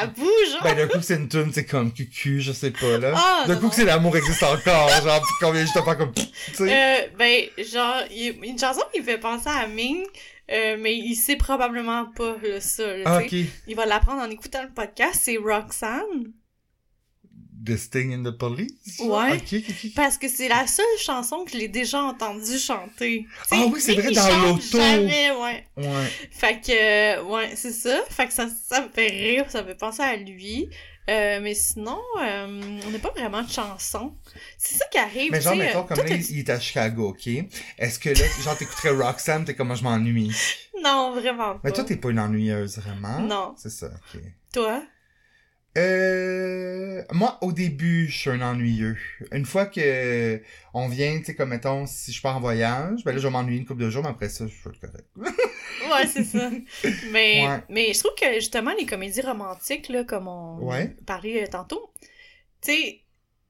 Ça 0.00 0.06
genre? 0.52 0.62
Ben, 0.62 0.76
d'un 0.76 0.88
coup, 0.88 0.98
c'est 1.02 1.16
une 1.16 1.28
tune, 1.28 1.50
c'est 1.52 1.64
comme 1.66 1.92
cucu, 1.92 2.40
je 2.40 2.52
sais 2.52 2.70
pas, 2.70 2.98
là. 2.98 3.12
Ah, 3.16 3.44
d'un 3.46 3.56
coup, 3.56 3.68
que 3.68 3.74
c'est 3.74 3.84
l'amour 3.84 4.16
existe 4.16 4.42
encore, 4.42 4.88
genre, 4.88 5.20
pis 5.20 5.32
combien 5.40 5.64
je 5.64 5.72
te 5.72 5.84
pas 5.84 5.94
comme, 5.96 6.12
tu 6.12 6.22
sais. 6.54 6.62
Euh, 6.72 7.06
ben, 7.18 7.44
genre, 7.58 8.02
il- 8.10 8.38
une 8.42 8.58
chanson 8.58 8.82
qui 8.92 9.00
me 9.00 9.04
fait 9.04 9.18
penser 9.18 9.48
à 9.48 9.66
Ming, 9.66 10.04
euh, 10.50 10.76
mais 10.78 10.94
il 10.96 11.14
sait 11.14 11.36
probablement 11.36 12.06
pas 12.16 12.36
là, 12.42 12.60
ça. 12.60 12.86
là, 12.86 13.02
ah. 13.06 13.18
Il 13.66 13.76
va 13.76 13.86
l'apprendre 13.86 14.22
en 14.22 14.30
écoutant 14.30 14.62
le 14.62 14.70
podcast, 14.70 15.20
c'est 15.24 15.36
Roxanne. 15.36 16.32
The 17.64 17.76
Sting 17.76 18.12
in 18.12 18.22
the 18.22 18.36
Police? 18.36 18.98
Ouais. 19.00 19.42
Parce 19.94 20.18
que 20.18 20.28
c'est 20.28 20.48
la 20.48 20.66
seule 20.66 20.84
chanson 20.98 21.44
que 21.44 21.52
je 21.52 21.58
l'ai 21.58 21.68
déjà 21.68 22.02
entendue 22.02 22.58
chanter. 22.58 23.26
Ah 23.50 23.64
oui, 23.72 23.80
c'est 23.80 23.94
vrai, 23.94 24.12
dans 24.12 24.42
l'auto. 24.42 24.78
Jamais, 24.78 25.30
ouais. 25.30 25.66
Ouais. 25.76 26.12
Fait 26.30 26.60
que, 26.60 27.18
euh, 27.18 27.22
ouais, 27.24 27.52
c'est 27.56 27.72
ça. 27.72 28.02
Fait 28.10 28.26
que 28.26 28.32
ça, 28.32 28.48
ça 28.68 28.82
me 28.82 28.88
fait 28.88 29.08
rire, 29.08 29.46
ça 29.48 29.62
me 29.62 29.68
fait 29.68 29.74
penser 29.74 30.02
à 30.02 30.16
lui. 30.16 30.68
Euh, 31.10 31.38
mais 31.42 31.54
sinon, 31.54 32.00
euh, 32.22 32.80
on 32.86 32.90
n'a 32.90 32.98
pas 32.98 33.10
vraiment 33.10 33.42
de 33.42 33.50
chanson. 33.50 34.14
C'est 34.56 34.78
ça 34.78 34.86
qui 34.90 34.96
arrive, 34.96 35.32
Mais 35.32 35.40
genre, 35.40 35.54
mettons, 35.54 35.80
euh, 35.80 35.82
comme 35.82 35.98
là, 35.98 36.16
il 36.16 36.38
est 36.38 36.48
à 36.48 36.58
Chicago, 36.58 37.08
ok? 37.08 37.26
Est-ce 37.78 37.98
que 37.98 38.08
là, 38.08 38.24
genre, 38.42 38.56
t'écouterais 38.56 38.90
Roxanne, 38.90 39.44
t'es 39.44 39.54
comme 39.54 39.66
moi, 39.66 39.76
je 39.76 39.84
m'ennuie. 39.84 40.34
Non, 40.82 41.12
vraiment 41.12 41.54
pas. 41.54 41.60
Mais 41.64 41.72
toi, 41.72 41.84
t'es 41.84 41.96
pas 41.96 42.08
une 42.08 42.18
ennuyeuse, 42.18 42.78
vraiment? 42.78 43.20
Non. 43.20 43.54
C'est 43.58 43.70
ça, 43.70 43.86
ok. 43.86 44.20
Toi? 44.54 44.82
Euh, 45.76 47.02
moi, 47.12 47.38
au 47.42 47.52
début, 47.52 48.06
je 48.08 48.16
suis 48.16 48.30
un 48.30 48.40
ennuyeux. 48.42 48.96
Une 49.32 49.44
fois 49.44 49.66
que 49.66 50.40
on 50.72 50.88
vient, 50.88 51.18
tu 51.18 51.24
sais, 51.26 51.34
comme 51.34 51.50
mettons, 51.50 51.86
si 51.86 52.12
je 52.12 52.22
pars 52.22 52.36
en 52.36 52.40
voyage, 52.40 53.02
ben 53.04 53.12
là, 53.12 53.18
je 53.18 53.26
vais 53.26 53.32
m'ennuyer 53.32 53.58
une 53.58 53.66
couple 53.66 53.82
de 53.82 53.90
jours, 53.90 54.02
mais 54.02 54.10
après 54.10 54.28
ça, 54.28 54.46
je 54.46 54.52
suis 54.52 54.62
correct. 54.80 55.06
Ouais, 55.92 56.06
c'est 56.06 56.24
ça. 56.24 56.50
Mais, 57.12 57.46
Ouais. 57.46 57.62
mais 57.68 57.92
je 57.92 57.98
trouve 57.98 58.14
que 58.18 58.32
justement, 58.36 58.72
les 58.78 58.86
comédies 58.86 59.20
romantiques, 59.20 59.88
là, 59.90 60.02
comme 60.04 60.28
on 60.28 60.58
Ouais. 60.60 60.96
parlait 61.04 61.46
tantôt, 61.48 61.92
tu 62.62 62.72
sais, 62.72 63.03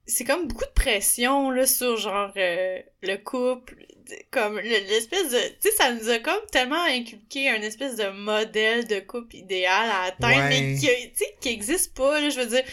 c'est 0.07 0.25
comme 0.25 0.47
beaucoup 0.49 0.65
de 0.65 0.71
pression, 0.75 1.51
là, 1.51 1.67
sur 1.67 1.97
genre 1.97 2.31
euh, 2.37 2.79
le 3.03 3.17
couple, 3.17 3.75
comme 4.31 4.57
le- 4.57 4.63
l'espèce 4.63 5.31
de. 5.31 5.39
Tu 5.61 5.71
sais, 5.71 5.71
ça 5.77 5.93
nous 5.93 6.09
a 6.11 6.19
comme 6.19 6.41
tellement 6.53 6.83
inculqué 6.85 7.49
un 7.49 7.63
espèce 7.63 7.97
de 7.97 8.09
modèle 8.11 8.87
de 8.87 9.01
couple 9.01 9.37
idéal 9.37 9.89
à 9.91 10.03
atteindre, 10.05 10.37
Ouais. 10.43 10.49
mais 10.49 10.75
qui, 10.79 10.87
tu 10.87 11.17
sais, 11.17 11.35
qui 11.41 11.49
existe 11.49 11.95
pas, 11.97 12.21
là. 12.21 12.29
Je 12.29 12.41
veux 12.41 12.47
dire, 12.47 12.65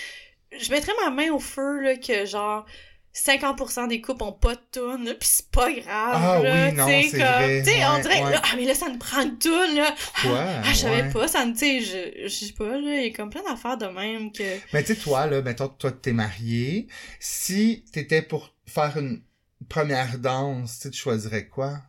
je 0.51 0.71
mettrais 0.71 0.93
ma 1.03 1.09
main 1.09 1.32
au 1.32 1.39
feu, 1.39 1.79
là, 1.82 1.95
que 1.95 2.25
genre. 2.25 2.65
50% 3.14 3.89
des 3.89 3.99
couples 3.99 4.24
ont 4.24 4.32
pas 4.32 4.55
de 4.55 4.62
toune, 4.72 5.03
là, 5.05 5.14
pis 5.16 5.28
c'est 5.28 5.49
pas 5.51 5.70
grave, 5.72 5.86
Ah 5.88 6.39
là, 6.41 6.68
oui, 6.70 6.74
non, 6.74 6.86
tu 6.88 6.91
sais, 6.91 7.09
c'est 7.09 7.18
comme, 7.18 7.28
vrai, 7.28 7.62
tu 7.64 7.70
sais, 7.72 7.86
on 7.86 7.99
dirait, 7.99 8.24
ouais. 8.24 8.32
là, 8.32 8.41
ah, 8.43 8.55
mais 8.55 8.66
là, 8.66 8.74
ça 8.74 8.88
nous 8.89 8.97
prend 8.97 9.22
une 9.22 9.38
toune, 9.38 9.76
là, 9.76 9.93
Quoi? 10.22 10.39
ah, 10.39 10.64
je 10.72 10.78
savais 10.78 11.01
Ouais. 11.03 11.12
pas, 11.12 11.28
ça 11.28 11.45
me, 11.45 11.51
tu 11.51 11.59
sais, 11.59 11.82
je, 11.82 12.28
je 12.28 12.45
sais 12.45 12.53
pas, 12.53 12.70
là, 12.78 12.95
il 13.01 13.07
y 13.07 13.14
a 13.14 13.14
comme 13.14 13.30
plein 13.30 13.43
d'affaires 13.43 13.78
de 13.78 13.88
même 13.88 14.32
que... 14.32 14.57
Mais 14.74 14.82
tu 14.84 14.95
sais, 14.95 15.01
toi, 15.01 15.26
là, 15.28 15.41
mettons, 15.41 15.68
toi, 15.68 15.91
t'es 15.91 16.14
marié. 16.14 16.88
Si 17.20 17.84
t'étais 17.91 18.22
pour 18.22 18.53
faire 18.66 18.95
une 18.97 19.22
première 19.68 20.18
danse, 20.18 20.80
tu 20.80 20.93
choisirais 20.97 21.47
quoi? 21.47 21.80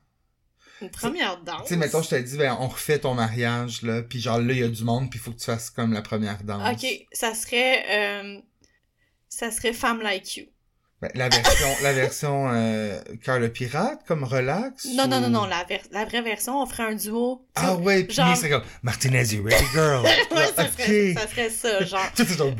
Une 0.80 0.90
première 0.90 1.40
danse. 1.42 1.62
Tu 1.62 1.68
sais, 1.68 1.76
mettons, 1.76 2.02
je 2.02 2.08
te 2.10 2.16
dis, 2.16 2.36
ben, 2.36 2.56
on 2.58 2.66
refait 2.66 2.98
ton 2.98 3.14
mariage, 3.14 3.82
là, 3.82 4.02
puis 4.02 4.20
genre, 4.20 4.40
là, 4.40 4.52
il 4.52 4.58
y 4.58 4.64
a 4.64 4.68
du 4.68 4.82
monde, 4.82 5.08
puis 5.08 5.20
il 5.20 5.22
faut 5.22 5.30
que 5.30 5.38
tu 5.38 5.44
fasses 5.44 5.70
comme 5.70 5.92
la 5.92 6.02
première 6.02 6.42
danse. 6.42 6.68
Ok, 6.82 7.06
ça 7.12 7.32
serait, 7.36 7.84
euh, 7.90 8.40
ça 9.28 9.52
serait 9.52 9.72
Femme 9.72 10.02
Like 10.02 10.36
You. 10.36 10.46
Ben, 11.02 11.10
la 11.16 11.28
version, 11.28 11.66
la 11.82 11.92
version, 11.92 12.48
euh, 12.52 13.00
Cœur 13.24 13.40
le 13.40 13.48
pirate, 13.48 14.02
comme 14.06 14.22
relax? 14.22 14.84
Non, 14.94 15.08
non, 15.08 15.16
ou- 15.16 15.20
non, 15.22 15.28
non, 15.30 15.44
la, 15.46 15.64
ver- 15.64 15.80
la 15.90 16.04
vraie 16.04 16.22
version, 16.22 16.62
on 16.62 16.66
ferait 16.66 16.84
un 16.84 16.94
duo. 16.94 17.44
tu. 17.56 17.62
Ah 17.66 17.74
ouais, 17.74 18.04
puis 18.04 18.14
genre- 18.14 18.36
c'est 18.36 18.48
comme, 18.48 18.62
Martinez, 18.84 19.34
you 19.34 19.42
ready, 19.42 19.64
girl? 19.74 20.02
ouais, 20.04 20.16
Genre, 20.30 20.52
ça 20.54 20.68
serait, 20.70 21.14
ça 21.14 21.26
serait 21.26 21.50
ça, 21.50 21.84
genre. 21.84 22.06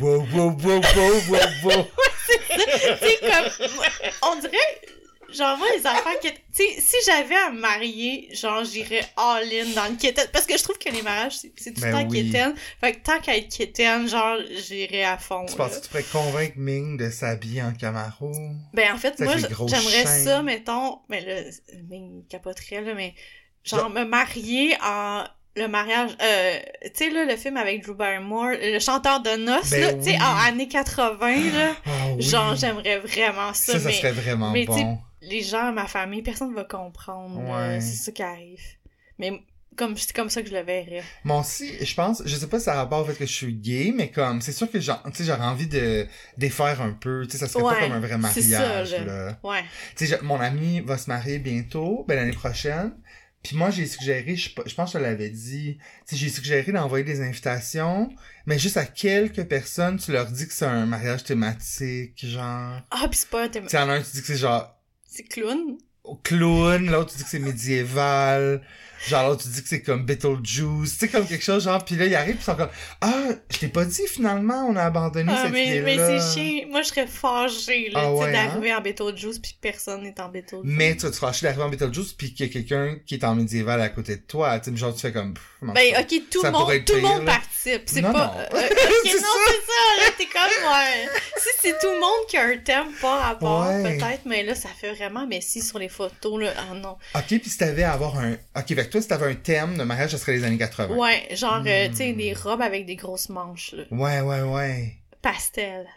Wow, 0.01 0.27
wow, 0.35 0.57
wow, 0.61 0.81
wow, 0.97 1.13
wow, 1.31 1.39
wow. 1.63 1.87
sais, 3.01 3.19
comme, 3.21 3.69
on 4.23 4.41
dirait, 4.41 4.57
genre, 5.33 5.57
moi, 5.59 5.67
les 5.77 5.87
affaires 5.87 6.19
que, 6.21 6.29
tu 6.29 6.35
sais, 6.53 6.81
si 6.81 6.97
j'avais 7.07 7.35
à 7.35 7.51
me 7.51 7.61
marier, 7.61 8.29
genre, 8.35 8.65
j'irais 8.65 9.05
all-in 9.17 9.67
dans 9.75 9.91
le 9.91 9.97
quétaine, 9.97 10.27
parce 10.33 10.47
que 10.47 10.57
je 10.57 10.63
trouve 10.63 10.79
que 10.79 10.91
les 10.91 11.03
mariages, 11.03 11.37
c'est 11.39 11.49
tout 11.75 11.81
le 11.81 11.81
Ben 11.81 11.93
temps 11.93 12.09
oui. 12.11 12.25
quétaine, 12.31 12.55
fait 12.81 12.93
que 12.95 13.03
tant 13.03 13.19
qu'à 13.21 13.37
être 13.37 13.55
quétaine, 13.57 14.09
genre, 14.09 14.37
j'irais 14.67 15.05
à 15.05 15.19
fond, 15.19 15.47
Tu 15.47 15.57
là. 15.57 15.65
penses 15.69 15.79
que 15.79 15.83
tu 15.83 15.89
pourrais 15.89 16.03
convaincre 16.05 16.55
Ming 16.57 16.97
de 16.97 17.11
s'habiller 17.11 17.63
en 17.63 17.73
Camaro? 17.73 18.33
Ben, 18.75 18.93
en 18.93 18.99
fait, 18.99 19.19
moi, 19.21 19.35
j'aimerais 19.37 20.07
ça, 20.25 20.43
mettons, 20.43 21.01
mais 21.09 21.21
là, 21.21 21.51
mais 21.89 21.99
il 21.99 22.25
capoterait, 22.29 22.81
là, 22.83 22.95
mais 22.95 23.15
genre, 23.65 23.91
me 23.91 24.05
marier 24.05 24.77
en 24.83 25.25
le 25.55 25.67
mariage, 25.69 26.13
euh, 26.23 26.59
tu 26.85 26.91
sais, 26.95 27.11
là, 27.11 27.27
le 27.27 27.37
film 27.37 27.59
avec 27.59 27.85
Drew 27.85 27.93
Barrymore, 27.95 28.53
le 28.59 28.79
chanteur 28.79 29.21
de 29.21 29.37
noces, 29.37 29.69
Ben 29.69 29.81
là, 29.83 29.93
tu 29.93 30.03
sais, 30.05 30.11
oui. 30.13 30.19
en 30.23 30.49
années 30.49 30.67
80, 30.67 31.19
là, 31.53 31.75
Ah 31.85 31.91
oui. 32.17 32.23
genre, 32.23 32.57
j'aimerais 32.57 33.01
vraiment 33.01 33.53
ça, 33.53 33.75
Ça, 33.75 33.81
ça 33.81 33.89
mais 33.89 33.93
serait 33.97 34.13
vraiment 34.13 34.51
mais 34.51 34.65
bon. 34.65 34.99
Les 35.23 35.41
gens, 35.43 35.73
ma 35.73 35.87
famille, 35.87 36.23
personne 36.23 36.55
va 36.55 36.65
comprendre, 36.65 37.43
là, 37.43 37.69
Ouais. 37.69 37.81
c'est 37.81 37.97
ça 37.97 38.13
qui 38.13 38.23
arrive. 38.23 38.61
Mais 39.19 39.43
comme, 39.77 39.97
c'est 39.97 40.15
comme 40.15 40.29
ça 40.29 40.43
que 40.43 40.49
je 40.49 40.53
le 40.55 40.61
verrais. 40.63 41.03
Moi 41.25 41.41
aussi, 41.41 41.83
je 41.83 41.95
pense, 41.95 42.23
je 42.27 42.37
sais 42.37 42.47
pas 42.47 42.59
si 42.59 42.67
ça 42.67 42.75
a 42.75 42.77
rapport 42.77 43.01
au 43.01 43.05
fait 43.07 43.15
que 43.15 43.25
je 43.25 43.33
suis 43.33 43.55
gay, 43.55 43.93
mais 43.97 44.11
comme, 44.11 44.41
c'est 44.43 44.53
sûr 44.53 44.71
que 44.71 44.79
genre, 44.81 45.03
tu 45.07 45.13
sais, 45.15 45.25
j'aurais 45.25 45.47
envie 45.47 45.67
de 45.69 46.07
défaire 46.37 46.83
un 46.83 46.93
peu, 46.93 47.25
tu 47.25 47.33
sais, 47.33 47.39
ça 47.39 47.49
serait 47.49 47.65
Ouais, 47.65 47.75
pas 47.75 47.81
comme 47.81 47.93
un 47.93 48.01
vrai 48.01 48.19
c'est 48.35 48.43
ça, 48.43 48.59
mariage, 48.59 48.93
là. 49.07 49.39
Ouais. 49.43 49.65
Tu 49.97 50.07
sais, 50.07 50.19
mon 50.23 50.39
ami 50.41 50.81
va 50.81 50.99
se 50.99 51.09
marier 51.09 51.39
bientôt, 51.39 52.05
ben 52.07 52.17
l'année 52.17 52.33
prochaine. 52.33 52.93
Puis 53.43 53.57
moi, 53.57 53.71
j'ai 53.71 53.87
suggéré, 53.87 54.37
je, 54.37 54.51
je 54.67 54.75
pense 54.75 54.93
que 54.93 54.99
je 54.99 55.03
l'avais 55.03 55.31
dit, 55.31 55.79
tu 55.79 55.85
sais, 56.07 56.17
j'ai 56.17 56.29
suggéré 56.29 56.71
d'envoyer 56.71 57.05
des 57.05 57.21
invitations, 57.23 58.09
mais 58.47 58.59
juste 58.59 58.77
à 58.77 58.85
quelques 58.85 59.45
personnes, 59.45 59.97
tu 59.99 60.13
leur 60.13 60.27
dis 60.27 60.47
que 60.47 60.53
c'est 60.53 60.67
un 60.67 60.87
mariage 60.87 61.25
thématique, 61.25 62.25
genre. 62.27 62.81
Ah, 62.91 63.09
pis 63.11 63.19
c'est 63.19 63.31
pas 63.31 63.45
un 63.45 63.49
thème- 63.49 63.67
Tu 63.67 63.77
en 63.77 63.89
un, 63.89 64.01
tu 64.03 64.11
dis 64.13 64.21
que 64.21 64.27
c'est 64.27 64.37
genre 64.37 64.79
C'est 65.15 65.25
clown. 65.25 65.77
clown, 66.25 66.87
l'autre, 66.91 67.11
tu 67.11 67.19
dis 67.19 67.25
que 67.25 67.29
c'est 67.29 67.39
médiéval. 67.39 68.63
Genre, 69.09 69.31
là, 69.31 69.37
tu 69.37 69.49
dis 69.49 69.63
que 69.63 69.69
c'est 69.69 69.83
comme 69.83 70.05
Beetlejuice, 70.05 70.93
tu 70.93 70.99
sais, 70.99 71.09
comme 71.09 71.27
quelque 71.27 71.45
chose, 71.45 71.65
genre, 71.65 71.85
pis 71.85 71.97
là, 71.97 72.07
ils 72.07 72.15
arrivent, 72.15 72.37
pis 72.37 72.43
ils 72.43 72.45
sont 72.45 72.55
comme, 72.55 72.69
ah, 73.01 73.13
je 73.51 73.59
t'ai 73.59 73.69
pas 73.69 73.85
dit, 73.85 74.03
finalement, 74.09 74.67
on 74.69 74.77
a 74.77 74.85
abandonné 74.85 75.33
Ah, 75.35 75.43
cette 75.45 75.53
mais, 75.53 75.81
mais 75.85 75.95
idée-là. 75.95 76.21
c'est 76.21 76.41
chiant. 76.41 76.69
Moi, 76.69 76.83
je 76.83 76.89
serais 76.89 77.07
fâchée, 77.07 77.91
là, 77.91 78.01
Ah 78.03 78.09
tu 78.11 78.19
sais, 78.19 78.25
ouais, 78.25 78.33
d'arriver 78.33 78.75
en 78.75 78.81
Beetlejuice 78.81 79.39
puis 79.41 79.57
personne 79.61 80.03
n'est 80.03 80.21
en 80.21 80.29
Beetlejuice. 80.29 80.63
Mais 80.65 80.97
tu 80.97 81.03
vas 81.07 81.11
te 81.11 81.17
fâcher 81.17 81.47
d'arriver 81.47 81.65
en 81.65 81.69
Beetlejuice 81.69 82.13
pis 82.13 82.33
qu'il 82.33 82.47
y 82.47 82.49
a 82.49 82.53
quelqu'un 82.53 82.97
qui 83.07 83.15
est 83.17 83.25
en 83.25 83.35
médiéval 83.35 83.81
à 83.81 83.89
côté 83.89 84.17
de 84.17 84.23
toi, 84.23 84.59
tu 84.61 84.71
sais, 84.71 84.77
genre, 84.77 84.95
tu 84.95 85.01
fais 85.01 85.13
comme, 85.13 85.35
Ben, 85.63 85.95
ok, 85.99 86.23
tout 86.31 86.43
le 86.45 86.51
monde, 86.51 86.85
tout 86.85 86.95
le 86.95 87.01
monde 87.01 87.25
participe. 87.25 87.83
C'est 87.87 88.03
pas. 88.03 88.13
non. 88.13 88.19
euh, 88.41 88.47
ok, 88.53 88.61
non, 88.61 88.71
C'est 89.05 89.19
ça, 89.19 89.99
là, 89.99 90.11
t'es 90.17 90.27
comme, 90.27 90.73
ouais. 90.73 91.09
Si 91.39 91.49
c'est 91.61 91.79
tout 91.81 91.87
le 91.93 92.01
monde 92.01 92.27
qui 92.29 92.37
a 92.37 92.45
un 92.47 92.57
thème 92.59 92.93
pas 93.01 93.19
rapport, 93.21 93.67
Ouais. 93.69 93.83
peut-être, 93.99 94.23
mais 94.27 94.43
là, 94.43 94.55
ça 94.55 94.69
fait 94.69 94.93
vraiment 94.95 95.27
Messi 95.27 95.61
sur 95.63 95.79
les 95.79 95.89
photos, 95.89 96.41
là. 96.41 96.53
Ah 96.59 96.75
non. 96.75 96.97
Ok, 97.15 97.27
pis 97.41 97.49
si 97.51 97.59
t'avais 97.59 97.83
à 97.85 97.93
avoir 97.93 98.19
un, 98.19 98.33
ok, 98.57 98.75
toi, 98.93 99.03
si 99.03 99.09
t'avais 99.09 99.27
un 99.33 99.35
thème 99.35 99.77
de 99.79 99.85
mariage, 99.85 100.13
ce 100.13 100.19
serait 100.19 100.33
les 100.35 100.45
années 100.45 100.59
80. 100.59 100.97
Ouais, 100.97 101.29
genre, 101.35 101.63
euh, 101.67 101.89
tu 101.89 101.93
Hmm. 101.93 101.95
sais, 101.95 102.13
des 102.13 102.35
robes 102.35 102.63
avec 102.63 102.87
des 102.87 102.97
grosses 102.97 103.29
manches, 103.29 103.73
là. 103.73 103.85
Ouais, 103.91 104.21
ouais, 104.23 104.43
ouais. 104.43 104.99
Pastel. 105.23 105.89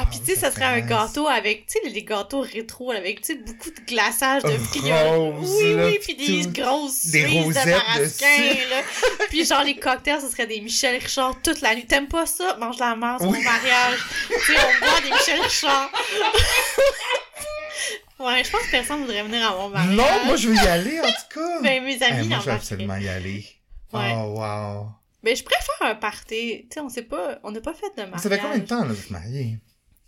Ah, 0.00 0.06
pis 0.10 0.18
oui, 0.18 0.24
tu 0.26 0.34
sais, 0.34 0.40
ça 0.40 0.50
serait 0.52 0.64
un 0.64 0.80
gâteau 0.80 1.26
avec, 1.26 1.66
tu 1.66 1.78
sais, 1.82 1.88
les 1.88 2.02
gâteaux 2.04 2.40
rétro, 2.40 2.92
avec, 2.92 3.20
tu 3.22 3.32
sais, 3.32 3.38
beaucoup 3.38 3.70
de 3.70 3.80
glaçage 3.86 4.42
de 4.42 4.50
Rose. 4.50 5.50
Oui, 5.60 5.74
là, 5.74 5.86
oui, 5.86 5.98
pis 5.98 6.14
puis 6.14 6.26
des 6.26 6.44
tout. 6.44 6.50
grosses 6.62 7.06
Des 7.06 7.20
cerises 7.22 7.38
de 7.38 7.42
rosettes 7.44 7.66
marasquin, 7.66 8.44
là. 8.70 8.82
Puis 9.28 9.44
genre, 9.44 9.64
les 9.64 9.76
cocktails, 9.76 10.20
ce 10.20 10.28
serait 10.28 10.46
des 10.46 10.60
Michel 10.60 10.96
Richard 11.00 11.40
toute 11.42 11.60
la 11.60 11.74
nuit. 11.74 11.86
T'aimes 11.86 12.08
pas 12.08 12.26
ça? 12.26 12.56
Mange 12.58 12.78
la 12.78 12.94
sur 13.18 13.28
Oui. 13.28 13.38
mon 13.38 13.44
mariage. 13.44 13.98
tu 14.28 14.54
sais, 14.54 14.58
on 14.58 14.84
boit 14.86 15.00
des 15.00 15.10
Michel 15.10 15.40
Richard. 15.40 15.90
ouais, 18.20 18.44
je 18.44 18.50
pense 18.50 18.62
que 18.62 18.70
personne 18.70 19.00
voudrait 19.00 19.22
venir 19.22 19.50
à 19.50 19.56
mon 19.56 19.68
mariage. 19.68 19.96
Non, 19.96 20.24
moi, 20.26 20.36
je 20.36 20.48
veux 20.48 20.54
y 20.54 20.58
aller, 20.58 21.00
en 21.00 21.06
tout 21.06 21.40
cas. 21.40 21.58
Ben, 21.62 21.84
mes 21.84 21.98
Eh, 22.00 22.04
amis, 22.04 22.28
moi, 22.28 22.38
en 22.38 22.40
je 22.40 22.46
veux 22.46 22.52
absolument 22.52 22.96
y 22.96 23.08
aller. 23.08 23.44
Ouais. 23.92 24.14
Oh, 24.16 24.38
wow. 24.38 24.86
Ben, 25.22 25.34
je 25.34 25.42
préfère 25.42 25.74
un 25.82 25.94
party. 25.96 26.66
Tu 26.70 26.74
sais, 26.74 26.80
on 26.80 26.88
sait 26.88 27.02
pas, 27.02 27.38
on 27.42 27.50
n'a 27.50 27.60
pas 27.60 27.74
fait 27.74 27.90
de 27.96 28.02
mariage. 28.02 28.20
Ça 28.20 28.28
fait 28.30 28.38
combien 28.38 28.58
de 28.58 28.66
temps, 28.66 28.84
là, 28.84 28.90
de 28.90 28.94
te 28.94 29.12
marier? 29.12 29.58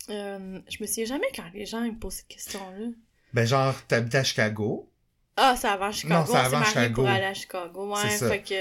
Euh, 0.09 0.59
je 0.69 0.77
me 0.81 0.87
souviens 0.87 1.05
jamais 1.05 1.27
quand 1.35 1.43
les 1.53 1.65
gens 1.65 1.83
ils 1.83 1.93
me 1.93 1.99
posent 1.99 2.15
cette 2.15 2.27
question-là. 2.27 2.87
Ben, 3.33 3.45
genre, 3.45 3.73
t'habites 3.87 4.15
à 4.15 4.23
Chicago, 4.23 4.89
Ah, 5.37 5.55
c'est 5.57 5.67
avant 5.67 5.91
Chicago. 5.91 6.13
Non, 6.21 6.25
c'est 6.25 6.37
avant 6.37 6.63
Chicago. 6.63 7.01
pour 7.03 7.09
aller 7.09 7.25
à 7.25 7.33
Chicago. 7.33 7.93
Ouais, 7.95 8.09
ça. 8.09 8.29
fait 8.29 8.41
que... 8.41 8.53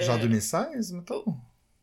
euh, 0.00 0.02
genre 0.02 0.18
2016, 0.18 0.92
mettons? 0.92 1.24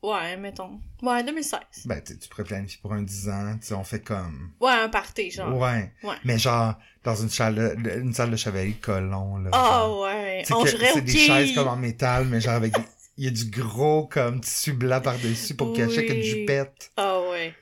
Ouais, 0.01 0.36
mettons. 0.36 0.82
Ouais, 1.01 1.24
2016. 1.24 1.59
Ben, 1.86 2.01
tu 2.03 2.16
pourrais 2.28 2.43
planifier 2.43 2.78
pour 2.82 2.91
un 2.91 3.01
10 3.03 3.30
ans, 3.30 3.57
tu 3.61 3.68
sais, 3.68 3.74
on 3.74 3.86
fait 3.86 4.01
comme... 4.01 4.51
Ouais, 4.59 4.74
un 4.74 4.89
party, 4.89 5.32
genre. 5.32 5.57
Ouais. 5.57 5.93
Ouais. 6.03 6.16
Mais 6.26 6.38
genre, 6.38 6.74
dans 7.05 7.16
une 7.16 7.30
salle 7.30 7.55
de, 7.82 7.99
une 8.01 8.14
salle 8.14 8.32
de 8.32 8.36
chevalier 8.36 8.74
colon, 8.74 9.38
là. 9.38 9.49
Ah 9.53 9.89
ouais, 9.89 10.43
on 10.51 10.64
que 10.64 10.70
jouerait 10.72 10.91
au 10.91 10.95
C'est 10.95 11.01
des 11.01 11.18
chaises 11.18 11.55
comme 11.55 11.70
en 11.70 11.78
métal, 11.78 12.26
mais 12.26 12.41
genre 12.41 12.55
avec. 12.55 12.74
Il 13.16 13.26
y 13.26 13.28
a 13.28 13.32
du 13.32 13.45
gros, 13.45 14.07
comme, 14.07 14.41
tissu 14.41 14.74
blanc 14.74 14.99
par-dessus 14.99 15.53
pour 15.55 15.72
cacher 15.74 15.99
Oui. 16.01 16.07
que 16.07 16.14
du 16.14 16.24
jupette. 16.24 16.91
Ah 16.97 17.22
ouais. 17.30 17.53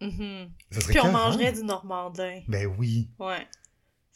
Ça 0.00 0.80
serait 0.80 0.92
Puis 0.92 1.00
on 1.00 1.10
mangerait 1.12 1.52
du 1.52 1.62
normandin. 1.64 2.40
Ben 2.48 2.66
oui. 2.78 3.08
Ouais. 3.18 3.46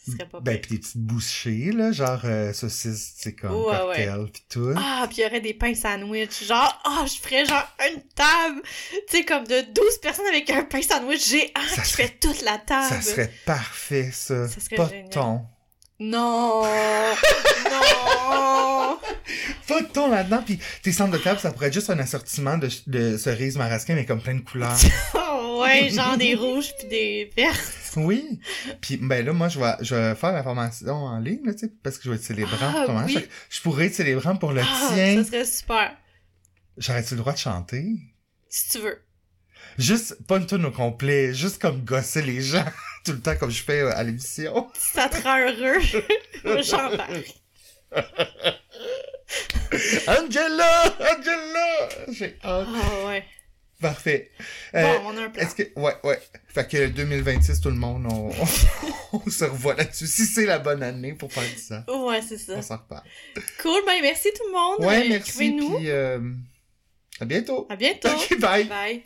Ce 0.05 0.11
serait 0.13 0.29
pas 0.29 0.41
Ben, 0.41 0.61
pis 0.61 0.71
des 0.71 0.79
petites 0.81 0.97
bouchées, 0.99 1.71
là, 1.71 1.93
genre 1.93 2.21
euh, 2.25 2.53
saucisses, 2.53 3.15
tu 3.17 3.23
sais, 3.23 3.35
comme 3.37 3.53
Ouais, 3.55 3.79
cocktail, 3.79 4.27
pis 4.33 4.45
tout. 4.49 4.75
Ah, 4.77 5.07
puis 5.09 5.19
il 5.19 5.23
y 5.23 5.27
aurait 5.27 5.41
des 5.41 5.55
pains 5.55 5.75
sandwich. 5.77 6.45
Genre, 6.45 6.83
ah, 6.85 7.05
je 7.07 7.21
ferais 7.21 7.45
genre 7.47 7.69
une 7.89 8.03
table, 8.17 8.63
tu 9.09 9.17
sais, 9.19 9.25
comme 9.25 9.45
de 9.47 9.61
12 9.73 9.99
personnes 10.03 10.27
avec 10.27 10.51
un 10.51 10.65
pain 10.65 10.83
sandwich 10.83 11.29
géant 11.31 11.47
Ça 11.69 11.83
qui 11.83 11.89
serait- 11.89 12.03
fait 12.09 12.19
toute 12.19 12.43
la 12.43 12.59
table. 12.59 12.95
Ça 12.95 13.01
serait 13.01 13.33
parfait, 13.47 14.11
ça. 14.13 14.49
Ça 14.49 14.61
serait 14.61 14.75
Pas 14.77 14.89
génial. 14.89 15.09
de 15.09 15.13
thon. 15.15 15.41
Non! 16.01 16.63
non! 17.71 18.99
Pas 19.69 19.81
de 19.83 19.87
thon 19.87 20.09
là-dedans, 20.11 20.43
pis 20.43 20.59
tes 20.83 20.91
centres 20.91 21.13
de 21.13 21.19
table, 21.19 21.39
ça 21.39 21.53
pourrait 21.53 21.69
être 21.69 21.75
juste 21.75 21.91
un 21.91 21.99
assortiment 22.01 22.59
de, 22.59 22.69
de 22.89 23.17
cerises 23.17 23.57
marasquin, 23.57 23.95
mais 23.95 24.05
comme 24.05 24.21
plein 24.21 24.35
de 24.35 24.41
couleurs. 24.41 24.77
Oh, 25.55 25.63
ouais, 25.63 25.89
genre 25.91 26.17
des 26.17 26.35
rouges 26.35 26.73
puis 26.79 26.89
des 26.89 27.31
verts. 27.37 27.57
oui. 27.97 28.41
Puis, 28.81 28.97
ben 28.97 29.25
là, 29.25 29.33
moi, 29.33 29.49
je 29.49 29.59
vais, 29.61 29.73
je 29.81 29.95
vais 29.95 30.15
faire 30.15 30.33
la 30.33 30.43
formation 30.43 30.95
en 30.95 31.19
ligne, 31.19 31.45
là, 31.45 31.53
tu 31.53 31.61
sais, 31.67 31.73
parce 31.83 31.99
que 31.99 32.05
je 32.05 32.11
vais 32.11 32.17
être 32.17 32.23
célébrant. 32.23 32.57
Ah, 32.61 32.85
comment? 32.87 33.05
oui. 33.05 33.19
Je 33.51 33.61
pourrais 33.61 33.87
être 33.87 33.95
célébrant 33.95 34.37
pour 34.37 34.53
le 34.53 34.63
Ah, 34.63 34.91
tien. 34.95 35.23
ça 35.23 35.31
serait 35.31 35.45
super. 35.45 35.97
J'aurais-tu 36.79 37.15
le 37.15 37.21
droit 37.21 37.33
de 37.35 37.39
chanter? 37.39 37.85
Si 38.49 38.71
tu 38.71 38.79
veux. 38.79 38.99
Juste, 39.79 40.17
pas 40.27 40.37
une 40.39 40.47
tune 40.47 40.65
au 40.67 40.71
complet, 40.71 41.33
juste 41.35 41.61
comme 41.61 41.85
gosser 41.85 42.23
les 42.23 42.41
gens 42.41 42.65
tout 43.05 43.13
le 43.13 43.21
temps 43.21 43.37
comme 43.37 43.51
je 43.51 43.63
fais 43.63 43.81
euh, 43.81 43.97
à 43.97 44.03
l'émission. 44.03 44.69
Si 44.75 44.91
ça 44.93 45.09
te 45.09 45.23
rend 45.23 45.39
heureux, 45.39 45.81
j'embarque. 46.63 47.35
Angela! 50.07 50.95
Angela! 51.01 51.89
J'ai 52.11 52.37
hâte. 52.45 52.67
Ah 52.69 53.07
ouais. 53.07 53.25
Parfait. 53.83 54.31
Euh, 54.75 54.83
Bon, 54.83 55.03
on 55.09 55.17
a 55.19 55.23
un 55.25 55.29
plan. 55.31 55.43
Est-ce 55.43 55.55
que, 55.55 55.79
ouais, 55.79 55.93
ouais. 56.05 56.19
Fait 56.49 56.67
que 56.69 56.87
2026, 56.87 57.61
tout 57.61 57.69
le 57.69 57.75
monde, 57.77 58.07
on, 58.11 58.31
on, 59.27 59.31
se 59.31 59.45
revoit 59.45 59.75
là-dessus. 59.75 60.07
Si 60.07 60.25
c'est 60.25 60.47
la 60.47 60.59
bonne 60.59 60.83
année 60.83 61.13
pour 61.13 61.33
faire 61.33 61.43
ça, 61.59 61.85
Ouais, 61.89 62.23
c'est 62.23 62.39
ça. 62.39 62.55
on 62.57 62.63
s'en 62.63 62.77
reparle. 62.79 63.03
Cool, 63.61 63.81
ben 63.85 63.99
merci 64.01 64.29
tout 64.35 64.45
le 64.47 64.53
monde. 64.53 64.87
Ouais, 64.89 65.05
Euh, 65.05 65.09
merci. 65.09 65.53
Puis, 65.53 65.91
euh, 65.91 66.21
à 67.21 67.25
bientôt. 67.25 67.67
À 67.69 67.77
bientôt. 67.77 68.09
Bye. 68.41 68.65
Bye. 68.65 69.01